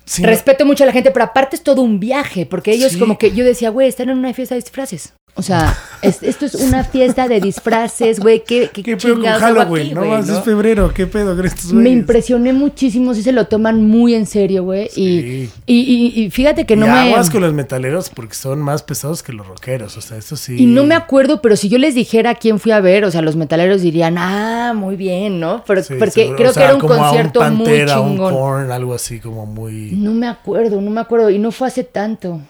Sí, 0.05 0.23
Respeto 0.23 0.65
mucho 0.65 0.83
a 0.83 0.87
la 0.87 0.93
gente, 0.93 1.11
pero 1.11 1.25
aparte 1.25 1.55
es 1.55 1.63
todo 1.63 1.81
un 1.81 1.99
viaje, 1.99 2.45
porque 2.45 2.71
ellos 2.71 2.93
Sí. 2.93 2.99
como 2.99 3.17
que 3.17 3.31
yo 3.31 3.43
decía, 3.45 3.69
güey, 3.69 3.87
están 3.87 4.09
en 4.09 4.17
una 4.17 4.33
fiesta 4.33 4.55
de 4.55 4.61
disfraces. 4.61 5.13
O 5.35 5.41
sea, 5.41 5.77
es- 6.01 6.21
esto 6.21 6.45
es 6.45 6.55
una 6.55 6.83
fiesta 6.83 7.29
de 7.29 7.39
disfraces, 7.39 8.19
güey, 8.19 8.43
qué, 8.43 8.69
qué, 8.73 8.83
¿Qué 8.83 8.97
pedo 8.97 9.15
con 9.15 9.23
Halloween? 9.25 9.85
aquí, 9.85 9.93
no 9.95 10.01
güey, 10.01 10.11
más, 10.11 10.27
¿no? 10.27 10.37
es 10.37 10.43
febrero. 10.43 10.93
¿Qué 10.93 11.07
pedo 11.07 11.33
con 11.35 11.45
estos 11.45 11.71
Me 11.71 11.89
impresioné 11.91 12.51
muchísimo, 12.51 13.13
sí 13.13 13.23
se 13.23 13.31
lo 13.31 13.47
toman 13.47 13.87
muy 13.87 14.15
en 14.15 14.25
serio, 14.25 14.63
güey. 14.65 14.87
Y, 14.97 15.21
Sí. 15.21 15.49
y, 15.65 15.75
y- 16.15 16.23
y 16.25 16.29
fíjate 16.29 16.65
que 16.65 16.75
no 16.75 16.87
me... 16.87 16.91
aguas 16.91 17.29
con 17.29 17.41
los 17.41 17.53
metaleros 17.53 18.09
porque 18.09 18.33
son 18.35 18.59
más 18.59 18.83
pesados 18.83 19.23
que 19.23 19.31
los 19.31 19.47
rockeros. 19.47 19.95
O 19.95 20.01
sea, 20.01 20.17
eso 20.17 20.35
sí. 20.35 20.57
Y 20.57 20.65
no 20.65 20.83
me 20.83 20.95
acuerdo, 20.95 21.41
pero 21.41 21.55
si 21.55 21.69
yo 21.69 21.77
les 21.77 21.95
dijera 21.95 22.35
quién 22.35 22.59
fui 22.59 22.73
a 22.73 22.81
ver, 22.81 23.05
o 23.05 23.11
sea, 23.11 23.21
los 23.21 23.37
metaleros 23.37 23.81
dirían, 23.81 24.17
ah, 24.17 24.73
muy 24.75 24.97
bien, 24.97 25.39
¿no? 25.39 25.63
Pero, 25.65 25.83
Sí, 25.83 25.93
porque 25.97 26.11
seguro. 26.23 26.35
creo 26.37 26.49
O 26.49 26.53
sea, 26.53 26.61
que 26.63 26.65
era 26.65 26.75
un 26.75 26.81
como 26.81 26.93
a 26.95 26.97
concierto 26.97 27.39
muy 27.51 27.65
Pantera, 27.65 28.01
un 28.01 28.09
chingón. 28.11 28.33
Korn, 28.33 28.71
algo 28.71 28.93
así 28.93 29.19
como 29.21 29.45
muy. 29.45 29.91
No 29.93 30.11
me 30.13 30.27
acuerdo, 30.27 30.81
no 30.81 30.91
me 30.91 30.99
acuerdo. 30.99 31.29
Y 31.29 31.39
no 31.39 31.51
fue 31.51 31.67
hace 31.69 31.85
tanto. 31.85 32.41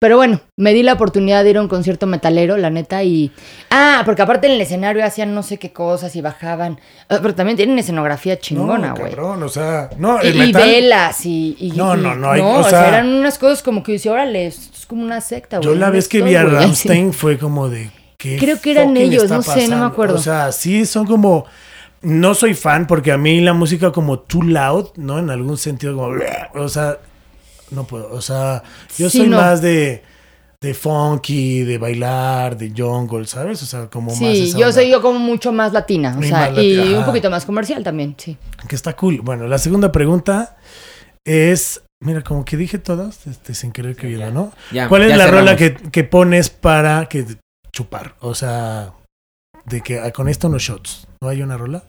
Pero 0.00 0.16
bueno, 0.16 0.40
me 0.56 0.74
di 0.74 0.82
la 0.82 0.92
oportunidad 0.94 1.44
de 1.44 1.50
ir 1.50 1.56
a 1.56 1.62
un 1.62 1.68
concierto 1.68 2.06
metalero, 2.06 2.56
la 2.58 2.68
neta, 2.68 3.02
y... 3.04 3.32
Ah, 3.70 4.02
porque 4.04 4.20
aparte 4.20 4.48
en 4.48 4.54
el 4.54 4.60
escenario 4.60 5.02
hacían 5.04 5.34
no 5.34 5.42
sé 5.42 5.56
qué 5.58 5.72
cosas 5.72 6.14
y 6.14 6.20
bajaban. 6.20 6.78
Ah, 7.08 7.20
Pero 7.22 7.34
también 7.34 7.56
tienen 7.56 7.78
escenografía 7.78 8.38
chingona, 8.38 8.88
no, 8.88 8.96
güey. 8.96 9.10
cabrón, 9.14 9.42
o 9.44 9.48
sea, 9.48 9.88
no, 9.96 10.22
y, 10.22 10.26
el 10.26 10.34
y 10.36 10.38
metal. 10.40 10.62
velas 10.62 11.24
y, 11.24 11.56
y- 11.58 11.70
No, 11.72 11.96
no, 11.96 12.14
no, 12.16 12.30
hay- 12.32 12.40
o, 12.40 12.48
o 12.58 12.62
sea, 12.62 12.70
sea, 12.70 12.88
eran 12.88 13.08
unas 13.14 13.38
cosas 13.38 13.62
como 13.62 13.82
que 13.82 13.92
dice, 13.92 14.10
órale, 14.10 14.46
esto 14.48 14.76
es 14.76 14.84
como 14.84 15.02
una 15.04 15.20
secta, 15.22 15.56
güey. 15.58 15.68
Yo 15.70 15.74
la 15.74 15.86
¿dónde 15.86 15.96
vez 15.98 16.08
que 16.08 16.18
estoy, 16.18 16.30
vi 16.30 16.36
a 16.36 16.42
güey? 16.44 16.54
Ramstein 16.56 17.12
fue 17.14 17.38
como 17.38 17.70
de. 17.70 17.90
¿qué 18.18 18.36
Creo 18.38 18.60
que 18.60 18.72
eran 18.72 18.88
fucking 18.88 19.02
ellos, 19.02 19.22
está 19.24 19.36
no 19.36 19.42
sé, 19.42 19.48
no 19.50 19.54
me 19.56 19.62
pasando? 19.62 19.86
acuerdo. 19.86 20.14
O 20.16 20.18
sea, 20.18 20.52
sí, 20.52 20.84
son 20.84 21.06
como. 21.06 21.46
No 22.02 22.34
soy 22.34 22.52
fan 22.52 22.86
porque 22.86 23.10
a 23.12 23.16
mí 23.16 23.40
la 23.40 23.54
música 23.54 23.90
como 23.90 24.18
too 24.18 24.42
loud, 24.42 24.88
¿no? 24.96 25.18
En 25.18 25.30
algún 25.30 25.56
sentido 25.56 25.96
como... 25.96 26.14
O 26.54 26.68
sea, 26.68 26.98
no 27.74 27.84
puedo. 27.86 28.10
O 28.12 28.20
sea, 28.22 28.62
yo 28.96 29.10
Sí, 29.10 29.18
soy 29.18 29.28
no. 29.28 29.36
más 29.36 29.60
de, 29.60 30.02
de 30.60 30.74
funky, 30.74 31.62
de 31.64 31.76
bailar, 31.78 32.56
de 32.56 32.72
jungle, 32.76 33.26
¿sabes? 33.26 33.62
O 33.62 33.66
sea, 33.66 33.88
como 33.90 34.10
más 34.10 34.18
Sí, 34.18 34.52
yo 34.52 34.58
onda. 34.66 34.72
soy 34.72 34.90
yo 34.90 35.02
como 35.02 35.18
mucho 35.18 35.52
más 35.52 35.72
latina, 35.72 36.16
o 36.18 36.22
Y 36.22 36.28
sea, 36.28 36.50
y 36.50 36.76
latina, 36.76 36.98
un 37.00 37.04
poquito 37.04 37.30
más 37.30 37.44
comercial 37.44 37.82
también, 37.84 38.14
sí. 38.16 38.36
Que 38.68 38.74
está 38.76 38.94
cool. 38.96 39.20
Bueno, 39.22 39.46
la 39.46 39.58
segunda 39.58 39.92
pregunta 39.92 40.56
es... 41.24 41.82
Mira, 42.00 42.22
como 42.22 42.44
que 42.44 42.58
dije 42.58 42.76
todas, 42.78 43.26
este, 43.26 43.54
sin 43.54 43.72
querer 43.72 43.96
querido, 43.96 44.30
¿no? 44.30 44.52
Ya, 44.72 44.88
¿Cuál 44.88 45.02
es 45.04 45.08
ya 45.10 45.16
la 45.16 45.26
rola 45.26 45.56
que, 45.56 45.74
que 45.74 46.04
pones 46.04 46.50
para 46.50 47.06
que 47.06 47.24
chupar? 47.72 48.14
O 48.20 48.34
sea, 48.34 48.92
de 49.64 49.80
que 49.80 50.00
ah, 50.00 50.12
con 50.12 50.28
esto 50.28 50.50
no 50.50 50.58
shots. 50.58 51.06
¿No 51.22 51.30
hay 51.30 51.40
una 51.40 51.56
rola? 51.56 51.84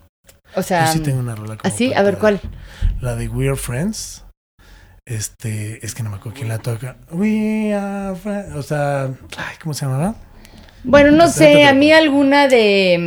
O 0.56 0.62
sea, 0.62 0.86
Yo 0.86 0.94
sí 0.94 1.00
tengo 1.00 1.20
una 1.20 1.36
rola. 1.36 1.58
como 1.58 1.74
así, 1.74 1.94
a 1.94 2.02
ver 2.04 2.14
dar. 2.14 2.22
cuál. 2.22 2.42
La 3.02 3.16
de 3.18 3.28
We 3.28 3.48
Are 3.50 3.58
Friends. 3.58 4.24
Este, 5.08 5.86
es 5.86 5.94
que 5.94 6.02
no 6.02 6.10
me 6.10 6.16
acuerdo 6.16 6.36
quién 6.38 6.50
la 6.50 6.58
toca. 6.58 6.96
We 7.12 7.74
Are 7.76 8.16
Friends. 8.16 8.56
O 8.56 8.64
sea, 8.64 9.04
ay, 9.38 9.56
¿cómo 9.62 9.74
se 9.76 9.86
llamaba? 9.86 10.16
Bueno, 10.84 11.12
no 11.12 11.28
sé, 11.28 11.66
a 11.66 11.74
mí 11.74 11.92
alguna 11.92 12.48
de 12.48 12.98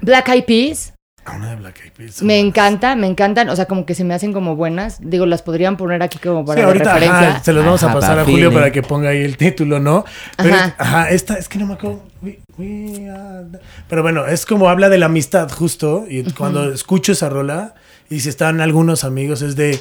mm, 0.00 0.04
Black 0.04 0.28
Eyed 0.28 0.44
Peas 0.44 0.92
Ah, 1.24 1.36
Una 1.36 1.50
de 1.50 1.56
Black 1.56 1.80
Eyed 1.84 1.92
Peas. 1.92 2.20
me 2.22 2.34
Buenas. 2.34 2.46
encanta, 2.48 2.96
me 2.96 3.06
encantan, 3.06 3.48
o 3.48 3.56
sea, 3.56 3.64
como 3.66 3.86
que 3.86 3.94
se 3.94 4.02
me 4.04 4.12
hacen 4.12 4.32
como 4.34 4.56
buenas. 4.56 4.98
Digo, 5.00 5.24
las 5.24 5.40
podrían 5.40 5.76
poner 5.78 6.02
aquí 6.02 6.18
como 6.18 6.44
para 6.44 6.60
Sí, 6.60 6.66
ahorita 6.66 6.84
referencia. 6.94 7.30
ajá, 7.30 7.44
se 7.44 7.52
los 7.54 7.64
vamos 7.64 7.82
a 7.82 7.92
pasar 7.94 8.18
a 8.18 8.24
Julio 8.24 8.36
feeling. 8.48 8.54
para 8.54 8.72
que 8.72 8.82
ponga 8.82 9.08
ahí 9.10 9.22
el 9.22 9.36
título, 9.38 9.78
¿no? 9.80 10.04
Pero, 10.36 10.54
Ajá. 10.54 10.74
ajá, 10.78 11.10
esta, 11.10 11.34
es 11.36 11.48
que 11.48 11.58
no 11.58 11.66
me 11.66 11.74
acuerdo. 11.74 12.02
We- 12.22 12.40
we 12.58 13.08
are 13.08 13.46
the- 13.50 13.58
Pero 13.88 14.02
bueno, 14.02 14.26
es 14.26 14.44
como 14.44 14.68
habla 14.68 14.88
de 14.90 14.98
la 14.98 15.06
amistad 15.06 15.48
justo. 15.50 16.04
Y 16.08 16.24
cuando 16.32 16.70
escucho 16.72 17.12
esa 17.12 17.28
rola 17.30 17.74
y 18.10 18.20
si 18.20 18.28
están 18.28 18.60
algunos 18.60 19.04
amigos, 19.04 19.40
es 19.42 19.56
de. 19.56 19.78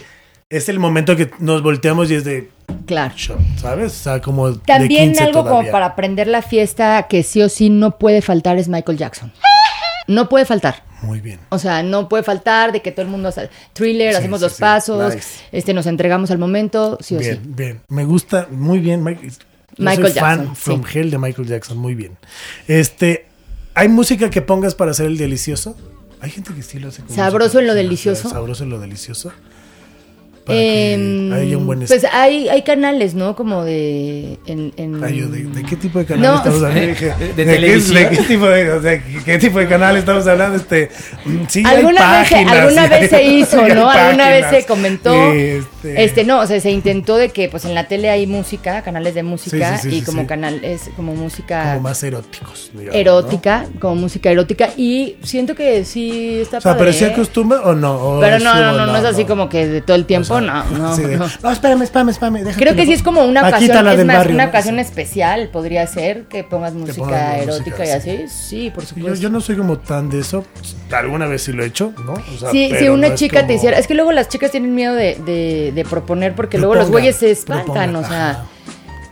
Es 0.52 0.70
el 0.70 0.78
momento 0.80 1.16
que 1.16 1.32
nos 1.40 1.64
volteamos 1.64 2.12
y 2.12 2.16
es 2.16 2.24
de 2.24 2.50
Claro. 2.86 3.14
¿sabes? 3.58 3.92
O 3.94 4.04
sea, 4.04 4.22
como. 4.22 4.52
de 4.52 4.60
También 4.60 5.10
15 5.14 5.24
algo 5.24 5.46
como 5.46 5.70
para 5.72 5.86
aprender 5.88 6.28
la 6.28 6.42
fiesta 6.42 7.08
que 7.10 7.24
sí 7.24 7.42
o 7.42 7.50
sí 7.50 7.70
no 7.70 7.98
puede 7.98 8.22
faltar 8.22 8.58
es 8.58 8.68
Michael 8.68 8.98
Jackson. 8.98 9.32
No 10.08 10.28
puede 10.30 10.46
faltar. 10.46 10.84
Muy 11.04 11.20
bien. 11.22 11.40
O 11.50 11.58
sea, 11.58 11.82
no 11.84 12.08
puede 12.10 12.24
faltar 12.24 12.72
de 12.72 12.82
que 12.82 12.92
todo 12.92 13.04
el 13.06 13.12
mundo 13.12 13.30
hace 13.30 13.50
thriller, 13.74 14.12
Sí, 14.14 14.18
hacemos 14.20 14.40
sí, 14.40 14.46
los 14.46 14.54
sí. 14.54 14.60
pasos, 14.62 15.16
Nice. 15.16 15.28
este 15.52 15.74
nos 15.74 15.86
entregamos 15.88 16.30
al 16.32 16.38
momento, 16.38 16.98
sí 17.02 17.16
o 17.16 17.20
bien, 17.20 17.36
sí. 17.36 17.42
bien. 17.44 17.82
Me 17.88 18.04
gusta 18.06 18.48
muy 18.52 18.80
bien. 18.80 19.00
Yo 19.04 19.32
Michael 19.78 20.12
soy 20.12 20.20
fan 20.22 20.38
Jackson, 20.40 20.56
from 20.56 20.84
sí. 20.86 21.00
hell 21.00 21.10
de 21.12 21.18
Michael 21.18 21.48
Jackson, 21.48 21.78
muy 21.78 21.96
bien. 21.96 22.18
Este, 22.68 23.26
¿hay 23.74 23.88
música 23.88 24.30
que 24.30 24.42
pongas 24.42 24.76
para 24.76 24.92
hacer 24.92 25.06
el 25.08 25.18
delicioso? 25.18 25.76
Hay 26.20 26.30
gente 26.30 26.54
que 26.54 26.62
sí 26.62 26.78
lo 26.78 26.90
hace. 26.90 27.02
con 27.04 27.16
¿Sabroso 27.16 27.46
música. 27.46 27.62
en 27.62 27.68
lo 27.68 27.74
delicioso? 27.74 28.30
Sabroso 28.30 28.64
en 28.64 28.70
lo 28.70 28.80
delicioso. 28.80 29.32
Para 30.46 30.58
que 30.58 30.94
Em, 30.94 31.34
haya 31.34 31.58
un 31.58 31.66
buen 31.68 31.80
pues 31.86 32.04
hay, 32.12 32.50
hay 32.50 32.62
canales, 32.64 33.14
¿no? 33.14 33.36
Como 33.36 33.64
de... 33.64 34.40
En, 34.48 34.74
en- 34.78 35.04
Ay, 35.04 35.18
yo, 35.20 35.28
¿de, 35.30 35.44
de 35.44 35.64
qué 35.64 35.76
tipo 35.76 36.00
de 36.00 36.06
canal 36.06 36.22
No. 36.32 36.36
estamos 36.38 36.64
hablando? 36.64 36.88
Dije, 36.88 37.06
¿De 37.20 37.26
¿de 37.28 37.34
qué- 37.36 37.46
televisión? 37.46 37.96
de 38.04 38.10
qué 38.10 38.24
tipo 38.24 38.46
de, 38.48 38.72
o 38.72 38.82
sea, 38.82 39.04
¿qué, 39.26 39.38
tipo 39.38 39.60
de 39.60 39.68
canal 39.68 39.98
estamos 39.98 40.26
hablando? 40.28 40.58
Este, 40.58 40.90
sí, 41.48 41.64
hay 41.66 41.76
Alguna 41.78 42.20
vez, 42.20 42.28
se, 42.28 42.34
páginas, 42.36 42.56
alguna 42.58 42.84
sí, 42.84 42.90
vez 42.90 43.02
hay- 43.02 43.08
se 43.10 43.24
hizo, 43.38 43.62
hay 43.62 43.74
¿no? 43.74 43.90
Alguna 43.90 44.30
vez 44.30 44.46
se 44.50 44.66
comentó. 44.66 45.32
Este, 45.32 46.04
Este, 46.04 46.24
no, 46.24 46.40
o 46.40 46.48
sea, 46.48 46.60
se 46.60 46.72
intentó 46.72 47.18
de 47.18 47.30
que 47.30 47.48
pues 47.50 47.66
en 47.66 47.76
la 47.76 47.88
tele 47.88 48.10
hay 48.10 48.26
música, 48.28 48.82
canales 48.82 49.14
de 49.16 49.24
música 49.24 49.78
Sí, 49.78 49.84
sí, 49.84 49.90
sí, 49.92 49.96
y 49.98 50.00
sí, 50.00 50.06
como 50.06 50.22
sí. 50.22 50.28
canal 50.28 50.64
es 50.64 50.90
como 50.96 51.14
música 51.16 51.74
como 51.74 51.82
más 51.82 52.02
eróticos. 52.04 52.72
digamos, 52.74 52.96
erótica, 52.96 53.66
como 53.80 53.96
música 53.96 54.30
erótica 54.32 54.70
y 54.78 55.18
siento 55.24 55.56
que 55.56 55.86
sí 55.86 56.40
está 56.42 56.58
¿no? 56.58 56.60
O 56.60 56.62
sea, 56.62 56.78
padre, 56.78 56.94
¿pero 56.94 57.06
¿eh? 57.08 57.14
acostumbra 57.14 57.62
o 57.62 57.74
no? 57.74 57.94
¿O 57.96 58.20
Pero 58.20 58.40
no, 58.40 58.54
no, 58.56 58.62
como- 58.72 58.78
no, 58.78 58.86
no, 58.88 58.98
es 58.98 59.06
así 59.06 59.26
como 59.26 59.50
que 59.50 59.68
de 59.68 59.82
todo 59.82 59.96
el 59.96 60.06
tiempo, 60.06 60.31
No, 60.40 60.64
no, 60.64 60.98
no. 60.98 61.28
no, 61.44 61.52
espérame, 61.52 61.82
espérame, 61.82 62.10
espérame. 62.10 62.44
déjate 62.44 62.64
Creo 62.64 62.76
que 62.76 62.86
sí 62.86 62.94
es 62.94 63.04
como 63.04 63.26
una 63.26 63.42
Paquita, 63.42 63.80
ocasión, 63.82 64.00
es 64.00 64.06
más, 64.06 64.18
barrio, 64.18 64.34
una 64.36 64.44
¿no? 64.46 64.50
ocasión 64.50 64.76
Sí. 64.76 64.82
especial 64.82 65.50
podría 65.50 65.86
ser 65.88 66.24
que 66.26 66.44
pongas 66.44 66.74
música 66.74 67.00
pongas 67.04 67.38
erótica 67.42 67.78
música, 67.80 67.86
y 67.86 67.90
así. 67.92 68.26
Sí, 68.28 68.70
por 68.74 68.84
Yo, 68.84 68.90
supuesto. 68.90 69.20
yo 69.20 69.30
no 69.30 69.42
soy 69.42 69.58
como 69.58 69.78
tan 69.80 70.10
de 70.10 70.20
eso. 70.20 70.46
Alguna 70.92 71.26
vez 71.28 71.42
sí 71.44 71.52
lo 71.52 71.64
he 71.64 71.68
hecho, 71.68 71.94
¿no? 72.06 72.14
O 72.14 72.38
sea, 72.40 72.52
Sí, 72.52 72.72
si 72.80 72.88
una 72.88 73.16
chica 73.16 73.42
te 73.42 73.46
como- 73.48 73.58
hiciera. 73.58 73.78
Es 73.78 73.88
que 73.88 73.94
luego 73.96 74.12
las 74.12 74.30
chicas 74.30 74.52
tienen 74.52 74.74
miedo 74.76 74.94
de, 74.94 75.16
de, 75.26 75.72
de 75.74 75.84
proponer 75.86 76.34
porque 76.36 76.58
luego 76.58 76.76
los 76.76 76.90
güeyes 76.90 77.16
se 77.18 77.32
espantan, 77.32 77.96
o 77.96 78.04
sea. 78.08 78.30
ajá. 78.32 78.44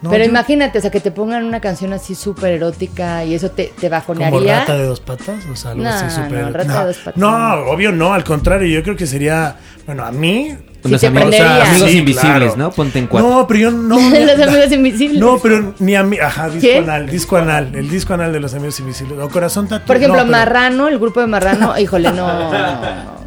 No, 0.01 0.11
pero 0.11 0.23
yo- 0.23 0.29
imagínate, 0.29 0.77
o 0.77 0.81
sea, 0.81 0.91
que 0.91 1.01
te 1.01 1.11
pongan 1.11 1.43
una 1.43 1.59
canción 1.59 1.91
así 1.91 2.15
súper 2.15 2.53
erótica 2.53 3.25
y 3.25 3.33
eso 3.33 3.51
te, 3.51 3.65
te 3.65 3.89
Como 3.89 3.89
bajonearía. 3.89 4.59
rata 4.61 4.77
de 4.77 4.85
dos 4.85 5.01
patas, 5.01 5.45
o 5.51 5.57
sea, 5.57 5.71
algo 5.71 5.83
No, 5.83 5.89
así 5.89 6.15
súper. 6.15 6.39
no, 6.45 6.51
rata 6.53 6.79
de 6.79 6.85
dos 6.87 6.97
patas, 6.99 7.17
no. 7.17 7.53
obvio 7.69 7.91
no, 7.91 8.13
al 8.13 8.23
contrario, 8.23 8.65
yo 8.69 8.81
creo 8.81 8.95
que 8.95 9.05
sería, 9.05 9.57
bueno, 9.85 10.05
a 10.05 10.11
mí. 10.13 10.55
Sí 10.83 10.89
Los 10.89 11.03
amigos, 11.03 11.29
prendería. 11.29 11.69
amigos 11.71 11.89
Sí, 11.91 11.97
invisibles, 11.97 12.39
claro. 12.53 12.55
¿no? 12.57 12.71
Ponte 12.71 12.99
en 12.99 13.07
cuatro. 13.07 13.29
No, 13.29 13.47
pero 13.47 13.59
yo 13.59 13.71
no. 13.71 13.97
los 14.09 14.39
amigos 14.47 14.71
invisibles. 14.71 15.19
No, 15.19 15.37
pero 15.39 15.73
ni 15.79 15.95
a 15.95 16.03
mí, 16.03 16.17
ajá, 16.17 16.45
disco 16.49 16.61
¿Qué? 16.61 16.77
anal, 16.77 17.09
disco 17.09 17.35
anal, 17.37 17.71
el 17.75 17.89
disco 17.89 18.13
anal 18.13 18.31
de 18.31 18.39
los 18.39 18.53
amigos 18.53 18.79
invisibles. 18.79 19.19
O 19.19 19.29
corazón 19.29 19.67
tatu. 19.67 19.85
Por 19.85 19.97
ejemplo, 19.97 20.17
no, 20.21 20.23
pero- 20.25 20.37
Marrano, 20.37 20.87
el 20.87 20.97
grupo 20.99 21.19
de 21.19 21.27
Marrano, 21.27 21.77
híjole, 21.77 22.11
no. 22.11 23.18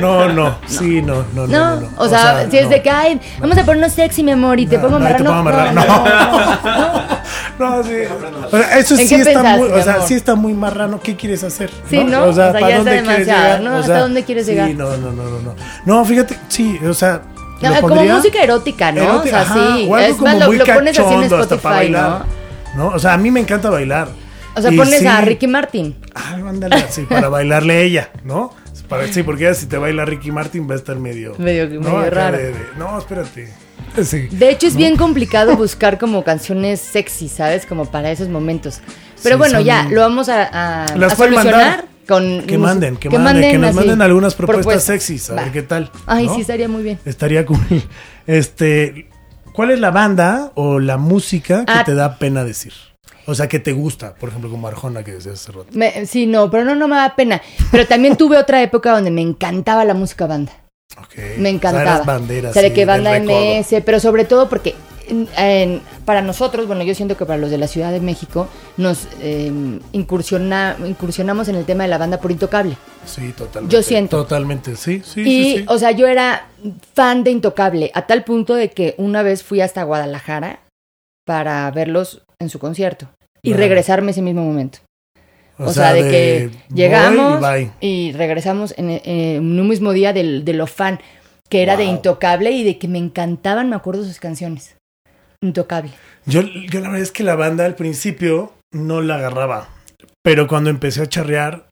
No, 0.00 0.28
no, 0.28 0.58
sí, 0.66 1.00
no, 1.02 1.24
no, 1.34 1.46
no. 1.46 1.46
No, 1.46 1.74
no, 1.76 1.80
no. 1.82 1.88
o, 1.96 2.08
sea, 2.08 2.48
si 2.50 2.58
es 2.58 2.68
de 2.68 2.82
que, 2.82 2.90
ay, 2.90 3.20
vamos 3.40 3.56
a 3.56 3.64
ponernos 3.64 3.92
sexy, 3.92 4.22
mi 4.22 4.32
amor, 4.32 4.58
y 4.58 4.66
te 4.66 4.78
pongo 4.78 4.98
Marrano. 4.98 5.44
no, 5.74 5.84
no, 7.58 7.82
sí. 7.82 7.90
O 8.50 8.56
sea, 8.56 8.78
eso 8.78 8.94
¿En 8.96 9.08
sí 9.08 9.14
está 9.14 9.32
pensaste, 9.32 9.58
muy, 9.58 9.68
o 9.70 9.82
sea, 9.82 10.00
sí 10.02 10.14
está 10.14 10.34
muy 10.34 10.52
marrano. 10.54 11.00
¿Qué 11.00 11.16
quieres 11.16 11.44
hacer? 11.44 11.70
Sí, 11.88 12.02
¿no? 12.04 12.24
O 12.24 12.32
sea, 12.32 12.52
¿para 12.52 12.76
dónde 12.78 13.02
quieres 13.02 13.26
llegar? 13.26 13.60
¿no? 13.60 13.70
O 13.70 13.74
¿Hasta 13.76 13.86
sea, 13.86 14.00
dónde 14.00 14.24
quieres 14.24 14.46
llegar? 14.46 14.68
Sí, 14.68 14.74
no, 14.74 14.96
no, 14.96 15.12
no, 15.12 15.24
no, 15.24 15.40
no. 15.40 15.54
No, 15.84 16.04
fíjate, 16.04 16.38
sí, 16.48 16.78
o 16.86 16.94
sea, 16.94 17.22
No, 17.60 17.80
como 17.80 18.04
música 18.04 18.42
erótica, 18.42 18.92
¿no? 18.92 19.02
Erótica, 19.02 19.42
o 19.42 19.44
sea, 19.44 19.52
ajá, 19.54 19.76
sí. 19.76 19.86
o 19.88 19.94
algo 19.94 20.08
Es 20.08 20.16
como 20.16 20.38
lo, 20.38 20.46
muy 20.46 20.58
lo 20.58 20.64
pones 20.66 20.98
así 20.98 21.14
en 21.14 21.22
Spotify, 21.24 21.90
¿no? 21.90 22.22
¿no? 22.76 22.88
O 22.88 22.98
sea, 22.98 23.14
a 23.14 23.16
mí 23.16 23.30
me 23.30 23.40
encanta 23.40 23.70
bailar. 23.70 24.08
O 24.56 24.60
sea, 24.60 24.72
Y 24.72 24.76
pones 24.76 25.00
sí, 25.00 25.06
a 25.06 25.20
Ricky 25.20 25.46
Martin. 25.46 25.96
Algo, 26.14 26.48
ándale, 26.48 26.84
sí, 26.88 27.02
para 27.02 27.28
bailarle 27.28 27.74
a 27.74 27.80
ella, 27.80 28.10
¿no? 28.24 28.52
Para, 28.88 29.06
sí, 29.12 29.22
porque 29.22 29.44
ella 29.44 29.54
si 29.54 29.66
te 29.66 29.78
baila 29.78 30.04
Ricky 30.04 30.30
Martin 30.30 30.68
va 30.68 30.74
a 30.74 30.76
estar 30.76 30.96
medio... 30.96 31.34
Medio- 31.38 31.68
¿no? 31.68 31.80
medio 31.80 32.10
raro. 32.10 32.36
de- 32.36 32.52
de- 32.52 32.54
no, 32.78 32.98
espérate. 32.98 33.48
Sí. 34.02 34.28
De 34.30 34.50
hecho, 34.50 34.66
es 34.66 34.76
bien 34.76 34.96
complicado 34.96 35.56
buscar 35.58 35.98
como 35.98 36.22
canciones 36.24 36.80
sexy, 36.80 37.28
¿sabes? 37.28 37.64
Como 37.66 37.86
para 37.90 38.10
esos 38.10 38.28
momentos. 38.28 38.80
Pero 39.22 39.36
Sí, 39.36 39.38
bueno, 39.38 39.54
son- 39.58 39.64
ya, 39.64 39.88
lo 39.90 40.00
vamos 40.02 40.28
a, 40.28 40.84
a, 40.84 40.96
Las 40.96 41.12
a 41.14 41.16
solucionar 41.16 41.86
con... 42.06 42.42
Que 42.42 42.58
manden, 42.58 42.96
que, 42.98 43.08
manden, 43.10 43.50
que 43.52 43.58
nos 43.58 43.70
así, 43.70 43.78
manden 43.78 44.02
algunas 44.02 44.34
propuestas 44.34 44.84
sexys, 44.84 45.30
a 45.30 45.34
Va. 45.34 45.42
ver 45.44 45.52
qué 45.52 45.62
tal. 45.62 45.90
Ay, 46.06 46.26
¿no? 46.26 46.34
sí, 46.34 46.42
estaría 46.42 46.68
muy 46.68 46.82
bien. 46.82 46.98
Estaría 47.06 47.46
cool. 47.46 47.58
Este, 48.26 49.08
¿cuál 49.54 49.70
es 49.70 49.80
la 49.80 49.90
banda 49.90 50.52
o 50.54 50.78
la 50.78 50.96
música 50.98 51.64
que 51.64 51.72
Ah. 51.72 51.84
te 51.84 51.94
da 51.94 52.18
pena 52.18 52.44
decir? 52.44 52.72
O 53.26 53.34
sea, 53.34 53.48
que 53.48 53.58
te 53.58 53.72
gusta, 53.72 54.14
por 54.14 54.28
ejemplo, 54.28 54.50
como 54.50 54.68
Arjona 54.68 55.02
que 55.02 55.12
decías 55.12 55.34
hace 55.40 55.52
rato. 55.52 55.68
Me- 55.72 56.04
sí, 56.06 56.26
no, 56.26 56.50
pero 56.50 56.64
no, 56.64 56.74
no 56.74 56.88
me 56.88 56.96
da 56.96 57.16
pena. 57.16 57.40
Pero 57.70 57.86
también 57.86 58.16
tuve 58.16 58.36
otra 58.36 58.62
época 58.62 58.92
donde 58.92 59.10
me 59.10 59.22
encantaba 59.22 59.84
la 59.84 59.94
música 59.94 60.26
banda. 60.26 60.52
Ok. 60.98 61.16
Me 61.16 61.22
O 61.22 61.36
sea, 61.42 61.48
encantaba. 61.50 61.82
eras 61.82 62.06
bandera, 62.06 62.50
O 62.50 62.52
sea, 62.52 62.62
de 62.62 62.68
sí, 62.68 62.74
que 62.74 62.84
banda. 62.84 63.16
MS, 63.18 63.80
pero 63.84 63.98
sobre 63.98 64.24
todo 64.26 64.48
porque 64.50 64.74
en- 65.08 65.26
en- 65.38 65.82
para 66.04 66.20
nosotros, 66.20 66.66
bueno, 66.66 66.82
yo 66.82 66.94
siento 66.94 67.16
que 67.16 67.24
para 67.24 67.38
los 67.38 67.50
de 67.50 67.56
la 67.58 67.66
Ciudad 67.66 67.92
de 67.92 68.00
México, 68.00 68.46
nos 68.76 69.08
eh, 69.20 69.50
incursiona- 69.92 70.76
incursionamos 70.86 71.48
en 71.48 71.56
el 71.56 71.64
tema 71.64 71.84
de 71.84 71.88
la 71.90 71.98
banda 71.98 72.20
por 72.20 72.30
Intocable. 72.30 72.76
Sí, 73.06 73.32
totalmente. 73.32 73.74
Yo 73.74 73.82
siento. 73.82 74.18
Totalmente, 74.18 74.76
sí, 74.76 75.02
sí, 75.04 75.20
y, 75.22 75.24
sí, 75.24 75.56
sí. 75.58 75.64
o 75.68 75.78
sea, 75.78 75.90
yo 75.92 76.06
era 76.06 76.48
fan 76.94 77.24
de 77.24 77.30
Intocable, 77.30 77.90
a 77.94 78.06
tal 78.06 78.22
punto 78.24 78.54
de 78.54 78.70
que 78.70 78.94
una 78.98 79.22
vez 79.22 79.42
fui 79.42 79.60
hasta 79.62 79.82
Guadalajara 79.82 80.60
para 81.26 81.70
verlos 81.70 82.22
en 82.40 82.48
su 82.50 82.58
concierto 82.58 83.08
y 83.42 83.50
Wow. 83.50 83.58
regresarme 83.58 84.10
ese 84.12 84.22
mismo 84.22 84.44
momento. 84.44 84.78
O, 85.58 85.72
sea, 85.72 85.92
de, 85.92 86.00
que 86.10 86.50
llegamos 86.74 87.40
y 87.80 88.10
regresamos 88.12 88.74
en, 88.76 88.90
en 89.04 89.60
un 89.60 89.68
mismo 89.68 89.92
día 89.92 90.12
del, 90.12 90.44
de 90.44 90.52
lo 90.52 90.66
fan, 90.66 90.98
que 91.48 91.62
era 91.62 91.76
de. 91.76 91.84
Intocable 91.84 92.50
y 92.50 92.64
de 92.64 92.78
que 92.78 92.88
me 92.88 92.98
encantaban, 92.98 93.68
me 93.70 93.76
acuerdo 93.76 94.02
sus 94.02 94.18
canciones. 94.18 94.76
Intocable. 95.40 95.92
Yo, 96.26 96.40
yo 96.42 96.80
la 96.80 96.88
verdad 96.88 97.02
es 97.02 97.12
que 97.12 97.22
la 97.22 97.36
banda 97.36 97.66
al 97.66 97.76
principio 97.76 98.52
no 98.72 99.00
la 99.02 99.16
agarraba. 99.16 99.68
Pero 100.24 100.48
cuando 100.48 100.70
empecé 100.70 101.02
a 101.02 101.06
charrear, 101.06 101.68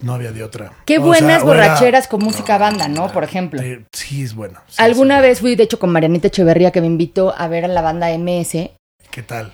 no 0.00 0.14
había 0.14 0.30
de 0.32 0.44
otra. 0.44 0.72
Qué 0.86 0.98
O 0.98 1.02
buenas 1.02 1.42
sea, 1.42 1.48
o 1.50 1.52
era- 1.52 1.66
borracheras 1.66 2.06
con 2.08 2.22
música 2.22 2.56
banda, 2.56 2.88
¿no? 2.88 3.10
Por 3.12 3.24
ejemplo. 3.24 3.60
Sí, 3.92 4.22
es 4.22 4.34
bueno. 4.34 4.60
sí, 4.68 4.80
Alguna 4.80 5.16
sí. 5.16 5.22
vez 5.22 5.40
fui, 5.40 5.56
de 5.56 5.64
hecho, 5.64 5.78
con 5.78 5.90
Marianita 5.90 6.28
Echeverría, 6.28 6.70
que 6.70 6.80
me 6.80 6.86
invitó 6.86 7.34
a 7.36 7.48
ver 7.48 7.64
a 7.64 7.68
la 7.68 7.82
banda 7.82 8.08
MS. 8.16 8.70
¿Qué 9.10 9.22
tal? 9.22 9.52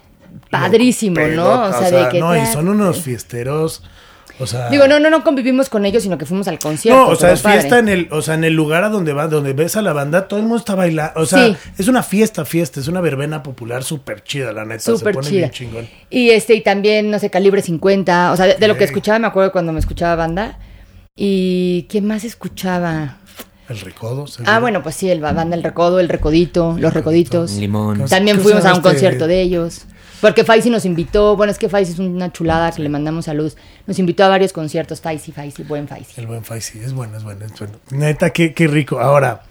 Padrísimo, 0.51 1.21
Loco, 1.21 1.35
¿no? 1.37 1.63
O 1.65 1.73
sea, 1.73 1.91
de 1.91 2.09
que 2.11 2.21
No, 2.21 2.37
y 2.37 2.45
son 2.47 2.69
unos 2.69 3.01
fiesteros. 3.03 3.83
O 4.41 4.49
sea. 4.49 4.69
Digo, 4.69 4.89
no, 4.89 4.99
no, 4.99 5.11
no 5.11 5.23
convivimos 5.23 5.69
con 5.69 5.85
ellos, 5.87 6.03
sino 6.03 6.19
que 6.19 6.27
fuimos 6.27 6.49
al 6.49 6.59
concierto. 6.59 7.01
No, 7.05 7.09
o 7.11 7.15
sea, 7.15 7.31
es 7.33 7.41
fiesta 7.43 7.79
en 7.79 7.89
el, 7.89 8.09
o 8.11 8.21
sea, 8.21 8.35
en 8.35 8.43
el 8.43 8.53
lugar 8.53 8.83
a 8.83 8.89
donde 8.89 9.13
va, 9.13 9.29
donde 9.29 9.53
ves 9.53 9.77
a 9.77 9.83
la 9.83 9.93
banda, 9.93 10.27
todo 10.27 10.41
el 10.41 10.47
mundo 10.47 10.59
está 10.59 10.75
bailando. 10.75 11.21
O 11.21 11.25
sea, 11.27 11.47
Sí. 11.47 11.57
es 11.79 11.87
una 11.87 12.03
fiesta, 12.03 12.45
fiesta, 12.45 12.81
es 12.81 12.89
una 12.89 13.01
verbena 13.01 13.45
popular 13.45 13.85
súper 13.85 14.25
chida, 14.25 14.53
la 14.53 14.65
neta. 14.65 14.81
Súper 14.81 15.15
se 15.15 15.19
pone 15.19 15.29
chida. 15.29 15.39
bien 15.39 15.51
chingón. 15.53 15.89
Y 16.11 16.31
este, 16.31 16.55
y 16.55 16.63
también, 16.63 17.13
no 17.13 17.21
sé, 17.21 17.31
calibre 17.31 17.63
50. 17.63 18.33
O 18.33 18.37
sea, 18.37 18.47
de, 18.47 18.55
de 18.57 18.67
lo 18.67 18.77
que 18.77 18.83
escuchaba, 18.83 19.21
me 19.21 19.29
acuerdo 19.29 19.53
cuando 19.53 19.73
me 19.73 19.79
escuchaba 19.79 20.17
banda. 20.17 20.59
¿Y 21.15 21.87
quién 21.89 22.05
más 22.05 22.25
escuchaba? 22.25 23.19
El 23.69 23.81
recodo. 23.81 24.27
Ah, 24.45 24.61
bueno, 24.61 24.83
pues 24.83 24.95
sí, 24.95 25.09
el 25.11 25.21
ba- 25.21 25.33
banda 25.33 25.57
El 25.57 25.62
Recodo, 25.62 25.99
El 26.01 26.09
Recodito, 26.09 26.77
Los 26.79 26.93
Recoditos. 26.93 27.53
Limón. 27.53 28.05
También 28.07 28.37
¿Cómo 28.37 28.49
se 28.49 28.55
fuimos 28.55 28.65
a 28.67 28.73
un 28.73 28.79
este? 28.79 28.89
concierto 28.91 29.27
de 29.27 29.41
ellos. 29.41 29.87
Porque 30.21 30.45
Faisy 30.45 30.71
nos 30.71 30.85
invitó, 30.87 31.37
bueno, 31.37 31.51
es 31.51 31.59
que 31.59 31.69
Faisy 31.69 31.93
es 31.93 31.99
una 31.99 32.33
chulada 32.33 32.73
que 32.73 32.83
le 32.83 32.89
mandamos 32.89 33.27
saludos. 33.27 33.57
Nos 33.87 33.99
invitó 33.99 34.25
a 34.25 34.29
varios 34.29 34.53
conciertos, 34.53 35.01
Faisy, 35.01 35.33
Faisy, 35.33 35.62
buen 35.65 35.87
Faisy. 35.89 36.12
El 36.19 36.27
buen 36.27 36.45
Faisy, 36.45 36.79
es 36.79 36.93
bueno, 36.95 37.17
es 37.17 37.25
bueno, 37.25 37.45
es 37.45 37.59
bueno. 37.59 37.75
Neta, 37.91 38.31
qué, 38.31 38.55
qué 38.55 38.67
rico. 38.67 39.01
Ahora, 39.01 39.43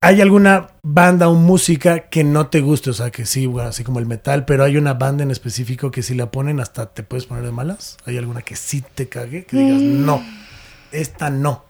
¿hay 0.00 0.20
alguna 0.20 0.68
banda 0.82 1.28
o 1.28 1.34
música 1.34 2.08
que 2.08 2.22
no 2.24 2.48
te 2.48 2.60
guste? 2.60 2.90
O 2.90 2.92
sea, 2.94 3.10
que 3.10 3.26
sí, 3.26 3.46
bueno, 3.46 3.68
así 3.70 3.82
como 3.82 3.98
el 3.98 4.06
metal, 4.06 4.44
pero 4.44 4.62
hay 4.64 4.76
una 4.76 4.94
banda 4.94 5.22
en 5.24 5.30
específico 5.32 5.90
que 5.90 6.02
si 6.02 6.14
la 6.14 6.30
ponen 6.30 6.60
hasta 6.60 6.86
te 6.86 7.02
puedes 7.02 7.26
poner 7.26 7.44
de 7.44 7.52
malas. 7.52 7.96
¿Hay 8.06 8.16
alguna 8.16 8.42
que 8.42 8.54
sí 8.56 8.84
te 8.94 9.08
cague? 9.08 9.44
Que 9.44 9.56
digas, 9.56 9.80
Mm. 9.80 10.04
no, 10.06 10.22
esta 10.92 11.30
no. 11.30 11.64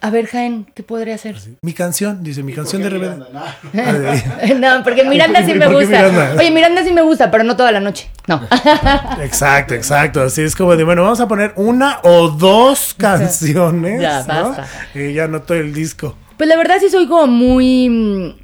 A 0.00 0.10
ver, 0.10 0.26
Jaén, 0.26 0.66
¿qué 0.74 0.82
podría 0.82 1.14
hacer? 1.14 1.36
Mi 1.62 1.74
canción, 1.74 2.24
dice, 2.24 2.42
mi 2.42 2.52
canción 2.52 2.82
de 2.82 2.90
¿Por 2.90 2.98
qué 3.00 3.06
Rebelde. 3.06 3.24
Miranda? 3.72 4.56
Nah. 4.60 4.76
no, 4.78 4.84
porque 4.84 5.04
Miranda 5.04 5.44
sí 5.44 5.52
¿Y 5.52 5.54
me 5.54 5.66
gusta. 5.68 5.86
Miranda? 5.90 6.34
Oye, 6.38 6.50
Miranda 6.50 6.82
sí 6.84 6.92
me 6.92 7.02
gusta, 7.02 7.30
pero 7.30 7.44
no 7.44 7.56
toda 7.56 7.70
la 7.70 7.80
noche. 7.80 8.10
No. 8.26 8.40
Exacto, 9.22 9.74
exacto. 9.74 10.22
Así 10.22 10.42
es 10.42 10.56
como 10.56 10.74
de, 10.76 10.84
bueno, 10.84 11.02
vamos 11.02 11.20
a 11.20 11.28
poner 11.28 11.52
una 11.56 12.00
o 12.02 12.28
dos 12.28 12.94
canciones. 12.98 14.00
Ya, 14.00 14.24
¿no? 14.24 14.50
basta. 14.50 14.66
Y 14.94 15.12
ya 15.12 15.28
no 15.28 15.42
todo 15.42 15.58
el 15.58 15.72
disco. 15.72 16.16
Pues 16.36 16.48
la 16.48 16.56
verdad 16.56 16.76
sí 16.80 16.88
soy 16.88 17.06
como 17.06 17.26
muy 17.28 17.88
mm, 17.88 18.34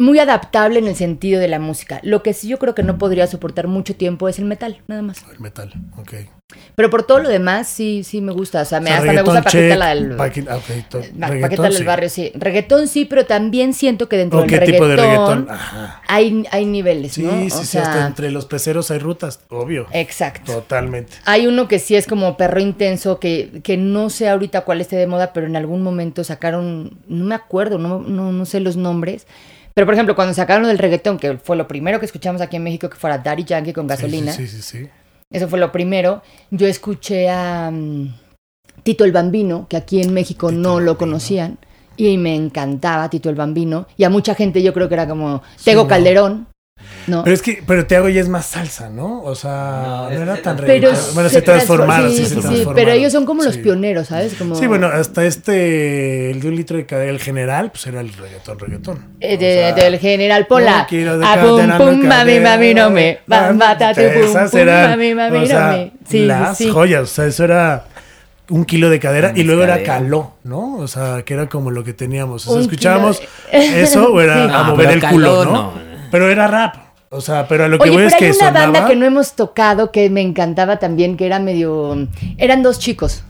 muy 0.00 0.18
adaptable 0.18 0.78
en 0.78 0.86
el 0.88 0.96
sentido 0.96 1.40
de 1.40 1.48
la 1.48 1.58
música. 1.58 2.00
Lo 2.02 2.22
que 2.22 2.32
sí 2.34 2.48
yo 2.48 2.58
creo 2.58 2.74
que 2.74 2.82
no 2.82 2.98
podría 2.98 3.26
soportar 3.26 3.66
mucho 3.68 3.94
tiempo 3.94 4.28
es 4.28 4.38
el 4.38 4.44
metal, 4.46 4.80
nada 4.88 5.02
más. 5.02 5.24
El 5.32 5.40
metal, 5.40 5.72
ok. 5.98 6.14
Pero 6.74 6.90
por 6.90 7.04
todo 7.04 7.20
lo 7.20 7.28
demás 7.28 7.68
sí 7.68 8.02
sí 8.02 8.20
me 8.20 8.32
gusta, 8.32 8.62
o 8.62 8.64
sea, 8.64 8.80
me, 8.80 8.86
O 8.90 8.92
sea, 8.94 8.98
hasta 8.98 9.12
me 9.12 9.22
gusta 9.22 9.40
reggaetón, 9.42 9.44
Paquita 9.44 9.76
la 9.76 9.88
del 9.94 10.18
reggaetón, 10.18 11.40
Paquita 11.40 11.62
del 11.62 11.76
sí. 11.76 11.84
barrio, 11.84 12.08
sí. 12.08 12.32
Reggaetón 12.34 12.88
sí, 12.88 13.04
pero 13.04 13.24
también 13.24 13.72
siento 13.72 14.08
que 14.08 14.16
dentro 14.16 14.40
¿O 14.40 14.42
del 14.42 14.64
tipo 14.64 14.88
de 14.88 14.96
reggaetón, 14.96 15.26
reggaetón? 15.46 15.50
Ajá. 15.50 16.02
hay, 16.08 16.44
hay 16.50 16.64
niveles, 16.66 17.12
Sí, 17.12 17.22
¿no? 17.22 17.30
sí, 17.30 17.46
o 17.52 17.58
sí, 17.60 17.66
sea, 17.66 17.82
hasta 17.82 18.06
entre 18.06 18.32
los 18.32 18.46
peceros 18.46 18.90
hay 18.90 18.98
rutas, 18.98 19.40
obvio. 19.48 19.86
exacto. 19.92 20.52
Totalmente. 20.54 21.12
Hay 21.24 21.46
uno 21.46 21.68
que 21.68 21.78
sí 21.78 21.94
es 21.94 22.08
como 22.08 22.36
perro 22.36 22.58
intenso, 22.58 23.20
que, 23.20 23.60
que 23.62 23.76
no 23.76 24.10
sé 24.10 24.28
ahorita 24.28 24.62
cuál 24.62 24.80
esté 24.80 24.96
de 24.96 25.06
moda, 25.06 25.32
pero 25.32 25.46
en 25.46 25.54
algún 25.54 25.82
momento 25.82 26.24
sacaron, 26.24 26.98
no 27.06 27.24
me 27.26 27.36
acuerdo, 27.36 27.78
no, 27.78 28.00
no, 28.00 28.32
no 28.32 28.44
sé 28.44 28.58
los 28.58 28.76
nombres, 28.76 29.28
Pero, 29.74 29.86
por 29.86 29.94
ejemplo, 29.94 30.14
cuando 30.14 30.34
sacaron 30.34 30.66
del 30.66 30.78
reggaetón, 30.78 31.18
que 31.18 31.38
fue 31.38 31.56
lo 31.56 31.68
primero 31.68 32.00
que 32.00 32.06
escuchamos 32.06 32.40
aquí 32.40 32.56
en 32.56 32.64
México, 32.64 32.88
que 32.90 32.96
fuera 32.96 33.18
Daddy 33.18 33.44
Yankee 33.44 33.72
con 33.72 33.86
gasolina, 33.86 34.32
Sí, 34.32 34.46
sí, 34.46 34.62
sí, 34.62 34.78
sí. 34.80 34.88
eso 35.30 35.48
fue 35.48 35.58
lo 35.58 35.70
primero, 35.72 36.22
yo 36.50 36.66
escuché 36.66 37.28
a 37.30 37.70
mm, 37.70 38.14
Tito 38.82 39.04
el 39.04 39.12
Bambino, 39.12 39.66
que 39.68 39.76
aquí 39.76 40.02
en 40.02 40.12
México 40.12 40.50
Tito 40.50 40.60
no 40.60 40.80
lo 40.80 40.98
conocían, 40.98 41.58
y 41.96 42.16
me 42.18 42.34
encantaba 42.34 43.10
Tito 43.10 43.28
el 43.30 43.36
Bambino, 43.36 43.86
y 43.96 44.04
a 44.04 44.10
mucha 44.10 44.34
gente 44.34 44.62
yo 44.62 44.72
creo 44.72 44.88
que 44.88 44.94
era 44.94 45.06
como 45.06 45.42
Tego. 45.64 45.86
Calderón, 45.86 46.48
¿no? 47.06 47.24
Pero 47.24 47.34
es 47.34 47.42
que, 47.42 47.62
pero 47.66 47.86
te 47.86 47.96
hago 47.96 48.08
ya 48.08 48.20
es 48.20 48.28
más 48.28 48.46
salsa, 48.46 48.88
¿no? 48.90 49.22
O 49.22 49.34
sea, 49.34 49.82
No, 49.84 50.10
era 50.10 50.36
tan 50.42 50.56
Pero. 50.56 50.90
Bueno, 51.14 51.28
se 51.28 51.42
transformaron, 51.42 52.10
sí, 52.10 52.24
sí, 52.26 52.40
sí, 52.42 52.66
pero 52.74 52.90
ellos 52.92 53.12
son 53.12 53.24
como 53.26 53.42
los 53.42 53.54
Sí. 53.54 53.60
pioneros, 53.60 54.08
¿sabes? 54.08 54.34
Como, 54.34 54.54
Sí, 54.54 54.66
bueno, 54.66 54.86
hasta 54.88 55.24
este, 55.24 56.30
el 56.30 56.40
de 56.40 56.48
un 56.48 56.56
litro 56.56 56.76
de 56.76 56.86
cadera, 56.86 57.10
el 57.10 57.20
general, 57.20 57.70
pues 57.70 57.86
era 57.86 58.00
el 58.00 58.12
reggaetón, 58.12 58.58
reggaetón. 58.58 59.04
Eh, 59.20 59.36
O 59.36 59.38
de- 59.38 59.54
sea, 59.54 59.72
del 59.72 59.98
general 59.98 60.46
Pola. 60.46 60.86
no 60.90 61.26
A 61.26 61.36
pum 61.36 61.56
cadera, 61.58 61.78
pum 61.78 62.00
no 62.02 62.08
mami 62.08 62.40
mami 62.40 62.74
no 62.74 62.90
me. 62.90 63.18
Bam, 63.26 63.58
bata, 63.58 63.92
tu, 63.94 64.00
pum, 64.02 64.32
pum, 64.50 64.58
eran, 64.58 64.90
mami 64.90 65.14
mami 65.14 65.36
o 65.38 65.40
no 65.60 65.68
me. 65.72 65.92
Sí, 66.08 66.26
las 66.26 66.58
sí. 66.58 66.68
joyas, 66.70 67.02
o 67.02 67.06
sea, 67.06 67.26
eso 67.26 67.44
era 67.44 67.84
un 68.50 68.64
kilo 68.64 68.90
de 68.90 68.98
cadera 68.98 69.32
y 69.34 69.44
luego 69.44 69.62
era 69.62 69.82
caló, 69.84 70.34
¿no? 70.42 70.76
O 70.78 70.88
sea, 70.88 71.22
que 71.24 71.34
era 71.34 71.48
como 71.48 71.70
lo 71.70 71.84
que 71.84 71.92
teníamos. 71.92 72.46
O 72.48 72.52
sea, 72.54 72.62
escuchábamos 72.62 73.20
de- 73.52 73.82
eso 73.82 74.12
o 74.12 74.20
era 74.20 74.34
Sí. 74.46 74.52
a 74.52 74.60
Ah, 74.60 74.62
mover 74.64 74.86
pero 74.86 74.90
el 74.94 75.00
caló, 75.00 75.14
culo, 75.14 75.44
¿no? 75.44 75.89
Pero 76.10 76.28
era 76.30 76.46
rap. 76.46 76.76
O 77.12 77.20
sea, 77.20 77.48
pero 77.48 77.64
a 77.64 77.68
lo 77.68 77.76
que 77.78 77.84
Oye, 77.84 77.90
voy 77.92 77.98
pero 78.04 78.08
es 78.08 78.14
hay 78.14 78.18
que 78.20 78.26
una 78.26 78.34
sonaba... 78.48 78.60
banda 78.66 78.86
que 78.86 78.94
no 78.96 79.04
hemos 79.04 79.32
tocado 79.34 79.90
que 79.90 80.08
me 80.10 80.20
encantaba 80.20 80.78
también, 80.78 81.16
que 81.16 81.26
era 81.26 81.38
medio. 81.40 82.06
Eran 82.38 82.62
dos 82.62 82.78
chicos. 82.78 83.24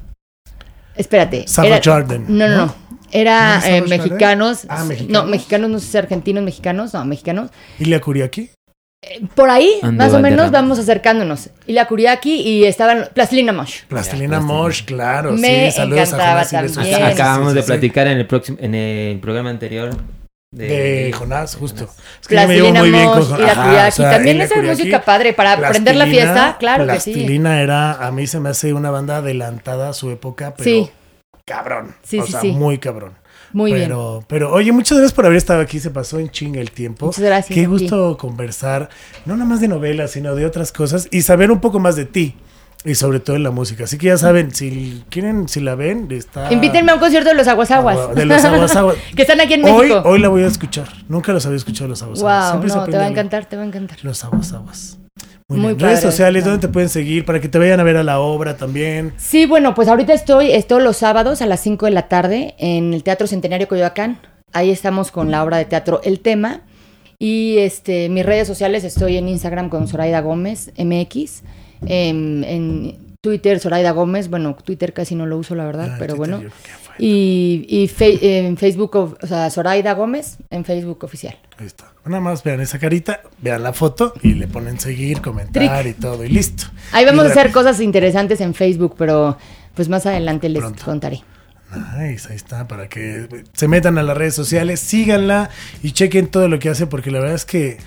Espérate. 0.97 1.47
Savage 1.49 1.74
era- 1.76 1.81
Garden, 2.01 2.24
No, 2.28 2.49
no, 2.49 2.66
¿no? 2.66 2.74
Era 3.12 3.55
¿No 3.59 3.64
es 3.64 3.66
eh, 3.66 3.83
mexicanos. 3.83 4.66
Ah, 4.68 4.81
No, 4.81 4.85
mexicanos. 4.87 5.26
mexicanos, 5.28 5.70
no 5.70 5.78
sé 5.78 5.87
si 5.87 5.99
argentinos, 5.99 6.45
mexicanos, 6.45 6.95
no, 6.95 7.05
mexicanos. 7.05 7.51
¿Ilia 7.78 8.01
Kuriaki? 8.01 8.51
Por 9.35 9.49
ahí, 9.49 9.78
Ando 9.83 10.05
más 10.05 10.12
o 10.12 10.20
menos, 10.20 10.51
vamos 10.51 10.78
acercándonos. 10.78 11.49
Y 11.66 11.72
la 11.72 11.87
Kuriaki 11.87 12.35
y 12.43 12.64
estaban 12.66 13.09
Plastilina 13.14 13.51
Mosh. 13.53 13.85
Plastilina 13.89 14.41
Mosh, 14.41 14.85
claro. 14.85 15.33
Me 15.33 15.70
sí, 15.70 15.76
saludos 15.78 16.09
encantaba 16.12 16.43
a 16.43 16.45
también. 16.47 17.03
Acabamos 17.03 17.49
Sí, 17.53 17.55
de 17.57 17.62
sí, 17.62 17.66
platicar 17.66 18.07
en 18.09 18.18
el 18.18 18.26
próximo, 18.26 18.59
en 18.61 18.74
el 18.74 19.18
programa 19.18 19.49
anterior 19.49 19.97
De 20.53 21.13
Jonás, 21.17 21.55
justo. 21.55 21.89
Es 22.21 22.27
que 22.27 22.35
yo 22.35 22.49
me 22.49 22.55
llevo 22.57 22.73
muy 22.75 22.91
bien 22.91 23.09
con 23.09 23.23
y 23.23 23.43
la 23.43 23.53
Ajá, 23.53 23.63
Kuriaki. 23.69 23.89
o 23.89 23.93
sea, 23.93 24.11
También 24.11 24.41
esa 24.41 24.55
Kuriaki, 24.57 24.79
música 24.81 25.05
padre 25.05 25.33
para 25.33 25.57
prender 25.57 25.95
la 25.95 26.07
fiesta, 26.07 26.57
claro 26.59 26.89
que 26.89 26.99
sí. 26.99 27.13
Plastilina 27.13 27.63
era, 27.63 28.05
a 28.05 28.11
mí 28.11 28.27
se 28.27 28.41
me 28.41 28.49
hace 28.49 28.73
una 28.75 28.91
banda 28.91 29.19
adelantada 29.19 29.91
a 29.91 29.93
su 29.93 30.11
época, 30.11 30.55
pero 30.57 30.65
Sí. 30.65 30.91
cabrón. 31.45 31.95
Sí, 32.03 32.19
o 32.19 32.27
sí, 32.27 32.33
sea, 32.33 32.41
sí. 32.41 32.51
muy 32.51 32.79
cabrón. 32.79 33.13
Muy 33.53 33.73
bien. 33.75 33.87
pero, 33.89 34.25
Pero, 34.27 34.53
oye, 34.53 34.73
muchas 34.73 34.99
gracias 34.99 35.13
por 35.13 35.27
haber 35.27 35.39
estado 35.39 35.61
aquí. 35.61 35.79
Se 35.79 35.91
pasó 35.91 36.19
en 36.19 36.31
chinga 36.31 36.61
el 36.61 36.73
tiempo. 36.73 37.07
Muchas 37.07 37.25
gracias 37.25 37.55
Qué 37.55 37.67
gusto 37.67 38.17
conversar, 38.17 38.89
no 39.27 39.35
nada 39.35 39.49
más 39.49 39.61
de 39.61 39.69
novelas, 39.69 40.11
sino 40.13 40.35
de 40.35 40.47
otras 40.47 40.73
cosas 40.73 41.07
y 41.13 41.23
saber 41.23 41.53
un 41.53 41.61
poco 41.61 41.79
más 41.79 41.95
de 41.95 42.07
ti. 42.07 42.37
Y 42.85 42.95
sobre 42.95 43.20
todo 43.20 43.37
en 43.37 43.43
la 43.43 43.51
música. 43.51 43.85
Así 43.85 43.99
que 43.99 44.07
ya 44.07 44.16
saben, 44.16 44.55
si 44.55 45.05
quieren, 45.11 45.49
si 45.49 45.61
la 45.61 45.74
ven, 45.74 46.09
está. 46.11 46.51
Invítenme 46.53 46.93
a 46.93 46.95
un 46.95 47.01
concierto 47.01 47.28
de 47.28 47.35
los 47.35 47.47
Aguas 47.47 47.70
Aguas. 47.70 48.14
De 48.14 48.24
los 48.24 48.43
Aguas 48.43 48.74
Aguas. 48.74 48.97
que 49.16 49.22
están 49.22 49.41
aquí 49.41 49.55
en 49.55 49.64
Hoy, 49.64 49.89
México. 49.89 50.03
hoy 50.09 50.18
la 50.18 50.28
voy 50.28 50.45
a 50.45 50.47
escuchar. 50.47 50.89
Nunca 51.09 51.33
los 51.33 51.45
había 51.45 51.59
escuchado 51.59 51.89
los 51.89 52.03
Aguas 52.03 52.20
Aguas. 52.20 52.53
wow, 52.53 52.66
no, 52.66 52.85
te 52.87 52.97
va 52.97 53.05
a 53.05 53.09
encantar, 53.09 53.45
te 53.45 53.57
va 53.57 53.62
a 53.62 53.66
encantar. 53.66 53.99
Los 54.03 54.24
Aguas 54.24 54.53
Aguas. 54.53 54.99
Muy, 55.49 55.59
Muy 55.59 55.74
bien. 55.74 55.89
Redes 55.89 56.01
sociales. 56.01 56.45
¿dónde 56.45 56.61
te 56.61 56.68
pueden 56.68 56.89
seguir? 56.89 57.24
Para 57.24 57.41
que 57.41 57.49
te 57.49 57.59
vayan 57.59 57.81
a 57.81 57.83
ver 57.83 57.97
a 57.97 58.05
la 58.05 58.20
obra 58.20 58.57
también. 58.57 59.12
Sí, 59.18 59.47
bueno, 59.47 59.74
pues 59.74 59.89
ahorita 59.89 60.14
estoy, 60.14 60.53
estoy 60.53 60.83
los 60.83 60.97
sábados 60.97 61.43
a 61.43 61.47
las 61.47 61.61
5 61.61 61.87
de 61.87 61.93
la 61.93 62.09
tarde 62.09 62.55
en 62.59 62.95
el 62.95 63.03
Teatro 63.03 63.26
Centenario 63.26 63.68
Coyoacán. 63.68 64.18
Ahí 64.53 64.70
estamos 64.70 65.11
con 65.11 65.31
la 65.31 65.45
obra 65.45 65.59
de 65.59 65.64
teatro 65.64 66.01
El 66.03 66.20
Tema. 66.20 66.62
Y 67.18 67.59
este, 67.59 68.09
mis 68.09 68.24
redes 68.24 68.49
sociales 68.49 68.85
estoy 68.85 69.18
en 69.18 69.28
Instagram 69.28 69.68
con 69.68 69.87
Zoraida 69.87 70.20
Gómez 70.20 70.72
MX. 70.78 71.43
Em, 71.87 72.45
en 72.45 73.16
Twitter, 73.20 73.61
Zoraida 73.61 73.91
Gómez. 73.93 74.28
Bueno, 74.28 74.57
Twitter 74.64 74.93
casi 74.93 75.14
no 75.14 75.26
lo 75.26 75.37
uso, 75.39 75.55
la 75.55 75.64
verdad, 75.64 75.91
Ah, 75.93 75.97
pero 75.99 76.14
Twitter, 76.16 76.37
bueno. 76.39 76.51
Y, 76.99 77.64
y 77.68 77.89
fe- 77.89 78.39
en 78.47 78.57
Facebook, 78.57 78.95
o 78.97 79.26
sea, 79.26 79.49
Zoraida 79.51 79.95
Gómez 79.95 80.37
en 80.51 80.64
Facebook 80.64 81.03
oficial. 81.05 81.37
Ahí 81.59 81.66
está. 81.66 81.87
Nada 82.05 82.20
más 82.20 82.43
vean 82.43 82.61
esa 82.61 82.78
carita, 82.78 83.20
vean 83.43 83.62
la 83.62 83.72
foto 83.72 84.14
y 84.22 84.35
le 84.35 84.49
ponen 84.49 84.78
seguir, 84.81 85.20
comentar 85.20 85.87
y 85.87 85.93
todo 85.95 86.24
y 86.24 86.28
listo. 86.28 86.64
Ahí 86.93 87.05
vamos 87.05 87.24
Y 87.24 87.28
a 87.28 87.31
hacer 87.31 87.53
cosas 87.53 87.81
interesantes 87.81 88.41
en 88.41 88.55
Facebook, 88.55 88.95
pero 88.99 89.37
pues 89.74 89.89
más 89.89 90.05
adelante 90.07 90.49
les 90.49 90.61
Pronto. 90.61 90.85
contaré. 90.85 91.22
Nice, 91.99 92.28
ahí 92.31 92.37
está, 92.37 92.66
para 92.66 92.89
que 92.89 93.28
se 93.53 93.68
metan 93.68 93.97
a 93.97 94.03
las 94.03 94.16
redes 94.16 94.35
sociales, 94.35 94.81
síganla 94.81 95.51
y 95.85 95.93
chequen 95.93 96.26
todo 96.26 96.49
lo 96.49 96.59
que 96.59 96.68
hace, 96.68 96.87
porque 96.89 97.11
la 97.12 97.20
verdad 97.20 97.37
es 97.37 97.45
que 97.45 97.78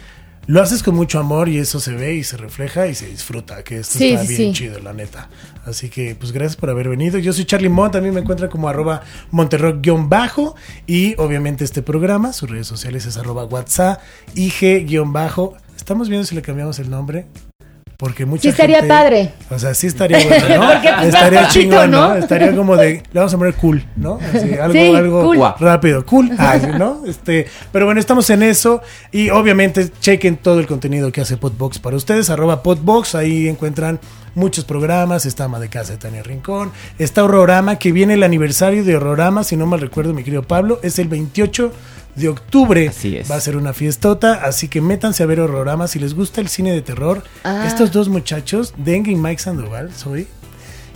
lo 0.45 0.61
haces 0.61 0.83
con 0.83 0.95
mucho 0.95 1.19
amor 1.19 1.47
y 1.49 1.57
eso 1.57 1.79
se 1.79 1.93
ve 1.93 2.15
y 2.15 2.23
se 2.23 2.37
refleja 2.37 2.87
y 2.87 2.95
se 2.95 3.07
disfruta, 3.07 3.63
que 3.63 3.79
esto 3.79 3.97
Sí, 3.97 4.09
está 4.09 4.25
sí, 4.25 4.35
bien 4.35 4.53
sí. 4.53 4.59
chido, 4.59 4.79
la 4.79 4.93
neta. 4.93 5.29
Así 5.65 5.89
que, 5.89 6.15
pues 6.15 6.31
gracias 6.33 6.57
por 6.57 6.69
haber 6.69 6.89
venido. 6.89 7.17
Yo 7.19 7.31
soy 7.31 7.45
Charlie 7.45 7.69
Mon, 7.69 7.91
también 7.91 8.13
me 8.13 8.19
encuentran 8.21 8.49
como 8.49 8.67
arroba 8.67 9.03
monterrock-bajo 9.31 10.55
y 10.85 11.15
obviamente 11.17 11.63
este 11.63 11.81
programa, 11.81 12.33
sus 12.33 12.49
redes 12.49 12.67
sociales 12.67 13.05
es 13.05 13.17
arroba 13.17 13.45
WhatsApp, 13.45 14.01
IG-bajo. 14.35 15.55
Estamos 15.77 16.09
viendo 16.09 16.25
si 16.25 16.35
le 16.35 16.41
cambiamos 16.41 16.79
el 16.79 16.89
nombre. 16.89 17.25
Porque 17.97 18.25
mucha 18.25 18.41
Sí, 18.41 18.49
estaría 18.49 18.77
gente- 18.77 18.89
padre. 18.89 19.31
O 19.49 19.57
sea, 19.59 19.73
sí 19.73 19.87
estaría 19.87 20.17
bueno, 20.27 20.47
¿no? 20.65 20.71
Porque, 20.73 20.89
pues, 20.95 21.07
estaría 21.07 21.47
chingón, 21.47 21.91
¿no? 21.91 22.09
¿no? 22.09 22.15
Estaría 22.15 22.55
como 22.55 22.75
de, 22.75 23.03
le 23.11 23.19
vamos 23.19 23.33
a 23.33 23.37
poner 23.37 23.53
cool, 23.55 23.85
¿no? 23.95 24.19
Así, 24.33 24.53
algo, 24.61 24.73
Sí, 24.73 24.95
algo 24.95 25.23
cool. 25.23 25.39
rápido, 25.59 26.05
cool, 26.05 26.31
ah, 26.37 26.57
¿no? 26.77 27.01
Este, 27.05 27.47
pero 27.71 27.85
bueno, 27.85 27.99
estamos 27.99 28.29
en 28.29 28.43
eso 28.43 28.81
y 29.11 29.29
obviamente 29.29 29.89
chequen 30.01 30.37
todo 30.37 30.59
el 30.59 30.67
contenido 30.67 31.11
que 31.11 31.21
hace 31.21 31.37
Podbox 31.37 31.79
para 31.79 31.95
ustedes, 31.95 32.29
arroba 32.29 32.61
Podbox, 32.63 33.15
ahí 33.15 33.47
encuentran 33.47 33.99
muchos 34.35 34.65
programas, 34.65 35.25
está 35.27 35.43
Ama 35.45 35.59
de 35.59 35.69
Casa 35.69 35.91
de 35.93 35.99
Tania 35.99 36.23
Rincón, 36.23 36.71
está 36.97 37.23
Horrorama, 37.23 37.77
que 37.77 37.91
viene 37.91 38.15
el 38.15 38.23
aniversario 38.23 38.83
de 38.83 38.95
Horrorama, 38.97 39.43
si 39.43 39.55
no 39.55 39.65
mal 39.67 39.79
recuerdo, 39.79 40.13
mi 40.13 40.23
querido 40.23 40.41
Pablo, 40.43 40.79
es 40.81 40.97
el 40.99 41.07
28 41.07 41.71
de 42.15 42.29
octubre. 42.29 42.87
Así 42.87 43.17
es. 43.17 43.29
Va 43.29 43.35
a 43.35 43.41
ser 43.41 43.57
una 43.57 43.73
fiestota, 43.73 44.45
así 44.45 44.67
que 44.67 44.81
métanse 44.81 45.23
a 45.23 45.25
ver 45.25 45.39
Horrorama 45.39 45.87
si 45.87 45.99
les 45.99 46.13
gusta 46.13 46.41
el 46.41 46.47
cine 46.47 46.71
de 46.71 46.81
terror. 46.81 47.23
Ah. 47.43 47.65
Estos 47.67 47.91
dos 47.91 48.09
muchachos, 48.09 48.73
Dengue 48.77 49.11
y 49.11 49.15
Mike 49.15 49.41
Sandoval, 49.41 49.93
soy. 49.93 50.27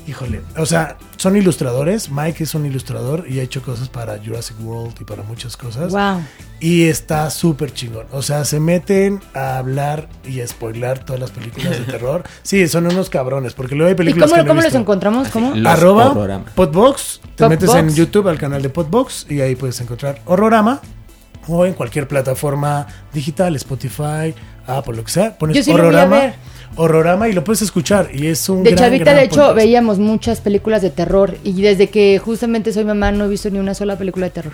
Híjole, 0.07 0.39
o 0.55 0.65
sea, 0.65 0.95
son 1.17 1.35
ilustradores. 1.35 2.09
Mike 2.09 2.45
es 2.45 2.55
un 2.55 2.65
ilustrador 2.65 3.25
y 3.27 3.39
ha 3.41 3.43
hecho 3.43 3.61
cosas 3.61 3.89
para 3.89 4.17
Jurassic 4.23 4.55
World 4.63 4.95
y 5.01 5.03
para 5.03 5.21
muchas 5.23 5.57
cosas. 5.57 5.91
Wow. 5.91 6.21
Y 6.61 6.85
está 6.85 7.29
súper 7.29 7.73
chingón. 7.73 8.05
O 8.13 8.21
sea, 8.21 8.45
se 8.45 8.61
meten 8.61 9.19
a 9.33 9.57
hablar 9.57 10.07
y 10.25 10.39
a 10.39 10.47
spoilar 10.47 10.99
todas 11.03 11.19
las 11.19 11.31
películas 11.31 11.77
de 11.77 11.83
terror. 11.91 12.23
Sí, 12.41 12.69
son 12.69 12.85
unos 12.87 13.09
cabrones, 13.09 13.53
porque 13.53 13.75
luego 13.75 13.87
hay 13.89 13.95
¿Y 13.95 13.97
películas 13.97 14.29
cómo, 14.29 14.35
que 14.41 14.45
no 14.45 14.51
he 14.51 14.55
cómo 14.55 14.61
los 14.61 14.75
encontramos? 14.75 15.27
¿Cómo? 15.27 15.53
Los 15.53 15.73
Arroba 15.73 16.11
Horrorama. 16.11 16.45
Podbox. 16.55 17.19
Te 17.35 17.43
Podbox. 17.43 17.49
metes 17.49 17.75
en 17.75 17.93
YouTube 17.93 18.29
al 18.29 18.37
canal 18.37 18.61
de 18.61 18.69
Podbox 18.69 19.25
y 19.29 19.41
ahí 19.41 19.57
puedes 19.57 19.81
encontrar 19.81 20.21
Horrorama 20.23 20.79
o 21.47 21.65
en 21.65 21.73
cualquier 21.73 22.07
plataforma 22.07 22.87
digital, 23.13 23.55
Spotify, 23.55 24.33
Apple, 24.65 24.95
lo 24.97 25.03
que 25.03 25.11
sea. 25.11 25.37
Pones 25.37 25.55
Yo 25.57 25.63
sí 25.63 25.71
lo 25.71 25.77
voy 25.77 25.85
a 25.85 25.87
Horrorama, 26.03 26.15
ver. 26.19 26.33
Horrorama 26.75 27.29
y 27.29 27.33
lo 27.33 27.43
puedes 27.43 27.61
escuchar. 27.61 28.09
Y 28.13 28.27
es 28.27 28.47
un 28.49 28.63
De 28.63 28.71
gran, 28.71 28.83
chavita, 28.85 29.05
gran 29.05 29.15
de 29.17 29.23
hecho, 29.23 29.35
podcast. 29.35 29.55
veíamos 29.55 29.99
muchas 29.99 30.41
películas 30.41 30.81
de 30.81 30.89
terror 30.89 31.35
y 31.43 31.61
desde 31.61 31.89
que 31.89 32.19
justamente 32.19 32.71
soy 32.73 32.83
mamá 32.85 33.11
no 33.11 33.25
he 33.25 33.27
visto 33.29 33.49
ni 33.49 33.59
una 33.59 33.73
sola 33.73 33.97
película 33.97 34.25
de 34.27 34.31
terror. 34.31 34.53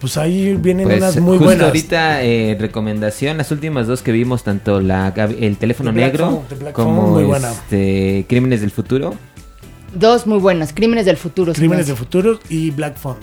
Pues 0.00 0.16
ahí 0.16 0.54
vienen 0.56 0.86
Pues 0.88 0.98
unas 0.98 1.16
muy 1.18 1.36
justo 1.38 1.44
buenas. 1.44 1.66
ahorita 1.68 2.24
eh, 2.24 2.56
recomendación, 2.58 3.36
las 3.38 3.52
últimas 3.52 3.86
dos 3.86 4.02
que 4.02 4.10
vimos, 4.10 4.42
tanto 4.42 4.80
la 4.80 5.14
el 5.38 5.56
teléfono 5.58 5.90
The 5.92 5.96
Black 5.96 6.12
negro 6.12 6.30
Phone, 6.30 6.42
The 6.48 6.54
Black 6.56 6.72
como 6.74 7.02
Phone, 7.02 7.10
muy 7.12 7.22
buena. 7.24 7.50
este, 7.52 8.26
Crímenes 8.28 8.60
del 8.62 8.72
futuro. 8.72 9.14
Dos 9.94 10.26
muy 10.26 10.38
buenas, 10.38 10.72
Crímenes 10.72 11.04
del 11.04 11.16
Futuro. 11.18 11.52
Crímenes 11.52 11.84
me 11.84 11.86
de 11.88 11.92
hace. 11.92 11.98
Futuro 11.98 12.40
y 12.48 12.70
Black 12.70 12.96
Phone. 12.96 13.16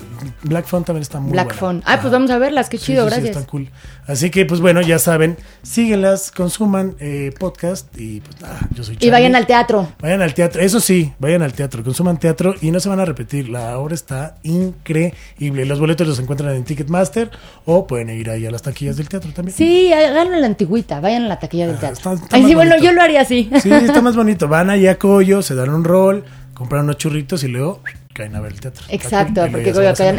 Black 0.44 0.66
Phone 0.66 0.84
también 0.84 1.02
está 1.02 1.18
muy 1.18 1.32
Black 1.32 1.46
buena. 1.46 1.58
Phone. 1.60 1.82
Ah, 1.84 1.98
pues 2.00 2.12
vamos 2.12 2.30
a 2.30 2.38
verlas, 2.38 2.68
qué 2.68 2.78
Sí, 2.78 2.86
chido, 2.86 3.04
sí, 3.04 3.08
sí, 3.10 3.14
gracias. 3.16 3.36
están 3.36 3.50
cool. 3.50 3.68
Así 4.06 4.30
que, 4.30 4.44
pues 4.44 4.60
bueno, 4.60 4.80
ya 4.80 4.98
saben, 4.98 5.36
síguenlas, 5.62 6.30
consuman 6.32 6.94
eh, 7.00 7.32
podcast 7.38 7.86
y 7.98 8.20
pues 8.20 8.40
nada, 8.40 8.60
yo 8.74 8.82
soy 8.84 8.94
Y 8.94 8.98
Charlie. 8.98 9.10
vayan 9.10 9.36
al 9.36 9.46
teatro. 9.46 9.88
Vayan 10.00 10.22
al 10.22 10.34
teatro, 10.34 10.60
eso 10.62 10.80
sí, 10.80 11.12
vayan 11.18 11.42
al 11.42 11.52
teatro, 11.52 11.82
consuman 11.84 12.18
teatro 12.18 12.54
y 12.60 12.70
no 12.70 12.80
se 12.80 12.88
van 12.88 13.00
a 13.00 13.04
repetir. 13.04 13.48
La 13.48 13.78
obra 13.78 13.94
está 13.94 14.36
increíble. 14.42 15.64
Los 15.64 15.78
boletos 15.80 16.06
los 16.06 16.18
encuentran 16.18 16.54
en 16.54 16.64
Ticketmaster 16.64 17.30
o 17.66 17.86
pueden 17.86 18.10
ir 18.10 18.30
ahí 18.30 18.46
a 18.46 18.50
las 18.50 18.62
taquillas 18.62 18.96
del 18.96 19.08
teatro 19.08 19.30
también. 19.32 19.56
Sí, 19.56 19.92
háganlo 19.92 20.34
en 20.34 20.40
la 20.40 20.46
antigüita, 20.46 21.00
vayan 21.00 21.24
a 21.24 21.28
la 21.28 21.38
taquilla 21.38 21.66
del 21.66 21.76
Ah, 21.76 21.80
teatro. 21.80 21.96
está- 21.98 22.24
está 22.24 22.36
Ay, 22.36 22.44
sí, 22.46 22.54
bueno, 22.54 22.70
bonito. 22.72 22.84
yo 22.86 22.92
lo 22.92 23.02
haría 23.02 23.20
así. 23.20 23.50
Sí, 23.60 23.70
está 23.72 24.00
más 24.02 24.16
bonito. 24.16 24.48
Van 24.48 24.70
ahí 24.70 24.86
a 24.86 24.98
Coyo, 24.98 25.42
se 25.42 25.54
dan 25.54 25.70
un 25.70 25.84
rol, 25.84 26.24
compran 26.60 26.84
unos 26.84 26.98
churritos 26.98 27.42
y 27.42 27.48
luego 27.48 27.80
caen 28.12 28.36
a 28.36 28.40
ver 28.40 28.52
el 28.52 28.60
teatro. 28.60 28.84
Exacto, 28.90 29.46
porque 29.50 29.72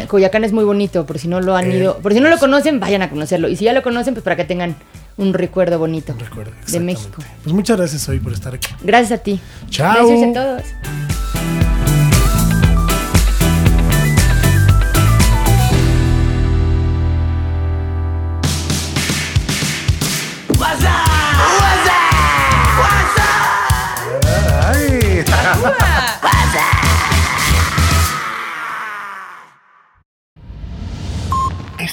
Coyoacán, 0.08 0.42
es 0.42 0.52
muy 0.52 0.64
bonito, 0.64 1.06
por 1.06 1.20
si 1.20 1.28
no 1.28 1.40
lo 1.40 1.54
han 1.54 1.70
Eh, 1.70 1.76
ido, 1.76 1.98
por 1.98 2.12
si 2.12 2.18
no 2.18 2.28
lo 2.28 2.36
conocen, 2.36 2.80
vayan 2.80 3.00
a 3.00 3.10
conocerlo. 3.10 3.48
Y 3.48 3.54
si 3.54 3.64
ya 3.64 3.72
lo 3.72 3.80
conocen, 3.84 4.14
pues 4.14 4.24
para 4.24 4.34
que 4.34 4.44
tengan 4.44 4.74
un 5.16 5.34
recuerdo 5.34 5.78
bonito 5.78 6.16
de. 6.66 6.80
México. 6.80 7.22
Pues 7.44 7.54
muchas 7.54 7.76
gracias 7.76 8.08
hoy 8.08 8.18
por 8.18 8.32
estar 8.32 8.52
aquí. 8.54 8.74
Gracias 8.82 9.20
a 9.20 9.22
ti. 9.22 9.38
Chao. 9.70 10.08
Gracias 10.08 10.30
a 10.30 10.32
todos. 10.32 11.01